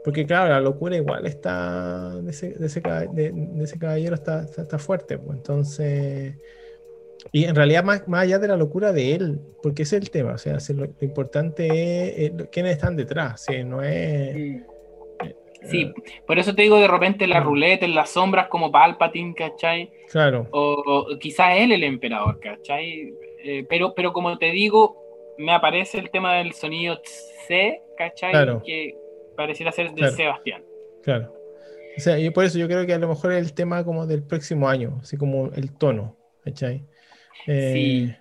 Porque 0.03 0.25
claro, 0.25 0.49
la 0.49 0.61
locura 0.61 0.95
igual 0.95 1.25
está... 1.25 2.15
De 2.21 2.31
ese, 2.31 2.51
de 2.51 2.67
ese, 2.67 2.81
de, 2.81 3.33
ese 3.61 3.77
caballero 3.77 4.15
está, 4.15 4.43
está, 4.43 4.79
fuerte. 4.79 5.17
Pues. 5.17 5.37
Entonces... 5.37 6.35
Y 7.33 7.43
en 7.43 7.55
realidad, 7.55 7.83
más, 7.83 8.07
más, 8.07 8.23
allá 8.23 8.39
de 8.39 8.47
la 8.47 8.55
locura 8.55 8.93
de 8.93 9.13
él, 9.13 9.39
porque 9.61 9.83
ese 9.83 9.97
es 9.97 10.03
el 10.03 10.09
tema, 10.09 10.33
o 10.33 10.37
sea, 10.37 10.57
lo, 10.73 10.85
importante 11.01 12.25
es, 12.25 12.31
quiénes 12.49 12.71
están 12.71 12.95
detrás, 12.95 13.43
¿sí? 13.45 13.61
no 13.65 13.83
es... 13.83 14.63
Sí, 15.63 15.91
por 16.25 16.39
eso 16.39 16.55
te 16.55 16.61
digo 16.61 16.79
de 16.79 16.87
repente 16.87 17.27
la 17.27 17.41
mm. 17.41 17.43
ruleta, 17.43 17.85
en 17.85 17.95
las 17.95 18.11
sombras 18.11 18.47
como 18.47 18.71
Palpatine, 18.71 19.33
¿cachai? 19.33 19.91
Claro. 20.09 20.47
O, 20.51 21.05
quizás 21.19 21.57
él 21.57 21.71
el 21.71 21.83
emperador, 21.83 22.39
¿cachai? 22.39 23.13
Eh, 23.43 23.65
pero, 23.69 23.93
pero 23.95 24.13
como 24.13 24.37
te 24.37 24.51
digo, 24.51 24.97
me 25.37 25.53
aparece 25.53 25.99
el 25.99 26.09
tema 26.09 26.35
del 26.35 26.53
sonido 26.53 26.99
C, 27.47 27.81
¿cachai? 27.97 28.33
Que 28.63 28.97
pareciera 29.35 29.71
ser 29.71 29.93
de 29.93 30.11
Sebastián. 30.11 30.63
Claro. 31.03 31.33
O 31.97 32.01
sea, 32.01 32.19
y 32.19 32.29
por 32.29 32.45
eso 32.45 32.57
yo 32.57 32.67
creo 32.67 32.85
que 32.85 32.93
a 32.93 32.99
lo 32.99 33.07
mejor 33.07 33.33
es 33.33 33.45
el 33.45 33.53
tema 33.53 33.83
como 33.83 34.05
del 34.05 34.23
próximo 34.23 34.69
año, 34.69 34.99
así 35.01 35.17
como 35.17 35.51
el 35.53 35.77
tono, 35.77 36.17
¿cachai? 36.43 36.85
sí. 37.45 38.15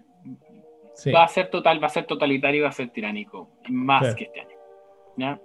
Eh, 1.07 1.13
va 1.15 1.25
a 1.25 1.29
ser 1.29 1.49
total, 1.49 1.83
va 1.83 1.87
a 1.87 1.91
ser 1.91 2.07
totalitario, 2.07 2.65
va 2.65 2.71
a 2.71 2.73
ser 2.73 2.91
tiránico, 2.91 3.51
más 3.69 4.15
que 4.17 4.25
este 4.25 4.41
año. 4.41 4.57
¿ya? 5.17 5.41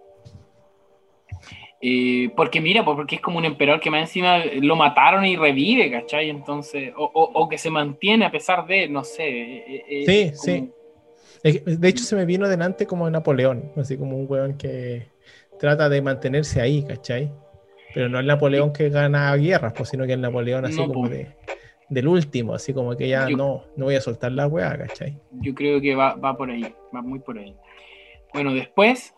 Eh, 1.85 2.31
porque 2.37 2.61
mira, 2.61 2.85
pues, 2.85 2.95
porque 2.95 3.15
es 3.15 3.21
como 3.21 3.39
un 3.39 3.43
emperador 3.43 3.81
que 3.81 3.91
más 3.91 4.03
encima 4.03 4.37
lo 4.61 4.77
mataron 4.77 5.25
y 5.25 5.35
revive, 5.35 5.91
¿cachai? 5.91 6.29
Entonces, 6.29 6.93
o, 6.95 7.49
que 7.49 7.57
se 7.57 7.69
mantiene 7.69 8.23
a 8.23 8.31
pesar 8.31 8.65
de, 8.65 8.87
no 8.87 9.03
sé. 9.03 9.27
Eh, 9.27 9.83
eh, 9.89 10.33
sí, 10.33 10.71
sí. 11.43 11.61
De 11.65 11.89
hecho, 11.89 12.05
se 12.05 12.15
me 12.15 12.23
vino 12.23 12.47
delante 12.47 12.87
como 12.87 13.09
Napoleón, 13.09 13.73
así 13.75 13.97
como 13.97 14.15
un 14.15 14.27
weón 14.29 14.57
que 14.57 15.07
trata 15.59 15.89
de 15.89 16.01
mantenerse 16.01 16.61
ahí, 16.61 16.85
¿cachai? 16.87 17.29
Pero 17.93 18.07
no 18.07 18.17
es 18.17 18.25
Napoleón 18.25 18.71
que 18.71 18.87
gana 18.87 19.35
guerras, 19.35 19.73
pues, 19.75 19.89
sino 19.89 20.05
que 20.05 20.13
es 20.13 20.19
Napoleón 20.19 20.63
así 20.63 20.77
como 20.77 21.09
de, 21.09 21.35
del 21.89 22.07
último, 22.07 22.53
así 22.53 22.73
como 22.73 22.95
que 22.95 23.09
ya 23.09 23.27
no, 23.27 23.65
no 23.75 23.85
voy 23.85 23.95
a 23.95 24.01
soltar 24.01 24.31
la 24.31 24.47
weá, 24.47 24.77
¿cachai? 24.77 25.17
Yo 25.31 25.53
creo 25.53 25.81
que 25.81 25.95
va, 25.95 26.15
va 26.15 26.37
por 26.37 26.49
ahí, 26.49 26.73
va 26.95 27.01
muy 27.01 27.19
por 27.19 27.37
ahí. 27.37 27.53
Bueno, 28.33 28.53
después, 28.53 29.13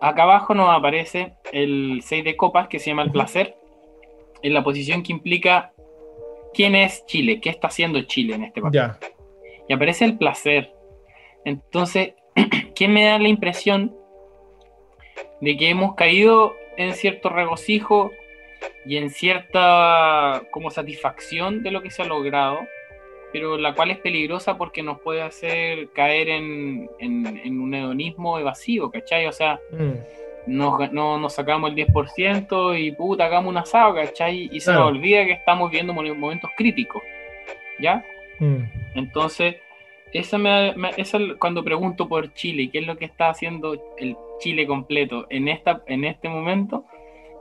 acá 0.00 0.22
abajo 0.24 0.54
nos 0.54 0.70
aparece 0.70 1.34
el 1.52 2.00
6 2.02 2.24
de 2.24 2.36
copas 2.36 2.68
que 2.68 2.78
se 2.78 2.90
llama 2.90 3.02
el 3.02 3.12
placer, 3.12 3.56
en 4.42 4.54
la 4.54 4.62
posición 4.62 5.02
que 5.02 5.12
implica 5.12 5.72
quién 6.52 6.74
es 6.74 7.04
Chile, 7.06 7.40
qué 7.40 7.50
está 7.50 7.68
haciendo 7.68 8.02
Chile 8.02 8.34
en 8.34 8.44
este 8.44 8.60
papel. 8.60 8.90
Y 9.68 9.72
aparece 9.72 10.04
el 10.04 10.18
placer. 10.18 10.72
Entonces, 11.44 12.14
¿quién 12.74 12.92
me 12.92 13.04
da 13.04 13.18
la 13.18 13.28
impresión 13.28 13.96
de 15.40 15.56
que 15.56 15.68
hemos 15.68 15.94
caído 15.94 16.54
en 16.76 16.94
cierto 16.94 17.28
regocijo 17.28 18.10
y 18.86 18.96
en 18.96 19.10
cierta 19.10 20.42
como 20.50 20.70
satisfacción 20.70 21.62
de 21.62 21.70
lo 21.70 21.82
que 21.82 21.90
se 21.90 22.02
ha 22.02 22.06
logrado, 22.06 22.60
pero 23.34 23.58
la 23.58 23.74
cual 23.74 23.90
es 23.90 23.98
peligrosa 23.98 24.56
porque 24.56 24.80
nos 24.80 25.00
puede 25.00 25.20
hacer 25.20 25.88
caer 25.90 26.28
en, 26.28 26.88
un 27.00 27.74
hedonismo 27.74 28.38
evasivo, 28.38 28.92
¿cachai? 28.92 29.26
O 29.26 29.32
sea, 29.32 29.58
mm. 29.72 30.54
nos, 30.56 30.92
no, 30.92 31.18
nos 31.18 31.32
sacamos 31.32 31.70
el 31.70 31.76
10% 31.84 32.80
y 32.80 32.92
puta, 32.92 33.24
hagamos 33.24 33.50
un 33.50 33.56
asado, 33.56 33.96
¿cachai? 33.96 34.48
Y 34.52 34.60
se 34.60 34.72
nos 34.72 34.82
olvida 34.82 35.24
que 35.24 35.32
estamos 35.32 35.68
viendo 35.72 35.92
momentos 35.92 36.48
críticos, 36.56 37.02
¿ya? 37.80 38.04
Mm. 38.38 38.58
Entonces, 38.94 39.56
esa 40.12 40.38
me, 40.38 40.72
cuando 41.40 41.64
pregunto 41.64 42.08
por 42.08 42.32
Chile, 42.34 42.70
¿qué 42.70 42.78
es 42.78 42.86
lo 42.86 42.96
que 42.96 43.06
está 43.06 43.30
haciendo 43.30 43.74
el 43.98 44.16
Chile 44.38 44.64
completo 44.64 45.26
en, 45.28 45.48
esta, 45.48 45.82
en 45.88 46.04
este 46.04 46.28
momento? 46.28 46.84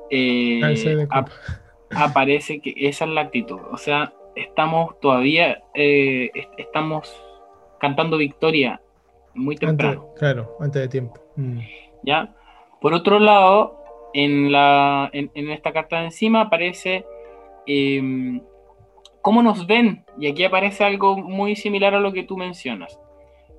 Eh, 0.10 1.08
aparece 1.92 2.62
que 2.62 2.74
esa 2.78 3.06
es 3.06 3.12
la 3.12 3.22
actitud. 3.22 3.60
O 3.72 3.78
sea, 3.78 4.12
estamos 4.36 5.00
todavía, 5.00 5.64
eh, 5.74 6.32
estamos 6.58 7.14
cantando 7.80 8.18
victoria 8.18 8.82
muy 9.34 9.56
temprano. 9.56 10.10
claro, 10.16 10.56
antes 10.60 10.82
de 10.82 10.88
tiempo. 10.88 11.20
Mm. 11.36 11.60
¿Ya? 12.04 12.34
Por 12.82 12.94
otro 12.94 13.20
lado, 13.20 13.84
en, 14.14 14.52
la, 14.52 15.10
en, 15.12 15.50
esta 15.50 15.74
carta 15.74 16.00
de 16.00 16.06
encima 16.06 16.42
aparece 16.42 17.06
em, 17.66 18.42
cómo 19.22 19.42
nos 19.42 19.66
ven. 19.68 20.06
Y 20.20 20.28
aquí 20.28 20.44
aparece 20.44 20.84
algo 20.84 21.18
muy 21.18 21.56
similar 21.56 21.96
a 21.96 22.00
lo 22.00 22.14
que 22.14 22.24
tú 22.24 22.38
mencionas. 22.38 23.00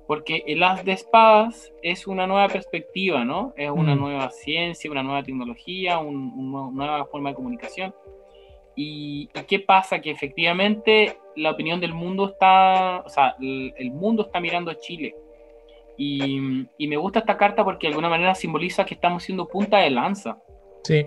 Porque 0.07 0.43
el 0.45 0.61
as 0.63 0.85
de 0.85 0.91
espadas 0.91 1.73
es 1.81 2.05
una 2.05 2.27
nueva 2.27 2.47
perspectiva, 2.47 3.25
¿no? 3.25 3.53
Es 3.57 3.71
una 3.71 3.95
mm. 3.95 3.99
nueva 3.99 4.29
ciencia, 4.29 4.91
una 4.91 5.03
nueva 5.03 5.23
tecnología, 5.23 5.97
una 5.97 6.69
nueva 6.71 7.05
forma 7.05 7.29
de 7.29 7.35
comunicación. 7.35 7.93
Y, 8.75 9.27
qué 9.47 9.59
pasa? 9.59 9.99
Que 9.99 10.11
efectivamente 10.11 11.17
la 11.35 11.51
opinión 11.51 11.79
del 11.79 11.93
mundo 11.93 12.29
está, 12.29 13.03
o 13.05 13.09
sea, 13.09 13.35
el, 13.39 13.91
mundo 13.91 14.23
está 14.23 14.39
mirando 14.39 14.71
a 14.71 14.77
Chile. 14.77 15.15
Y, 15.97 16.67
y, 16.77 16.87
me 16.87 16.97
gusta 16.97 17.19
esta 17.19 17.37
carta 17.37 17.63
porque 17.63 17.87
de 17.87 17.91
alguna 17.91 18.09
manera 18.09 18.35
simboliza 18.35 18.85
que 18.85 18.95
estamos 18.95 19.23
siendo 19.23 19.47
punta 19.47 19.77
de 19.77 19.89
lanza. 19.89 20.37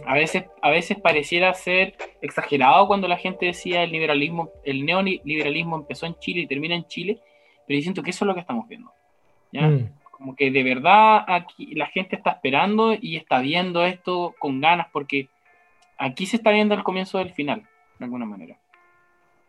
A, 0.07 0.15
veces, 0.15 0.45
a 0.61 0.71
veces 0.71 0.99
pareciera 0.99 1.55
ser 1.55 1.95
exagerado 2.21 2.87
cuando 2.87 3.07
la 3.07 3.17
gente 3.17 3.47
decía 3.47 3.85
el 3.85 3.93
liberalismo, 3.93 4.51
el 4.65 4.85
neoliberalismo 4.85 5.77
empezó 5.77 6.07
en 6.07 6.19
Chile 6.19 6.41
y 6.43 6.47
termina 6.47 6.75
en 6.75 6.87
Chile, 6.87 7.21
pero 7.67 7.79
yo 7.79 7.83
siento 7.83 8.03
que 8.03 8.11
eso 8.11 8.25
es 8.25 8.27
lo 8.27 8.35
que 8.35 8.41
estamos 8.41 8.67
viendo. 8.69 8.91
Mm. 9.53 9.85
Como 10.11 10.35
que 10.35 10.51
de 10.51 10.63
verdad 10.65 11.25
aquí 11.29 11.75
la 11.75 11.87
gente 11.87 12.17
está 12.17 12.31
esperando 12.31 12.93
y 13.01 13.17
está 13.17 13.39
viendo 13.41 13.85
esto 13.85 14.35
con 14.39 14.61
ganas 14.61 14.89
porque 14.93 15.29
aquí 15.99 16.27
se 16.27 16.37
está 16.37 16.51
viendo 16.51 16.75
el 16.75 16.83
comienzo 16.83 17.19
del 17.19 17.33
final, 17.33 17.67
de 17.99 18.05
alguna 18.05 18.25
manera. 18.25 18.59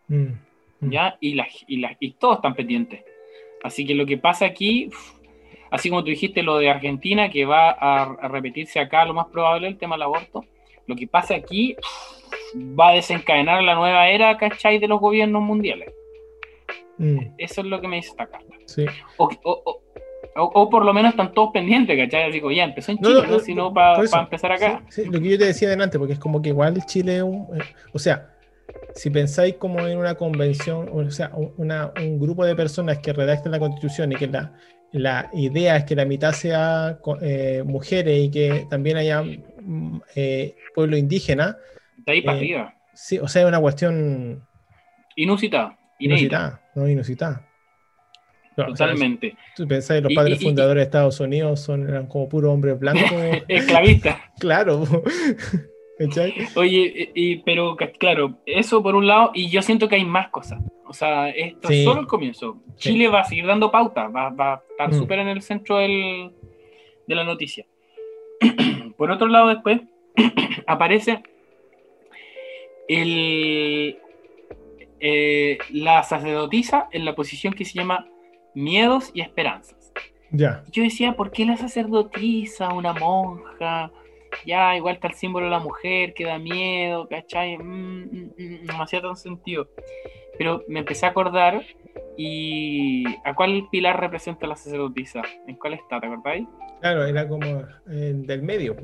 Mm. 0.07 0.33
Mm. 0.81 0.89
¿Ya? 0.89 1.17
Y, 1.21 1.35
la, 1.35 1.47
y, 1.67 1.83
y 1.99 2.11
todos 2.13 2.37
están 2.37 2.55
pendientes. 2.55 3.03
Así 3.63 3.85
que 3.85 3.95
lo 3.95 4.05
que 4.05 4.17
pasa 4.17 4.45
aquí, 4.45 4.89
Así 5.71 5.89
como 5.89 6.03
tú 6.03 6.09
dijiste 6.09 6.43
lo 6.43 6.57
de 6.57 6.69
Argentina, 6.69 7.29
que 7.29 7.45
va 7.45 7.69
a, 7.69 8.27
repetirse 8.27 8.79
acá, 8.79 9.05
lo 9.05 9.13
más 9.13 9.27
probable, 9.27 9.67
el 9.67 9.77
tema 9.77 9.95
del 9.95 10.03
aborto. 10.03 10.45
Lo 10.87 10.95
que 10.95 11.07
pasa 11.07 11.35
aquí 11.35 11.75
va 12.55 12.89
a 12.89 12.93
desencadenar 12.93 13.61
la 13.61 13.75
nueva 13.75 14.09
era, 14.09 14.35
¿cachai? 14.37 14.79
De 14.79 14.87
los 14.87 14.99
gobiernos 14.99 15.43
mundiales. 15.43 15.93
Mm. 16.97 17.19
Eso 17.37 17.61
es 17.61 17.67
lo 17.67 17.79
que 17.79 17.87
me 17.87 17.97
dice 17.97 18.09
esta 18.09 18.27
carta. 18.27 18.55
Sí. 18.65 18.85
O, 19.17 19.81
por 20.47 20.85
lo 20.85 20.93
menos 20.93 21.11
están 21.11 21.33
todos 21.33 21.51
pendientes, 21.51 21.97
¿cachai? 21.97 22.31
Digo, 22.31 22.51
ya 22.51 22.63
empezó 22.63 22.91
en 22.91 22.99
Chile, 22.99 23.23
no, 23.27 23.39
sino 23.39 23.73
para 23.73 24.01
empezar 24.01 24.51
acá. 24.51 24.81
Sí, 24.89 25.05
lo 25.05 25.19
que 25.19 25.29
yo 25.29 25.37
te 25.37 25.45
decía 25.45 25.67
adelante, 25.67 25.97
porque 25.97 26.13
es 26.13 26.19
como 26.19 26.41
que 26.41 26.49
igual 26.49 26.83
Chile 26.85 27.17
es 27.17 27.23
un. 27.23 27.47
Eh, 27.55 27.63
o 27.93 27.99
sea, 27.99 28.29
si 28.93 29.09
pensáis 29.09 29.55
como 29.55 29.85
en 29.85 29.97
una 29.97 30.15
convención, 30.15 30.89
o 30.91 31.09
sea, 31.11 31.31
un 31.33 32.19
grupo 32.19 32.45
de 32.45 32.55
personas 32.55 32.99
que 32.99 33.13
redacten 33.13 33.51
la 33.51 33.59
constitución 33.59 34.11
y 34.11 34.15
que 34.15 34.27
la, 34.27 34.53
la 34.91 35.29
idea 35.33 35.77
es 35.77 35.85
que 35.85 35.95
la 35.95 36.05
mitad 36.05 36.31
sea 36.31 36.99
eh, 37.21 37.63
mujeres 37.65 38.25
y 38.25 38.31
que 38.31 38.65
también 38.69 38.97
haya 38.97 39.21
mm, 39.21 40.01
eh, 40.15 40.55
pueblo 40.73 40.97
indígena. 40.97 41.57
De 41.97 42.13
ahí 42.13 42.21
para 42.21 42.37
arriba. 42.37 42.73
Sí, 42.93 43.19
o 43.19 43.27
sea, 43.27 43.43
es 43.43 43.47
una 43.47 43.59
cuestión. 43.59 44.43
Inusitada. 45.15 45.77
Inusitada, 45.99 46.61
no 46.75 46.87
inusitada. 46.87 47.48
Totalmente. 48.67 49.35
tú 49.55 49.67
pensás 49.67 50.01
los 50.01 50.13
padres 50.13 50.41
fundadores 50.41 50.81
de 50.81 50.85
Estados 50.85 51.19
Unidos 51.19 51.59
son, 51.59 51.87
eran 51.87 52.07
como 52.07 52.27
puro 52.27 52.51
hombres 52.51 52.79
blancos. 52.79 53.11
Esclavistas. 53.47 54.17
claro. 54.39 54.83
Oye, 56.55 57.11
y, 57.13 57.37
pero 57.37 57.75
claro, 57.75 58.39
eso 58.45 58.81
por 58.81 58.95
un 58.95 59.05
lado, 59.05 59.31
y 59.33 59.49
yo 59.49 59.61
siento 59.61 59.89
que 59.89 59.95
hay 59.95 60.05
más 60.05 60.29
cosas. 60.29 60.61
O 60.85 60.93
sea, 60.93 61.29
esto 61.29 61.69
es 61.69 61.83
solo 61.83 61.99
el 62.01 62.07
comienzo. 62.07 62.57
Chile 62.77 63.09
va 63.09 63.21
a 63.21 63.23
seguir 63.25 63.45
dando 63.45 63.69
pauta, 63.69 64.07
va, 64.07 64.27
a 64.27 64.63
estar 64.71 64.91
mm. 64.91 64.97
súper 64.97 65.19
en 65.19 65.27
el 65.27 65.41
centro 65.41 65.77
del, 65.77 66.31
de 67.05 67.15
la 67.15 67.25
noticia. 67.25 67.65
por 68.97 69.11
otro 69.11 69.27
lado, 69.27 69.49
después 69.49 69.81
aparece 70.67 71.21
el, 72.87 73.99
eh, 75.01 75.57
la 75.71 76.03
sacerdotisa 76.03 76.87
en 76.91 77.05
la 77.05 77.13
posición 77.13 77.53
que 77.53 77.65
se 77.65 77.73
llama 77.73 78.07
miedos 78.53 79.11
y 79.13 79.21
esperanzas. 79.21 79.91
Ya. 80.31 80.63
Yo 80.71 80.83
decía, 80.83 81.13
¿por 81.13 81.31
qué 81.31 81.45
la 81.45 81.57
sacerdotisa, 81.57 82.73
una 82.73 82.93
monja? 82.93 83.91
ya, 84.45 84.75
igual 84.75 84.95
está 84.95 85.07
el 85.07 85.13
símbolo 85.13 85.45
de 85.45 85.51
la 85.51 85.59
mujer 85.59 86.13
que 86.13 86.25
da 86.25 86.37
miedo, 86.37 87.07
¿cachai? 87.07 87.57
Mm, 87.57 88.03
mm, 88.03 88.31
mm, 88.37 88.65
no 88.65 88.77
me 88.77 88.83
hacía 88.83 89.01
tan 89.01 89.15
sentido. 89.15 89.69
Pero 90.37 90.63
me 90.67 90.79
empecé 90.79 91.05
a 91.05 91.09
acordar 91.09 91.63
y 92.17 93.03
¿a 93.25 93.35
cuál 93.35 93.67
pilar 93.71 93.99
representa 93.99 94.47
la 94.47 94.55
sacerdotisa? 94.55 95.21
¿En 95.47 95.55
cuál 95.55 95.73
está? 95.73 95.99
¿Te 95.99 96.07
acordáis? 96.07 96.47
Claro, 96.79 97.05
era 97.05 97.27
como 97.27 97.45
eh, 97.89 98.13
del 98.15 98.41
medio. 98.41 98.75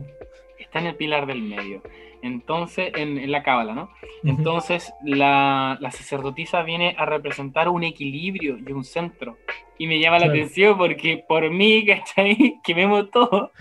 Está 0.59 0.79
en 0.79 0.87
el 0.87 0.95
pilar 0.95 1.25
del 1.25 1.41
medio. 1.41 1.81
Entonces, 2.25 2.91
en, 2.95 3.31
la 3.31 3.43
cábala, 3.43 3.75
¿no? 3.75 3.91
Entonces, 4.23 4.91
la, 5.03 5.77
sacerdotisa 5.91 6.63
viene 6.63 6.95
a 6.97 7.05
representar 7.05 7.69
un 7.69 7.83
equilibrio 7.83 8.57
y 8.57 8.71
un 8.71 8.83
centro. 8.83 9.37
Y 9.77 9.85
me 9.85 9.99
llama 9.99 10.17
la 10.17 10.25
atención 10.25 10.75
porque 10.75 11.23
por 11.27 11.47
mí, 11.51 11.85
¿cachai? 11.87 12.59
Que 12.63 12.73
vemos 12.73 13.11
todo. 13.11 13.51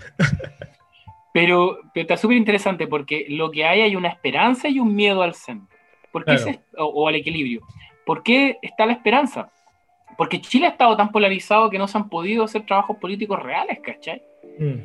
Pero, 1.31 1.77
está 1.93 2.17
súper 2.17 2.37
interesante 2.37 2.87
porque 2.87 3.27
lo 3.29 3.51
que 3.51 3.65
hay 3.65 3.81
hay 3.81 3.95
una 3.95 4.09
esperanza 4.09 4.67
y 4.67 4.79
un 4.79 4.95
miedo 4.95 5.21
al 5.21 5.35
centro. 5.35 5.77
¿Por 6.11 6.25
qué 6.25 6.59
o, 6.75 7.07
al 7.07 7.15
equilibrio. 7.15 7.61
¿Por 8.03 8.23
qué 8.23 8.57
está 8.63 8.87
la 8.87 8.93
esperanza? 8.93 9.51
Porque 10.17 10.41
Chile 10.41 10.65
ha 10.65 10.69
estado 10.69 10.97
tan 10.97 11.11
polarizado 11.11 11.69
que 11.69 11.77
no 11.77 11.87
se 11.87 11.99
han 11.99 12.09
podido 12.09 12.45
hacer 12.45 12.65
trabajos 12.65 12.97
políticos 12.97 13.43
reales, 13.43 13.79
¿cachai? 13.83 14.23
Mm. 14.57 14.79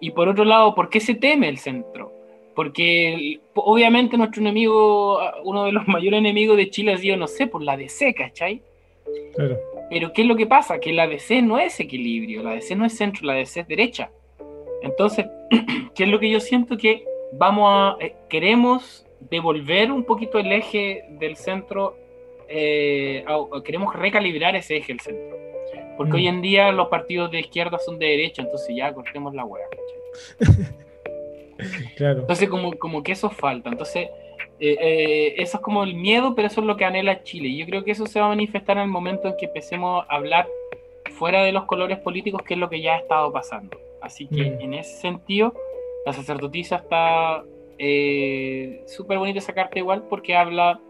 Y 0.00 0.12
por 0.12 0.28
otro 0.28 0.44
lado, 0.44 0.74
¿por 0.74 0.88
qué 0.88 1.00
se 1.00 1.14
teme 1.14 1.48
el 1.48 1.58
centro? 1.58 2.17
Porque 2.58 3.38
obviamente 3.54 4.16
nuestro 4.16 4.40
enemigo, 4.40 5.20
uno 5.44 5.66
de 5.66 5.70
los 5.70 5.86
mayores 5.86 6.18
enemigos 6.18 6.56
de 6.56 6.68
Chile 6.70 6.92
ha 6.92 6.98
sido, 6.98 7.16
no 7.16 7.28
sé, 7.28 7.46
por 7.46 7.62
la 7.62 7.76
DC, 7.76 8.12
¿cachai? 8.14 8.60
Pero 9.88 10.12
¿qué 10.12 10.22
es 10.22 10.26
lo 10.26 10.34
que 10.34 10.48
pasa? 10.48 10.80
Que 10.80 10.92
la 10.92 11.06
DC 11.06 11.40
no 11.40 11.60
es 11.60 11.78
equilibrio, 11.78 12.42
la 12.42 12.54
DC 12.54 12.74
no 12.74 12.84
es 12.84 12.96
centro, 12.96 13.28
la 13.28 13.34
DC 13.34 13.60
es 13.60 13.68
derecha. 13.68 14.10
Entonces, 14.82 15.26
¿qué 15.94 16.02
es 16.02 16.08
lo 16.08 16.18
que 16.18 16.30
yo 16.30 16.40
siento? 16.40 16.76
Que 16.76 17.04
vamos 17.32 17.68
a, 17.72 18.04
eh, 18.04 18.16
queremos 18.28 19.06
devolver 19.30 19.92
un 19.92 20.02
poquito 20.02 20.40
el 20.40 20.50
eje 20.50 21.04
del 21.10 21.36
centro, 21.36 21.96
eh, 22.48 23.24
queremos 23.64 23.94
recalibrar 23.94 24.56
ese 24.56 24.78
eje 24.78 24.94
del 24.94 25.00
centro. 25.00 25.36
Porque 25.96 26.16
hoy 26.16 26.24
mm. 26.24 26.34
en 26.34 26.42
día 26.42 26.72
los 26.72 26.88
partidos 26.88 27.30
de 27.30 27.38
izquierda 27.38 27.78
son 27.78 28.00
de 28.00 28.06
derecha, 28.06 28.42
entonces 28.42 28.74
ya 28.74 28.92
cortemos 28.92 29.32
la 29.32 29.44
hueá. 29.44 29.64
claro. 31.96 32.20
Entonces, 32.20 32.48
como, 32.48 32.72
como 32.78 33.02
que 33.02 33.12
eso 33.12 33.30
falta. 33.30 33.70
Entonces, 33.70 34.08
eh, 34.60 35.34
eso 35.36 35.58
es 35.58 35.62
como 35.62 35.84
el 35.84 35.94
miedo, 35.94 36.34
pero 36.34 36.48
eso 36.48 36.60
es 36.60 36.66
lo 36.66 36.76
que 36.76 36.84
anhela 36.84 37.22
Chile. 37.22 37.48
Y 37.48 37.58
yo 37.58 37.66
creo 37.66 37.84
que 37.84 37.92
eso 37.92 38.06
se 38.06 38.20
va 38.20 38.26
a 38.26 38.30
manifestar 38.30 38.76
en 38.76 38.84
el 38.84 38.88
momento 38.88 39.28
en 39.28 39.36
que 39.36 39.46
empecemos 39.46 40.04
a 40.08 40.16
hablar 40.16 40.48
fuera 41.12 41.42
de 41.42 41.52
los 41.52 41.64
colores 41.64 41.98
políticos, 41.98 42.42
que 42.42 42.54
es 42.54 42.60
lo 42.60 42.68
que 42.68 42.80
ya 42.80 42.94
ha 42.94 42.98
estado 42.98 43.32
pasando. 43.32 43.78
Así 44.00 44.26
que 44.26 44.50
mm. 44.50 44.60
en 44.60 44.74
ese 44.74 45.00
sentido, 45.00 45.54
la 46.06 46.12
sacerdotisa 46.12 46.76
está 46.76 47.44
eh, 47.78 48.82
súper 48.86 49.18
bonita 49.18 49.38
esa 49.38 49.52
carta 49.52 49.78
igual 49.78 50.04
porque 50.08 50.36
habla 50.36 50.80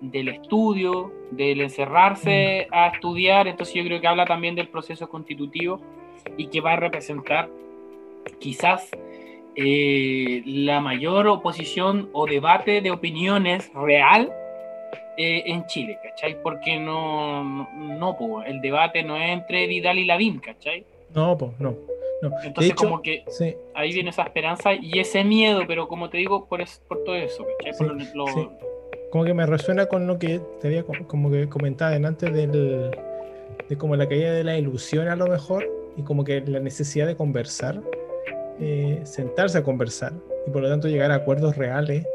del 0.00 0.28
estudio, 0.28 1.12
del 1.30 1.60
encerrarse 1.60 2.66
mm. 2.70 2.74
a 2.74 2.88
estudiar, 2.88 3.46
entonces 3.48 3.74
yo 3.74 3.84
creo 3.84 4.00
que 4.00 4.08
habla 4.08 4.26
también 4.26 4.54
del 4.54 4.68
proceso 4.68 5.08
constitutivo 5.08 5.80
y 6.36 6.46
que 6.48 6.60
va 6.60 6.72
a 6.72 6.76
representar 6.76 7.48
quizás 8.38 8.90
eh, 9.56 10.42
la 10.46 10.80
mayor 10.80 11.26
oposición 11.26 12.08
o 12.12 12.26
debate 12.26 12.80
de 12.80 12.90
opiniones 12.90 13.70
real 13.74 14.32
eh, 15.16 15.42
en 15.46 15.66
Chile, 15.66 15.98
¿cachai? 16.02 16.42
Porque 16.42 16.78
no, 16.78 17.44
no, 17.44 18.16
no 18.18 18.42
el 18.44 18.60
debate 18.60 19.02
no 19.02 19.16
es 19.16 19.30
entre 19.30 19.66
Vidal 19.66 19.98
y 19.98 20.04
Lavín, 20.04 20.38
¿cachai? 20.38 20.86
No, 21.14 21.36
pues, 21.36 21.52
no. 21.58 21.76
Entonces, 22.44 22.74
como 22.74 23.02
que 23.02 23.24
ahí 23.74 23.92
viene 23.92 24.10
esa 24.10 24.22
esperanza 24.22 24.74
y 24.74 25.00
ese 25.00 25.24
miedo, 25.24 25.62
pero 25.66 25.88
como 25.88 26.08
te 26.08 26.18
digo, 26.18 26.46
por, 26.46 26.64
por 26.86 27.02
todo 27.02 27.16
eso, 27.16 27.44
Como 29.10 29.24
que 29.24 29.34
me 29.34 29.44
resuena 29.44 29.86
con 29.86 30.06
lo 30.06 30.18
que 30.18 30.40
te 30.60 30.68
había 30.68 30.84
como 30.84 31.30
que 31.30 31.48
comentaba 31.48 31.96
antes 31.96 32.32
del, 32.32 32.92
de 33.68 33.76
como 33.76 33.96
la 33.96 34.08
caída 34.08 34.32
de 34.32 34.44
la 34.44 34.56
ilusión 34.56 35.08
a 35.08 35.16
lo 35.16 35.26
mejor 35.26 35.68
y 35.96 36.02
como 36.02 36.24
que 36.24 36.40
la 36.42 36.60
necesidad 36.60 37.08
de 37.08 37.16
conversar, 37.16 37.80
eh, 38.64 39.00
sentarse 39.02 39.58
a 39.58 39.64
conversar 39.64 40.12
y 40.46 40.50
por 40.50 40.62
lo 40.62 40.68
tanto 40.68 40.86
llegar 40.86 41.10
a 41.10 41.16
acuerdos 41.16 41.56
reales 41.56 42.06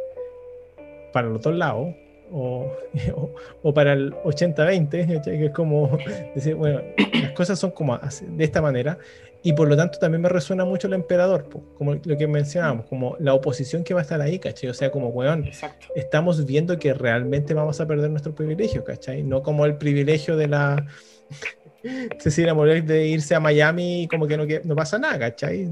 para 1.11 1.27
los 1.27 1.41
dos 1.41 1.53
lados, 1.53 1.93
o, 2.31 2.71
o, 3.63 3.73
para 3.73 3.91
el 3.91 4.13
80-20, 4.13 5.23
que 5.23 5.45
es 5.45 5.51
como 5.51 5.97
decir, 6.35 6.55
bueno, 6.55 6.81
las 7.21 7.31
cosas 7.33 7.59
son 7.59 7.71
como 7.71 7.97
de 7.97 8.43
esta 8.45 8.61
manera, 8.61 8.97
y 9.43 9.51
por 9.51 9.67
lo 9.67 9.75
tanto 9.75 9.99
también 9.99 10.21
me 10.21 10.29
resuena 10.29 10.63
mucho 10.63 10.87
el 10.87 10.93
emperador, 10.93 11.49
como 11.77 11.95
lo 11.95 12.17
que 12.17 12.27
mencionábamos, 12.27 12.85
como 12.85 13.17
la 13.19 13.33
oposición 13.33 13.83
que 13.83 13.93
va 13.93 13.99
a 13.99 14.03
estar 14.03 14.21
ahí, 14.21 14.39
¿cachai? 14.39 14.69
O 14.69 14.73
sea, 14.73 14.89
como, 14.89 15.09
weón, 15.09 15.49
estamos 15.95 16.45
viendo 16.45 16.79
que 16.79 16.93
realmente 16.93 17.53
vamos 17.53 17.81
a 17.81 17.85
perder 17.85 18.09
nuestro 18.09 18.33
privilegio, 18.33 18.85
¿cachai? 18.85 19.21
No 19.21 19.43
como 19.43 19.65
el 19.65 19.77
privilegio 19.77 20.37
de 20.37 20.47
la 20.47 20.87
Cecilia 22.19 22.53
Morel 22.53 22.85
de 22.85 23.07
irse 23.07 23.35
a 23.35 23.39
Miami 23.39 24.03
y 24.03 24.07
como 24.07 24.27
que 24.27 24.37
no, 24.37 24.45
no 24.63 24.75
pasa 24.75 24.97
nada, 24.97 25.19
¿cachai? 25.19 25.69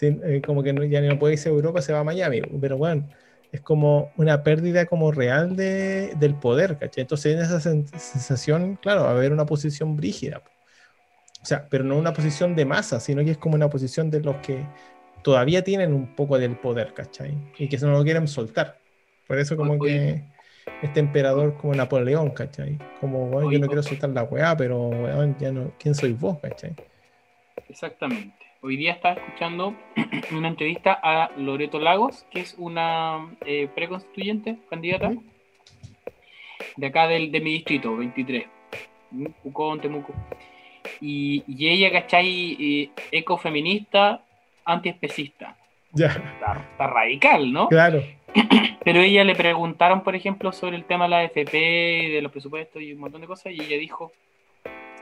Eh, 0.00 0.42
como 0.44 0.62
que 0.62 0.74
ya 0.88 1.00
no 1.00 1.18
puede 1.18 1.34
irse 1.34 1.48
a 1.48 1.52
Europa, 1.52 1.80
se 1.80 1.92
va 1.92 2.00
a 2.00 2.04
Miami, 2.04 2.42
pero 2.60 2.76
bueno 2.76 3.08
es 3.52 3.60
como 3.60 4.12
una 4.16 4.42
pérdida 4.42 4.86
como 4.86 5.12
real 5.12 5.56
de, 5.56 6.14
del 6.18 6.34
poder, 6.34 6.78
¿cachai? 6.78 7.02
Entonces 7.02 7.34
en 7.34 7.40
esa 7.40 7.60
sensación, 7.60 8.76
claro, 8.76 9.02
va 9.02 9.08
a 9.08 9.12
haber 9.12 9.32
una 9.32 9.46
posición 9.46 9.96
brígida. 9.96 10.42
O 11.42 11.46
sea, 11.46 11.68
pero 11.68 11.84
no 11.84 11.96
una 11.96 12.12
posición 12.12 12.54
de 12.56 12.64
masa, 12.64 13.00
sino 13.00 13.24
que 13.24 13.30
es 13.32 13.38
como 13.38 13.54
una 13.54 13.70
posición 13.70 14.10
de 14.10 14.20
los 14.20 14.36
que 14.36 14.66
todavía 15.22 15.62
tienen 15.62 15.92
un 15.92 16.14
poco 16.14 16.38
del 16.38 16.56
poder, 16.56 16.92
¿cachai? 16.92 17.36
Y 17.58 17.68
que 17.68 17.78
no 17.78 17.92
lo 17.92 18.04
quieren 18.04 18.28
soltar. 18.28 18.78
Por 19.26 19.38
eso 19.38 19.56
como 19.56 19.78
que 19.78 20.24
este 20.82 21.00
emperador 21.00 21.56
como 21.56 21.74
Napoleón, 21.74 22.30
¿cachai? 22.30 22.78
Como, 23.00 23.26
bueno, 23.26 23.50
yo 23.50 23.58
no 23.58 23.66
quiero 23.66 23.82
soltar 23.82 24.10
la 24.10 24.24
weá, 24.24 24.56
pero, 24.56 24.90
ya 25.38 25.52
no, 25.52 25.72
¿quién 25.78 25.94
soy 25.94 26.12
vos, 26.12 26.38
¿cachai? 26.40 26.74
Exactamente. 27.68 28.34
Hoy 28.62 28.76
día 28.76 28.92
estaba 28.92 29.14
escuchando 29.14 29.76
una 30.32 30.48
entrevista 30.48 30.98
a 31.02 31.30
Loreto 31.36 31.78
Lagos, 31.78 32.26
que 32.30 32.40
es 32.40 32.54
una 32.58 33.30
eh, 33.44 33.68
preconstituyente, 33.74 34.58
candidata, 34.68 35.12
de 36.76 36.86
acá 36.86 37.06
del, 37.06 37.30
de 37.32 37.40
mi 37.40 37.52
distrito, 37.52 37.96
23, 37.96 38.46
Pucón, 39.42 39.80
Temuco. 39.80 40.12
Y, 41.00 41.42
y 41.46 41.68
ella, 41.68 41.90
¿cachai? 41.90 42.56
Eh, 42.58 42.90
ecofeminista, 43.10 44.22
antiespecista. 44.64 45.56
Ya. 45.96 46.08
Está, 46.08 46.86
radical, 46.86 47.52
¿no? 47.52 47.68
Claro. 47.68 48.02
Pero 48.84 49.00
ella 49.00 49.24
le 49.24 49.34
preguntaron, 49.34 50.02
por 50.02 50.14
ejemplo, 50.14 50.52
sobre 50.52 50.76
el 50.76 50.84
tema 50.84 51.04
de 51.04 51.10
la 51.10 51.18
AFP, 51.20 51.52
de 51.52 52.20
los 52.22 52.30
presupuestos 52.30 52.80
y 52.82 52.92
un 52.92 53.00
montón 53.00 53.20
de 53.20 53.26
cosas, 53.26 53.52
y 53.52 53.60
ella 53.60 53.78
dijo, 53.78 54.12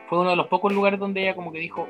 fue 0.09 0.21
uno 0.21 0.31
de 0.31 0.37
los 0.37 0.47
pocos 0.47 0.73
lugares 0.73 0.99
donde 0.99 1.23
ella 1.23 1.35
como 1.35 1.53
que 1.53 1.59
dijo, 1.59 1.89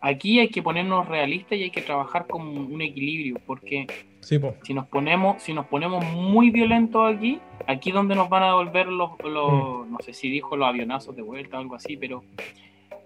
aquí 0.00 0.40
hay 0.40 0.48
que 0.48 0.62
ponernos 0.62 1.06
realistas 1.06 1.58
y 1.58 1.64
hay 1.64 1.70
que 1.70 1.82
trabajar 1.82 2.26
con 2.26 2.42
un 2.42 2.80
equilibrio, 2.80 3.36
porque 3.46 3.86
si 4.20 4.74
nos 4.74 4.86
ponemos, 4.86 5.42
si 5.42 5.52
nos 5.52 5.66
ponemos 5.66 6.04
muy 6.04 6.50
violentos 6.50 7.14
aquí, 7.14 7.40
aquí 7.66 7.92
donde 7.92 8.14
nos 8.14 8.28
van 8.28 8.42
a 8.42 8.46
devolver 8.46 8.88
los, 8.88 9.12
mm. 9.12 9.92
no 9.92 9.98
sé 10.00 10.12
si 10.12 10.28
dijo 10.28 10.56
los 10.56 10.68
avionazos 10.68 11.14
de 11.14 11.22
vuelta 11.22 11.58
o 11.58 11.60
algo 11.60 11.74
así, 11.76 11.96
pero 11.96 12.24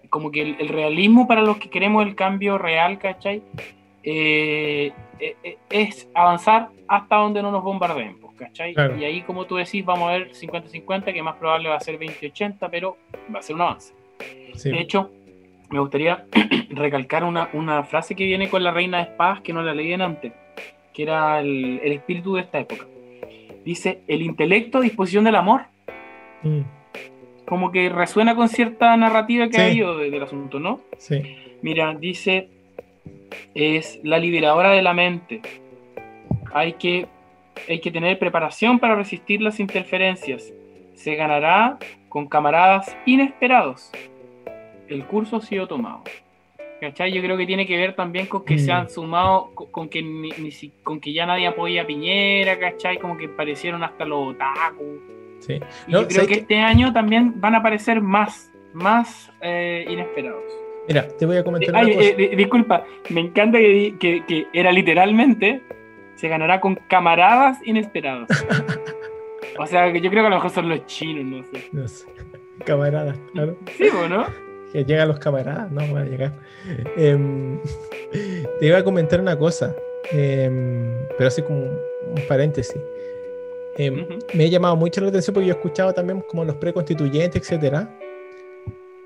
como 0.09 0.31
que 0.31 0.41
el, 0.41 0.67
realismo 0.67 1.27
para 1.27 1.41
los 1.41 1.57
que 1.57 1.69
queremos 1.69 2.05
el 2.05 2.15
cambio 2.15 2.57
real, 2.57 2.99
¿cachai? 2.99 3.41
Eh, 4.03 4.91
eh, 5.19 5.35
eh, 5.43 5.57
es 5.69 6.09
avanzar 6.15 6.69
hasta 6.87 7.17
donde 7.17 7.41
no 7.41 7.51
nos 7.51 7.63
bombardeen, 7.63 8.17
pues, 8.19 8.35
¿cachai? 8.35 8.73
Y 8.99 9.03
ahí, 9.03 9.21
como 9.21 9.45
tú 9.45 9.57
decís, 9.57 9.85
vamos 9.85 10.09
a 10.09 10.13
ver 10.13 10.31
50-50, 10.31 11.13
que 11.13 11.21
más 11.21 11.35
probable 11.35 11.69
va 11.69 11.75
a 11.75 11.79
ser 11.79 11.99
20-80, 11.99 12.69
pero 12.71 12.97
va 13.33 13.39
a 13.39 13.41
ser 13.43 13.55
un 13.55 13.61
avance. 13.61 13.93
De 14.63 14.79
hecho, 14.79 15.11
me 15.69 15.79
gustaría 15.79 16.25
recalcar 16.69 17.23
una, 17.23 17.83
frase 17.83 18.15
que 18.15 18.25
viene 18.25 18.49
con 18.49 18.63
la 18.63 18.71
reina 18.71 18.97
de 18.97 19.03
espadas 19.03 19.41
que 19.41 19.53
no 19.53 19.61
la 19.61 19.73
leí 19.73 19.93
antes, 19.93 20.33
que 20.93 21.03
era 21.03 21.39
el, 21.39 21.79
espíritu 21.83 22.35
de 22.35 22.41
esta 22.41 22.59
época. 22.59 22.87
Dice, 23.63 24.01
el 24.07 24.23
intelecto 24.23 24.79
a 24.79 24.81
disposición 24.81 25.23
del 25.23 25.35
amor. 25.35 25.61
Mm. 26.41 26.61
Como 27.45 27.71
que 27.71 27.89
resuena 27.89 28.33
con 28.33 28.49
cierta 28.49 28.95
narrativa 28.97 29.49
que 29.49 29.57
ha 29.61 29.65
habido 29.65 29.97
del 29.97 30.23
asunto, 30.23 30.59
¿no? 30.59 30.81
Sí. 30.97 31.21
Mira, 31.61 31.93
dice, 31.93 32.49
es 33.53 33.99
la 34.03 34.17
liberadora 34.19 34.71
de 34.71 34.81
la 34.81 34.93
mente. 34.93 35.41
Hay 36.53 36.73
que, 36.73 37.07
hay 37.67 37.79
que 37.79 37.91
tener 37.91 38.19
preparación 38.19 38.79
para 38.79 38.95
resistir 38.95 39.41
las 39.41 39.59
interferencias. 39.59 40.51
Se 40.95 41.15
ganará 41.15 41.77
con 42.09 42.27
camaradas 42.27 42.95
inesperados 43.05 43.91
el 44.93 45.05
curso 45.05 45.37
ha 45.37 45.41
sido 45.41 45.67
tomado. 45.67 46.03
¿Cachai? 46.79 47.11
Yo 47.13 47.21
creo 47.21 47.37
que 47.37 47.45
tiene 47.45 47.67
que 47.67 47.77
ver 47.77 47.95
también 47.95 48.25
con 48.25 48.43
que 48.43 48.57
se 48.57 48.71
han 48.71 48.85
mm. 48.85 48.89
sumado, 48.89 49.51
con, 49.53 49.87
que 49.87 50.01
ni, 50.01 50.31
con 50.83 50.99
que 50.99 51.13
ya 51.13 51.27
nadie 51.27 51.45
apoya 51.45 51.83
a 51.83 51.85
Piñera, 51.85 52.57
¿cachai? 52.57 52.97
Como 52.97 53.17
que 53.17 53.25
aparecieron 53.25 53.83
hasta 53.83 54.03
los 54.03 54.29
otaku. 54.29 54.99
Sí. 55.41 55.59
Y 55.87 55.91
yo 55.91 56.07
creo 56.07 56.25
que, 56.25 56.35
este 56.35 56.57
año 56.59 56.91
también 56.91 57.39
van 57.39 57.53
a 57.53 57.59
aparecer 57.59 58.01
más, 58.01 58.51
más 58.73 59.31
eh, 59.41 59.85
inesperados. 59.89 60.43
Mira, 60.87 61.07
te 61.07 61.25
voy 61.25 61.37
a 61.37 61.43
comentar. 61.43 61.87
Eh, 61.87 62.33
disculpa, 62.35 62.85
me 63.09 63.21
encanta 63.21 63.57
que, 63.57 64.23
que, 64.27 64.47
era 64.53 64.71
literalmente 64.71 65.61
se 66.15 66.27
ganará 66.27 66.59
con 66.59 66.75
camaradas 66.87 67.59
inesperados. 67.65 68.29
o 69.59 69.65
sea, 69.65 69.91
que 69.91 70.01
yo 70.01 70.09
creo 70.09 70.23
que 70.23 70.27
a 70.27 70.29
lo 70.29 70.35
mejor 70.37 70.51
son 70.51 70.69
los 70.69 70.85
chinos, 70.85 71.25
no 71.25 71.43
sé. 71.43 71.69
No 71.71 71.87
sé. 71.87 72.07
Camaradas, 72.65 73.17
claro. 73.33 73.57
Sí, 73.77 73.87
¿no? 74.09 74.25
que 74.71 74.85
llegan 74.85 75.07
los 75.07 75.19
camaradas, 75.19 75.71
no 75.71 75.81
van 75.93 75.97
a 75.97 76.05
llegar. 76.05 76.33
Em, 76.95 77.59
te 78.59 78.65
iba 78.65 78.77
a 78.77 78.83
comentar 78.83 79.19
una 79.19 79.37
cosa, 79.37 79.75
em, 80.11 80.95
pero 81.17 81.27
así 81.27 81.41
como 81.41 81.59
un 81.59 82.27
paréntesis. 82.27 82.79
Em, 83.77 84.05
me 84.33 84.45
ha 84.45 84.47
llamado 84.47 84.75
mucho 84.75 85.01
la 85.01 85.09
atención 85.09 85.33
porque 85.33 85.47
yo 85.47 85.53
he 85.53 85.57
escuchado 85.57 85.93
también 85.93 86.21
como 86.21 86.45
los 86.45 86.55
preconstituyentes, 86.55 87.41
etcétera, 87.41 87.97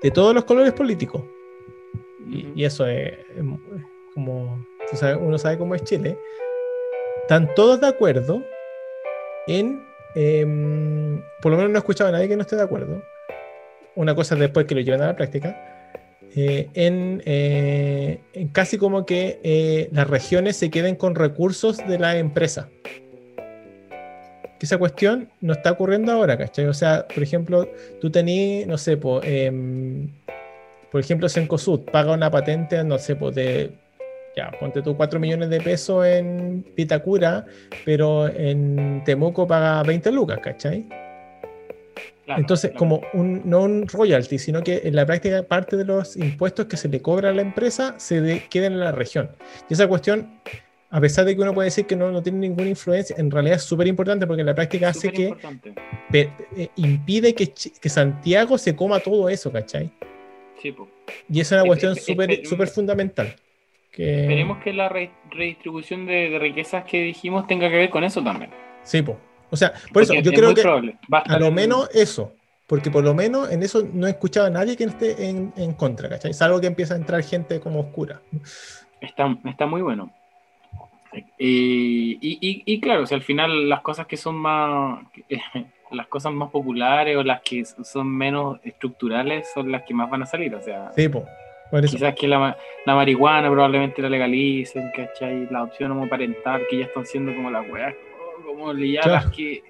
de 0.02 0.10
todos 0.10 0.34
los 0.34 0.44
colores 0.44 0.72
políticos. 0.72 1.22
Y, 2.28 2.64
eso 2.64 2.86
es, 2.86 3.12
como, 4.14 4.66
uno 5.20 5.38
sabe 5.38 5.58
cómo 5.58 5.74
es 5.74 5.82
Chile. 5.84 6.18
Están 7.22 7.54
todos 7.54 7.80
de 7.80 7.88
acuerdo 7.88 8.42
en, 9.46 9.82
por 11.42 11.52
lo 11.52 11.58
menos 11.58 11.70
no 11.70 11.76
he 11.76 11.80
escuchado 11.80 12.08
a 12.08 12.12
nadie 12.12 12.28
que 12.28 12.36
no 12.36 12.42
esté 12.42 12.56
de 12.56 12.62
acuerdo, 12.62 13.02
una 13.94 14.14
cosa 14.14 14.36
después 14.36 14.66
que 14.66 14.74
lo 14.74 14.80
llevan 14.80 15.02
a 15.02 15.06
la 15.08 15.16
práctica, 15.16 15.76
eh, 16.34 16.68
eh, 16.74 18.20
en, 18.34 18.48
casi 18.48 18.78
como 18.78 19.06
que 19.06 19.40
eh, 19.42 19.88
las 19.92 20.08
regiones 20.08 20.56
se 20.56 20.70
queden 20.70 20.96
con 20.96 21.14
recursos 21.14 21.78
de 21.78 21.98
la 21.98 22.18
empresa. 22.18 22.68
Que 24.58 24.64
esa 24.64 24.78
cuestión 24.78 25.30
no 25.40 25.52
está 25.54 25.72
ocurriendo 25.72 26.12
ahora, 26.12 26.36
¿cachai? 26.36 26.66
O 26.66 26.74
sea, 26.74 27.06
por 27.08 27.22
ejemplo, 27.22 27.68
tú 28.00 28.10
tenías, 28.10 28.66
no 28.66 28.78
sé, 28.78 28.98
em, 29.22 30.10
por 30.96 31.02
ejemplo, 31.02 31.28
Sencosud 31.28 31.80
paga 31.80 32.14
una 32.14 32.30
patente, 32.30 32.82
no 32.82 32.96
sé, 32.96 33.16
pues 33.16 33.34
de, 33.34 33.70
ya, 34.34 34.50
ponte 34.58 34.80
tú 34.80 34.96
4 34.96 35.20
millones 35.20 35.50
de 35.50 35.60
pesos 35.60 36.06
en 36.06 36.64
Pitacura, 36.74 37.44
pero 37.84 38.26
en 38.28 39.04
Temuco 39.04 39.46
paga 39.46 39.82
20 39.82 40.10
lucas, 40.10 40.38
¿cachai? 40.42 40.88
Entonces, 42.28 42.72
como 42.78 43.02
un, 43.12 43.42
no 43.44 43.60
un 43.60 43.86
royalty, 43.86 44.38
sino 44.38 44.62
que 44.62 44.80
en 44.84 44.96
la 44.96 45.04
práctica 45.04 45.42
parte 45.42 45.76
de 45.76 45.84
los 45.84 46.16
impuestos 46.16 46.64
que 46.64 46.78
se 46.78 46.88
le 46.88 47.02
cobra 47.02 47.28
a 47.28 47.34
la 47.34 47.42
empresa 47.42 47.94
se 47.98 48.44
queden 48.48 48.72
en 48.72 48.80
la 48.80 48.92
región. 48.92 49.28
Y 49.68 49.74
esa 49.74 49.86
cuestión, 49.86 50.40
a 50.88 50.98
pesar 50.98 51.26
de 51.26 51.36
que 51.36 51.42
uno 51.42 51.52
puede 51.52 51.66
decir 51.66 51.84
que 51.84 51.94
no, 51.94 52.10
no 52.10 52.22
tiene 52.22 52.38
ninguna 52.38 52.70
influencia, 52.70 53.14
en 53.18 53.30
realidad 53.30 53.56
es 53.56 53.64
súper 53.64 53.86
importante 53.86 54.26
porque 54.26 54.40
en 54.40 54.46
la 54.46 54.54
práctica 54.54 54.88
hace 54.88 55.12
que 55.12 55.34
eh, 56.14 56.68
impide 56.76 57.34
que, 57.34 57.52
que, 57.52 57.88
Santiago 57.90 58.56
se 58.56 58.74
coma 58.74 58.98
todo 59.00 59.28
eso, 59.28 59.52
¿cachai? 59.52 59.92
Sí, 60.60 60.74
Y 61.28 61.40
esa 61.40 61.56
es 61.56 61.62
una 61.62 61.68
cuestión 61.68 61.96
súper 61.96 62.68
fundamental. 62.68 63.36
Esperemos 64.04 64.58
que 64.62 64.72
la 64.72 64.90
redistribución 65.30 66.06
de, 66.06 66.38
riquezas 66.38 66.84
que 66.84 67.02
dijimos 67.02 67.46
tenga 67.46 67.70
que 67.70 67.76
ver 67.76 67.90
con 67.90 68.04
eso 68.04 68.22
también. 68.22 68.50
Sí, 68.82 69.02
pues. 69.02 69.16
O 69.50 69.56
sea, 69.56 69.72
por 69.92 70.02
eso 70.02 70.14
yo 70.14 70.32
creo 70.32 70.54
que 70.54 70.62
a 71.10 71.38
lo 71.38 71.52
menos 71.52 71.88
eso, 71.94 72.34
porque 72.66 72.90
por 72.90 73.04
lo 73.04 73.14
menos 73.14 73.50
en 73.50 73.62
eso 73.62 73.88
no 73.92 74.06
he 74.06 74.10
escuchado 74.10 74.48
a 74.48 74.50
nadie 74.50 74.76
que 74.76 74.84
esté 74.84 75.28
en, 75.28 75.52
en 75.56 75.72
contra, 75.72 76.08
¿cachai? 76.08 76.34
Salvo 76.34 76.60
que 76.60 76.66
empieza 76.66 76.94
a 76.94 76.96
entrar 76.96 77.22
gente 77.22 77.60
como 77.60 77.80
oscura. 77.80 78.20
Está, 79.00 79.36
está 79.44 79.66
muy 79.66 79.82
bueno. 79.82 80.12
Y, 81.38 82.18
y, 82.20 82.62
y, 82.66 82.80
claro, 82.80 83.04
o 83.04 83.06
sea, 83.06 83.16
al 83.16 83.22
final 83.22 83.68
las 83.68 83.80
cosas 83.80 84.06
que 84.06 84.16
son 84.18 84.34
más, 84.34 85.00
las 85.90 86.06
cosas 86.08 86.32
más 86.32 86.50
populares 86.50 87.16
o 87.16 87.22
las 87.22 87.40
que 87.42 87.64
son 87.64 88.08
menos 88.08 88.58
estructurales 88.64 89.50
son 89.52 89.70
las 89.70 89.82
que 89.82 89.94
más 89.94 90.10
van 90.10 90.22
a 90.22 90.26
salir, 90.26 90.54
o 90.54 90.60
sea. 90.60 90.90
Sí, 90.94 91.08
pues. 91.08 91.24
Quizás 91.90 92.14
que 92.14 92.28
la, 92.28 92.56
la, 92.84 92.94
marihuana 92.94 93.50
probablemente 93.50 94.00
la 94.00 94.08
legalicen, 94.08 94.90
¿cachai? 94.94 95.48
La 95.50 95.64
opción 95.64 95.90
homoparental, 95.90 96.62
que 96.70 96.78
ya 96.78 96.84
están 96.84 97.04
siendo 97.04 97.34
como 97.34 97.50
las 97.50 97.68
weas, 97.68 97.94
como 98.44 98.72
ya 98.74 99.04
las 99.06 99.26
que. 99.30 99.62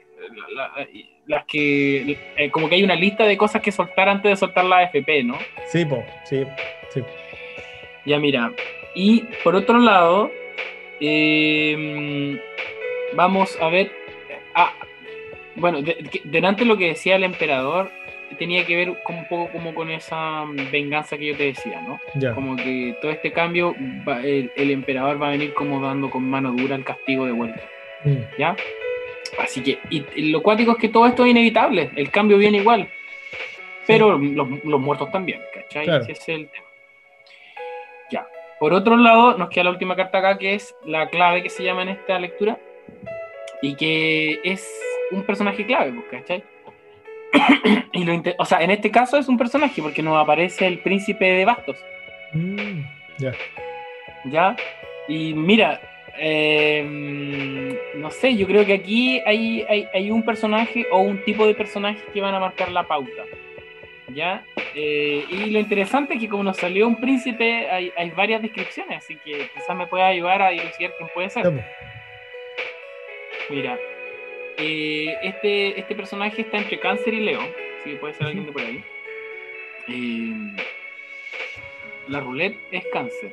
las 1.26 1.44
que. 1.46 2.18
Eh, 2.36 2.50
como 2.50 2.68
que 2.68 2.74
hay 2.74 2.84
una 2.84 2.94
lista 2.94 3.24
de 3.24 3.36
cosas 3.36 3.62
que 3.62 3.72
soltar 3.72 4.10
antes 4.10 4.30
de 4.30 4.36
soltar 4.36 4.64
la 4.64 4.78
AFP, 4.80 5.24
¿no? 5.24 5.38
Sí, 5.68 5.86
po, 5.86 6.04
sí, 6.24 6.44
sí. 6.90 7.02
Ya 8.04 8.18
mira. 8.18 8.52
Y 8.94 9.22
por 9.42 9.54
otro 9.54 9.78
lado, 9.78 10.30
eh, 11.00 12.38
vamos 13.14 13.58
a 13.60 13.68
ver. 13.68 13.90
Ah, 14.54 14.72
bueno, 15.56 15.80
delante 16.24 16.62
de 16.62 16.68
lo 16.68 16.76
que 16.76 16.88
decía 16.88 17.16
el 17.16 17.24
emperador, 17.24 17.90
tenía 18.38 18.64
que 18.66 18.76
ver 18.76 18.90
un 18.90 19.28
poco 19.28 19.48
como 19.52 19.74
con 19.74 19.90
esa 19.90 20.44
venganza 20.70 21.16
que 21.16 21.26
yo 21.26 21.36
te 21.36 21.44
decía, 21.44 21.80
¿no? 21.80 22.00
Como 22.34 22.56
que 22.56 22.96
todo 23.00 23.10
este 23.10 23.32
cambio, 23.32 23.74
el, 24.22 24.70
emperador 24.70 25.20
va 25.20 25.28
a 25.28 25.30
venir 25.30 25.54
como 25.54 25.80
dando 25.80 26.10
con 26.10 26.28
mano 26.28 26.52
dura 26.52 26.76
el 26.76 26.84
castigo 26.84 27.26
de 27.26 27.32
vuelta. 27.32 27.62
Mm. 28.04 28.16
¿Ya? 28.38 28.56
Así 29.38 29.62
que, 29.62 29.78
y, 29.90 30.30
lo 30.30 30.42
cuático 30.42 30.72
es 30.72 30.78
que 30.78 30.88
todo 30.88 31.06
esto 31.06 31.24
es 31.24 31.30
inevitable, 31.30 31.90
el 31.96 32.10
cambio 32.10 32.38
viene 32.38 32.58
igual, 32.58 32.88
pero 33.86 34.18
los, 34.18 34.80
muertos 34.80 35.10
también, 35.10 35.40
¿cachai? 35.54 35.88
Ese 36.02 36.12
es 36.12 36.28
el 36.28 36.48
tema. 36.48 36.66
Ya. 38.10 38.26
Por 38.58 38.72
otro 38.72 38.96
lado, 38.96 39.36
nos 39.36 39.48
queda 39.50 39.64
la 39.64 39.70
última 39.70 39.96
carta 39.96 40.18
acá, 40.18 40.38
que 40.38 40.54
es 40.54 40.74
la 40.84 41.08
clave 41.08 41.42
que 41.42 41.50
se 41.50 41.64
llama 41.64 41.82
en 41.82 41.90
esta 41.90 42.18
lectura, 42.18 42.58
y 43.62 43.74
que 43.74 44.40
es 44.44 44.68
un 45.10 45.22
personaje 45.22 45.64
clave, 45.64 45.92
pues, 45.92 46.06
¿cachai? 46.10 46.44
y 47.92 48.04
lo 48.04 48.22
o 48.38 48.44
sea, 48.44 48.62
en 48.62 48.70
este 48.70 48.90
caso 48.90 49.16
es 49.18 49.28
un 49.28 49.36
personaje 49.36 49.82
porque 49.82 50.02
nos 50.02 50.16
aparece 50.16 50.66
el 50.66 50.80
príncipe 50.80 51.24
de 51.24 51.44
bastos. 51.44 51.78
Mm, 52.32 52.82
ya. 53.18 53.32
Ya. 54.24 54.56
Y 55.08 55.34
mira, 55.34 55.80
em, 56.18 57.76
no 57.96 58.10
sé, 58.10 58.36
yo 58.36 58.46
creo 58.46 58.64
que 58.64 58.74
aquí 58.74 59.20
hay, 59.24 59.64
hay, 59.92 60.10
un 60.10 60.22
personaje 60.24 60.86
o 60.90 61.00
un 61.00 61.22
tipo 61.24 61.46
de 61.46 61.54
personaje 61.54 62.00
que 62.12 62.20
van 62.20 62.34
a 62.34 62.40
marcar 62.40 62.70
la 62.72 62.84
pauta. 62.84 63.22
¿Ya? 64.08 64.44
Eh, 64.74 65.24
y 65.28 65.50
lo 65.50 65.58
interesante 65.58 66.14
es 66.14 66.20
que 66.20 66.28
como 66.28 66.44
nos 66.44 66.56
salió 66.56 66.86
un 66.86 66.96
príncipe, 66.96 67.68
hay, 67.68 67.92
hay 67.96 68.10
varias 68.10 68.40
descripciones, 68.40 68.98
así 68.98 69.16
que 69.16 69.48
quizás 69.52 69.76
me 69.76 69.86
pueda 69.86 70.06
ayudar 70.06 70.42
a 70.42 70.50
dilucidar 70.50 70.92
quién 70.96 71.10
puede 71.12 71.28
ser. 71.28 71.52
Mira, 73.50 73.78
eh, 74.58 75.14
este, 75.22 75.78
este 75.78 75.94
personaje 75.94 76.42
está 76.42 76.58
entre 76.58 76.80
cáncer 76.80 77.14
y 77.14 77.20
león, 77.20 77.46
si 77.84 77.94
puede 77.96 78.14
ser 78.14 78.26
alguien 78.26 78.46
de 78.46 78.52
por 78.52 78.62
ahí. 78.62 78.84
Eh, 79.88 80.56
la 82.08 82.20
roulette 82.20 82.58
es 82.70 82.84
cáncer, 82.92 83.32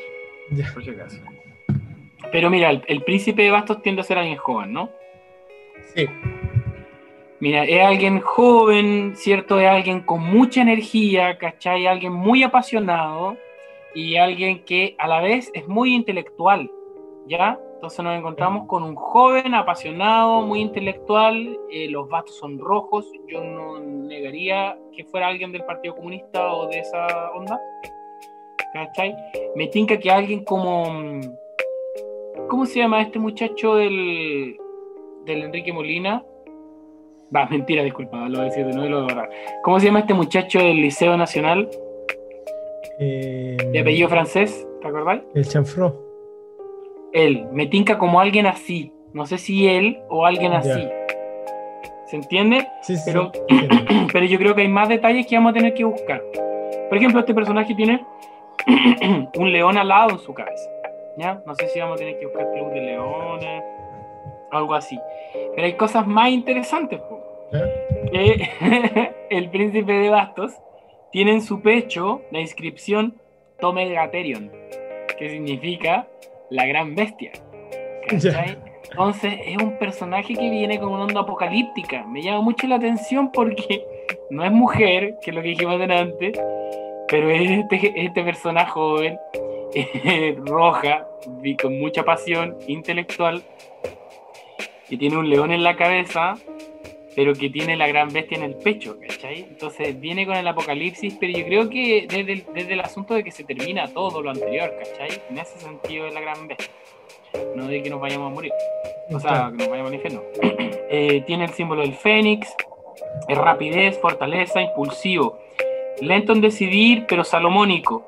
por 0.74 0.84
si 0.84 0.90
acaso. 0.90 1.22
Pero 2.32 2.50
mira, 2.50 2.70
el, 2.70 3.04
príncipe 3.04 3.44
de 3.44 3.52
bastos 3.52 3.82
tiende 3.82 4.02
a 4.02 4.04
ser 4.04 4.18
alguien 4.18 4.38
joven, 4.38 4.74
¿no? 4.74 4.90
Sí. 5.94 6.08
Mira, 7.40 7.66
es 7.66 7.82
alguien 7.82 8.20
joven, 8.22 9.14
¿cierto? 9.16 9.60
Es 9.60 9.68
alguien 9.68 10.02
con 10.02 10.22
mucha 10.22 10.62
energía, 10.62 11.38
¿cachai? 11.38 11.86
Alguien 11.86 12.14
muy 12.14 12.42
apasionado 12.44 13.38
y 13.94 14.16
alguien 14.16 14.64
que 14.64 14.96
a 14.98 15.08
la 15.08 15.22
vez 15.22 15.52
es 15.54 15.68
muy 15.68 15.94
intelectual, 15.94 16.72
¿ya? 17.28 17.60
Entonces 17.84 18.06
nos 18.06 18.18
encontramos 18.18 18.66
con 18.66 18.82
un 18.82 18.96
joven 18.96 19.54
apasionado, 19.54 20.42
muy 20.42 20.62
intelectual, 20.62 21.60
eh, 21.70 21.90
los 21.90 22.08
bastos 22.08 22.38
son 22.38 22.58
rojos, 22.58 23.06
yo 23.28 23.44
no 23.44 23.78
negaría 23.78 24.78
que 24.96 25.04
fuera 25.04 25.28
alguien 25.28 25.52
del 25.52 25.66
Partido 25.66 25.94
Comunista 25.94 26.54
o 26.54 26.70
de 26.70 26.80
esa 26.80 27.06
onda. 27.34 27.60
¿Cachai? 28.72 29.14
Me 29.58 29.68
tinca 29.68 30.00
que 30.00 30.10
alguien 30.10 30.46
como... 30.46 30.86
¿Cómo 32.48 32.66
se 32.66 32.80
llama 32.80 33.02
este 33.02 33.20
muchacho 33.20 33.76
del, 33.76 34.56
del 35.26 35.44
Enrique 35.44 35.74
Molina? 35.74 36.24
Va, 37.36 37.48
mentira, 37.48 37.84
disculpa, 37.84 38.30
lo 38.30 38.38
voy 38.38 38.48
a 38.48 38.50
decir 38.50 38.66
de 38.66 38.72
nuevo 38.72 38.88
y 38.88 38.92
lo 38.92 39.02
voy 39.04 39.12
a 39.12 39.14
borrar. 39.14 39.30
¿Cómo 39.62 39.78
se 39.82 39.88
llama 39.88 40.00
este 40.00 40.14
muchacho 40.14 40.60
del 40.60 40.78
Liceo 40.78 41.18
Nacional? 41.18 41.70
Eh, 43.02 43.58
de 43.74 43.80
apellido 43.82 44.08
francés, 44.08 44.66
¿te 44.80 44.88
acordáis? 44.88 45.22
El 45.36 45.46
chanfró 45.46 46.13
él. 47.14 47.48
Me 47.52 47.68
tinca 47.68 47.98
como 47.98 48.20
alguien 48.20 48.46
así. 48.46 48.92
No 49.14 49.26
sé 49.26 49.38
si 49.38 49.68
él 49.68 50.00
o 50.10 50.26
alguien 50.26 50.54
así. 50.54 50.88
¿Se 52.08 52.16
entiende? 52.16 52.68
Sí, 52.82 52.96
sí, 52.98 53.04
pero, 53.06 53.32
pero 54.14 54.26
yo 54.26 54.38
creo 54.38 54.56
que 54.56 54.62
hay 54.62 54.68
más 54.68 54.90
detalles 54.90 55.26
que 55.26 55.36
vamos 55.36 55.52
a 55.52 55.54
tener 55.54 55.74
que 55.74 55.84
buscar. 55.84 56.22
Por 56.90 56.98
ejemplo, 56.98 57.20
este 57.20 57.34
personaje 57.34 57.74
tiene 57.76 58.06
un 59.36 59.52
león 59.52 59.78
alado 59.78 60.12
en 60.12 60.20
su 60.20 60.34
cabeza. 60.34 60.70
¿ya? 61.18 61.42
No 61.46 61.56
sé 61.56 61.68
si 61.70 61.80
vamos 61.80 61.96
a 61.96 61.98
tener 61.98 62.20
que 62.20 62.26
buscar 62.26 62.52
club 62.52 62.72
de 62.72 62.82
leones, 62.82 63.64
algo 64.52 64.74
así. 64.74 65.00
Pero 65.56 65.66
hay 65.66 65.74
cosas 65.74 66.08
más 66.08 66.30
interesantes. 66.30 67.02
el 69.30 69.50
príncipe 69.50 69.94
de 69.94 70.10
bastos 70.10 70.54
tiene 71.12 71.34
en 71.34 71.42
su 71.42 71.62
pecho 71.62 72.22
la 72.32 72.40
inscripción 72.40 73.16
Tome 73.60 73.92
Gaterion, 73.94 74.52
que 75.18 75.30
significa 75.30 76.08
la 76.54 76.66
gran 76.68 76.96
bestia. 76.96 77.32
Entonces 78.10 79.34
es 79.46 79.58
un 79.58 79.78
personaje 79.80 80.36
que 80.36 80.50
viene 80.50 80.80
con 80.80 80.90
una 80.90 81.06
onda 81.06 81.22
apocalíptica. 81.22 82.06
Me 82.06 82.22
llama 82.22 82.42
mucho 82.42 82.68
la 82.68 82.76
atención 82.76 83.32
porque 83.32 83.84
no 84.30 84.46
es 84.46 84.52
mujer, 84.52 85.18
que 85.22 85.32
es 85.32 85.36
lo 85.36 85.42
que 85.42 85.50
dijimos 85.50 85.80
delante, 85.80 86.32
pero 87.08 87.30
es 87.32 87.50
este, 87.50 88.06
este 88.06 88.24
personaje 88.24 88.72
joven, 88.72 89.18
roja, 90.46 91.08
con 91.60 91.80
mucha 91.80 92.04
pasión, 92.04 92.56
intelectual, 92.68 93.42
que 94.88 94.98
tiene 94.98 95.18
un 95.18 95.30
león 95.30 95.52
en 95.52 95.64
la 95.64 95.76
cabeza, 95.76 96.36
pero 97.16 97.34
que 97.34 97.50
tiene 97.50 97.76
la 97.76 97.88
gran 97.88 98.10
bestia 98.10 98.38
en 98.38 98.44
el 98.44 98.56
pecho, 98.56 98.98
¿cachai? 99.00 99.42
Entonces 99.50 100.00
viene 100.00 100.26
con 100.26 100.36
el 100.36 100.48
apocalipsis, 100.48 101.18
pero 101.20 101.38
yo 101.38 101.46
creo 101.46 101.70
que 101.70 102.08
desde 102.10 102.74
el, 102.74 102.80
asunto 102.80 103.14
de 103.14 103.24
que 103.24 103.32
se 103.32 103.44
termina 103.44 103.88
todo 103.88 104.22
lo 104.22 104.30
anterior, 104.30 104.74
¿cachai? 104.78 105.22
En 105.30 105.38
ese 105.38 105.60
sentido 105.60 106.08
es 106.08 106.14
la 106.14 106.22
gran 106.22 106.48
bestia, 106.48 106.70
no 107.56 107.68
de 107.68 107.84
que 107.84 107.90
nos 107.90 108.00
vayamos 108.00 108.32
a 108.32 108.34
morir, 108.34 108.52
o 109.12 109.20
sea, 109.20 109.52
que 109.52 109.58
nos 109.58 109.70
vayamos 109.70 109.90
al 109.90 109.96
infierno. 109.96 110.22
Eh, 110.96 111.24
tiene 111.26 111.46
el 111.46 111.50
símbolo 111.50 111.82
del 111.82 111.96
fénix, 111.96 112.56
es 113.28 113.36
rapidez, 113.36 114.00
fortaleza, 114.00 114.62
impulsivo, 114.62 115.40
lento 116.02 116.34
en 116.34 116.42
decidir, 116.42 117.06
pero 117.08 117.24
salomónico. 117.24 118.06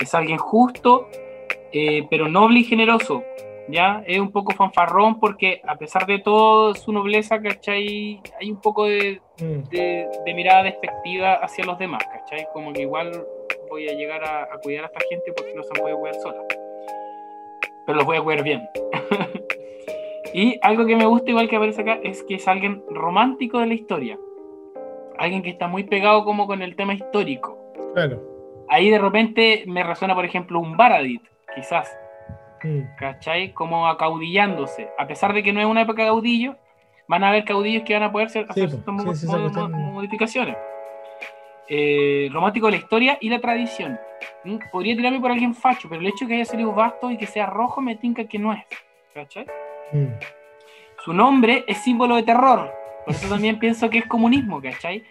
Es 0.00 0.14
alguien 0.14 0.38
justo, 0.38 1.08
eh, 1.72 2.04
pero 2.10 2.28
noble 2.28 2.60
y 2.60 2.64
generoso, 2.64 3.22
¿ya? 3.68 4.02
Es 4.06 4.18
un 4.18 4.30
poco 4.30 4.52
fanfarrón 4.52 5.18
porque 5.18 5.60
a 5.66 5.76
pesar 5.76 6.06
de 6.06 6.18
todo 6.18 6.74
su 6.74 6.92
nobleza, 6.92 7.40
¿cachai? 7.40 8.20
Hay 8.40 8.50
un 8.50 8.60
poco 8.60 8.86
de, 8.86 9.20
mm. 9.40 9.68
de, 9.70 10.34
mirada 10.34 10.64
despectiva 10.64 11.34
hacia 11.34 11.64
los 11.64 11.78
demás, 11.78 12.04
¿cachai? 12.04 12.46
Como 12.52 12.72
que 12.72 12.82
igual 12.82 13.26
voy 13.70 13.88
a 13.88 13.94
llegar 13.94 14.22
a, 14.24 14.48
cuidar 14.62 14.84
a 14.84 14.86
esta 14.88 15.00
gente 15.08 15.32
porque 15.32 15.54
no 15.54 15.62
se 15.62 15.80
puede 15.80 15.94
cuidar 15.94 16.14
sola. 16.16 16.42
Pero 17.86 17.96
los 17.96 18.06
voy 18.06 18.16
a 18.16 18.22
cuidar 18.22 18.42
bien. 18.42 18.68
y 20.34 20.58
algo 20.62 20.86
que 20.86 20.96
me 20.96 21.06
gusta 21.06 21.30
igual 21.30 21.48
que 21.48 21.56
aparece 21.56 21.82
acá 21.82 21.98
es 22.02 22.22
que 22.22 22.36
es 22.36 22.48
alguien 22.48 22.82
romántico 22.88 23.58
de 23.58 23.66
la 23.66 23.74
historia. 23.74 24.18
Alguien 25.18 25.42
que 25.42 25.50
está 25.50 25.68
muy 25.68 25.84
pegado 25.84 26.24
como 26.24 26.46
con 26.46 26.62
el 26.62 26.74
tema 26.76 26.94
histórico. 26.94 27.58
Claro. 27.94 28.20
Ahí 28.68 28.90
de 28.90 28.98
repente 28.98 29.64
me 29.66 29.82
resuena, 29.84 30.14
por 30.14 30.24
ejemplo, 30.24 30.58
un 30.58 30.76
Baradit, 30.76 31.22
quizás. 31.54 31.88
¿Cachai? 32.96 33.52
Como 33.52 33.86
acaudillándose. 33.86 34.88
A 34.98 35.06
pesar 35.06 35.32
de 35.32 35.42
que 35.42 35.52
no 35.52 35.60
es 35.60 35.66
una 35.66 35.82
época 35.82 36.02
de 36.02 36.08
caudillo, 36.08 36.56
van 37.08 37.24
a 37.24 37.28
haber 37.28 37.44
caudillos 37.44 37.82
que 37.84 37.94
van 37.94 38.04
a 38.04 38.12
poder 38.12 38.28
hacer, 38.28 38.46
hacer 38.48 38.70
modificaciones. 38.86 40.56
Eh, 41.68 42.28
romántico 42.30 42.66
de 42.66 42.72
la 42.72 42.78
historia 42.78 43.18
y 43.20 43.30
la 43.30 43.40
tradición. 43.40 43.98
Mm, 44.44 44.56
podría 44.70 44.96
tirarme 44.96 45.20
por 45.20 45.30
alguien 45.30 45.54
facho, 45.54 45.88
pero 45.88 46.00
el 46.00 46.06
hecho 46.06 46.24
de 46.24 46.28
que 46.28 46.34
haya 46.34 46.44
salido 46.44 46.72
vasto 46.72 47.10
y 47.10 47.16
que 47.16 47.26
sea 47.26 47.46
rojo 47.46 47.80
me 47.80 47.96
tinca 47.96 48.24
que 48.24 48.38
no 48.38 48.52
es. 48.52 48.64
¿Cachai? 49.14 49.46
Mm. 49.92 50.08
Su 51.04 51.12
nombre 51.12 51.64
es 51.66 51.78
símbolo 51.78 52.16
de 52.16 52.22
terror. 52.22 52.70
Por 53.04 53.14
eso 53.14 53.28
también 53.34 53.58
pienso 53.58 53.88
que 53.88 53.98
es 53.98 54.06
comunismo, 54.06 54.60
¿cachai? 54.60 55.04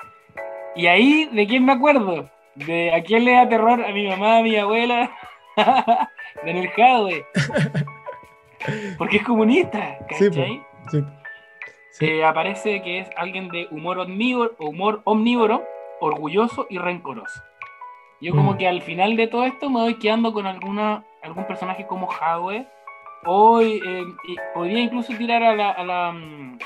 Y 0.75 0.87
ahí, 0.87 1.29
¿de 1.31 1.47
quién 1.47 1.65
me 1.65 1.73
acuerdo? 1.73 2.29
¿De 2.55 2.93
a 2.93 3.03
quién 3.03 3.25
le 3.25 3.33
da 3.33 3.49
terror? 3.49 3.83
A 3.83 3.91
mi 3.91 4.07
mamá, 4.07 4.37
a 4.37 4.43
mi 4.43 4.55
abuela. 4.55 5.11
Daniel 6.45 6.69
Jadwe. 6.75 7.25
Porque 8.97 9.17
es 9.17 9.23
comunista, 9.23 9.97
¿cachai? 10.07 10.61
Sí, 10.89 11.03
sí, 11.91 12.21
aparece 12.21 12.81
que 12.81 12.99
es 12.99 13.09
alguien 13.17 13.49
de 13.49 13.67
humor 13.71 13.99
omnívoro, 13.99 14.55
humor 14.59 15.01
omnívoro, 15.03 15.63
orgulloso 15.99 16.67
y 16.69 16.77
rencoroso. 16.77 17.41
Yo 18.21 18.33
como 18.33 18.53
mm. 18.53 18.57
que 18.57 18.67
al 18.67 18.81
final 18.81 19.17
de 19.17 19.27
todo 19.27 19.43
esto 19.43 19.69
me 19.69 19.81
voy 19.81 19.95
quedando 19.95 20.31
con 20.31 20.45
alguna, 20.45 21.03
algún 21.21 21.45
personaje 21.45 21.85
como 21.85 22.07
Jadwe. 22.07 22.65
O 23.25 23.61
eh, 23.61 24.03
podría 24.53 24.81
incluso 24.81 25.13
tirar 25.17 25.43
a 25.43 25.55
la, 25.55 25.71
a 25.71 25.83
la, 25.85 26.11
mm, 26.11 26.57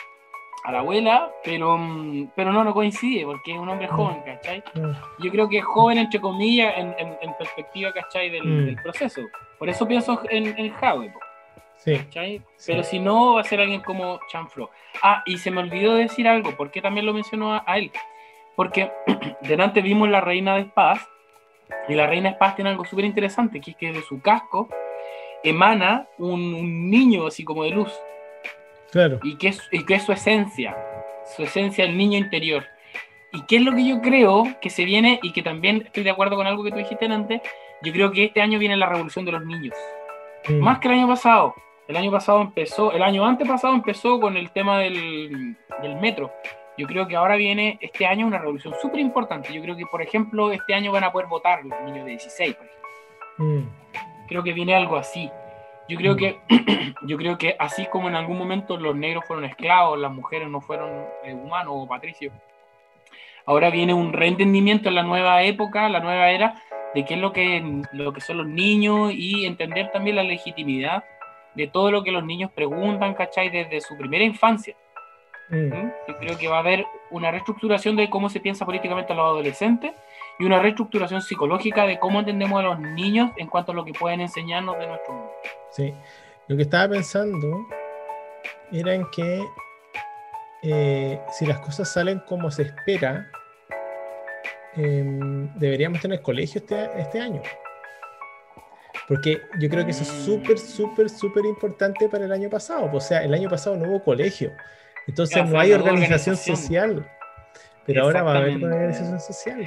a 0.67 0.71
la 0.73 0.79
abuela, 0.79 1.31
pero, 1.43 1.77
mm, 1.77 2.31
pero 2.35 2.51
no, 2.51 2.63
no 2.63 2.73
coincide, 2.73 3.25
porque 3.25 3.53
es 3.53 3.57
un 3.57 3.69
hombre 3.69 3.87
joven, 3.87 4.21
¿cachai? 4.25 4.61
Yo 5.19 5.31
creo 5.31 5.47
que 5.47 5.59
es 5.59 5.65
joven, 5.65 5.97
entre 5.97 6.19
comillas, 6.19 6.73
en, 6.77 6.93
en, 6.99 7.33
perspectiva, 7.37 7.93
¿cachai? 7.93 8.29
Del, 8.29 8.77
proceso. 8.83 9.21
Por 9.57 9.69
eso 9.69 9.87
pienso 9.87 10.21
en, 10.29 10.57
en 10.59 10.73
Jadwe, 10.73 11.13
pero 12.65 12.83
si 12.83 12.99
no, 12.99 13.35
va 13.35 13.41
a 13.41 13.43
ser 13.45 13.61
alguien 13.61 13.81
como 13.81 14.19
Chanflo. 14.29 14.69
Ah, 15.01 15.23
y 15.25 15.37
se 15.37 15.51
me 15.51 15.61
olvidó 15.61 15.95
decir 15.95 16.27
algo, 16.27 16.51
¿por 16.57 16.69
qué 16.69 16.81
también 16.81 17.05
lo 17.05 17.13
mencionó 17.13 17.53
a, 17.65 17.77
él? 17.77 17.91
Porque 18.55 18.91
delante 19.41 19.81
vimos 19.81 20.09
la 20.09 20.21
reina 20.21 20.55
de 20.55 20.61
espadas, 20.61 21.07
y 21.87 21.93
la 21.93 22.07
reina 22.07 22.29
de 22.29 22.33
espadas 22.33 22.55
tiene 22.55 22.71
algo 22.71 22.83
súper 22.83 23.05
interesante, 23.05 23.61
que 23.61 23.71
es 23.71 23.77
que 23.77 23.93
de 23.93 24.01
su 24.01 24.21
casco 24.21 24.67
emana 25.43 26.07
un, 26.17 26.89
niño 26.89 27.27
así 27.27 27.43
como 27.43 27.63
de 27.63 27.71
luz. 27.71 27.93
Claro. 28.91 29.19
Y 29.23 29.37
que, 29.37 29.49
es, 29.49 29.61
y 29.71 29.85
que 29.85 29.95
es 29.95 30.03
su 30.03 30.11
esencia, 30.11 30.75
su 31.35 31.43
esencia, 31.43 31.85
el 31.85 31.97
niño 31.97 32.17
interior. 32.17 32.65
¿Y 33.33 33.45
qué 33.45 33.57
es 33.57 33.61
lo 33.61 33.75
que 33.75 33.85
yo 33.85 34.01
creo 34.01 34.45
que 34.61 34.69
se 34.69 34.85
viene 34.85 35.19
y 35.21 35.33
que 35.33 35.41
también 35.41 35.83
estoy 35.85 36.03
de 36.03 36.09
acuerdo 36.09 36.37
con 36.37 36.47
algo 36.47 36.63
que 36.63 36.71
tú 36.71 36.77
dijiste 36.77 37.05
antes? 37.05 37.41
Yo 37.81 37.91
creo 37.91 38.11
que 38.11 38.25
este 38.25 38.41
año 38.41 38.57
viene 38.57 38.77
la 38.77 38.87
revolución 38.87 39.25
de 39.25 39.33
los 39.33 39.45
niños. 39.45 39.75
Mm. 40.47 40.59
Más 40.59 40.79
que 40.79 40.87
el 40.87 40.95
año 40.95 41.07
pasado. 41.07 41.53
El 41.87 41.95
año 41.95 42.11
pasado 42.11 42.41
empezó, 42.41 42.91
el 42.91 43.01
año 43.01 43.25
antepasado 43.25 43.73
empezó 43.73 44.19
con 44.19 44.35
el 44.35 44.51
tema 44.51 44.79
del, 44.79 45.55
metro. 46.01 46.33
Yo 46.77 46.85
creo 46.85 47.07
que 47.07 47.15
ahora 47.15 47.37
viene 47.37 47.77
este 47.81 48.05
año 48.05 48.27
una 48.27 48.39
revolución 48.39 48.73
súper 48.81 48.99
importante. 48.99 49.53
Yo 49.53 49.61
creo 49.61 49.75
que, 49.75 49.85
por 49.85 50.01
ejemplo, 50.01 50.51
este 50.51 50.73
año 50.73 50.91
van 50.91 51.05
a 51.05 51.11
poder 51.11 51.27
votar 51.27 51.63
los 51.63 51.79
niños 51.81 52.05
de 52.05 52.11
16, 52.11 52.55
por 52.55 52.65
ejemplo. 52.65 52.87
Mm. 53.37 54.27
Creo 54.27 54.43
que 54.43 54.51
viene 54.51 54.75
algo 54.75 54.97
así. 54.97 55.31
Yo 55.87 55.97
creo 55.97 56.13
mm. 56.13 56.17
que, 56.17 56.39
yo 57.03 57.17
creo 57.17 57.37
que 57.37 57.55
así 57.59 57.85
como 57.85 58.07
en 58.09 58.15
algún 58.15 58.37
momento 58.37 58.77
los 58.77 58.95
negros 58.95 59.25
fueron 59.25 59.45
esclavos, 59.45 59.99
las 59.99 60.11
mujeres 60.11 60.49
no 60.49 60.61
fueron 60.61 61.05
eh, 61.23 61.33
humanos 61.33 61.73
o 61.75 61.87
patricios, 61.87 62.33
ahora 63.45 63.69
viene 63.69 63.93
un 63.93 64.13
reentendimiento 64.13 64.89
en 64.89 64.95
la 64.95 65.03
nueva 65.03 65.43
época, 65.43 65.89
la 65.89 65.99
nueva 65.99 66.29
era, 66.31 66.61
de 66.93 67.05
qué 67.05 67.15
es 67.15 67.19
lo 67.19 67.33
que, 67.33 67.81
lo 67.93 68.13
que 68.13 68.21
son 68.21 68.37
los 68.37 68.47
niños 68.47 69.11
y 69.13 69.45
entender 69.45 69.91
también 69.91 70.15
la 70.15 70.23
legitimidad 70.23 71.03
de 71.55 71.67
todo 71.67 71.91
lo 71.91 72.03
que 72.03 72.11
los 72.11 72.23
niños 72.23 72.51
preguntan, 72.51 73.13
¿cachai? 73.13 73.49
Desde 73.49 73.81
su 73.81 73.97
primera 73.97 74.23
infancia. 74.23 74.75
Mm. 75.49 75.55
¿Mm? 75.55 75.93
Yo 76.07 76.17
creo 76.17 76.37
que 76.37 76.47
va 76.47 76.57
a 76.57 76.59
haber 76.59 76.85
una 77.09 77.31
reestructuración 77.31 77.95
de 77.95 78.09
cómo 78.09 78.29
se 78.29 78.39
piensa 78.39 78.65
políticamente 78.65 79.13
a 79.13 79.15
los 79.15 79.25
adolescentes 79.25 79.93
y 80.39 80.45
una 80.45 80.59
reestructuración 80.59 81.21
psicológica 81.21 81.85
de 81.85 81.99
cómo 81.99 82.19
entendemos 82.19 82.59
a 82.59 82.63
los 82.63 82.79
niños 82.79 83.31
en 83.37 83.47
cuanto 83.47 83.71
a 83.71 83.75
lo 83.75 83.83
que 83.83 83.93
pueden 83.93 84.21
enseñarnos 84.21 84.77
de 84.77 84.87
nuestro 84.87 85.13
mundo. 85.13 85.31
Sí, 85.71 85.93
lo 86.47 86.55
que 86.55 86.63
estaba 86.63 86.89
pensando 86.89 87.65
era 88.71 88.93
en 88.93 89.05
que 89.11 89.43
eh, 90.63 91.19
si 91.31 91.45
las 91.45 91.59
cosas 91.59 91.91
salen 91.91 92.19
como 92.19 92.51
se 92.51 92.63
espera, 92.63 93.29
em, 94.75 95.53
deberíamos 95.55 96.01
tener 96.01 96.21
colegio 96.21 96.59
este, 96.59 96.89
este 96.99 97.19
año. 97.19 97.41
Porque 99.07 99.41
yo 99.59 99.69
creo 99.69 99.85
que 99.85 99.91
eso 99.91 100.03
es 100.03 100.09
súper, 100.09 100.59
súper, 100.59 101.09
súper 101.09 101.45
importante 101.45 102.09
para 102.09 102.25
el 102.25 102.31
año 102.31 102.49
pasado. 102.49 102.89
O 102.91 102.99
sea, 102.99 103.23
el 103.23 103.33
año 103.33 103.49
pasado 103.49 103.77
no 103.77 103.89
hubo 103.89 104.03
colegio. 104.03 104.51
Entonces 105.07 105.45
no 105.45 105.57
hay 105.57 105.71
organización, 105.71 106.35
social. 106.35 107.09
Pero 107.85 108.03
ahora 108.03 108.23
va 108.23 108.33
a 108.33 108.37
haber 108.39 108.61
organización 108.61 109.19
social. 109.21 109.65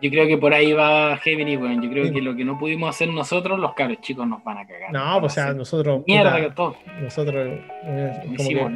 Yo 0.00 0.10
creo 0.10 0.26
que 0.26 0.36
por 0.36 0.52
ahí 0.52 0.72
va 0.72 1.16
Gemini, 1.18 1.56
bueno. 1.56 1.82
Yo 1.82 1.90
creo 1.90 2.12
que 2.12 2.20
lo 2.20 2.36
que 2.36 2.44
no 2.44 2.58
pudimos 2.58 2.90
hacer 2.90 3.08
nosotros, 3.08 3.58
los 3.58 3.74
cabros 3.74 4.00
chicos 4.00 4.26
nos 4.26 4.42
van 4.44 4.58
a 4.58 4.66
cagar. 4.66 4.92
No, 4.92 5.20
pues, 5.20 5.32
o 5.32 5.34
sea, 5.34 5.52
nosotros. 5.52 6.02
Mierda 6.06 6.40
que 6.40 6.50
todo. 6.50 6.76
Nosotros. 7.00 7.58
Eh, 7.84 8.22
no, 8.26 8.34
hicimos, 8.34 8.72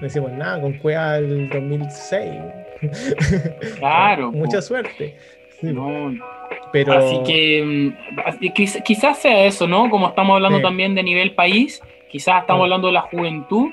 no 0.00 0.06
hicimos 0.06 0.32
nada 0.32 0.60
con 0.60 0.72
Cueva 0.74 1.20
del 1.20 1.48
2006. 1.48 2.30
Claro. 3.78 4.32
Mucha 4.32 4.60
suerte. 4.60 5.16
No, 5.62 6.12
Así 6.72 7.22
que 7.24 7.62
mm, 7.62 8.48
quizás 8.84 9.18
sea 9.18 9.44
eso, 9.44 9.66
¿no? 9.66 9.88
Como 9.88 10.08
estamos 10.08 10.34
hablando 10.34 10.60
también 10.60 10.94
de 10.94 11.02
nivel 11.02 11.34
país, 11.34 11.80
quizás 12.10 12.40
estamos 12.42 12.64
hablando 12.64 12.88
de 12.88 12.94
la 12.94 13.02
juventud. 13.02 13.70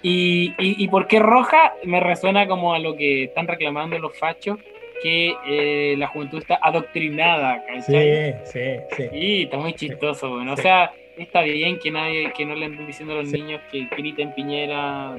Y, 0.00 0.54
y, 0.58 0.86
por 0.88 1.08
qué 1.08 1.18
roja 1.18 1.74
me 1.84 1.98
resuena 1.98 2.46
como 2.46 2.72
a 2.72 2.78
lo 2.78 2.96
que 2.96 3.24
están 3.24 3.48
reclamando 3.48 3.98
los 3.98 4.16
fachos, 4.16 4.58
que 5.02 5.34
eh, 5.46 5.96
la 5.96 6.08
juventud 6.08 6.38
está 6.38 6.58
adoctrinada. 6.62 7.62
Sí, 7.80 8.32
sí, 8.44 8.60
sí. 8.96 9.08
Y 9.12 9.42
está 9.44 9.58
muy 9.58 9.72
chistoso, 9.74 10.30
bueno. 10.30 10.52
O 10.52 10.56
sea, 10.56 10.92
está 11.16 11.42
bien 11.42 11.78
que 11.78 11.90
nadie, 11.90 12.32
que 12.32 12.44
no 12.44 12.54
le 12.54 12.66
anden 12.66 12.86
diciendo 12.86 13.14
a 13.14 13.22
los 13.22 13.32
niños 13.32 13.60
que 13.70 13.88
griten 13.96 14.34
Piñera. 14.34 15.16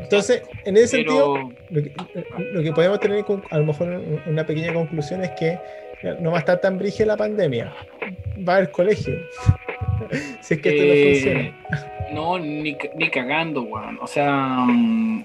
Entonces, 0.00 0.42
en 0.64 0.76
ese 0.76 0.88
sentido, 0.88 1.50
lo 1.70 2.62
que, 2.62 2.72
podemos 2.72 3.00
tener 3.00 3.24
a 3.50 3.58
lo 3.58 3.64
mejor 3.64 4.02
una 4.26 4.44
pequeña 4.44 4.72
conclusión 4.72 5.22
es 5.22 5.30
que 5.30 5.58
no 6.20 6.30
va 6.30 6.38
a 6.38 6.40
estar 6.40 6.60
tan 6.60 6.78
brígida 6.78 7.06
la 7.06 7.16
pandemia. 7.16 7.72
Va 8.46 8.54
a 8.54 8.56
haber 8.56 8.70
colegio. 8.70 9.14
si 10.40 10.54
es 10.54 10.60
que 10.60 10.68
esto 10.68 10.82
no 10.84 10.92
eh, 10.92 11.12
funciona. 11.12 12.12
No, 12.12 12.38
ni, 12.38 12.76
ni 12.94 13.10
cagando, 13.10 13.62
weón. 13.62 13.98
O 14.00 14.06
sea. 14.06 14.64
Mm, 14.66 15.24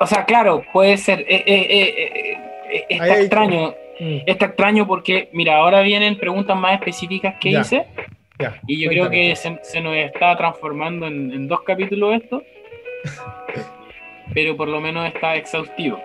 o, 0.00 0.06
sea, 0.06 0.24
claro, 0.24 0.64
puede 0.72 0.96
ser. 0.96 1.20
Eh, 1.20 1.44
eh, 1.46 2.38
está 2.88 3.20
extraño. 3.20 3.74
Mm. 4.00 4.18
Está 4.26 4.46
extraño 4.46 4.86
porque, 4.86 5.28
mira, 5.32 5.56
ahora 5.56 5.82
vienen 5.82 6.16
preguntas 6.18 6.56
más 6.56 6.74
específicas 6.74 7.36
que 7.40 7.50
hice. 7.50 7.86
y 8.66 8.80
yo 8.80 8.88
creo 8.90 9.10
que 9.10 9.34
se, 9.36 9.80
nos 9.80 9.96
está 9.96 10.36
transformando 10.36 11.06
en, 11.06 11.48
dos 11.48 11.62
capítulos 11.62 12.22
esto. 12.22 12.42
pero 14.34 14.56
por 14.56 14.68
lo 14.68 14.80
menos 14.80 15.06
está 15.06 15.36
exhaustivo. 15.36 16.00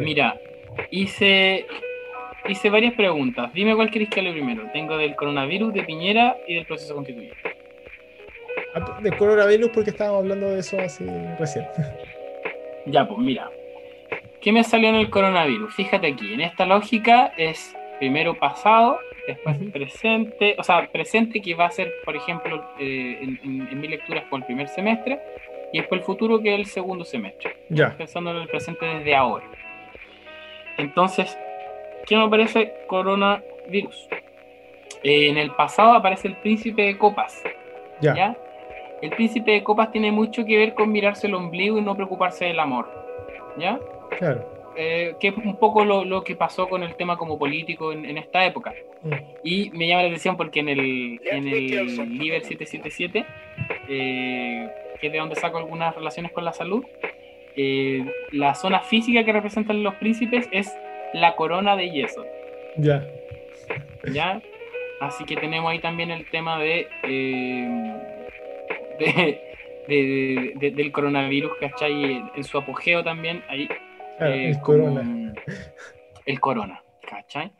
Mira, 0.00 0.38
hice 0.90 1.66
hice 2.48 2.70
varias 2.70 2.94
preguntas. 2.94 3.52
Dime 3.52 3.74
cuál 3.74 3.90
querés 3.90 4.08
que 4.08 4.20
hable 4.20 4.32
primero. 4.32 4.64
Tengo 4.72 4.96
del 4.96 5.14
coronavirus, 5.14 5.72
de 5.72 5.82
Piñera 5.82 6.36
y 6.46 6.54
del 6.54 6.66
proceso 6.66 6.94
constituyente. 6.94 7.36
Ah, 8.74 8.98
del 9.02 9.16
coronavirus 9.16 9.70
porque 9.70 9.90
estábamos 9.90 10.22
hablando 10.22 10.50
de 10.50 10.60
eso 10.60 10.78
así 10.80 11.04
recién. 11.38 11.66
Ya, 12.86 13.06
pues 13.06 13.18
mira. 13.18 13.50
¿Qué 14.40 14.52
me 14.52 14.64
salió 14.64 14.88
en 14.88 14.96
el 14.96 15.10
coronavirus? 15.10 15.74
Fíjate 15.74 16.06
aquí, 16.06 16.34
en 16.34 16.40
esta 16.40 16.64
lógica 16.66 17.32
es 17.36 17.74
primero 17.98 18.34
pasado, 18.34 19.00
después 19.26 19.56
presente, 19.72 20.54
o 20.58 20.62
sea, 20.62 20.86
presente 20.90 21.40
que 21.42 21.54
va 21.54 21.66
a 21.66 21.70
ser, 21.70 21.92
por 22.04 22.16
ejemplo, 22.16 22.64
eh, 22.78 23.18
en, 23.22 23.80
mi 23.80 23.88
lectura 23.88 24.24
por 24.30 24.40
el 24.40 24.46
primer 24.46 24.68
semestre, 24.68 25.20
y 25.72 25.78
después 25.78 26.00
el 26.00 26.04
futuro 26.06 26.40
que 26.40 26.54
es 26.54 26.60
el 26.60 26.66
segundo 26.66 27.04
semestre. 27.04 27.56
Ya. 27.68 27.96
Pensando 27.96 28.30
en 28.30 28.38
el 28.38 28.48
presente 28.48 28.86
desde 28.86 29.14
ahora. 29.14 29.44
Entonces, 30.78 31.36
¿Qué 32.08 32.16
me 32.16 32.24
aparece? 32.24 32.72
Coronavirus. 32.86 34.08
Eh, 35.02 35.28
en 35.28 35.36
el 35.36 35.50
pasado 35.50 35.92
aparece 35.92 36.28
el 36.28 36.36
príncipe 36.36 36.80
de 36.82 36.96
copas. 36.96 37.42
Ya. 38.00 38.34
El 39.02 39.10
príncipe 39.10 39.50
de 39.50 39.62
copas 39.62 39.92
tiene 39.92 40.10
mucho 40.10 40.46
que 40.46 40.56
ver 40.56 40.74
con 40.74 40.90
mirarse 40.90 41.26
el 41.26 41.34
ombligo 41.34 41.76
y 41.76 41.82
no 41.82 41.94
preocuparse 41.94 42.46
del 42.46 42.60
amor. 42.60 42.88
¿Ya? 43.58 43.78
Claro. 44.16 44.58
Eh, 44.76 45.16
que 45.18 45.28
es 45.28 45.36
un 45.36 45.56
poco 45.58 45.84
lo, 45.84 46.22
que 46.22 46.36
pasó 46.36 46.68
con 46.68 46.84
el 46.84 46.94
tema 46.94 47.16
como 47.16 47.36
político 47.38 47.92
en, 47.92 48.16
esta 48.16 48.44
época. 48.44 48.72
Mm. 49.02 49.12
Y 49.42 49.70
me 49.70 49.88
llama 49.88 50.02
la 50.02 50.08
atención 50.08 50.36
porque 50.36 50.60
en 50.60 50.68
el, 50.68 51.20
en 51.24 51.48
el 51.48 52.16
nivel 52.16 52.44
777, 52.44 53.26
eh, 53.88 54.70
que 55.00 55.06
es 55.08 55.12
de 55.12 55.18
donde 55.18 55.34
saco 55.34 55.58
algunas 55.58 55.94
relaciones 55.96 56.30
con 56.30 56.44
la 56.44 56.52
salud, 56.52 56.84
la 58.30 58.54
zona 58.54 58.78
física 58.78 59.24
que 59.24 59.32
representan 59.32 59.82
los 59.82 59.96
príncipes 59.96 60.48
es 60.52 60.72
la 61.12 61.34
corona 61.34 61.74
de 61.74 61.90
yeso. 61.90 62.24
Ya. 62.76 63.04
Ya. 64.12 64.40
Así 65.00 65.24
que 65.24 65.36
tenemos 65.36 65.70
ahí 65.70 65.78
también 65.78 66.10
el 66.10 66.28
tema 66.30 66.58
de, 66.58 66.88
eh, 69.88 70.54
del 70.56 70.92
coronavirus, 70.92 71.52
¿cachai? 71.60 72.22
En 72.34 72.44
su 72.44 72.58
apogeo 72.58 73.02
también, 73.04 73.42
ahí. 73.48 73.68
Eh, 74.20 74.50
el 74.50 74.60
corona. 74.60 75.34
El 76.26 76.40
corona, 76.40 76.82
¿cachai? 77.08 77.52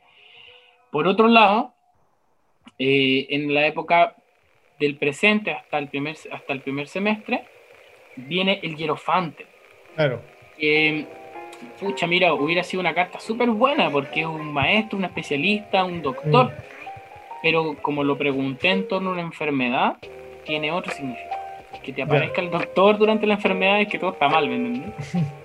Por 0.91 1.07
otro 1.07 1.29
lado, 1.29 1.75
eh, 2.79 3.27
en 3.31 3.53
la 3.55 3.67
época 3.67 4.17
del 4.79 4.97
presente 4.97 5.53
hasta 5.53 5.79
el 5.79 5.89
primer, 5.89 6.17
hasta 6.33 6.53
el 6.53 6.61
primer 6.61 6.89
semestre, 6.89 7.45
viene 8.17 8.61
el 8.63 8.77
hierofante. 8.77 9.47
Claro 9.95 10.23
pucha, 11.81 12.07
mira, 12.07 12.35
hubiera 12.35 12.63
sido 12.63 12.81
una 12.81 12.95
carta 12.95 13.21
súper 13.21 13.51
buena 13.51 13.91
porque 13.91 14.21
es 14.21 14.27
un 14.27 14.53
maestro, 14.53 14.99
un 14.99 15.05
especialista, 15.05 15.85
un 15.85 16.03
doctor. 16.03 16.53
pero 17.43 17.77
como 17.81 18.05
lo 18.05 18.17
pregunté 18.17 18.71
en 18.71 18.89
torno 18.89 19.11
a 19.11 19.13
una 19.15 19.23
enfermedad, 19.23 19.97
tiene 20.45 20.73
otro 20.73 20.93
significado. 20.93 21.39
Que 21.83 21.93
te 21.93 22.03
aparezca 22.03 22.41
el 22.41 22.51
doctor 22.51 22.99
durante 22.99 23.27
la 23.27 23.35
enfermedad 23.35 23.81
es 23.81 23.89
que 23.89 23.99
todo 23.99 24.13
está 24.13 24.29
mal, 24.29 24.49
¿me? 24.49 24.93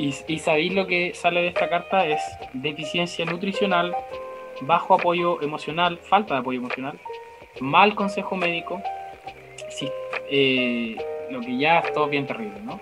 y, 0.00 0.14
y 0.26 0.38
sabéis 0.38 0.72
lo 0.72 0.86
que 0.86 1.12
sale 1.14 1.42
de 1.42 1.48
esta 1.48 1.68
carta 1.68 2.06
es 2.06 2.20
deficiencia 2.54 3.26
nutricional, 3.26 3.94
bajo 4.62 4.94
apoyo 4.94 5.42
emocional, 5.42 5.98
falta 5.98 6.34
de 6.34 6.40
apoyo 6.40 6.58
emocional, 6.58 6.98
mal 7.60 7.94
consejo 7.94 8.34
médico, 8.34 8.82
eh, 10.30 10.96
lo 11.30 11.40
que 11.40 11.58
ya 11.58 11.80
es 11.80 11.92
todo 11.92 12.08
bien 12.08 12.26
terrible, 12.26 12.60
¿no? 12.64 12.80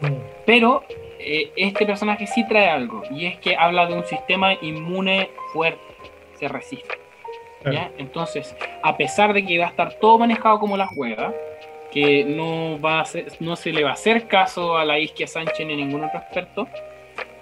Mm. 0.00 0.14
Pero 0.46 0.84
eh, 1.18 1.52
este 1.56 1.84
personaje 1.84 2.26
sí 2.26 2.46
trae 2.48 2.70
algo, 2.70 3.02
y 3.10 3.26
es 3.26 3.38
que 3.38 3.54
habla 3.54 3.86
de 3.86 3.94
un 3.94 4.04
sistema 4.04 4.54
inmune 4.54 5.30
fuerte, 5.52 5.80
se 6.38 6.48
resiste. 6.48 6.96
Entonces, 7.98 8.56
a 8.82 8.96
pesar 8.96 9.34
de 9.34 9.44
que 9.44 9.58
va 9.58 9.66
a 9.66 9.68
estar 9.68 9.98
todo 9.98 10.18
manejado 10.18 10.58
como 10.58 10.78
la 10.78 10.86
juega, 10.86 11.34
que 11.92 12.24
no, 12.24 12.80
va 12.80 13.00
a 13.00 13.04
no 13.40 13.56
se 13.56 13.72
le 13.72 13.84
va 13.84 13.90
a 13.90 13.94
hacer 13.94 14.26
caso 14.28 14.76
a 14.76 14.84
la 14.84 14.98
Isquia 14.98 15.26
Sánchez 15.26 15.66
ni 15.66 15.76
ningún 15.76 16.04
otro 16.04 16.18
experto, 16.18 16.68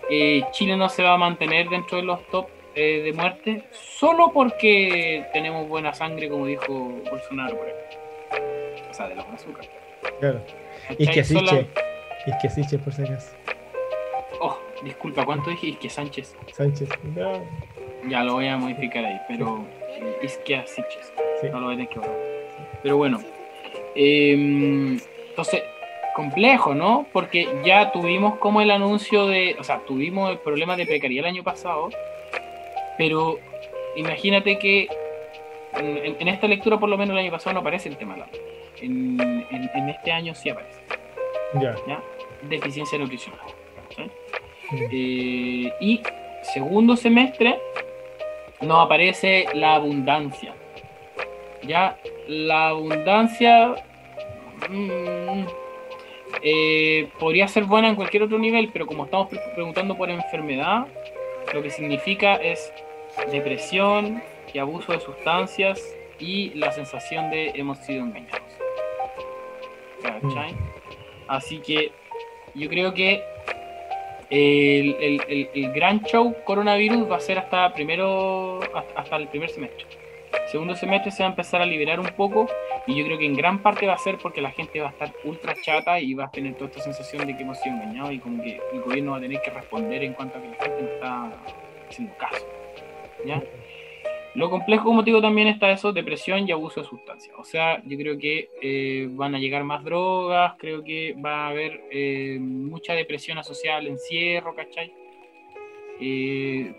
eh, 0.09 0.43
Chile 0.53 0.77
no 0.77 0.89
se 0.89 1.03
va 1.03 1.15
a 1.15 1.19
mantener 1.19 1.69
dentro 1.69 1.99
de 1.99 2.05
los 2.05 2.25
top 2.29 2.49
eh, 2.75 3.03
de 3.03 3.13
muerte 3.13 3.65
solo 3.73 4.31
porque 4.33 5.27
tenemos 5.33 5.67
buena 5.69 5.93
sangre, 5.95 6.29
como 6.29 6.47
dijo 6.47 7.01
Bolsonaro, 7.11 7.57
por 7.57 7.69
ejemplo. 7.69 8.91
O 8.91 8.95
sea, 8.95 9.09
de 9.09 9.15
los 9.15 9.27
azúcar. 9.27 9.67
Claro. 10.21 10.43
Siche. 10.89 11.67
Y 12.27 12.39
que 12.39 12.51
Siche, 12.51 12.79
por 12.79 12.93
si 12.93 13.03
acaso. 13.03 13.35
Oh, 14.41 14.59
disculpa, 14.83 15.25
¿cuánto 15.25 15.51
dije? 15.51 15.69
Isque 15.69 15.89
Sánchez. 15.89 16.37
Sánchez, 16.53 16.89
no. 17.15 17.43
Ya 18.09 18.23
lo 18.23 18.35
voy 18.35 18.47
a 18.49 18.57
modificar 18.57 19.05
ahí, 19.05 19.21
pero 19.29 19.65
Isque 20.23 20.63
Siches. 20.67 21.13
No 21.51 21.61
lo 21.61 21.67
voy 21.67 21.75
a 21.75 21.77
tener 21.79 21.89
que 21.89 21.99
borrar. 21.99 22.17
Pero 22.83 22.97
bueno. 22.97 23.36
Em, 23.97 25.01
entonces, 25.31 25.63
complejo, 26.15 26.75
¿no? 26.75 27.07
Porque 27.13 27.49
ya 27.65 27.91
tuvimos 27.93 28.37
como 28.39 28.61
el 28.61 28.71
anuncio 28.71 29.27
de, 29.27 29.57
o 29.59 29.65
sea, 29.65 29.81
tuvimos 29.87 30.31
el 30.31 30.39
problema 30.39 30.77
de 30.77 30.87
precariedad 30.87 31.27
el 31.27 31.35
año 31.35 31.43
pasado 31.43 31.91
pero 32.97 33.39
imagínate 33.97 34.59
que 34.59 34.89
en, 35.75 36.29
esta 36.29 36.47
lectura, 36.47 36.79
por 36.79 36.89
lo 36.89 36.97
menos 36.97 37.15
el 37.15 37.25
año 37.25 37.31
pasado, 37.31 37.55
no 37.55 37.61
aparece 37.61 37.89
el 37.89 37.97
tema 37.97 38.17
En, 38.81 39.21
en, 39.51 39.89
este 39.89 40.11
año 40.11 40.35
sí 40.35 40.49
aparece. 40.49 40.81
Ya. 41.61 41.75
Deficiencia 42.43 42.99
nutricional. 42.99 43.41
Eh, 44.91 45.73
y 45.81 46.03
segundo 46.43 46.97
semestre 46.97 47.59
no 48.63 48.81
aparece 48.81 49.47
la 49.55 49.75
abundancia. 49.75 50.55
Ya, 51.63 51.99
la 52.29 52.69
abundancia 52.69 53.75
mm, 54.69 55.45
eh, 56.43 57.09
podría 57.19 57.49
ser 57.49 57.65
buena 57.65 57.89
en 57.89 57.97
cualquier 57.97 58.25
otro 58.25 58.39
nivel, 58.39 58.71
pero 58.73 58.87
como 58.87 59.05
estamos 59.05 59.29
preguntando 59.55 59.97
por 59.97 60.11
enfermedad, 60.11 60.87
lo 61.53 61.63
que 61.63 61.71
significa 61.71 62.37
es 62.37 62.73
depresión 63.31 64.23
y 64.53 64.59
abuso 64.59 64.93
de 64.93 65.01
sustancias 65.01 65.97
y 66.19 66.51
la 66.55 66.73
sensación 66.73 67.31
de 67.31 67.53
hemos 67.55 67.79
sido 67.79 68.05
engañados. 68.05 68.43
Mm. 70.23 70.39
Así 71.29 71.59
que 71.59 71.93
yo 72.55 72.69
creo 72.69 72.95
que 72.95 73.23
el, 74.31 75.73
gran 75.75 76.03
show 76.05 76.35
coronavirus 76.45 77.11
va 77.11 77.17
a 77.17 77.21
ser 77.21 77.39
hasta 77.39 77.73
primero 77.73 78.61
hasta 78.95 79.17
el 79.17 79.29
primer 79.29 79.51
semestre. 79.51 79.87
Segundo 80.47 80.75
semestre 80.77 81.11
se 81.11 81.23
va 81.23 81.29
a 81.29 81.31
empezar 81.31 81.61
a 81.61 81.67
liberar 81.67 82.01
un 82.01 82.09
poco 82.09 82.47
y 82.87 82.95
yo 82.95 83.05
creo 83.05 83.19
que 83.19 83.27
en 83.27 83.35
gran 83.35 83.63
parte 83.63 83.87
va 83.87 83.95
a 83.95 83.99
ser 83.99 84.19
porque 84.19 84.41
la 84.41 84.51
gente 84.51 84.81
va 84.81 84.89
a 84.89 84.91
estar 84.91 85.13
ultra 85.25 85.55
chata 85.61 85.99
y 86.01 86.15
va 86.15 86.27
a 86.27 86.31
tener 86.31 86.55
toda 86.55 86.71
esta 86.71 86.83
sensación 86.83 87.27
de 87.27 87.37
que 87.37 87.43
hemos 87.43 87.59
sido 87.61 87.75
engañados 87.75 88.13
y 88.13 88.19
como 88.19 88.43
que 88.43 88.61
el 88.73 88.81
gobierno 88.81 89.13
va 89.13 89.19
a 89.19 89.21
tener 89.21 89.41
que 89.43 89.51
responder 89.51 90.05
en 90.05 90.13
cuanto 90.15 90.39
a 90.39 90.43
que 90.43 90.49
la 90.49 90.65
gente 90.65 90.95
está 90.95 91.33
haciendo 91.89 92.17
caso. 92.17 92.47
¿ya? 93.25 93.43
Lo 94.37 94.51
complejo, 94.51 94.85
como 94.85 95.03
te 95.03 95.11
digo, 95.11 95.23
también 95.23 95.49
está 95.49 95.71
eso, 95.71 95.95
depresión 95.95 96.47
y 96.47 96.53
abuso 96.53 96.83
de 96.83 96.87
sustancias. 96.87 97.35
O 97.39 97.45
sea, 97.45 97.83
yo 97.87 97.97
creo 97.97 98.19
que 98.19 98.51
eh, 98.61 99.09
van 99.13 99.35
a 99.35 99.39
llegar 99.39 99.65
más 99.65 99.83
drogas, 99.83 100.53
creo 100.59 100.85
que 100.85 101.15
va 101.15 101.47
a 101.47 101.49
haber 101.49 101.85
eh, 101.91 102.37
mucha 102.39 102.93
depresión 102.93 103.39
asociada 103.39 103.79
al 103.79 103.87
encierro, 103.87 104.55
¿cachai? 104.55 104.93
Eh, 106.03 106.71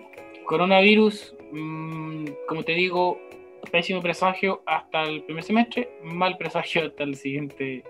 coronavirus, 0.46 1.36
mm, 1.52 2.26
como 2.48 2.62
te 2.62 2.74
digo, 2.74 3.20
pésimo 3.72 4.02
presagio 4.02 4.62
hasta 4.66 5.04
el 5.04 5.24
primer 5.24 5.44
semestre, 5.44 5.90
mal 6.04 6.38
presagio 6.38 6.86
hasta 6.86 7.04
el 7.04 7.16
siguiente 7.16 7.84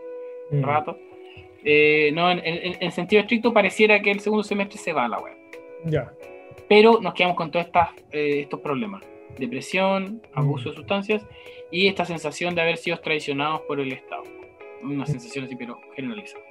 mm. 0.52 0.64
rato. 0.64 0.98
no, 2.14 2.32
en, 2.32 2.92
sentido 2.92 3.22
estricto, 3.22 3.54
pareciera 3.54 4.02
que 4.02 4.12
el 4.12 4.20
segundo 4.20 4.44
semestre 4.44 4.78
se 4.78 4.94
va 4.94 5.06
a 5.06 5.10
la 5.10 5.20
web. 5.20 5.36
Ya 5.86 6.12
pero 6.68 7.00
nos 7.02 7.14
quedamos 7.14 7.38
con 7.38 7.52
todos 7.52 7.68
eh, 8.12 8.42
estos 8.42 8.60
problemas. 8.60 9.04
Depresión, 9.38 10.22
abuso 10.34 10.70
de 10.70 10.76
sustancias 10.76 11.26
y 11.72 11.88
esta 11.88 12.06
sensación 12.06 12.56
de 12.56 12.62
haber 12.62 12.78
sido 12.78 12.98
traicionados 12.98 13.62
por 13.62 13.80
el 13.80 13.92
Estado. 13.92 14.24
Una 14.82 15.06
sensación 15.06 15.46
así, 15.46 15.56
pero 15.56 15.80
generalizada. 15.96 16.44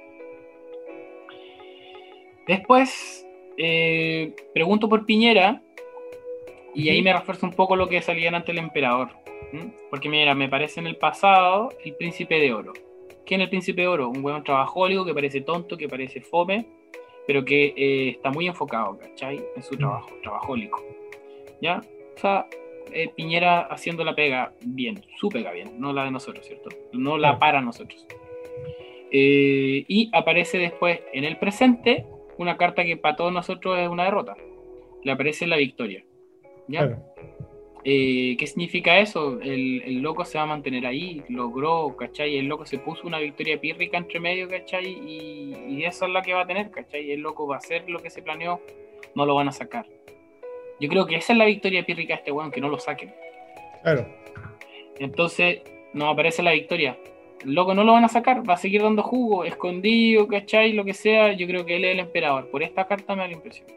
Después, 2.47 3.27
eh, 3.57 4.33
pregunto 4.53 4.87
por 4.87 5.05
Piñera 5.05 5.61
y 6.77 6.89
ahí 6.89 7.01
me 7.01 7.11
refuerzo 7.11 7.47
un 7.47 7.53
poco 7.53 7.75
lo 7.75 7.89
que 7.89 8.03
salían 8.03 8.35
ante 8.35 8.51
el 8.51 8.59
emperador. 8.59 9.09
Porque 9.89 10.09
mira, 10.09 10.35
me 10.35 10.47
parece 10.47 10.79
en 10.79 10.85
el 10.85 10.95
pasado 10.95 11.69
el 11.83 11.95
príncipe 11.95 12.39
de 12.39 12.53
oro. 12.53 12.73
¿Quién 13.25 13.41
es 13.41 13.45
el 13.45 13.49
príncipe 13.49 13.81
de 13.81 13.87
oro? 13.87 14.09
Un 14.09 14.21
buen 14.21 14.43
trabajólico 14.43 15.03
que 15.03 15.13
parece 15.13 15.41
tonto, 15.41 15.75
que 15.75 15.89
parece 15.89 16.21
fome, 16.21 16.67
pero 17.25 17.43
que 17.43 17.73
eh, 17.75 18.09
está 18.09 18.29
muy 18.29 18.45
enfocado, 18.45 18.95
¿cachai? 18.99 19.43
En 19.55 19.63
su 19.63 19.73
mm. 19.73 19.77
trabajo, 19.77 20.09
trabajólico. 20.21 20.83
¿Ya? 21.61 21.81
O 22.15 22.19
sea, 22.19 22.45
eh, 22.93 23.09
Piñera 23.15 23.61
haciendo 23.61 24.03
la 24.03 24.13
pega 24.13 24.53
bien, 24.61 25.03
su 25.17 25.29
pega 25.29 25.51
bien, 25.53 25.79
no 25.81 25.93
la 25.93 26.03
de 26.03 26.11
nosotros, 26.11 26.45
¿cierto? 26.45 26.69
No 26.93 27.17
la 27.17 27.39
para 27.39 27.59
nosotros. 27.59 28.05
Eh, 29.11 29.83
y 29.87 30.11
aparece 30.13 30.59
después 30.59 30.99
en 31.11 31.23
el 31.23 31.37
presente 31.37 32.05
una 32.37 32.55
carta 32.55 32.83
que 32.83 32.97
para 32.97 33.15
todos 33.15 33.33
nosotros 33.33 33.79
es 33.79 33.89
una 33.89 34.03
derrota. 34.03 34.35
Le 35.03 35.11
aparece 35.11 35.47
la 35.47 35.57
victoria. 35.57 36.03
¿Ya? 36.67 36.97
Eh, 37.83 38.35
¿Qué 38.37 38.47
significa 38.47 38.99
eso? 38.99 39.39
El, 39.41 40.01
loco 40.01 40.25
se 40.25 40.37
va 40.37 40.43
a 40.43 40.47
mantener 40.47 40.85
ahí, 40.85 41.23
logró, 41.29 41.95
¿cachai? 41.95 42.37
El 42.37 42.47
loco 42.47 42.65
se 42.65 42.79
puso 42.79 43.07
una 43.07 43.19
victoria 43.19 43.59
pírrica 43.61 43.97
entre 43.97 44.19
medio, 44.19 44.49
¿cachai? 44.49 44.85
Y, 44.85 45.55
y 45.69 45.85
eso 45.85 46.05
es 46.05 46.11
la 46.11 46.21
que 46.21 46.33
va 46.33 46.41
a 46.41 46.47
tener, 46.47 46.69
¿cachai? 46.69 47.11
El 47.11 47.21
loco 47.21 47.47
va 47.47 47.55
a 47.55 47.59
hacer 47.59 47.89
lo 47.89 47.99
que 47.99 48.09
se 48.09 48.21
planeó, 48.21 48.59
no 49.15 49.25
lo 49.25 49.35
van 49.35 49.47
a 49.47 49.53
sacar. 49.53 49.85
Yo 50.79 50.89
creo 50.89 51.07
que 51.07 51.15
esa 51.15 51.33
es 51.33 51.39
la 51.39 51.45
victoria 51.45 51.85
pírrica 51.85 52.13
de 52.13 52.19
este 52.19 52.31
weón, 52.31 52.51
que 52.51 52.61
no 52.61 52.69
lo 52.69 52.77
saquen. 52.77 53.13
Claro. 53.83 54.05
Entonces, 54.99 55.61
no 55.93 56.09
aparece 56.09 56.43
la 56.43 56.51
victoria. 56.51 56.97
El 57.43 57.53
loco 57.53 57.73
no 57.73 57.83
lo 57.83 57.93
van 57.93 58.03
a 58.03 58.09
sacar, 58.09 58.47
va 58.47 58.55
a 58.55 58.57
seguir 58.57 58.81
dando 58.81 59.03
jugo, 59.03 59.45
escondido, 59.45 60.27
¿cachai? 60.27 60.73
Lo 60.73 60.83
que 60.83 60.93
sea, 60.93 61.33
yo 61.33 61.47
creo 61.47 61.65
que 61.65 61.77
él 61.77 61.85
es 61.85 61.93
el 61.93 61.99
emperador. 61.99 62.49
Por 62.49 62.63
esta 62.63 62.85
carta 62.85 63.15
me 63.15 63.21
da 63.21 63.27
la 63.27 63.33
impresión. 63.33 63.67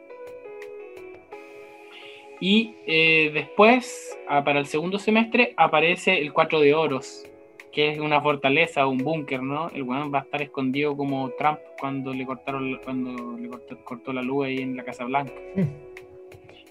Y 2.41 2.73
eh, 2.87 3.29
después, 3.31 4.17
ah, 4.27 4.43
para 4.43 4.59
el 4.59 4.65
segundo 4.65 4.97
semestre, 4.97 5.53
aparece 5.57 6.17
el 6.17 6.33
4 6.33 6.59
de 6.59 6.73
oros, 6.73 7.23
que 7.71 7.91
es 7.91 7.99
una 7.99 8.19
fortaleza, 8.19 8.87
un 8.87 8.97
búnker, 8.97 9.43
¿no? 9.43 9.69
El 9.69 9.83
weón 9.83 10.11
va 10.11 10.19
a 10.19 10.21
estar 10.23 10.41
escondido 10.41 10.97
como 10.97 11.29
Trump 11.37 11.59
cuando 11.79 12.11
le 12.11 12.25
cortaron 12.25 12.79
cuando 12.83 13.37
le 13.37 13.47
cortó, 13.83 14.11
la 14.11 14.23
luz 14.23 14.47
ahí 14.47 14.57
en 14.57 14.75
la 14.75 14.83
Casa 14.83 15.05
Blanca. 15.05 15.33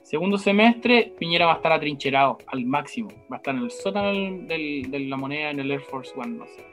Segundo 0.03 0.39
semestre, 0.39 1.13
Piñera 1.17 1.47
va 1.47 1.53
a 1.53 1.57
estar 1.57 1.71
atrincherado 1.71 2.39
al 2.49 2.65
máximo. 2.65 3.11
Va 3.33 3.37
a 3.37 3.39
estar 3.39 3.55
en 3.55 3.63
el 3.63 3.71
sótano 3.71 4.13
de 4.13 5.07
la 5.09 5.17
moneda 5.17 5.51
en 5.51 5.61
el 5.61 5.71
Air 5.71 5.83
Force 5.83 6.13
One, 6.17 6.37
no 6.37 6.47
sé. 6.47 6.65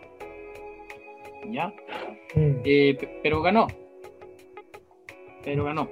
¿Ya? 1.52 1.68
Mm. 2.34 2.62
Eh, 2.66 3.20
pero 3.22 3.44
ganó. 3.44 3.68
Pero 5.44 5.66
ganó. 5.66 5.88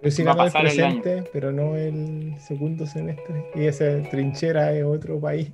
Pero 0.00 0.10
sí 0.10 0.22
ganó 0.22 0.44
el 0.44 0.52
presente, 0.52 1.24
pero 1.32 1.52
no 1.52 1.76
el 1.76 2.34
segundo 2.38 2.86
semestre. 2.86 3.50
Y 3.54 3.66
esa 3.66 4.02
trinchera 4.10 4.72
es 4.72 4.84
otro 4.84 5.20
país. 5.20 5.52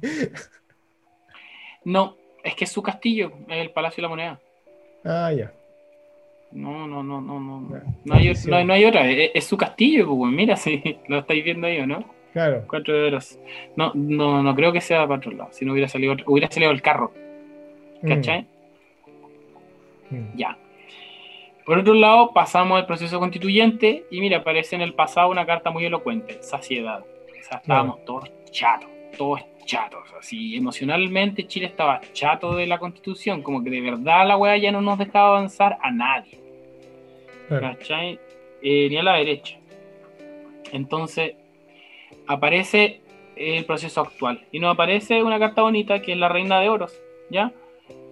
No, 1.84 2.16
es 2.42 2.54
que 2.56 2.64
es 2.64 2.72
su 2.72 2.82
castillo, 2.82 3.32
es 3.48 3.58
el 3.58 3.70
Palacio 3.70 3.96
de 3.96 4.02
la 4.02 4.08
Moneda. 4.08 4.40
Ah, 5.04 5.32
ya. 5.32 5.52
No, 6.52 6.86
no, 6.86 7.02
no, 7.02 7.20
no, 7.20 7.38
no. 7.38 7.60
No, 8.04 8.14
hay, 8.14 8.32
no, 8.64 8.72
hay, 8.72 8.84
otra, 8.84 9.08
es, 9.08 9.44
su 9.44 9.56
castillo, 9.56 10.06
pues 10.06 10.32
mira, 10.32 10.56
si 10.56 10.98
lo 11.08 11.20
estáis 11.20 11.44
viendo 11.44 11.66
ahí 11.66 11.78
o 11.78 11.86
no. 11.86 12.04
Claro. 12.32 12.64
Cuatro 12.68 12.94
de 12.94 13.06
horas. 13.06 13.38
No, 13.76 13.92
no, 13.94 14.42
no 14.42 14.54
creo 14.54 14.72
que 14.72 14.80
sea 14.80 15.06
para 15.06 15.18
otro 15.18 15.32
lado, 15.32 15.50
si 15.52 15.64
no 15.64 15.72
hubiera 15.72 15.88
salido, 15.88 16.16
hubiera 16.26 16.50
salido 16.50 16.72
el 16.72 16.82
carro. 16.82 17.12
Mm. 18.02 18.08
¿Cachai? 18.08 18.46
Mm. 20.10 20.36
Ya. 20.36 20.58
Por 21.66 21.78
otro 21.78 21.94
lado, 21.94 22.32
pasamos 22.32 22.78
al 22.78 22.86
proceso 22.86 23.18
constituyente 23.18 24.06
y 24.08 24.20
mira, 24.20 24.38
aparece 24.38 24.76
en 24.76 24.82
el 24.82 24.94
pasado 24.94 25.30
una 25.30 25.44
carta 25.44 25.70
muy 25.70 25.84
elocuente, 25.84 26.40
saciedad. 26.40 27.00
O 27.00 27.42
sea, 27.42 27.58
estábamos 27.58 28.04
todos 28.04 28.30
chatos, 28.52 28.88
todos 29.18 29.40
chatos, 29.64 30.04
así 30.16 30.56
emocionalmente 30.56 31.48
Chile 31.48 31.66
estaba 31.66 32.00
chato 32.12 32.54
de 32.54 32.68
la 32.68 32.78
constitución, 32.78 33.42
como 33.42 33.64
que 33.64 33.70
de 33.70 33.80
verdad 33.80 34.28
la 34.28 34.36
weá 34.36 34.56
ya 34.56 34.70
no 34.70 34.80
nos 34.80 34.96
dejaba 34.96 35.36
avanzar 35.36 35.76
a 35.82 35.90
nadie. 35.90 36.38
¿Cachai? 37.48 38.20
Eh, 38.62 38.88
ni 38.88 38.96
a 38.96 39.02
la 39.02 39.14
derecha. 39.14 39.58
Entonces, 40.72 41.34
aparece 42.28 43.00
el 43.34 43.64
proceso 43.64 44.02
actual 44.02 44.46
y 44.52 44.60
nos 44.60 44.72
aparece 44.72 45.22
una 45.22 45.40
carta 45.40 45.62
bonita 45.62 46.00
que 46.00 46.12
es 46.12 46.18
la 46.18 46.28
Reina 46.28 46.60
de 46.60 46.68
Oros, 46.68 47.02
¿ya? 47.28 47.52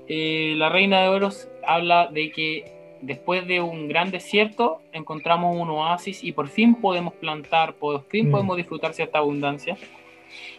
Eh, 0.09 0.55
la 0.56 0.68
Reina 0.70 1.02
de 1.02 1.09
Oros 1.09 1.48
habla 1.64 2.09
de 2.09 2.31
que 2.32 2.84
después 3.01 3.47
de 3.47 3.61
un 3.61 3.89
gran 3.89 4.11
desierto 4.11 4.81
encontramos 4.93 5.57
un 5.57 5.71
oasis 5.71 6.25
y 6.25 6.33
por 6.33 6.49
fin 6.49 6.75
podemos 6.75 7.15
plantar, 7.15 7.75
por 7.75 8.05
fin 8.05 8.29
mm. 8.29 8.31
podemos 8.31 8.57
disfrutar 8.57 8.95
cierta 8.95 9.19
abundancia, 9.19 9.77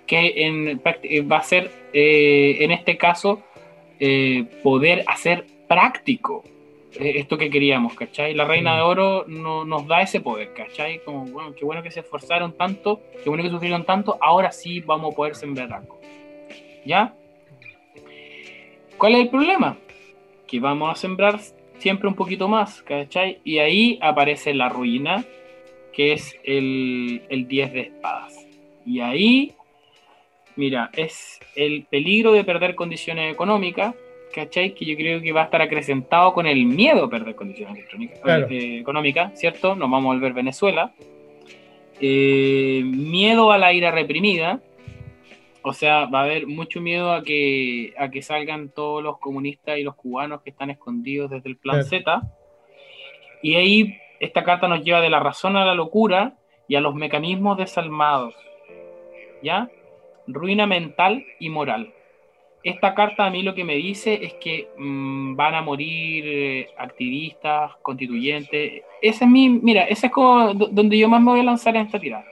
que 0.05 0.45
en, 0.45 0.81
eh, 1.03 1.21
va 1.21 1.37
a 1.37 1.43
ser, 1.43 1.71
eh, 1.93 2.57
en 2.59 2.71
este 2.71 2.97
caso, 2.97 3.41
poder 4.61 5.05
hacer 5.07 5.45
práctico 5.69 6.43
esto 6.99 7.37
que 7.37 7.49
queríamos, 7.49 7.93
¿cachai? 7.93 8.33
La 8.33 8.45
Reina 8.45 8.73
mm. 8.73 8.75
de 8.77 8.81
Oro 8.81 9.25
no, 9.27 9.65
nos 9.65 9.87
da 9.87 10.01
ese 10.01 10.21
poder, 10.21 10.53
¿cachai? 10.53 11.03
Como, 11.03 11.25
bueno, 11.25 11.53
qué 11.53 11.65
bueno 11.65 11.83
que 11.83 11.91
se 11.91 12.01
esforzaron 12.01 12.53
tanto, 12.53 13.01
qué 13.23 13.29
bueno 13.29 13.43
que 13.43 13.49
sufrieron 13.49 13.85
tanto, 13.85 14.17
ahora 14.21 14.51
sí 14.51 14.81
vamos 14.81 15.13
a 15.13 15.15
poder 15.15 15.35
sembrar 15.35 15.73
algo. 15.73 15.99
¿Ya? 16.85 17.13
¿Cuál 18.97 19.15
es 19.15 19.21
el 19.21 19.29
problema? 19.29 19.77
Que 20.47 20.59
vamos 20.59 20.89
a 20.89 20.95
sembrar 20.95 21.39
siempre 21.77 22.07
un 22.07 22.15
poquito 22.15 22.47
más, 22.47 22.81
¿cachai? 22.81 23.39
Y 23.43 23.59
ahí 23.59 23.99
aparece 24.01 24.53
la 24.53 24.69
ruina, 24.69 25.23
que 25.93 26.13
es 26.13 26.35
el, 26.43 27.21
el 27.29 27.47
10 27.47 27.73
de 27.73 27.79
espadas. 27.81 28.45
Y 28.85 28.99
ahí, 28.99 29.53
mira, 30.55 30.89
es 30.93 31.39
el 31.55 31.85
peligro 31.89 32.33
de 32.33 32.43
perder 32.43 32.75
condiciones 32.75 33.33
económicas, 33.33 33.95
¿cachai? 34.33 34.73
Que 34.75 34.85
yo 34.85 34.95
creo 34.95 35.21
que 35.21 35.31
va 35.31 35.41
a 35.41 35.45
estar 35.45 35.61
acrecentado 35.61 36.33
con 36.33 36.45
el 36.45 36.65
miedo 36.65 37.05
a 37.05 37.09
perder 37.09 37.35
condiciones 37.35 37.85
eh, 38.49 38.79
económicas, 38.79 39.39
¿cierto? 39.39 39.75
Nos 39.75 39.89
vamos 39.89 40.11
a 40.11 40.15
volver 40.15 40.33
Venezuela. 40.33 40.93
Eh, 42.01 42.81
miedo 42.83 43.51
a 43.51 43.57
la 43.57 43.71
ira 43.71 43.91
reprimida, 43.91 44.59
o 45.67 45.73
sea, 45.73 46.05
va 46.05 46.19
a 46.19 46.23
haber 46.25 46.45
mucho 46.45 46.79
miedo 46.79 47.11
a 47.11 47.23
que, 47.23 47.95
a 47.97 48.11
que 48.11 48.21
salgan 48.21 48.69
todos 48.69 49.01
los 49.01 49.17
comunistas 49.17 49.79
y 49.79 49.83
los 49.83 49.95
cubanos 49.95 50.43
que 50.43 50.51
están 50.51 50.69
escondidos 50.69 51.31
desde 51.31 51.49
el 51.49 51.57
plan 51.57 51.83
Z. 51.83 52.21
Y 53.41 53.55
ahí 53.55 53.97
esta 54.19 54.43
carta 54.43 54.67
nos 54.67 54.83
lleva 54.83 55.01
de 55.01 55.09
la 55.09 55.19
razón 55.19 55.57
a 55.57 55.65
la 55.65 55.73
locura 55.73 56.35
y 56.67 56.75
a 56.75 56.81
los 56.81 56.93
mecanismos 56.93 57.57
desalmados. 57.57 58.35
¿Ya? 59.41 59.67
Ruina 60.27 60.67
mental 60.67 61.25
y 61.39 61.49
moral. 61.49 61.91
Esta 62.63 62.93
carta 62.93 63.25
a 63.25 63.31
mí 63.31 63.41
lo 63.41 63.55
que 63.55 63.63
me 63.63 63.75
dice 63.75 64.19
es 64.23 64.35
que 64.35 64.69
mm, 64.77 65.35
van 65.35 65.55
a 65.55 65.63
morir 65.63 66.25
eh, 66.27 66.69
activistas, 66.77 67.71
constituyentes. 67.81 68.83
Ese 69.01 69.25
es 69.25 69.29
mi, 69.31 69.49
mira, 69.49 69.85
ese 69.85 70.07
es 70.07 70.11
como 70.11 70.53
donde 70.53 70.95
yo 70.95 71.09
más 71.09 71.23
me 71.23 71.31
voy 71.31 71.39
a 71.39 71.43
lanzar 71.43 71.75
en 71.75 71.87
esta 71.87 71.99
tirada. 71.99 72.25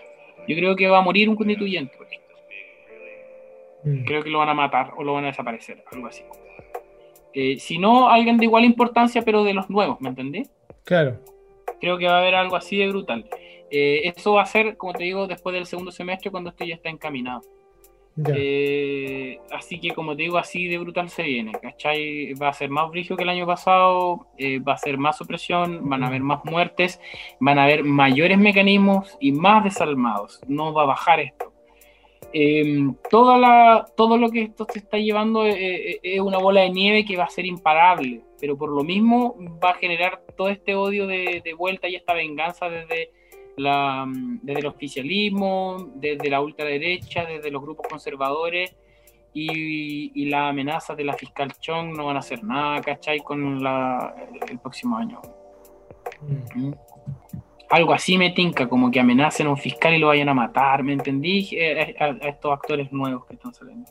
Yo 0.48 0.56
creo 0.56 0.76
que 0.76 0.88
va 0.88 1.00
a 1.00 1.02
morir 1.02 1.30
un 1.30 1.36
constituyente. 1.36 1.98
Mm. 3.84 4.06
Creo 4.06 4.24
que 4.24 4.30
lo 4.30 4.40
van 4.40 4.50
a 4.50 4.54
matar 4.54 4.92
o 4.98 5.04
lo 5.04 5.14
van 5.14 5.26
a 5.26 5.28
desaparecer, 5.28 5.84
algo 5.92 6.08
así. 6.08 6.24
Eh, 7.34 7.58
si 7.60 7.80
no, 7.80 8.10
alguien 8.10 8.38
de 8.38 8.46
igual 8.46 8.64
importancia, 8.64 9.24
pero 9.24 9.44
de 9.44 9.54
los 9.54 9.70
nuevos, 9.70 10.00
¿me 10.02 10.10
entendí? 10.10 10.44
Claro. 10.84 11.20
Creo 11.80 11.98
que 11.98 12.06
va 12.06 12.18
a 12.18 12.20
haber 12.20 12.36
algo 12.36 12.56
así 12.56 12.78
de 12.78 12.88
brutal. 12.88 13.28
Eh, 13.72 14.14
eso 14.16 14.34
va 14.34 14.44
a 14.44 14.46
ser, 14.46 14.78
como 14.78 14.94
te 14.94 15.04
digo, 15.04 15.26
después 15.28 15.54
del 15.54 15.66
segundo 15.66 15.92
semestre, 15.92 16.30
cuando 16.30 16.52
esto 16.52 16.64
ya 16.64 16.76
está 16.76 16.90
encaminado. 16.90 17.42
Eh, 18.28 19.40
así 19.52 19.80
que, 19.80 19.90
como 19.90 20.16
te 20.16 20.22
digo, 20.22 20.38
así 20.38 20.68
de 20.68 20.78
brutal 20.78 21.10
se 21.10 21.24
viene, 21.24 21.52
¿cachai? 21.54 22.36
Va 22.36 22.50
a 22.50 22.54
ser 22.54 22.70
más 22.70 22.92
brillo 22.92 23.18
que 23.18 23.24
el 23.24 23.30
año 23.30 23.48
pasado, 23.48 24.28
va 24.40 24.74
a 24.74 24.78
ser 24.78 25.00
más 25.00 25.20
opresión, 25.20 25.90
van 25.90 26.04
a 26.04 26.08
haber 26.08 26.22
más 26.22 26.46
muertes, 26.46 27.02
van 27.40 27.58
a 27.58 27.64
haber 27.64 27.84
mayores 27.84 28.38
mecanismos 28.38 29.18
y 29.20 29.32
más 29.32 29.64
desalmados. 29.64 30.40
No 30.48 30.72
va 30.74 30.84
a 30.84 30.86
bajar 30.86 31.22
esto. 31.22 31.53
Em, 32.36 32.96
toda 33.12 33.38
la, 33.38 33.86
todo 33.96 34.18
lo 34.18 34.32
que 34.32 34.42
esto 34.42 34.66
se 34.68 34.80
está 34.80 34.98
llevando 34.98 35.46
eh, 35.46 35.92
eh, 35.92 36.00
es, 36.02 36.20
una 36.20 36.40
bola 36.40 36.62
de 36.62 36.72
nieve 36.72 37.06
que 37.06 37.16
va 37.16 37.26
a 37.26 37.30
ser 37.30 37.46
imparable, 37.46 38.24
pero 38.40 38.58
por 38.58 38.70
lo 38.70 38.84
mismo 38.84 39.36
va 39.64 39.70
a 39.70 39.76
generar 39.76 40.24
todo 40.36 40.50
este 40.50 40.74
odio 40.74 41.06
de, 41.06 41.56
vuelta 41.56 41.88
y 41.88 41.96
esta 41.96 42.16
venganza 42.16 42.70
desde, 42.70 43.12
la, 43.56 44.06
desde 44.42 44.62
el 44.62 44.66
oficialismo, 44.66 45.92
desde 45.94 46.28
la 46.32 46.42
ultraderecha, 46.42 47.26
desde 47.26 47.52
los 47.52 47.62
grupos 47.62 47.88
conservadores 47.88 48.76
y, 49.32 50.26
las 50.26 50.50
amenazas 50.50 50.98
de 50.98 51.04
la 51.04 51.14
fiscal 51.14 51.54
Chong 51.60 51.96
no 51.96 52.06
van 52.06 52.16
a 52.16 52.20
hacer 52.20 52.44
nada, 52.44 52.82
¿cachai? 52.82 53.20
Con 53.20 53.60
el, 53.60 54.60
próximo 54.60 54.98
año. 54.98 55.22
Mm. 56.56 56.68
¿Mm? 56.68 56.74
Algo 57.70 57.94
así 57.94 58.18
me 58.18 58.32
tinca, 58.32 58.68
como 58.68 58.92
que 58.92 59.00
amenacen 59.00 59.48
a 59.48 59.52
un 59.52 59.58
fiscal 59.58 59.94
y 59.94 60.00
lo 60.00 60.08
vayan 60.08 60.30
a 60.30 60.34
matar, 60.34 60.84
¿me 60.84 60.94
entendí? 60.94 61.50
Eh, 61.52 61.82
eh, 61.82 61.96
a, 62.00 62.10
estos 62.28 62.54
actores 62.54 62.92
nuevos 62.92 63.26
que 63.26 63.34
están 63.34 63.54
saliendo. 63.54 63.90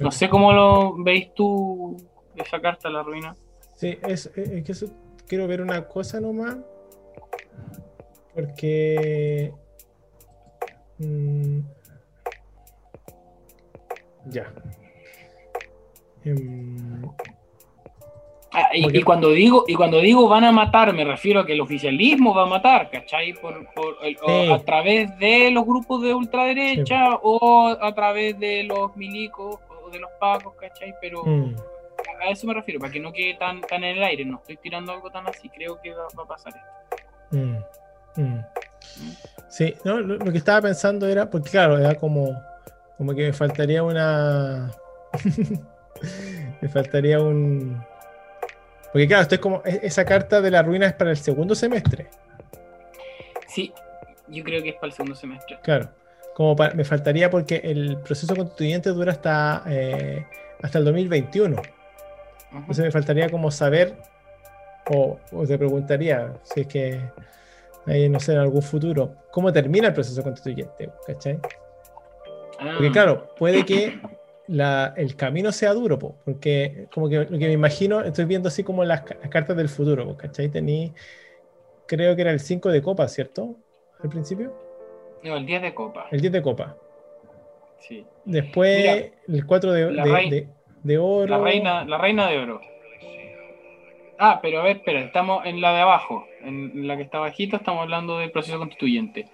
No 0.00 0.10
sé 0.10 0.28
cómo 0.28 0.52
lo 0.52 0.94
veis 1.02 1.32
tú, 1.34 1.96
esa 2.34 2.60
carta, 2.60 2.88
la 2.90 3.02
ruina. 3.02 3.34
Sí, 3.74 3.98
es, 4.02 4.30
que 4.34 4.72
eso, 4.72 4.86
quiero 5.26 5.46
ver 5.46 5.60
una 5.60 5.86
cosa 5.86 6.20
nomás, 6.20 6.56
porque... 8.34 9.52
Mm, 10.98 11.60
ya. 14.26 14.52
Em, 16.24 17.02
Ah, 18.58 18.70
y, 18.72 19.02
cuando 19.02 19.32
digo, 19.32 19.64
y 19.68 19.74
cuando 19.74 20.00
digo 20.00 20.26
van 20.28 20.44
a 20.44 20.50
matar, 20.50 20.90
me 20.94 21.04
refiero 21.04 21.40
a 21.40 21.46
que 21.46 21.52
el 21.52 21.60
oficialismo 21.60 22.34
va 22.34 22.44
a 22.44 22.46
matar, 22.46 22.88
¿cachai? 22.88 23.34
Por, 23.34 23.68
a 24.50 24.58
través 24.60 25.18
de 25.18 25.50
los 25.50 25.66
grupos 25.66 26.00
de 26.00 26.14
ultraderecha 26.14 27.16
o 27.20 27.68
a 27.78 27.94
través 27.94 28.38
de 28.38 28.62
los 28.62 28.96
milicos 28.96 29.58
o 29.84 29.90
de 29.90 29.98
los 29.98 30.10
pacos, 30.18 30.54
¿cachai? 30.54 30.94
Pero 31.02 31.22
mm. 31.22 31.54
a 32.26 32.30
eso 32.30 32.46
me 32.46 32.54
refiero, 32.54 32.80
para 32.80 32.90
que 32.90 32.98
no 32.98 33.12
quede 33.12 33.34
tan, 33.34 33.60
tan 33.60 33.84
en 33.84 33.98
el 33.98 34.02
aire, 34.02 34.24
no 34.24 34.38
estoy 34.38 34.56
tirando 34.56 34.90
algo 34.90 35.10
tan 35.10 35.28
así, 35.28 35.50
creo 35.50 35.78
que 35.82 35.92
va, 35.92 36.06
a 36.06 36.26
pasar 36.26 36.54
esto. 36.56 37.06
Mm, 37.32 38.22
mm. 38.22 38.44
Sí, 39.50 39.74
no, 39.84 40.00
lo, 40.00 40.16
lo, 40.16 40.32
que 40.32 40.38
estaba 40.38 40.62
pensando 40.62 41.06
era, 41.06 41.28
porque 41.28 41.50
claro, 41.50 41.76
era 41.76 41.94
como, 41.96 42.40
como 42.96 43.14
que 43.14 43.26
me 43.26 43.32
faltaría 43.34 43.82
una... 43.82 44.72
me 46.62 46.68
faltaría 46.70 47.20
un 47.20 47.84
porque 48.96 49.08
claro, 49.08 49.22
esto 49.24 49.34
es 49.34 49.40
como, 49.42 49.62
esa 49.62 50.06
carta 50.06 50.40
de 50.40 50.50
la 50.50 50.62
ruina 50.62 50.86
es 50.86 50.94
para 50.94 51.10
el 51.10 51.18
segundo 51.18 51.54
semestre. 51.54 52.06
Sí, 53.46 53.70
yo 54.26 54.42
creo 54.42 54.62
que 54.62 54.70
es 54.70 54.74
para 54.76 54.86
el 54.86 54.92
segundo 54.94 55.14
semestre. 55.14 55.58
Claro, 55.62 55.90
como 56.34 56.56
me 56.74 56.82
faltaría 56.82 57.28
porque 57.28 57.60
el 57.62 57.98
proceso 57.98 58.34
constituyente 58.34 58.88
dura 58.88 59.12
hasta, 59.12 59.64
eh, 59.66 60.24
hasta 60.62 60.78
el 60.78 60.86
2021. 60.86 61.60
Entonces 62.52 62.86
me 62.86 62.90
faltaría 62.90 63.28
como 63.28 63.50
saber, 63.50 63.98
o, 64.86 65.18
te 65.46 65.58
preguntaría, 65.58 66.32
si 66.42 66.62
es 66.62 66.66
que 66.66 66.98
hay, 67.84 68.08
no 68.08 68.18
sé, 68.18 68.32
en 68.32 68.38
algún 68.38 68.62
futuro, 68.62 69.14
cómo 69.30 69.52
termina 69.52 69.88
el 69.88 69.92
proceso 69.92 70.22
constituyente, 70.22 70.88
¿cachai? 71.06 71.38
Porque 72.58 72.88
ah. 72.88 72.92
claro, 72.92 73.34
puede 73.36 73.66
que 73.66 74.00
el 74.48 75.16
camino 75.16 75.52
sea 75.52 75.72
duro, 75.74 75.98
porque 75.98 76.86
como 76.92 77.08
que 77.08 77.18
lo 77.18 77.38
que 77.38 77.46
me 77.46 77.52
imagino, 77.52 78.00
estoy 78.02 78.24
viendo 78.26 78.48
así 78.48 78.62
como 78.62 78.84
las, 78.84 79.02
cartas 79.02 79.56
del 79.56 79.68
futuro, 79.68 80.16
¿cachai? 80.16 80.48
Tení, 80.48 80.92
creo 81.86 82.14
que 82.14 82.22
era 82.22 82.30
el 82.30 82.40
5 82.40 82.70
de 82.70 82.82
copa, 82.82 83.08
¿cierto? 83.08 83.56
Al 84.02 84.10
principio. 84.10 84.52
No, 85.22 85.36
el 85.36 85.46
10 85.46 85.62
de 85.62 85.74
copa. 85.74 86.06
El 86.10 86.20
10 86.20 86.32
de 86.32 86.42
copa. 86.42 86.76
Sí. 87.80 88.04
Después 88.24 89.12
el 89.28 89.46
4 89.46 89.72
de, 89.72 90.48
de, 90.82 90.98
oro. 90.98 91.26
La 91.26 91.38
reina, 91.38 91.84
la 91.84 91.98
reina 91.98 92.28
de 92.28 92.38
oro. 92.38 92.60
Ah, 94.18 94.38
pero 94.40 94.60
a 94.60 94.64
ver, 94.64 94.78
espera, 94.78 95.00
estamos 95.00 95.44
en 95.44 95.60
la 95.60 95.74
de 95.74 95.80
abajo, 95.80 96.26
en 96.42 96.86
la 96.86 96.96
que 96.96 97.02
está 97.02 97.18
bajito, 97.18 97.56
estamos 97.56 97.82
hablando 97.82 98.18
del 98.18 98.30
proceso 98.30 98.58
constituyente. 98.58 99.26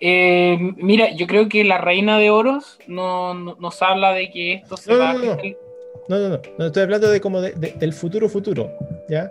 Eh, 0.00 0.58
mira, 0.76 1.14
yo 1.14 1.26
creo 1.26 1.48
que 1.48 1.64
la 1.64 1.78
reina 1.78 2.18
de 2.18 2.30
oros 2.30 2.78
no, 2.86 3.34
nos 3.34 3.82
habla 3.82 4.12
de 4.12 4.30
que 4.30 4.54
esto 4.54 4.76
se 4.76 4.94
va 4.94 5.12
no, 6.08 6.18
no, 6.18 6.28
no, 6.28 6.40
no, 6.58 6.66
estoy 6.66 6.82
hablando 6.82 7.08
de 7.08 7.20
como 7.20 7.40
del 7.40 7.92
futuro 7.92 8.28
futuro, 8.28 8.70
¿ya? 9.08 9.30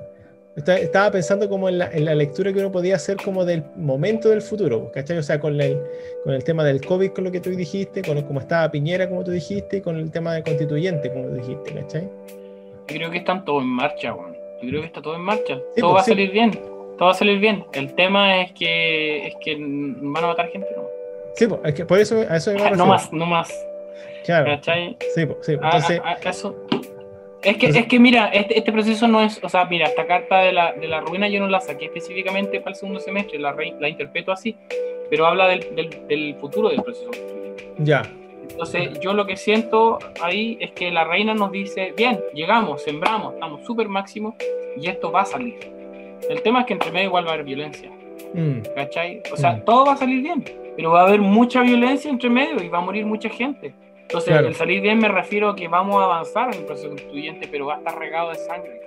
Estaba 0.56 1.12
pensando 1.12 1.48
como 1.48 1.70
en 1.70 1.78
la, 1.78 2.16
lectura 2.16 2.52
que 2.52 2.60
uno 2.60 2.72
podía 2.72 2.96
hacer 2.96 3.18
como 3.18 3.46
del 3.46 3.64
momento 3.78 4.30
del 4.30 4.42
futuro, 4.42 4.92
¿cachai? 4.94 5.18
O 5.18 5.24
sea, 5.24 5.40
con 5.40 5.60
el, 5.60 5.82
con 6.24 6.34
el 6.34 6.44
tema 6.44 6.64
del 6.64 6.82
COVID, 6.82 7.12
con 7.12 7.24
lo 7.24 7.32
que 7.32 7.40
tú 7.40 7.50
dijiste, 7.52 8.02
con 8.02 8.22
cómo 8.24 8.40
estaba 8.40 8.70
Piñera, 8.70 9.08
como 9.08 9.24
tú 9.24 9.32
dijiste, 9.32 9.78
y 9.78 9.82
con 9.82 9.98
el 9.98 10.12
tema 10.12 10.34
de 10.34 10.44
constituyente, 10.44 11.12
como 11.12 11.28
tú 11.28 11.36
dijiste, 11.36 11.74
¿cachai? 11.74 12.04
Yo 12.04 12.96
creo 12.96 13.12
que 13.12 13.20
están 13.20 13.46
todos 13.46 13.62
en 13.64 13.70
marcha, 13.70 14.12
Juan. 14.12 14.34
Yo 14.62 14.70
creo 14.70 14.82
que 14.82 14.88
está 14.88 15.02
todo 15.02 15.16
en 15.16 15.22
marcha. 15.22 15.56
todo 15.56 15.74
pues, 15.76 15.96
va 15.96 16.00
a 16.02 16.04
salir 16.04 16.32
bien 16.32 16.52
todo 17.00 17.08
va 17.08 17.12
a 17.14 17.18
salir 17.18 17.40
bien. 17.40 17.66
El 17.72 17.96
tema 17.96 18.42
es 18.42 18.52
que 18.52 19.28
es 19.28 19.36
que 19.42 19.56
van 19.58 20.24
a 20.24 20.28
matar 20.28 20.50
gente, 20.50 20.68
¿no? 20.76 20.84
Sí, 21.36 21.48
es 21.64 21.74
que 21.74 21.86
por 21.86 21.98
eso, 21.98 22.26
a 22.30 22.36
eso 22.36 22.54
me 22.54 22.72
No 22.72 22.86
más, 22.86 23.12
no 23.14 23.26
más. 23.26 23.50
Claro. 24.26 24.46
¿Cachai? 24.48 24.98
Sí, 25.16 25.26
sí. 25.42 25.54
Entonces, 25.54 26.02
eso. 26.26 26.56
Es 27.42 27.56
que, 27.56 27.68
es 27.68 27.88
que 27.88 28.00
mira, 28.00 28.28
este, 28.34 28.58
este, 28.58 28.74
proceso 28.74 29.08
no 29.08 29.22
es, 29.22 29.40
o 29.42 29.48
sea, 29.48 29.64
mira, 29.64 29.88
esta 29.88 30.06
carta 30.06 30.40
de 30.40 30.52
la, 30.52 30.74
de 30.74 30.90
la 30.90 31.00
ruina 31.00 31.30
yo 31.30 31.40
no 31.40 31.48
la 31.48 31.62
saqué 31.62 31.86
específicamente 31.86 32.60
para 32.60 32.72
el 32.72 32.76
segundo 32.76 33.00
semestre, 33.00 33.40
la, 33.40 33.56
la 33.80 33.88
interpreto 33.88 34.34
así, 34.34 34.58
pero 35.10 35.26
habla 35.26 35.48
del, 35.48 35.74
del, 35.74 36.06
del 36.10 36.36
futuro 36.36 36.68
del 36.68 36.84
proceso. 36.84 37.12
Ya. 37.78 38.02
Entonces, 38.42 39.00
yo 39.00 39.14
lo 39.14 39.26
que 39.26 39.38
siento 39.38 40.00
ahí 40.22 40.58
es 40.60 40.72
que 40.72 40.92
la 40.92 41.06
reina 41.06 41.34
nos 41.34 41.50
dice, 41.50 41.94
bien, 41.96 42.20
llegamos, 42.34 42.84
sembramos, 42.84 43.36
estamos 43.36 43.66
súper 43.66 43.88
máximos 43.88 44.36
y 44.76 44.90
esto 44.90 45.10
va 45.14 45.22
a 45.22 45.26
salir. 45.26 45.79
El 46.30 46.42
tema 46.42 46.62
es 46.62 46.66
que 46.66 46.74
entre 46.74 46.92
medio 46.92 47.08
igual 47.08 47.26
va 47.26 47.32
a 47.32 47.34
haber 47.34 47.46
violencia. 47.46 47.90
Mm. 48.34 48.62
¿Cachai? 48.76 49.22
O 49.32 49.38
sea, 49.38 49.54
mm. 49.54 49.66
todo 49.66 49.86
va 49.86 49.94
a 49.94 49.98
salir 49.98 50.22
bien, 50.22 50.44
pero 50.76 50.92
va 50.92 51.02
a 51.02 51.08
haber 51.08 51.22
mucha 51.22 51.62
violencia 51.62 52.10
entre 52.10 52.30
medio 52.30 52.64
y 52.64 52.70
va 52.70 52.80
a 52.80 52.82
morir 52.82 53.06
mucha 53.06 53.30
gente. 53.30 53.74
Entonces, 54.02 54.36
el 54.36 54.56
salir 54.56 54.82
bien 54.82 54.98
me 54.98 55.08
refiero 55.08 55.50
a 55.50 55.56
que 55.56 55.68
vamos 55.68 55.96
a 56.02 56.06
avanzar 56.06 56.52
en 56.52 56.62
el 56.62 56.66
proceso 56.66 56.90
constituyente, 56.90 57.48
pero 57.48 57.68
va 57.68 57.76
a 57.76 57.78
estar 57.78 57.98
regado 57.98 58.30
de 58.30 58.36
sangre. 58.36 58.82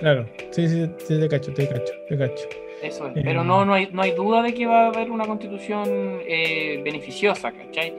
Claro, 0.00 0.26
sí, 0.50 0.68
sí, 0.68 0.90
sí, 0.98 1.20
te 1.20 1.28
cacho, 1.28 1.52
te 1.52 1.68
cacho, 1.68 1.92
te 2.08 2.16
cacho. 2.16 2.48
Eso 2.82 3.08
es. 3.08 3.12
Pero 3.22 3.44
no, 3.44 3.64
no, 3.64 3.74
hay, 3.74 3.88
no 3.92 4.02
hay 4.02 4.12
duda 4.12 4.42
de 4.42 4.54
que 4.54 4.66
va 4.66 4.86
a 4.86 4.88
haber 4.88 5.10
una 5.10 5.26
constitución 5.26 6.20
eh, 6.26 6.80
beneficiosa, 6.82 7.52
¿cachai? 7.52 7.94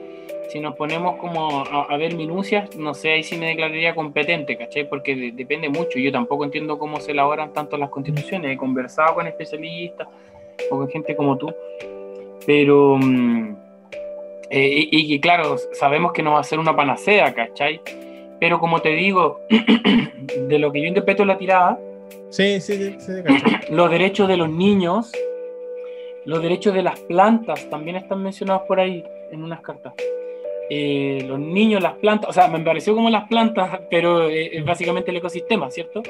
Si 0.54 0.60
nos 0.60 0.76
ponemos 0.76 1.16
como 1.16 1.64
a, 1.68 1.96
ver 1.96 2.14
minucias, 2.14 2.76
no 2.76 2.94
sé, 2.94 3.10
ahí 3.10 3.24
sí 3.24 3.36
me 3.36 3.46
declararía 3.46 3.92
competente, 3.92 4.56
¿cachai? 4.56 4.88
Porque 4.88 5.32
depende 5.34 5.68
mucho. 5.68 5.98
Yo 5.98 6.12
tampoco 6.12 6.44
entiendo 6.44 6.78
cómo 6.78 7.00
se 7.00 7.10
elaboran 7.10 7.52
tanto 7.52 7.76
las 7.76 7.90
constituciones. 7.90 8.52
He 8.52 8.56
conversado 8.56 9.16
con 9.16 9.26
especialistas 9.26 10.06
o 10.70 10.76
con 10.78 10.88
gente 10.88 11.16
como 11.16 11.36
tú, 11.36 11.52
pero... 12.46 12.98
Mm, 12.98 13.56
eh, 14.48 14.88
y, 14.92 15.18
claro, 15.18 15.56
sabemos 15.72 16.12
que 16.12 16.22
no 16.22 16.34
va 16.34 16.38
a 16.38 16.44
ser 16.44 16.60
una 16.60 16.76
panacea, 16.76 17.34
¿cachai? 17.34 17.80
Pero 18.38 18.60
como 18.60 18.80
te 18.80 18.90
digo, 18.90 19.40
de 20.48 20.58
lo 20.60 20.70
que 20.70 20.82
yo 20.82 20.86
interpreto 20.86 21.24
la 21.24 21.36
tirada, 21.36 21.80
sí, 22.30 22.60
sí, 22.60 22.94
sí, 23.00 23.12
los 23.70 23.90
derechos 23.90 24.28
de 24.28 24.36
los 24.36 24.48
niños, 24.48 25.10
los 26.24 26.40
derechos 26.40 26.74
de 26.74 26.84
las 26.84 27.00
plantas 27.00 27.68
también 27.70 27.96
están 27.96 28.22
mencionados 28.22 28.62
por 28.68 28.78
ahí 28.78 29.02
en 29.32 29.42
unas 29.42 29.60
cartas. 29.60 29.94
Eh, 30.70 31.24
los 31.26 31.38
niños, 31.38 31.82
las 31.82 31.94
plantas, 31.94 32.30
o 32.30 32.32
sea, 32.32 32.48
me 32.48 32.60
pareció 32.60 32.94
como 32.94 33.10
las 33.10 33.28
plantas, 33.28 33.80
pero 33.90 34.28
eh, 34.28 34.62
básicamente 34.64 35.10
el 35.10 35.18
ecosistema, 35.18 35.70
¿cierto? 35.70 36.02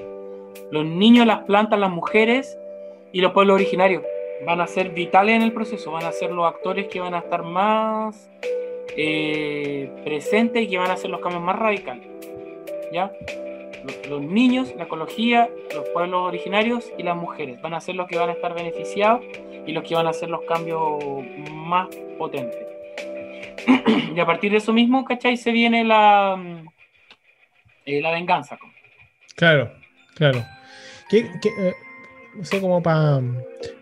Los 0.71 0.85
niños, 0.85 1.27
las 1.27 1.41
plantas, 1.41 1.79
las 1.79 1.91
mujeres 1.91 2.57
y 3.13 3.21
los 3.21 3.33
pueblos 3.33 3.55
originarios 3.55 4.03
van 4.47 4.61
a 4.61 4.67
ser 4.67 4.91
vitales 4.91 5.37
en 5.37 5.43
el 5.43 5.53
proceso, 5.53 5.91
van 5.93 6.05
a 6.05 6.13
ser 6.13 6.33
los 6.33 6.47
actores 6.47 6.89
que 6.89 7.01
van 7.01 7.15
a 7.15 7.19
estar 7.19 7.43
más 7.43 8.31
eh, 8.97 9.91
presentes 10.05 10.63
y 10.63 10.69
que 10.69 10.79
van 10.79 10.91
a 10.91 10.95
hacer 10.95 11.11
los 11.11 11.21
cambios 11.21 11.43
más 11.43 11.59
radicales. 11.59 12.07
¿Ya? 12.93 13.13
Los, 14.09 14.23
niños, 14.23 14.73
la 14.77 14.85
ecología, 14.85 15.51
los 15.75 15.89
pueblos 15.91 16.23
originarios 16.23 16.91
y 16.97 17.03
las 17.03 17.17
mujeres 17.17 17.61
van 17.61 17.75
a 17.75 17.81
ser 17.81 17.97
los 17.97 18.07
que 18.07 18.17
van 18.17 18.31
a 18.31 18.33
estar 18.33 18.55
beneficiados 18.55 19.21
y 19.67 19.73
los 19.73 19.85
que 19.85 19.95
van 19.95 20.07
a 20.07 20.11
hacer 20.11 20.31
los 20.31 20.43
cambios 20.43 21.03
más 21.51 21.89
potentes. 22.17 22.74
Y 24.15 24.21
a 24.21 24.27
partir 24.27 24.53
de 24.53 24.59
eso 24.59 24.73
mismo, 24.73 25.05
¿cachai? 25.05 25.37
Se 25.37 25.53
viene 25.53 25.85
la, 25.85 26.37
eh, 27.85 28.01
la 28.01 28.11
venganza. 28.13 28.59
Claro, 29.37 29.73
claro. 30.15 30.45
¿Qué, 31.09 31.31
qué, 31.43 31.49
eh, 31.59 31.75
no 32.37 32.45
sé, 32.45 32.61
como 32.61 32.83
para... 32.83 33.21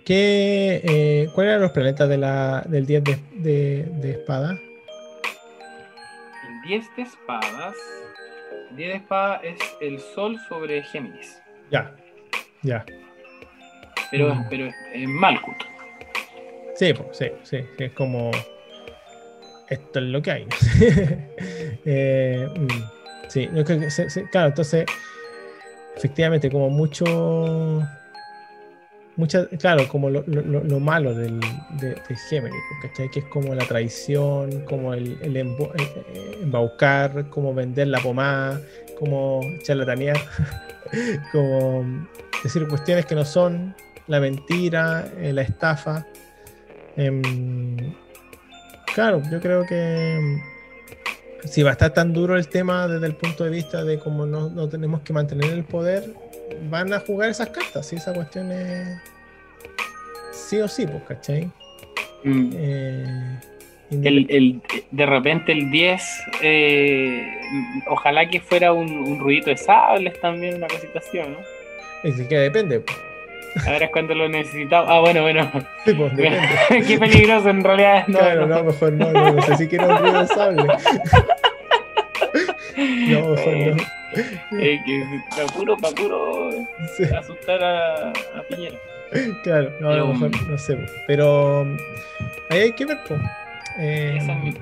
¿qué, 0.05 0.81
eh, 0.85 1.29
¿Cuáles 1.35 1.51
eran 1.51 1.63
los 1.63 1.73
planetas 1.73 2.09
de 2.09 2.19
la, 2.19 2.63
del 2.67 2.87
10 2.87 3.05
de, 3.05 3.19
de, 3.33 3.85
de 3.85 4.11
espada? 4.13 4.59
El 6.49 6.69
10 6.69 6.97
de 6.97 7.03
espadas... 7.03 7.77
El 8.71 8.77
10 8.77 8.89
de 8.89 8.97
espada 8.97 9.37
es 9.43 9.59
el 9.81 9.99
sol 9.99 10.39
sobre 10.49 10.83
Géminis. 10.83 11.43
Ya, 11.71 11.95
ya. 12.63 12.85
Pero, 14.11 14.35
mm. 14.35 14.47
pero 14.49 14.67
es 14.67 15.09
Malkut. 15.09 15.57
Sí, 16.75 16.93
pues, 16.95 17.17
sí, 17.17 17.27
sí, 17.43 17.59
es 17.79 17.93
como... 17.93 18.31
Esto 19.73 20.01
es 20.01 20.05
lo 20.05 20.21
que 20.21 20.31
hay. 20.31 20.47
eh, 21.87 22.47
mm, 22.55 23.29
sí, 23.29 23.49
claro, 24.31 24.49
entonces, 24.49 24.85
efectivamente, 25.97 26.51
como 26.51 26.69
mucho 26.69 27.83
muchas, 29.17 29.49
claro, 29.59 29.89
como 29.89 30.11
lo, 30.11 30.23
lo, 30.27 30.81
malo 30.81 31.15
del, 31.15 31.41
de, 31.81 31.97
Géminis, 32.29 32.61
¿cachai? 32.83 33.11
Que 33.11 33.21
es 33.21 33.25
como 33.27 33.55
la 33.55 33.65
traición, 33.65 34.65
como 34.67 34.93
el, 34.93 35.19
el 35.23 35.37
embaucar, 35.39 37.31
como 37.31 37.55
vender 37.55 37.89
la 37.89 38.01
pomada, 38.01 38.61
como 38.99 39.41
charlatanear, 39.63 40.19
como 41.33 42.07
decir 42.43 42.69
cuestiones 42.69 43.07
que 43.07 43.15
no 43.15 43.25
son, 43.25 43.75
la 44.07 44.21
mentira, 44.21 45.11
eh, 45.19 45.33
la 45.33 45.43
estafa. 45.43 46.07
Em, 46.97 47.95
claro, 48.95 49.23
yo 49.31 49.41
creo 49.41 49.67
que 49.67 50.15
em, 50.15 50.41
si 51.45 51.63
va 51.63 51.71
a 51.71 51.73
estar 51.73 51.93
tan 51.93 52.13
duro 52.13 52.37
el 52.37 52.49
tema 52.49 52.87
desde 52.89 53.07
el 53.07 53.15
punto 53.15 53.45
de 53.45 53.51
vista 53.51 53.85
de 53.85 53.99
cómo 53.99 54.27
no, 54.27 54.49
no 54.49 54.69
tenemos 54.69 55.01
que 55.03 55.13
mantener 55.13 55.51
el 55.51 55.65
poder, 55.65 56.15
van 56.71 56.93
a 56.93 57.01
jugar 57.01 57.31
esas 57.31 57.49
cartas, 57.49 57.87
si 57.87 57.97
esa 57.97 58.13
cuestión 58.13 58.53
es 58.53 58.99
sí 60.33 60.61
o 60.61 60.69
sí, 60.69 60.87
pues, 60.87 61.03
¿cachai? 61.05 61.51
Mm. 62.25 62.51
Eh, 62.55 63.41
el, 63.91 64.63
de 64.91 65.07
repente 65.07 65.53
el 65.53 65.71
10, 65.71 66.03
eh, 66.43 67.27
ojalá 67.89 68.29
que 68.29 68.41
fuera 68.41 68.73
un, 68.73 68.91
un, 68.91 69.21
ruidito 69.21 69.51
de 69.51 69.57
sables 69.57 70.19
también, 70.21 70.57
una 70.57 70.67
cosita 70.67 70.99
así, 70.99 71.19
¿no? 71.19 71.39
Es 72.03 72.21
que 72.27 72.39
depende. 72.39 72.83
Ahora 73.67 73.85
es 73.85 73.91
cuando 73.91 74.15
lo 74.15 74.29
necesitamos. 74.29 74.89
Ah, 74.91 75.01
bueno, 75.01 75.23
bueno. 75.23 75.51
Sí, 75.85 75.93
pues, 75.95 76.13
Qué 76.87 76.99
peligroso 77.01 77.51
en 77.51 77.65
realidad. 77.65 78.07
No, 78.09 78.19
claro, 78.19 78.47
no, 78.47 78.65
mejor 78.65 78.93
no, 78.93 79.13
no, 79.13 79.43
sé 79.43 79.57
si 79.57 79.69
quiero 79.69 79.89
un 79.89 79.99
ruido 79.99 80.21
de 80.21 80.27
sable. 80.27 80.63
no, 82.77 83.29
mejor 83.29 83.57
no. 83.57 83.77
Eh, 84.61 84.81
que 84.85 85.05
para 85.31 85.47
puro, 85.47 85.77
para 85.79 85.95
puro 85.95 86.51
asustar 87.19 87.63
a, 87.65 88.11
a 88.11 88.43
Piñera. 88.49 88.77
Claro, 89.43 89.73
no, 89.81 89.91
a 89.91 89.97
lo 89.97 90.07
mejor 90.09 90.31
no 90.49 90.59
sé, 90.59 90.79
pero 91.07 91.67
ahí 92.51 92.61
hay 92.61 92.73
que 92.73 92.87
ver, 92.87 92.99
pues. 93.07 93.21
esa 93.79 94.33
es 94.33 94.39
mi, 94.39 94.55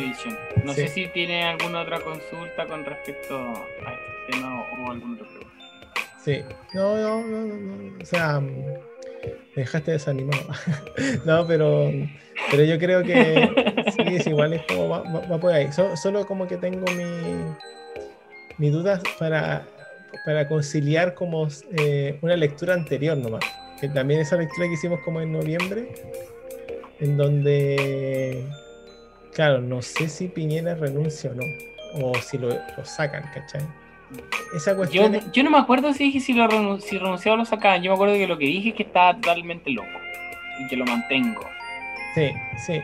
visión. 0.00 0.38
No 0.64 0.72
sé 0.72 0.88
si 0.88 1.06
tiene 1.08 1.44
alguna 1.44 1.80
otra 1.82 2.00
consulta 2.00 2.66
con 2.66 2.84
respecto 2.84 3.38
a 3.86 3.92
este 3.92 4.32
tema 4.32 4.62
o, 4.62 4.90
algún 4.90 5.14
otro 5.14 5.26
pregunta. 5.26 5.43
Sí, 6.24 6.42
no, 6.72 6.96
no, 6.96 7.22
no, 7.22 7.46
no, 7.46 7.98
o 8.00 8.06
sea, 8.06 8.40
me 8.40 8.80
dejaste 9.54 9.92
desanimado. 9.92 10.42
no, 11.26 11.46
pero, 11.46 11.90
pero 12.50 12.64
yo 12.64 12.78
creo 12.78 13.02
que 13.02 13.92
sí, 13.94 14.16
es 14.16 14.26
igual, 14.26 14.54
es 14.54 14.62
como 14.62 14.88
va, 14.88 15.02
va, 15.02 15.38
por 15.38 15.52
ahí. 15.52 15.68
solo 15.72 16.26
como 16.26 16.46
que 16.46 16.56
tengo 16.56 16.84
mi, 16.92 17.04
mi 18.58 18.70
dudas 18.70 19.02
para, 19.18 19.66
para 20.24 20.48
conciliar 20.48 21.14
como 21.14 21.48
eh, 21.76 22.18
una 22.22 22.36
lectura 22.36 22.74
anterior 22.74 23.18
nomás 23.18 23.44
que 23.80 23.88
también 23.88 24.20
esa 24.20 24.36
lectura 24.36 24.66
que 24.66 24.74
hicimos 24.74 25.00
como 25.00 25.20
en 25.20 25.32
noviembre, 25.32 25.88
en 27.00 27.16
donde, 27.16 28.44
claro, 29.32 29.60
no 29.60 29.82
sé 29.82 30.08
si 30.08 30.28
Piñera 30.28 30.74
renuncia 30.74 31.30
o 31.30 31.34
no, 31.34 31.44
o 32.00 32.14
si 32.14 32.38
lo, 32.38 32.50
sacan, 32.84 33.24
¿cachai? 33.34 33.62
Esa 34.54 34.76
cuestión 34.76 35.12
yo, 35.12 35.20
yo, 35.32 35.42
no 35.42 35.50
me 35.50 35.58
acuerdo 35.58 35.92
si 35.92 36.04
dije 36.04 36.20
si, 36.20 36.32
lo 36.32 36.48
si 36.80 36.98
renunciaba 36.98 37.34
o 37.34 37.38
lo 37.38 37.44
sacaban, 37.44 37.82
yo 37.82 37.90
me 37.90 37.94
acuerdo 37.94 38.14
que 38.14 38.26
lo 38.26 38.38
que 38.38 38.46
dije 38.46 38.70
es 38.70 38.74
que 38.74 38.84
estaba 38.84 39.14
totalmente 39.14 39.70
loco 39.70 40.00
y 40.60 40.68
que 40.68 40.76
lo 40.76 40.84
mantengo. 40.84 41.48
Sí, 42.14 42.30
sí. 42.64 42.82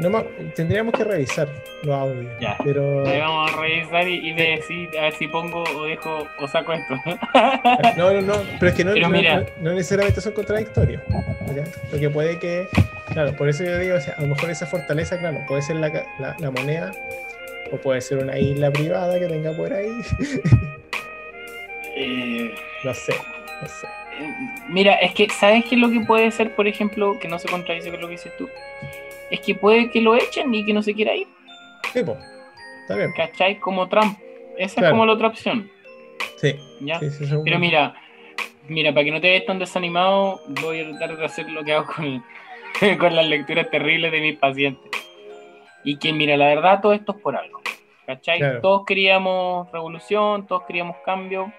No, 0.00 0.22
tendríamos 0.56 0.94
que 0.94 1.04
revisar 1.04 1.46
los 1.82 1.94
audios. 1.94 2.32
Ya. 2.40 2.56
Pero... 2.64 3.04
vamos 3.04 3.52
a 3.52 3.60
revisar 3.60 4.08
y, 4.08 4.32
decir, 4.32 4.88
a 4.98 5.02
ver 5.02 5.12
si 5.12 5.28
pongo 5.28 5.62
o 5.62 5.84
dejo 5.84 6.26
o 6.38 6.48
saco 6.48 6.72
esto. 6.72 6.94
no, 7.98 8.12
no, 8.12 8.20
no. 8.22 8.34
Pero 8.58 8.70
es 8.70 8.74
que 8.74 8.84
no, 8.84 8.94
no, 8.94 9.72
necesariamente 9.74 10.22
son 10.22 10.32
contradictorios. 10.32 11.02
Porque 11.90 12.08
puede 12.08 12.38
que. 12.38 12.66
Claro, 13.12 13.36
por 13.36 13.48
eso 13.48 13.64
yo 13.64 13.76
digo, 13.78 13.96
a 13.96 14.20
lo 14.22 14.28
mejor 14.28 14.50
esa 14.50 14.66
fortaleza, 14.66 15.18
claro, 15.18 15.44
puede 15.46 15.62
ser 15.62 15.76
la, 15.76 15.90
la, 16.18 16.50
moneda 16.50 16.92
o 17.72 17.76
puede 17.76 18.00
ser 18.00 18.18
una 18.18 18.38
isla 18.38 18.70
privada 18.70 19.18
que 19.18 19.26
tenga 19.26 19.52
por 19.56 19.72
ahí. 19.72 19.90
Eh, 21.96 22.54
no 22.84 22.94
sé, 22.94 23.12
no 23.60 23.68
sé. 23.68 23.86
Mira, 24.68 24.94
es 24.94 25.12
que, 25.12 25.28
¿sabes 25.28 25.64
qué 25.66 25.74
es 25.74 25.80
lo 25.80 25.90
que 25.90 26.00
puede 26.00 26.30
ser, 26.30 26.54
por 26.54 26.66
ejemplo, 26.66 27.18
que 27.20 27.28
no 27.28 27.38
se 27.38 27.48
contradice 27.48 27.90
con 27.90 28.00
lo 28.00 28.06
que 28.06 28.12
dices 28.12 28.32
tú? 28.38 28.48
es 29.30 29.40
que 29.40 29.54
puede 29.54 29.90
que 29.90 30.00
lo 30.00 30.16
echen 30.16 30.52
y 30.54 30.64
que 30.64 30.72
no 30.72 30.82
se 30.82 30.92
quiera 30.92 31.14
ir. 31.14 31.28
Sí, 31.92 32.02
pues. 32.04 32.18
Está 32.82 32.96
bien. 32.96 33.12
¿Cachai? 33.16 33.58
Como 33.58 33.88
Trump. 33.88 34.18
Esa 34.58 34.82
es 34.82 34.90
como 34.90 35.06
la 35.06 35.12
otra 35.12 35.28
opción. 35.28 35.70
Sí. 36.36 36.56
¿Ya? 36.80 37.00
Pero 37.44 37.58
mira, 37.58 37.94
mira, 38.68 38.92
para 38.92 39.04
que 39.04 39.10
no 39.10 39.20
te 39.20 39.28
veas 39.28 39.46
tan 39.46 39.58
desanimado, 39.58 40.42
voy 40.62 40.80
a 40.80 40.88
tratar 40.98 41.16
de 41.16 41.24
hacer 41.24 41.48
lo 41.50 41.64
que 41.64 41.72
hago 41.72 41.86
con, 41.86 42.22
con 42.98 43.16
las 43.16 43.26
lecturas 43.26 43.70
terribles 43.70 44.12
de 44.12 44.20
mis 44.20 44.36
pacientes. 44.36 44.90
Y 45.84 45.96
que, 45.96 46.12
mira, 46.12 46.36
la 46.36 46.46
verdad, 46.46 46.80
todo 46.82 46.92
esto 46.92 47.12
es 47.16 47.22
por 47.22 47.36
algo. 47.36 47.59
¿Cachai? 48.10 48.60
Todos 48.60 48.84
queríamos 48.84 49.70
revolución, 49.70 50.44
todos 50.44 50.64
queríamos 50.64 50.96
cambio, 51.04 51.52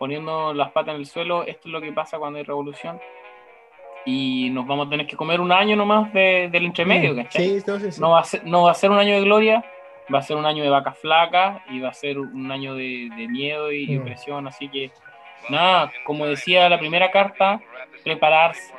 poniendo 0.00 0.52
las 0.52 0.72
patas 0.72 0.94
en 0.94 1.00
el 1.00 1.06
suelo. 1.06 1.44
Esto 1.44 1.68
es 1.68 1.72
lo 1.72 1.80
que 1.80 1.92
pasa 1.92 2.18
cuando 2.18 2.40
hay 2.40 2.44
revolución. 2.44 3.00
Y 4.04 4.50
nos 4.50 4.66
vamos 4.66 4.88
a 4.88 4.90
tener 4.90 5.06
que 5.06 5.14
comer 5.14 5.40
un 5.40 5.52
año 5.52 5.76
nomás 5.76 6.12
de, 6.12 6.48
del 6.50 6.64
entremedio, 6.64 7.14
¿cachai? 7.14 7.62
No, 8.00 8.10
va 8.10 8.20
a 8.20 8.24
ser, 8.24 8.44
no 8.44 8.64
va 8.64 8.72
a 8.72 8.74
ser 8.74 8.90
un 8.90 8.98
año 8.98 9.14
de 9.14 9.20
gloria, 9.20 9.64
va 10.12 10.18
a 10.18 10.22
ser 10.22 10.36
un 10.36 10.44
año 10.44 10.64
de 10.64 10.70
vacas 10.70 10.98
flacas 10.98 11.62
y 11.70 11.78
va 11.78 11.90
a 11.90 11.94
ser 11.94 12.18
un 12.18 12.50
año 12.50 12.74
de, 12.74 13.08
miedo 13.30 13.70
y 13.70 13.86
mm. 13.86 13.98
depresión. 13.98 14.48
Así 14.48 14.68
que, 14.68 14.90
nada, 15.50 15.92
como 16.04 16.26
decía 16.26 16.68
la 16.68 16.80
primera 16.80 17.12
carta, 17.12 17.60
prepararse. 18.02 18.74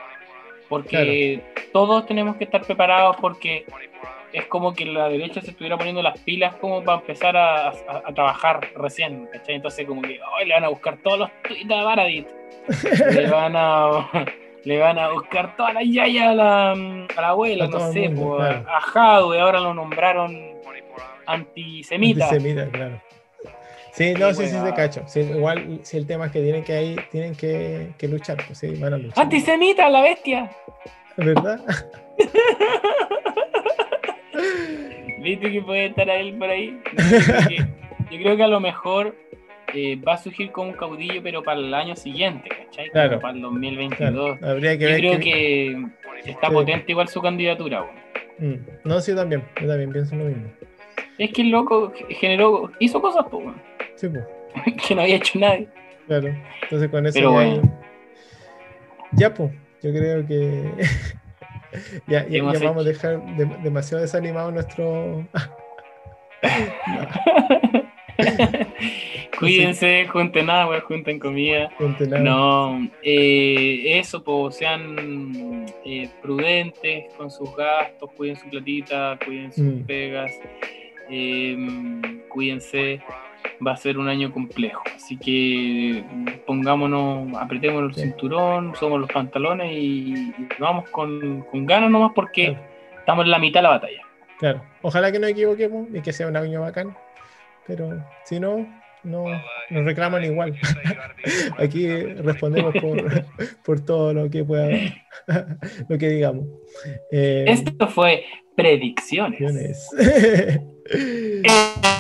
Porque 0.67 1.41
todos 1.71 2.05
tenemos 2.05 2.35
que 2.35 2.43
estar 2.43 2.65
preparados 2.65 3.15
porque 3.21 3.65
es 4.33 4.45
como 4.47 4.73
que 4.73 4.85
la 4.85 5.09
derecha 5.09 5.41
se 5.41 5.51
estuviera 5.51 5.77
poniendo 5.77 6.01
las 6.01 6.19
pilas 6.19 6.55
como 6.55 6.83
para 6.83 6.99
empezar 6.99 7.35
a, 7.37 7.73
trabajar 8.13 8.69
recién, 8.75 9.27
¿cachai? 9.31 9.55
Entonces 9.55 9.85
como 9.85 10.01
que 10.01 10.19
le 10.45 10.53
van 10.53 10.63
a 10.63 10.69
buscar 10.69 10.97
todos 10.97 11.19
los 11.19 11.29
tweets 11.43 11.71
a 11.71 11.83
Baradit. 11.83 12.27
le 13.13 13.29
van 13.29 13.55
a 13.55 14.09
le 14.63 14.77
van 14.77 14.99
a 14.99 15.11
buscar 15.11 15.55
toda 15.55 15.73
la 15.73 15.83
yaya 15.83 16.31
a 16.31 16.35
la, 16.35 16.71
a 16.71 17.21
la 17.21 17.29
abuela, 17.29 17.67
no 17.67 17.91
sé, 17.91 18.05
a 18.07 18.81
Jadwe, 18.81 19.39
ahora 19.39 19.59
lo 19.59 19.73
nombraron 19.73 20.51
antisemita. 21.25 22.25
Antisemita, 22.25 22.69
claro. 22.69 23.01
Sí, 23.93 24.13
no, 24.13 24.33
sí, 24.33 24.47
sí, 24.47 24.55
se 24.57 24.73
cacho. 24.73 25.03
igual, 25.15 25.79
si 25.83 25.97
el 25.97 26.07
tema 26.07 26.27
es 26.27 26.31
que 26.31 26.41
tienen 26.41 26.63
que 26.63 26.73
ahí, 26.73 26.95
tienen 27.11 27.35
que, 27.35 27.89
que 27.97 28.07
luchar, 28.07 28.37
pues 28.47 28.57
sí, 28.59 28.75
van 28.75 28.93
a 28.93 28.97
luchar. 28.97 29.23
¡Antisemita, 29.23 29.89
la 29.89 30.01
bestia! 30.01 30.49
¿Verdad? 31.17 31.59
¿Viste 35.19 35.51
que 35.51 35.61
puede 35.61 35.87
estar 35.87 36.09
él 36.09 36.35
por 36.35 36.49
ahí? 36.49 36.79
Yo 38.11 38.17
creo 38.17 38.35
que 38.37 38.43
a 38.43 38.47
lo 38.47 38.59
mejor 38.59 39.15
eh, 39.73 39.95
va 39.95 40.13
a 40.13 40.17
surgir 40.17 40.51
como 40.51 40.69
un 40.71 40.75
caudillo, 40.75 41.21
pero 41.23 41.43
para 41.43 41.59
el 41.59 41.73
año 41.73 41.95
siguiente, 41.95 42.49
¿cachai? 42.49 42.89
Claro. 42.89 43.19
para 43.19 43.35
el 43.35 43.41
2022. 43.41 44.43
Habría 44.43 44.77
que 44.77 44.89
Yo 44.89 44.97
creo 44.97 45.19
que... 45.19 45.85
está 46.25 46.49
potente 46.49 46.91
igual 46.91 47.07
su 47.07 47.21
candidatura. 47.21 47.85
Mm. 48.39 48.55
No, 48.83 48.99
sí, 48.99 49.11
yo 49.11 49.17
también. 49.17 49.43
Yo 49.61 49.67
también 49.67 49.91
pienso 49.91 50.15
lo 50.15 50.25
mismo. 50.25 50.49
Es 51.17 51.31
que 51.31 51.43
el 51.43 51.49
loco 51.49 51.93
generó, 52.09 52.71
hizo 52.79 53.01
cosas, 53.01 53.25
pues. 53.29 53.45
Sí, 53.95 54.09
pues. 54.09 54.25
que 54.87 54.95
no 54.95 55.01
había 55.01 55.15
hecho 55.15 55.39
nadie. 55.39 55.67
Claro. 56.07 56.35
Entonces 56.63 56.89
con 56.89 57.05
eso. 57.05 57.13
Pero 57.13 57.29
ya, 57.29 57.35
bueno. 57.35 57.79
ya, 59.13 59.33
pues. 59.33 59.51
Yo 59.83 59.91
creo 59.91 60.25
que. 60.25 60.71
ya, 62.07 62.27
ya, 62.27 62.43
vamos 62.43 62.85
a 62.85 62.89
dejar 62.89 63.21
demasiado 63.63 64.01
desanimado 64.01 64.51
nuestro. 64.51 65.25
Cuídense, 69.39 70.07
junten 70.07 70.49
agua, 70.49 70.81
junten 70.81 71.19
comida. 71.19 71.69
No, 72.19 72.87
eh, 73.01 73.99
eso, 73.99 74.23
pues 74.23 74.57
sean 74.57 75.65
eh, 75.85 76.09
prudentes 76.21 77.11
con 77.17 77.31
sus 77.31 77.55
gastos, 77.55 78.11
cuiden 78.15 78.35
su 78.35 78.49
platita, 78.49 79.17
cuiden 79.25 79.51
sus 79.51 79.63
mm. 79.63 79.83
pegas, 79.85 80.31
em, 81.09 82.21
cuídense. 82.29 83.01
Va 83.65 83.73
a 83.73 83.77
ser 83.77 83.97
un 83.97 84.07
año 84.07 84.31
complejo, 84.31 84.81
así 84.95 85.17
que 85.17 86.03
pongámonos, 86.47 87.37
apretemos 87.37 87.83
el 87.83 87.93
cinturón, 87.93 88.73
somos 88.75 88.99
los 88.99 89.11
pantalones 89.11 89.71
y, 89.71 90.33
vamos 90.59 90.89
con, 90.89 91.45
ganas 91.53 91.91
nomás 91.91 92.11
porque 92.15 92.57
estamos 92.97 93.25
en 93.25 93.31
la 93.31 93.39
mitad 93.39 93.59
de 93.59 93.63
la 93.63 93.69
batalla. 93.69 94.01
Claro, 94.39 94.63
ojalá 94.81 95.11
que 95.11 95.19
no 95.19 95.27
equivoquemos 95.27 95.87
y 95.93 96.01
que 96.01 96.11
sea 96.11 96.27
un 96.27 96.37
año 96.37 96.61
bacán, 96.61 96.97
pero 97.67 98.03
si 98.25 98.39
no, 98.39 98.67
no 99.03 99.25
nos 99.69 99.85
reclaman 99.85 100.23
igual. 100.23 100.57
Aquí 101.57 101.87
respondemos 101.87 102.73
por, 102.75 103.25
por, 103.63 103.85
todo 103.85 104.13
lo 104.13 104.29
que 104.29 104.43
pueda, 104.43 104.69
lo 105.89 105.97
que 105.97 106.09
digamos. 106.09 106.45
Eh, 107.11 107.45
Esto 107.47 107.87
fue 107.87 108.23
predicciones. 108.55 109.89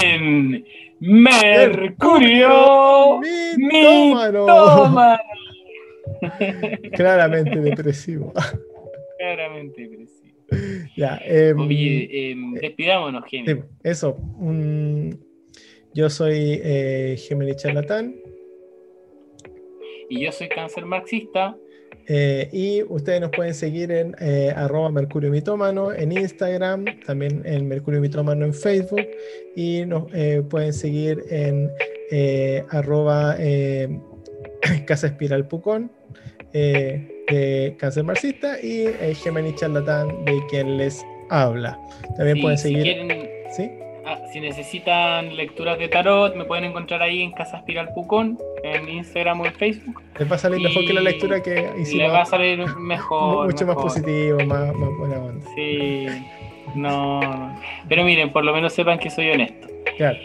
en 0.01 0.65
Mercurio 1.01 2.49
mitómano. 3.57 4.45
Claramente 6.93 7.59
depresivo. 7.59 8.31
Claramente 9.17 9.81
depresivo. 9.81 10.37
Ya, 10.95 11.19
eh, 11.25 11.55
despidámonos, 12.61 13.23
genio. 13.25 13.65
eso. 13.83 14.17
yo 15.93 16.09
soy 16.09 16.61
eh, 16.63 17.15
Gemini 17.17 17.55
Charlatán. 17.55 18.15
Y 20.07 20.23
yo 20.23 20.31
soy 20.31 20.49
Cáncer 20.49 20.85
Marxista. 20.85 21.57
Eh, 22.13 22.49
y 22.51 22.83
ustedes 22.83 23.21
nos 23.21 23.31
pueden 23.31 23.53
seguir 23.53 23.89
en 23.89 24.13
eh, 24.19 24.51
arroba 24.53 24.91
Mercurio 24.91 25.31
Mitómano 25.31 25.93
en 25.93 26.11
Instagram, 26.11 26.83
también 27.05 27.41
en 27.45 27.69
Mercurio 27.69 28.01
Mitómano 28.01 28.43
en 28.43 28.53
Facebook 28.53 29.07
y 29.55 29.85
nos 29.85 30.13
eh, 30.13 30.43
pueden 30.49 30.73
seguir 30.73 31.23
en 31.29 31.71
arroba 32.69 33.37
Casa 34.85 35.07
Espiral 35.07 35.47
Pucón 35.47 35.89
de 36.51 37.77
Cáncer 37.79 38.03
Marxista 38.03 38.59
y 38.61 38.87
Gemini 39.23 39.55
Charlatán 39.55 40.25
de 40.25 40.37
quien 40.49 40.77
les 40.77 41.01
habla. 41.29 41.79
También 42.17 42.41
pueden 42.41 42.57
seguir... 42.57 42.97
¿sí? 43.55 43.71
Ah, 44.05 44.17
si 44.31 44.39
necesitan 44.39 45.35
lecturas 45.35 45.77
de 45.77 45.87
tarot, 45.87 46.35
me 46.35 46.45
pueden 46.45 46.65
encontrar 46.65 47.01
ahí 47.01 47.21
en 47.21 47.31
Casa 47.31 47.57
Espiral 47.57 47.89
Pucón, 47.93 48.37
en 48.63 48.89
Instagram 48.89 49.41
o 49.41 49.45
en 49.45 49.53
Facebook. 49.53 50.01
Les 50.17 50.31
va 50.31 50.35
a 50.35 50.39
salir 50.39 50.61
mejor 50.61 50.85
que 50.85 50.93
la 50.93 51.01
lectura 51.01 51.41
que 51.41 51.69
hicimos. 51.79 52.03
Les 52.03 52.11
va 52.11 52.21
a 52.21 52.25
salir 52.25 52.65
mejor. 52.77 53.45
Mucho 53.51 53.65
más 53.65 53.75
positivo, 53.75 54.39
más, 54.45 54.73
buena 54.73 55.19
onda. 55.19 55.45
Sí, 55.55 56.07
no. 56.75 57.55
Pero 57.87 58.03
miren, 58.03 58.31
por 58.31 58.43
lo 58.43 58.53
menos 58.53 58.73
sepan 58.73 58.97
que 58.97 59.09
soy 59.09 59.29
honesto. 59.29 59.67
Claro. 59.97 60.17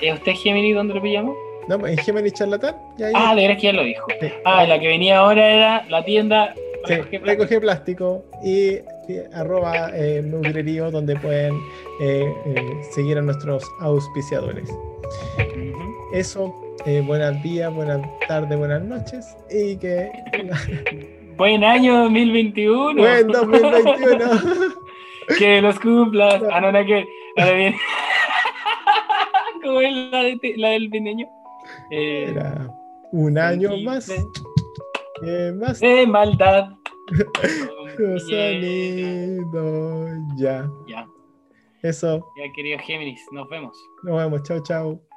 ¿Y 0.00 0.10
usted, 0.10 0.32
Gemini, 0.32 0.72
dónde 0.72 0.94
lo 0.94 1.02
pillamos? 1.02 1.36
No, 1.68 1.86
en 1.86 1.96
Gemini 1.98 2.32
Charlatán. 2.32 2.74
ah, 3.14 3.34
de 3.36 3.42
verdad 3.42 3.56
que 3.56 3.62
ya 3.62 3.72
lo 3.72 3.84
dijo. 3.84 4.06
Ah, 4.44 4.64
la 4.64 4.80
que 4.80 4.88
venía 4.88 5.18
ahora 5.18 5.48
era 5.48 5.84
la 5.88 6.04
tienda 6.04 6.54
Sí, 6.86 6.94
recoge 7.18 7.60
plástico 7.60 8.24
y, 8.44 8.78
arroba 9.34 9.90
eh, 9.94 10.22
donde 10.22 11.16
pueden 11.16 11.54
eh, 12.00 12.34
eh, 12.46 12.80
seguir 12.92 13.18
a 13.18 13.22
nuestros 13.22 13.64
auspiciadores. 13.80 14.68
Eso, 16.12 16.54
eh, 16.84 17.02
buenos 17.04 17.42
días, 17.42 17.72
buenas 17.72 18.00
tardes, 18.28 18.58
buenas 18.58 18.82
noches 18.82 19.36
y 19.50 19.76
que... 19.76 20.10
Buen 21.36 21.64
año 21.64 22.02
2021. 22.04 23.00
Buen 23.00 23.26
2021. 23.28 24.30
que 25.38 25.62
los 25.62 25.80
cumplas. 25.80 26.42
Ah, 26.52 26.60
no, 26.60 26.70
no, 26.70 26.84
que... 26.84 27.06
Ahora 27.38 27.52
bien. 27.52 27.74
¿Cómo 29.62 29.80
es 29.80 29.96
la, 30.10 30.22
de, 30.22 30.38
la 30.56 30.68
del 30.68 30.90
pequeño? 30.90 31.26
Era 31.90 32.68
un 33.10 33.38
año 33.38 33.70
más. 33.78 34.12
¿Qué 35.22 35.52
más? 35.58 35.80
De 35.80 36.06
maldad. 36.06 36.68
Ya. 40.36 40.70
Ya. 40.86 41.06
Eso. 41.82 42.24
Ya, 42.36 42.52
querido 42.52 42.78
Géminis, 42.78 43.20
nos 43.32 43.48
vemos. 43.48 43.76
Nos 44.04 44.16
vemos, 44.16 44.42
chao, 44.42 44.62
chao. 44.62 45.11